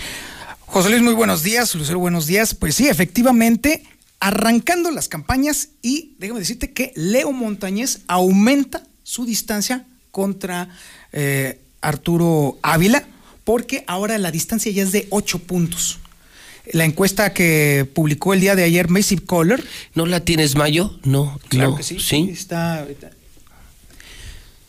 [0.60, 1.74] José Luis, muy buenos días.
[1.74, 2.54] Lucero, buenos días.
[2.54, 3.82] Pues sí, efectivamente,
[4.20, 10.68] arrancando las campañas y déjame decirte que Leo Montañez aumenta su distancia contra
[11.12, 13.06] eh, Arturo Ávila,
[13.44, 15.98] porque ahora la distancia ya es de 8 puntos.
[16.72, 19.64] La encuesta que publicó el día de ayer Massive Caller.
[19.94, 20.98] ¿No la tienes, Mayo?
[21.04, 21.76] No, Claro no.
[21.76, 21.96] que sí.
[22.30, 22.86] Está.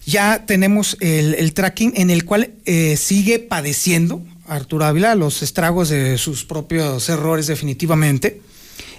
[0.06, 5.90] Ya tenemos el, el tracking en el cual eh, sigue padeciendo Arturo Ávila los estragos
[5.90, 8.42] de sus propios errores, definitivamente.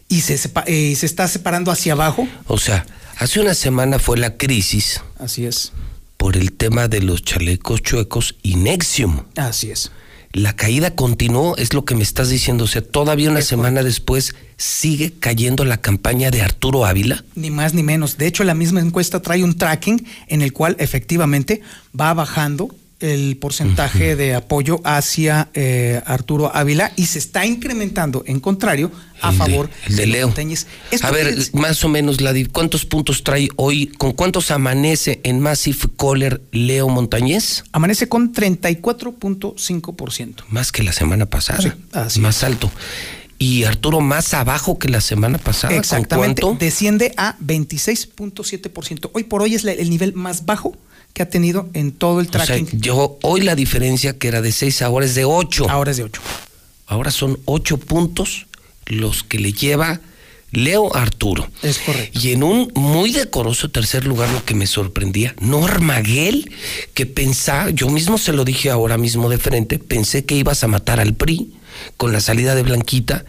[0.09, 2.29] Y se, sepa- eh, se está separando hacia abajo.
[2.47, 2.85] O sea,
[3.21, 5.03] hace una semana fue la crisis.
[5.19, 5.73] Así es.
[6.17, 9.25] Por el tema de los chalecos chuecos y Nexium.
[9.37, 9.93] Así es.
[10.33, 12.65] La caída continuó, es lo que me estás diciendo.
[12.65, 17.25] O sea, todavía una semana después sigue cayendo la campaña de Arturo Ávila.
[17.35, 18.17] Ni más ni menos.
[18.17, 21.63] De hecho, la misma encuesta trae un tracking en el cual efectivamente
[21.99, 28.41] va bajando el porcentaje de apoyo hacia eh, Arturo Ávila y se está incrementando, en
[28.41, 28.91] contrario,
[29.23, 30.35] a de- favor el de Leo.
[31.03, 33.87] A ver, más o menos, la, di- ¿cuántos puntos trae hoy?
[33.87, 37.65] ¿Con cuántos amanece en Massive Caller Leo Montañez?
[37.73, 40.45] amanece con 34.5%.
[40.49, 41.61] Más que la semana pasada.
[41.63, 42.71] Sí, así más alto.
[43.39, 45.73] Y Arturo más abajo que la semana pasada.
[45.73, 46.63] ¿Con Exactamente, cuánto?
[46.63, 49.11] desciende a 26.7%.
[49.15, 50.77] Hoy por hoy es el nivel más bajo
[51.13, 52.81] que ha tenido en todo el O sea, tracking.
[52.81, 55.69] yo hoy la diferencia que era de 6 ahora es de 8.
[55.69, 56.21] Ahora es de 8.
[56.87, 58.47] Ahora son 8 puntos
[58.87, 60.01] los que le lleva
[60.53, 61.49] Leo Arturo.
[61.63, 62.19] Es correcto.
[62.19, 66.51] Y en un muy decoroso tercer lugar, lo que me sorprendía, Norma Guel,
[66.95, 70.69] que pensaba, yo mismo se lo dije ahora mismo de frente, pensé que ibas a
[70.69, 71.53] matar al PRI
[71.97, 73.25] con la salida de Blanquita.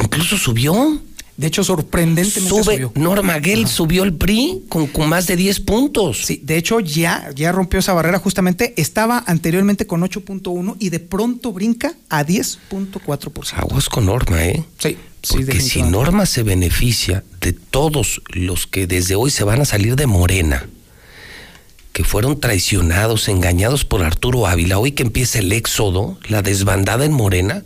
[0.00, 1.00] Incluso subió.
[1.38, 2.92] De hecho, sorprendentemente Sube, subió.
[2.96, 6.22] Norma Guel subió el PRI con, con más de 10 puntos.
[6.24, 8.74] Sí, de hecho ya, ya rompió esa barrera justamente.
[8.76, 13.52] Estaba anteriormente con 8.1 y de pronto brinca a 10.4%.
[13.52, 14.64] Aguas con Norma, ¿eh?
[14.78, 15.82] Sí, sí, Porque si.
[15.82, 20.68] Norma se beneficia de todos los que desde hoy se van a salir de Morena,
[21.92, 27.12] que fueron traicionados, engañados por Arturo Ávila, hoy que empieza el éxodo, la desbandada en
[27.12, 27.62] Morena,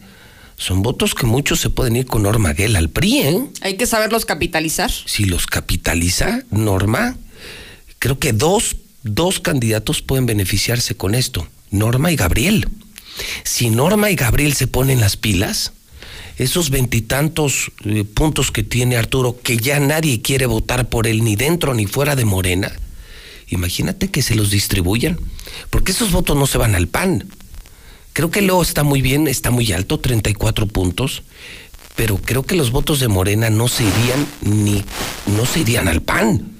[0.62, 3.46] son votos que muchos se pueden ir con Norma Guel al PRI, ¿eh?
[3.62, 4.92] Hay que saberlos capitalizar.
[4.92, 7.16] Si los capitaliza Norma,
[7.98, 12.68] creo que dos, dos candidatos pueden beneficiarse con esto, Norma y Gabriel.
[13.42, 15.72] Si Norma y Gabriel se ponen las pilas,
[16.38, 21.34] esos veintitantos eh, puntos que tiene Arturo, que ya nadie quiere votar por él ni
[21.34, 22.70] dentro ni fuera de Morena,
[23.48, 25.18] imagínate que se los distribuyan,
[25.70, 27.26] porque esos votos no se van al PAN.
[28.12, 31.22] Creo que Leo está muy bien, está muy alto, 34 puntos,
[31.96, 34.84] pero creo que los votos de Morena no se irían ni
[35.26, 36.52] no se irían al PAN.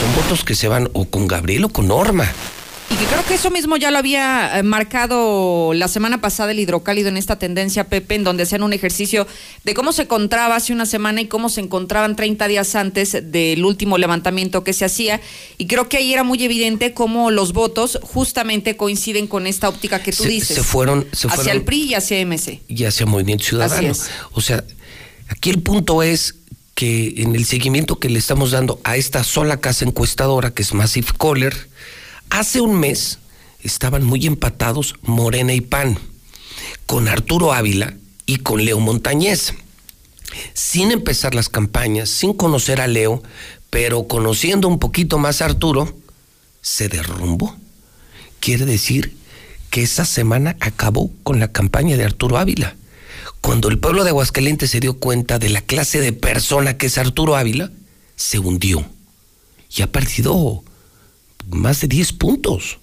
[0.00, 2.30] Son votos que se van o con Gabriel o con Norma.
[2.90, 6.58] Y que creo que eso mismo ya lo había eh, marcado la semana pasada el
[6.58, 9.26] hidrocálido en esta tendencia, Pepe, en donde hacían un ejercicio
[9.64, 13.64] de cómo se encontraba hace una semana y cómo se encontraban 30 días antes del
[13.64, 15.20] último levantamiento que se hacía.
[15.58, 20.02] Y creo que ahí era muy evidente cómo los votos justamente coinciden con esta óptica
[20.02, 20.56] que tú Se- dices.
[20.56, 22.62] se fueron- se hacia fueron- el PRI y hacia MC.
[22.68, 23.92] y hacia Movimiento Ciudadano.
[24.32, 24.64] O sea,
[25.28, 26.36] aquí el punto es
[26.74, 30.72] que en el seguimiento que le estamos dando a esta sola casa encuestadora, que es
[30.72, 31.68] Massive Caller,
[32.30, 33.18] hace un mes
[33.62, 35.98] estaban muy empatados Morena y PAN,
[36.86, 37.94] con Arturo Ávila
[38.26, 39.54] y con Leo Montañez.
[40.54, 43.22] Sin empezar las campañas, sin conocer a Leo,
[43.70, 45.96] pero conociendo un poquito más a Arturo,
[46.60, 47.56] se derrumbó.
[48.40, 49.16] Quiere decir
[49.70, 52.76] que esa semana acabó con la campaña de Arturo Ávila.
[53.40, 56.98] Cuando el pueblo de Aguascalientes se dio cuenta de la clase de persona que es
[56.98, 57.70] Arturo Ávila,
[58.16, 58.84] se hundió
[59.70, 60.64] y ha perdido
[61.50, 62.78] más de 10 puntos.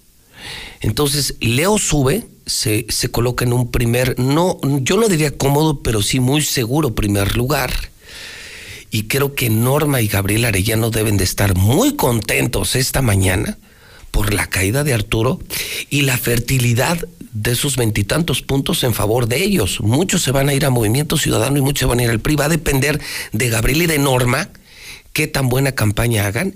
[0.80, 6.02] Entonces, Leo sube, se, se coloca en un primer, no, yo no diría cómodo, pero
[6.02, 7.72] sí muy seguro primer lugar.
[8.90, 13.58] Y creo que Norma y Gabriel Arellano deben de estar muy contentos esta mañana
[14.10, 15.40] por la caída de Arturo
[15.90, 19.80] y la fertilidad de sus veintitantos puntos en favor de ellos.
[19.80, 22.20] Muchos se van a ir a Movimiento Ciudadano y muchos se van a ir al
[22.20, 22.36] PRI.
[22.36, 22.98] Va a depender
[23.32, 24.48] de Gabriel y de Norma
[25.12, 26.54] qué tan buena campaña hagan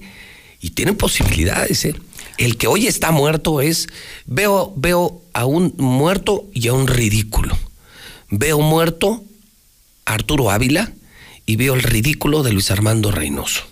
[0.60, 1.84] y tienen posibilidades.
[1.84, 1.94] ¿eh?
[2.38, 3.88] El que hoy está muerto es,
[4.26, 7.58] veo, veo a un muerto y a un ridículo.
[8.30, 9.24] Veo muerto
[10.04, 10.92] a Arturo Ávila
[11.46, 13.62] y veo el ridículo de Luis Armando Reynoso.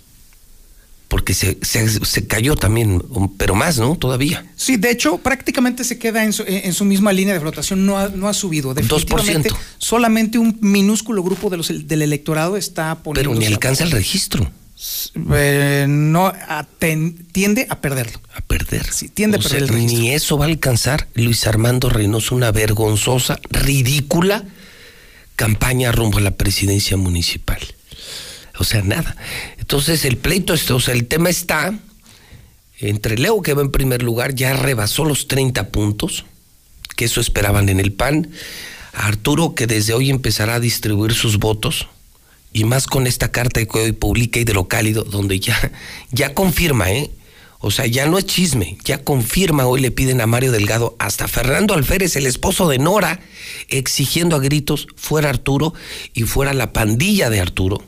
[1.09, 3.03] Porque se, se, se cayó también,
[3.39, 3.97] pero más, ¿no?
[3.97, 4.45] Todavía.
[4.57, 7.97] Sí, de hecho, prácticamente se queda en su, en su misma línea de flotación, no
[7.97, 8.75] ha, no ha subido.
[8.75, 9.57] Definitivamente, 2%.
[9.79, 13.31] Solamente un minúsculo grupo de los, del electorado está poniendo.
[13.31, 14.51] Pero ni alcanza el registro.
[15.33, 16.33] Eh, no
[17.33, 18.21] tiende a perderlo.
[18.35, 18.87] A perder.
[18.93, 19.99] Sí, tiende a perder sea, el registro.
[19.99, 24.45] ni eso va a alcanzar Luis Armando Reynoso, una vergonzosa, ridícula
[25.37, 27.59] campaña rumbo a la presidencia municipal.
[28.59, 29.17] O sea, nada.
[29.59, 31.79] Entonces el pleito, está- o sea, el tema está
[32.81, 36.25] entre Leo, que va en primer lugar, ya rebasó los 30 puntos,
[36.97, 38.31] que eso esperaban en el PAN,
[38.93, 41.89] a Arturo, que desde hoy empezará a distribuir sus votos,
[42.53, 45.73] y más con esta carta que hoy publica Hidrocálido, donde ya,
[46.11, 47.11] ya confirma, ¿eh?
[47.61, 51.27] O sea, ya no es chisme, ya confirma, hoy le piden a Mario Delgado, hasta
[51.27, 53.21] Fernando Alférez, el esposo de Nora,
[53.69, 55.75] exigiendo a gritos fuera Arturo
[56.15, 57.83] y fuera la pandilla de Arturo.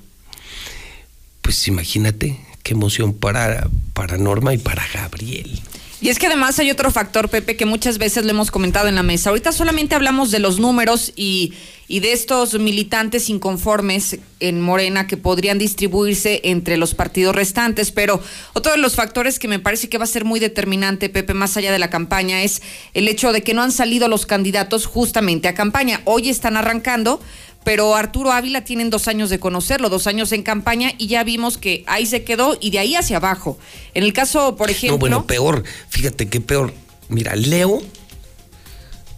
[1.41, 5.61] Pues imagínate qué emoción para, para Norma y para Gabriel.
[6.03, 8.95] Y es que además hay otro factor, Pepe, que muchas veces lo hemos comentado en
[8.95, 9.29] la mesa.
[9.29, 11.53] Ahorita solamente hablamos de los números y,
[11.89, 18.23] de estos militantes inconformes en Morena que podrían distribuirse entre los partidos restantes, pero
[18.55, 21.59] otro de los factores que me parece que va a ser muy determinante, Pepe, más
[21.59, 22.63] allá de la campaña, es
[22.95, 26.01] el hecho de que no han salido los candidatos justamente a campaña.
[26.07, 27.21] Hoy están arrancando,
[27.65, 31.59] pero Arturo Ávila tienen dos años de conocerlo, dos años en campaña y ya vimos
[31.59, 33.59] que ahí se quedó y de ahí hacia abajo.
[33.95, 34.97] En el caso, por ejemplo...
[34.97, 36.73] No, bueno, peor, fíjate qué peor.
[37.09, 37.83] Mira, Leo,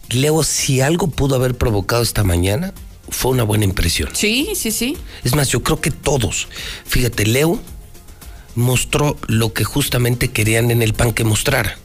[0.09, 2.73] Leo, si algo pudo haber provocado esta mañana,
[3.09, 4.09] fue una buena impresión.
[4.13, 4.97] Sí, sí, sí.
[5.23, 6.47] Es más, yo creo que todos.
[6.85, 7.59] Fíjate, Leo
[8.55, 11.77] mostró lo que justamente querían en el PAN que mostrara.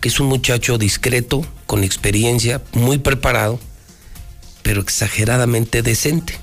[0.00, 3.58] Que es un muchacho discreto, con experiencia, muy preparado,
[4.64, 6.40] pero exageradamente decente.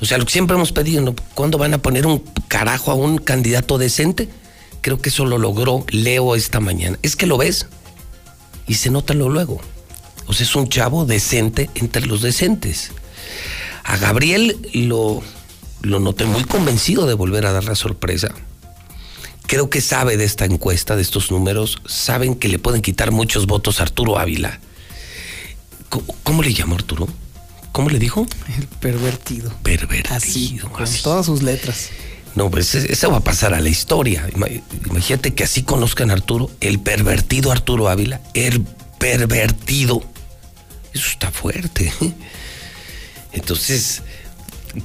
[0.00, 1.14] O sea, lo que siempre hemos pedido, ¿no?
[1.34, 4.28] ¿cuándo van a poner un carajo a un candidato decente?
[4.80, 6.98] Creo que eso lo logró Leo esta mañana.
[7.02, 7.66] Es que lo ves
[8.66, 9.60] y se nota lo luego.
[10.26, 12.92] O sea, es un chavo decente entre los decentes.
[13.84, 15.22] A Gabriel lo,
[15.82, 18.32] lo noté muy convencido de volver a dar la sorpresa.
[19.46, 23.46] Creo que sabe de esta encuesta, de estos números, saben que le pueden quitar muchos
[23.46, 24.60] votos a Arturo Ávila.
[25.92, 27.06] ¿Cómo, cómo le llamó Arturo?
[27.70, 28.26] ¿Cómo le dijo?
[28.58, 29.52] El pervertido.
[29.62, 30.14] Pervertido.
[30.16, 31.90] Así, con todas sus letras.
[32.34, 34.26] No, pues e- eso va a pasar a la historia.
[34.34, 34.48] Ima-
[34.88, 38.62] Imagínate que así conozcan a Arturo, el pervertido Arturo Ávila, el
[38.98, 40.02] pervertido.
[40.94, 41.92] Eso está fuerte.
[43.32, 44.02] Entonces,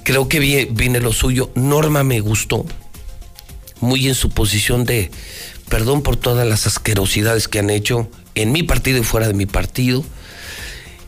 [0.03, 1.52] creo que vie- viene lo suyo.
[1.56, 2.66] Norma me gustó,
[3.80, 5.10] muy en su posición de
[5.69, 9.45] perdón por todas las asquerosidades que han hecho en mi partido y fuera de mi
[9.45, 10.03] partido.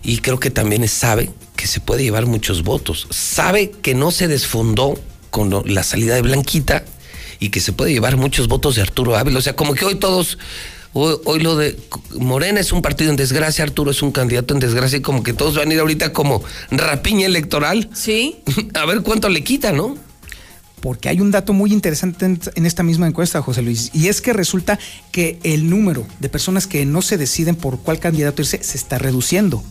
[0.03, 3.07] Y creo que también sabe que se puede llevar muchos votos.
[3.09, 6.85] Sabe que no se desfondó con lo- la salida de Blanquita
[7.39, 9.39] y que se puede llevar muchos votos de Arturo Ávila.
[9.39, 10.37] O sea, como que hoy todos,
[10.93, 11.77] hoy, hoy lo de
[12.17, 15.33] Morena es un partido en desgracia, Arturo es un candidato en desgracia y como que
[15.33, 17.89] todos van a ir ahorita como rapiña electoral.
[17.93, 18.39] Sí.
[18.73, 19.97] A ver cuánto le quita, ¿no?
[20.81, 24.21] Porque hay un dato muy interesante en, en esta misma encuesta, José Luis, y es
[24.21, 24.79] que resulta
[25.11, 28.97] que el número de personas que no se deciden por cuál candidato irse se está
[28.97, 29.61] reduciendo.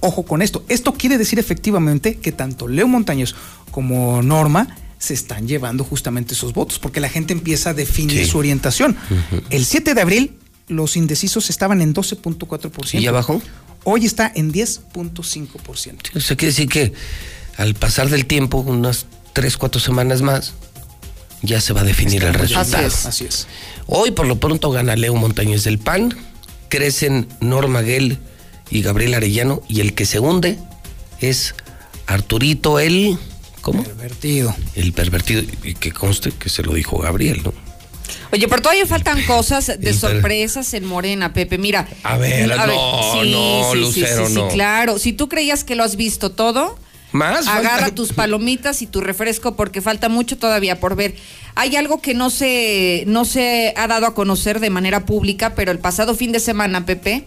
[0.00, 0.64] Ojo con esto.
[0.68, 3.34] Esto quiere decir efectivamente que tanto Leo Montañez
[3.70, 8.30] como Norma se están llevando justamente esos votos, porque la gente empieza a definir Sí.
[8.30, 8.96] su orientación.
[9.50, 10.36] El 7 de abril,
[10.68, 12.98] los indecisos estaban en 12.4%.
[12.98, 13.40] ¿Y ya bajó?
[13.84, 16.10] Hoy está en 10.5%.
[16.16, 16.92] O sea, quiere decir que
[17.56, 20.52] al pasar del tiempo, unas tres, cuatro semanas más,
[21.42, 22.86] ya se va a definir el resultado.
[23.04, 23.46] Así es.
[23.86, 26.14] Hoy, por lo pronto, gana Leo Montañez del PAN,
[26.68, 28.18] crecen Norma Guel
[28.70, 30.58] y Gabriel Arellano, y el que se hunde
[31.20, 31.54] es
[32.06, 33.18] Arturito, el.
[33.60, 33.84] ¿Cómo?
[33.84, 34.54] Pervertido.
[34.74, 37.52] El pervertido, y que conste que se lo dijo Gabriel, ¿no?
[38.32, 41.58] Oye, pero todavía faltan cosas de sorpresas en Morena, Pepe.
[41.58, 41.88] Mira.
[42.04, 44.48] A ver, no, no, Lucero, sí, no.
[44.48, 44.98] claro.
[44.98, 46.78] Si tú creías que lo has visto todo,
[47.12, 47.46] Más.
[47.48, 51.16] agarra falta- tus palomitas y tu refresco porque falta mucho todavía por ver.
[51.56, 55.72] Hay algo que no se, no se ha dado a conocer de manera pública, pero
[55.72, 57.24] el pasado fin de semana, Pepe,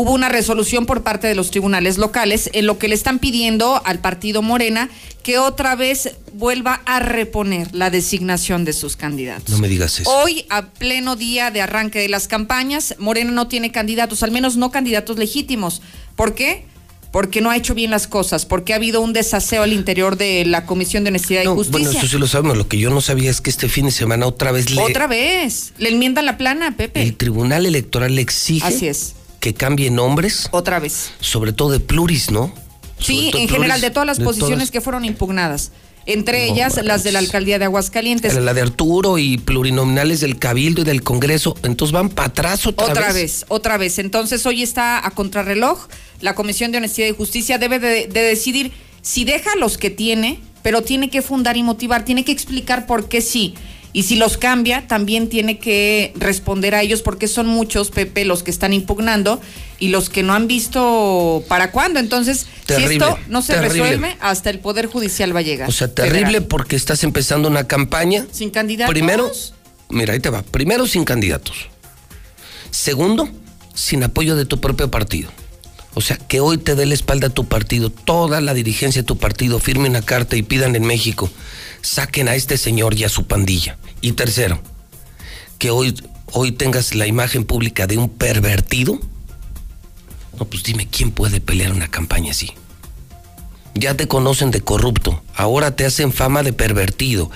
[0.00, 3.82] hubo una resolución por parte de los tribunales locales en lo que le están pidiendo
[3.84, 4.88] al partido Morena
[5.22, 9.50] que otra vez vuelva a reponer la designación de sus candidatos.
[9.50, 10.10] No me digas eso.
[10.10, 14.56] Hoy, a pleno día de arranque de las campañas, Morena no tiene candidatos, al menos
[14.56, 15.82] no candidatos legítimos.
[16.16, 16.64] ¿Por qué?
[17.12, 20.46] Porque no ha hecho bien las cosas, porque ha habido un desaseo al interior de
[20.46, 21.88] la Comisión de Honestidad y Justicia.
[21.88, 22.56] Bueno, eso sí lo sabemos.
[22.56, 24.80] Lo que yo no sabía es que este fin de semana otra vez le.
[24.80, 25.74] Otra vez.
[25.76, 27.02] Le enmiendan la plana, Pepe.
[27.02, 28.66] El Tribunal Electoral le exige.
[28.66, 29.14] Así es.
[29.40, 30.48] Que cambie nombres.
[30.52, 31.12] Otra vez.
[31.20, 32.52] Sobre todo de pluris, ¿no?
[32.98, 35.72] Sí, en general, de todas las posiciones que fueron impugnadas.
[36.06, 38.34] Entre ellas, las de la alcaldía de Aguascalientes.
[38.34, 41.54] La de Arturo y plurinominales del Cabildo y del Congreso.
[41.62, 42.92] Entonces van para atrás otra, vez.
[42.92, 43.98] Otra vez, otra vez.
[43.98, 45.88] Entonces hoy está a contrarreloj.
[46.20, 50.40] La Comisión de Honestidad y Justicia debe de, de decidir si deja los que tiene,
[50.62, 53.54] pero tiene que fundar y motivar, tiene que explicar por qué sí.
[53.92, 58.44] Y si los cambia, también tiene que responder a ellos porque son muchos, Pepe, los
[58.44, 59.40] que están impugnando
[59.80, 61.98] y los que no han visto para cuándo.
[61.98, 65.68] Entonces, si esto no se resuelve, hasta el Poder Judicial va a llegar.
[65.68, 68.26] O sea, terrible porque estás empezando una campaña.
[68.30, 68.92] Sin candidatos.
[68.92, 69.30] Primero,
[69.88, 70.42] mira, ahí te va.
[70.42, 71.56] Primero, sin candidatos.
[72.70, 73.28] Segundo,
[73.74, 75.30] sin apoyo de tu propio partido.
[75.94, 79.06] O sea, que hoy te dé la espalda a tu partido, toda la dirigencia de
[79.06, 81.28] tu partido, firme una carta y pidan en México,
[81.82, 83.78] saquen a este señor y a su pandilla.
[84.00, 84.60] Y tercero,
[85.58, 85.94] que hoy,
[86.32, 88.98] hoy tengas la imagen pública de un pervertido.
[90.38, 92.52] No, pues dime, ¿quién puede pelear una campaña así?
[93.74, 97.30] Ya te conocen de corrupto, ahora te hacen fama de pervertido,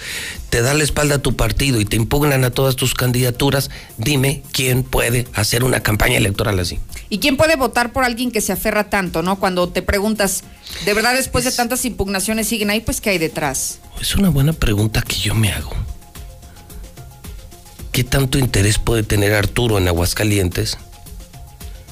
[0.50, 3.70] te dan la espalda a tu partido y te impugnan a todas tus candidaturas.
[3.98, 6.80] Dime quién puede hacer una campaña electoral así.
[7.08, 9.38] ¿Y quién puede votar por alguien que se aferra tanto, no?
[9.38, 10.42] Cuando te preguntas,
[10.84, 12.80] ¿de verdad después de tantas impugnaciones siguen ahí?
[12.80, 13.78] Pues, ¿qué hay detrás?
[14.00, 15.72] Es una buena pregunta que yo me hago.
[17.92, 20.78] ¿Qué tanto interés puede tener Arturo en Aguascalientes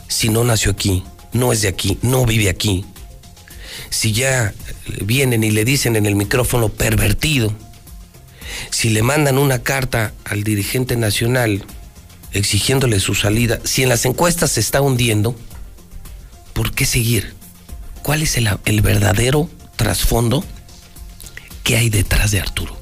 [0.09, 2.85] si no nació aquí, no es de aquí, no vive aquí?
[3.91, 4.53] Si ya
[5.01, 7.55] vienen y le dicen en el micrófono pervertido,
[8.71, 11.65] si le mandan una carta al dirigente nacional
[12.33, 15.37] exigiéndole su salida, si en las encuestas se está hundiendo,
[16.53, 17.35] ¿por qué seguir?
[18.03, 20.45] ¿Cuál es el, verdadero trasfondo
[21.63, 22.77] que hay detrás de Arturo?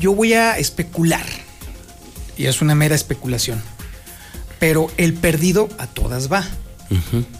[0.00, 1.26] Yo voy a especular,
[2.36, 3.60] y es una mera especulación,
[4.60, 6.46] pero el perdido a todas va.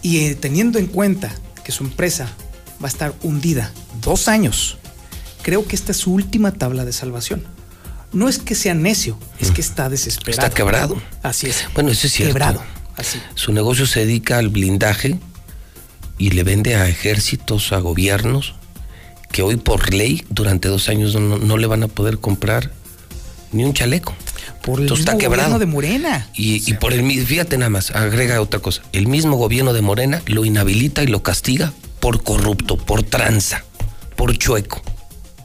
[0.03, 2.29] Y eh, teniendo en cuenta que su empresa
[2.83, 4.79] va a estar hundida dos años,
[5.43, 7.45] creo que esta es su última tabla de salvación.
[8.13, 10.47] No es que sea necio, es que está desesperado.
[10.47, 11.01] Está quebrado.
[11.23, 11.67] Así es.
[11.75, 12.33] Bueno, eso es cierto.
[12.33, 12.63] Quebrado.
[12.97, 13.21] Así.
[13.35, 15.19] Su negocio se dedica al blindaje
[16.17, 18.55] y le vende a ejércitos, a gobiernos,
[19.31, 22.73] que hoy por ley durante dos años no, no le van a poder comprar
[23.53, 24.15] ni un chaleco.
[24.63, 25.51] Por el mismo está quebrado.
[25.53, 26.29] gobierno de Morena.
[26.35, 28.83] Y, y por el mi- fíjate nada más, agrega otra cosa.
[28.93, 33.65] El mismo gobierno de Morena lo inhabilita y lo castiga por corrupto, por tranza,
[34.17, 34.83] por chueco.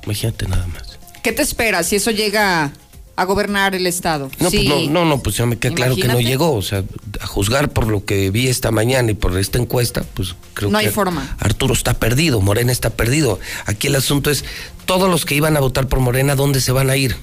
[0.05, 0.99] Imagínate nada más.
[1.23, 2.73] ¿Qué te esperas si eso llega
[3.15, 4.29] a gobernar el Estado?
[4.39, 4.65] No, Sí.
[4.67, 6.53] pues no, no, no, pues ya me queda claro que no llegó.
[6.53, 6.83] O sea,
[7.21, 10.79] a juzgar por lo que vi esta mañana y por esta encuesta, pues creo No
[10.79, 11.37] que hay forma.
[11.39, 13.39] Arturo está perdido, Morena está perdido.
[13.65, 14.43] Aquí el asunto es,
[14.85, 17.15] todos los que iban a votar por Morena, ¿dónde se van a ir?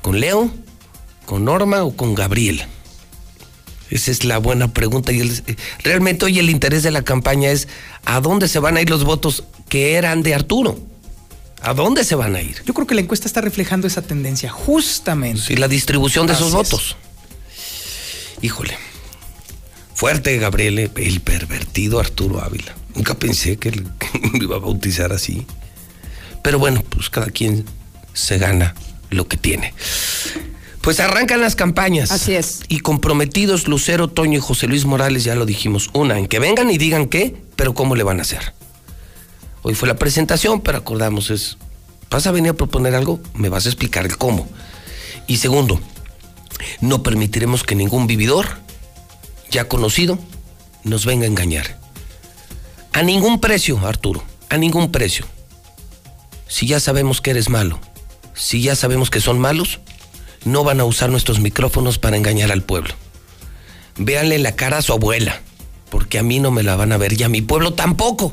[0.00, 0.50] ¿Con Leo?
[1.28, 2.62] ¿Con Norma o con Gabriel?
[3.90, 5.12] Esa es la buena pregunta.
[5.12, 5.42] Y el-
[5.84, 7.68] realmente hoy el interés de la campaña es
[8.06, 10.78] a dónde se van a ir los votos que eran de Arturo.
[11.60, 12.62] ¿A dónde se van a ir?
[12.64, 15.52] Yo creo que la encuesta está reflejando esa tendencia, justamente.
[15.52, 16.54] Y la distribución de esos es.
[16.54, 16.96] votos.
[18.40, 18.78] Híjole.
[19.94, 22.74] Fuerte, Gabriel, eh, el pervertido Arturo Ávila.
[22.94, 25.46] Nunca pensé que le- que me iba a bautizar así.
[26.42, 27.66] Pero bueno, pues cada quien
[28.14, 28.74] se gana
[29.10, 29.74] lo que tiene.
[30.80, 32.10] Pues arrancan las campañas.
[32.10, 32.62] Así es.
[32.68, 35.90] Y comprometidos Lucero, Toño y José Luis Morales, ya lo dijimos.
[35.92, 38.54] Una, en que vengan y digan qué, pero cómo le van a hacer.
[39.62, 41.58] Hoy fue la presentación, pero acordamos es,
[42.10, 43.20] ¿vas a venir a proponer algo?
[43.34, 44.48] Me vas a explicar el cómo.
[45.26, 45.80] Y segundo,
[46.80, 48.46] no permitiremos que ningún vividor
[49.50, 50.18] ya conocido
[50.84, 51.78] nos venga a engañar.
[52.92, 55.26] A ningún precio, Arturo, a ningún precio.
[56.46, 57.78] Si ya sabemos que eres malo,
[58.34, 59.80] si ya sabemos que son malos,
[60.44, 62.94] no van a usar nuestros micrófonos para engañar al pueblo.
[63.96, 65.40] Véanle la cara a su abuela,
[65.90, 68.32] porque a mí no me la van a ver y a mi pueblo tampoco.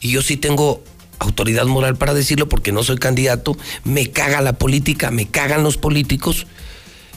[0.00, 0.82] Y yo sí tengo
[1.18, 5.76] autoridad moral para decirlo porque no soy candidato, me caga la política, me cagan los
[5.76, 6.46] políticos.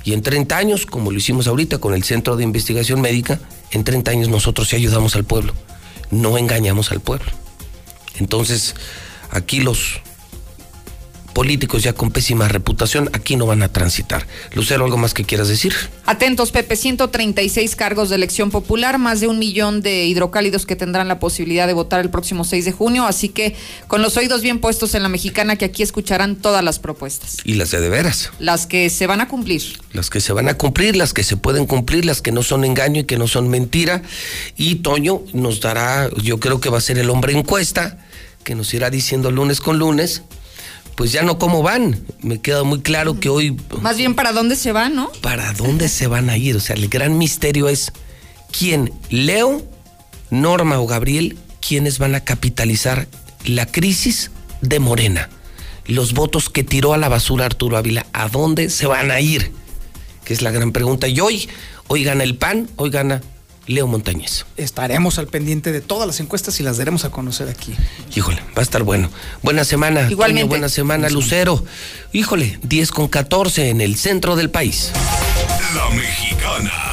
[0.04, 3.40] Y en 30 años, como lo hicimos ahorita con el Centro de Investigación Médica,
[3.72, 5.54] en 30 años nosotros sí ayudamos al pueblo,
[6.10, 7.32] no engañamos al pueblo.
[8.18, 8.76] Entonces,
[9.30, 10.02] aquí los
[11.34, 14.28] políticos ya con pésima reputación aquí no van a transitar.
[14.54, 15.74] Lucero, ¿algo más que quieras decir?
[16.06, 21.08] Atentos, Pepe, 136 cargos de elección popular, más de un millón de hidrocálidos que tendrán
[21.08, 23.56] la posibilidad de votar el próximo 6 de junio, así que
[23.88, 27.38] con los oídos bien puestos en la mexicana que aquí escucharán todas las propuestas.
[27.44, 28.32] Y las de de veras.
[28.40, 29.80] Las que se van a cumplir.
[29.94, 32.64] Las que se van a cumplir, las que se pueden cumplir, las que no son
[32.64, 34.02] engaño y que no son mentira.
[34.58, 38.06] Y Toño nos dará, yo creo que va a ser el hombre encuesta,
[38.44, 40.24] que nos irá diciendo lunes con lunes
[41.00, 41.98] pues ya no cómo van.
[42.20, 43.56] Me queda muy claro que hoy...
[43.80, 45.10] Más bien para dónde se van, ¿no?
[45.22, 46.58] ¿Para dónde se van a ir?
[46.58, 47.94] O sea, el gran misterio es
[48.52, 49.66] quién, Leo,
[50.30, 53.08] Norma o Gabriel, quiénes van a capitalizar
[53.46, 55.30] la crisis de Morena.
[55.86, 59.54] Los votos que tiró a la basura Arturo Ávila, ¿a dónde se van a ir?
[60.26, 61.08] Que es la gran pregunta.
[61.08, 61.48] Y hoy,
[61.88, 63.22] hoy gana el PAN, hoy gana
[63.70, 64.46] Leo Montañez.
[64.58, 67.76] Estaremos al pendiente de todas las encuestas y las daremos a conocer aquí.
[68.16, 69.12] Híjole, va a estar bueno.
[69.44, 70.10] Buena semana.
[70.10, 70.42] Igualmente.
[70.42, 71.64] Toño, buena semana, Lucero.
[72.12, 74.92] Híjole, 10 con 14 en el centro del país.
[75.76, 76.89] La mexicana.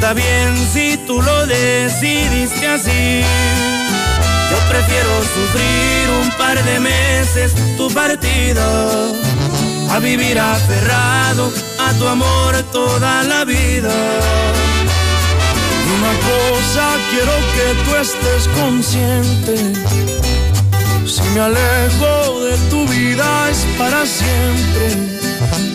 [0.00, 3.20] Está bien si tú lo decidiste así.
[4.50, 8.66] Yo prefiero sufrir un par de meses tu partida
[9.90, 13.92] a vivir aferrado a tu amor toda la vida.
[15.96, 19.54] Una cosa quiero que tú estés consciente.
[21.06, 25.19] Si me alejo de tu vida es para siempre.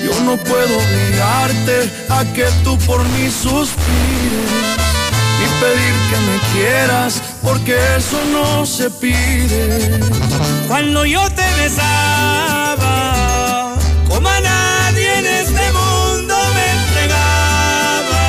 [0.04, 4.76] Yo no puedo obligarte a que tú por mí suspires.
[5.40, 10.00] Ni pedir que me quieras, porque eso no se pide.
[10.68, 12.94] Cuando yo te besaba,
[14.08, 18.24] como a nadie en este mundo me entregaba.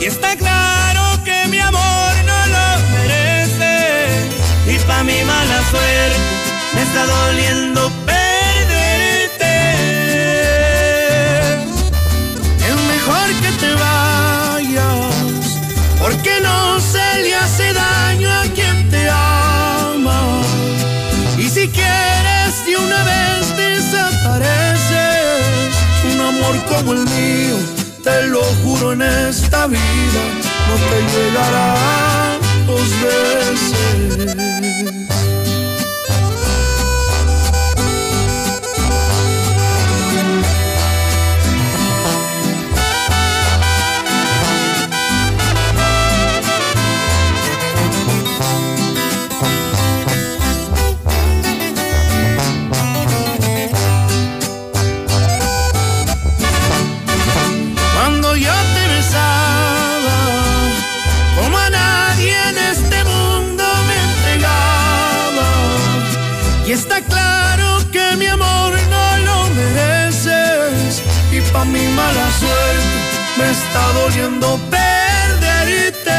[0.00, 4.28] Y está claro que mi amor no lo merece.
[4.66, 6.18] Y pa' mi mala suerte
[6.74, 7.90] me está doliendo
[28.08, 30.22] te lo juro en esta vida,
[30.68, 34.37] no te llegará dos veces.
[73.38, 76.10] Me está doliendo perderte.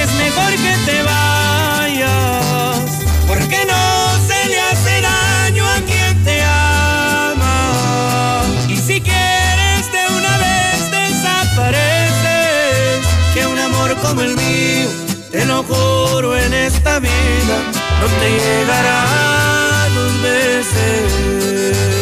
[0.00, 2.90] Es mejor que te vayas,
[3.28, 3.84] porque no
[4.28, 8.42] se le hace daño a quien te ama.
[8.68, 12.98] Y si quieres de una vez desapareces,
[13.32, 14.88] que un amor como el mío,
[15.30, 17.56] te lo juro en esta vida,
[18.00, 22.01] no te llegará dos veces.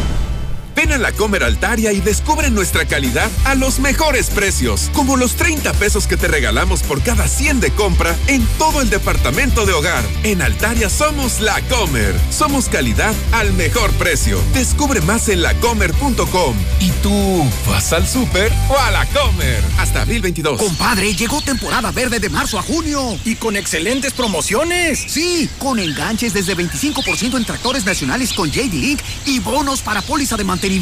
[0.91, 5.35] Ven a la Comer Altaria y descubre nuestra calidad a los mejores precios, como los
[5.35, 9.71] 30 pesos que te regalamos por cada 100 de compra en todo el departamento de
[9.71, 10.03] hogar.
[10.23, 12.13] En Altaria somos la Comer.
[12.29, 14.41] Somos calidad al mejor precio.
[14.53, 16.55] Descubre más en lacomer.com.
[16.81, 19.63] ¿Y tú vas al súper o a la Comer?
[19.77, 20.59] Hasta abril 22.
[20.59, 23.17] Compadre, llegó temporada verde de marzo a junio.
[23.23, 25.05] Y con excelentes promociones.
[25.07, 30.35] Sí, con enganches desde 25% en tractores nacionales con JD Link y bonos para póliza
[30.35, 30.80] de mantenimiento.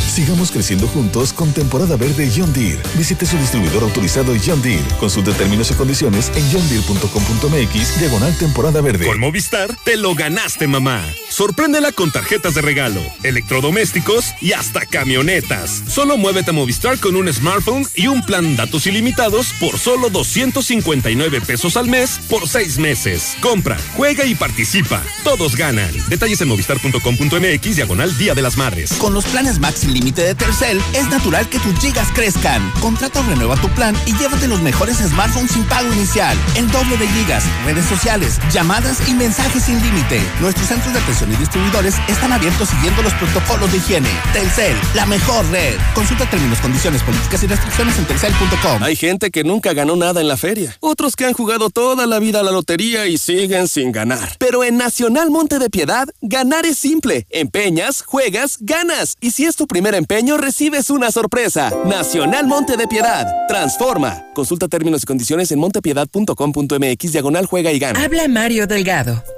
[0.00, 2.82] Sigamos creciendo juntos con temporada verde John Deere.
[2.96, 4.82] Visite su distribuidor autorizado John Deere.
[4.98, 9.06] Consulte términos y condiciones en johndeere.com.mx diagonal temporada verde.
[9.06, 11.00] Con Movistar te lo ganaste, mamá.
[11.36, 15.82] Sorpréndela con tarjetas de regalo, electrodomésticos y hasta camionetas.
[15.86, 21.42] Solo muévete a Movistar con un smartphone y un plan datos ilimitados por solo 259
[21.42, 23.36] pesos al mes por seis meses.
[23.42, 25.02] Compra, juega y participa.
[25.24, 25.90] Todos ganan.
[26.08, 28.94] Detalles en movistar.com.mx diagonal Día de las Madres.
[28.94, 32.72] Con los planes Max sin límite de Tercel, es natural que tus gigas crezcan.
[32.80, 36.34] Contrata o renueva tu plan y llévate los mejores smartphones sin pago inicial.
[36.56, 40.22] El doble de gigas, redes sociales, llamadas y mensajes sin límite.
[40.40, 44.08] Nuestros centros de atención y distribuidores están abiertos siguiendo los protocolos de higiene.
[44.32, 45.76] Telcel, la mejor red.
[45.94, 48.82] Consulta términos, condiciones, políticas y restricciones en telcel.com.
[48.82, 50.76] Hay gente que nunca ganó nada en la feria.
[50.80, 54.36] Otros que han jugado toda la vida a la lotería y siguen sin ganar.
[54.38, 57.26] Pero en Nacional Monte de Piedad, ganar es simple.
[57.30, 59.16] Empeñas, juegas, ganas.
[59.20, 61.72] Y si es tu primer empeño, recibes una sorpresa.
[61.84, 63.26] Nacional Monte de Piedad.
[63.48, 64.24] Transforma.
[64.34, 68.02] Consulta términos y condiciones en montepiedad.com.mx diagonal juega y gana.
[68.02, 69.22] Habla Mario Delgado.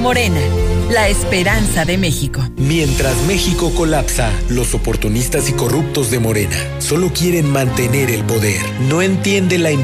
[0.00, 0.40] Morena,
[0.90, 2.42] la esperanza de México.
[2.56, 8.60] Mientras México colapsa, los oportunistas y corruptos de Morena solo quieren mantener el poder.
[8.88, 9.74] No entienden la importancia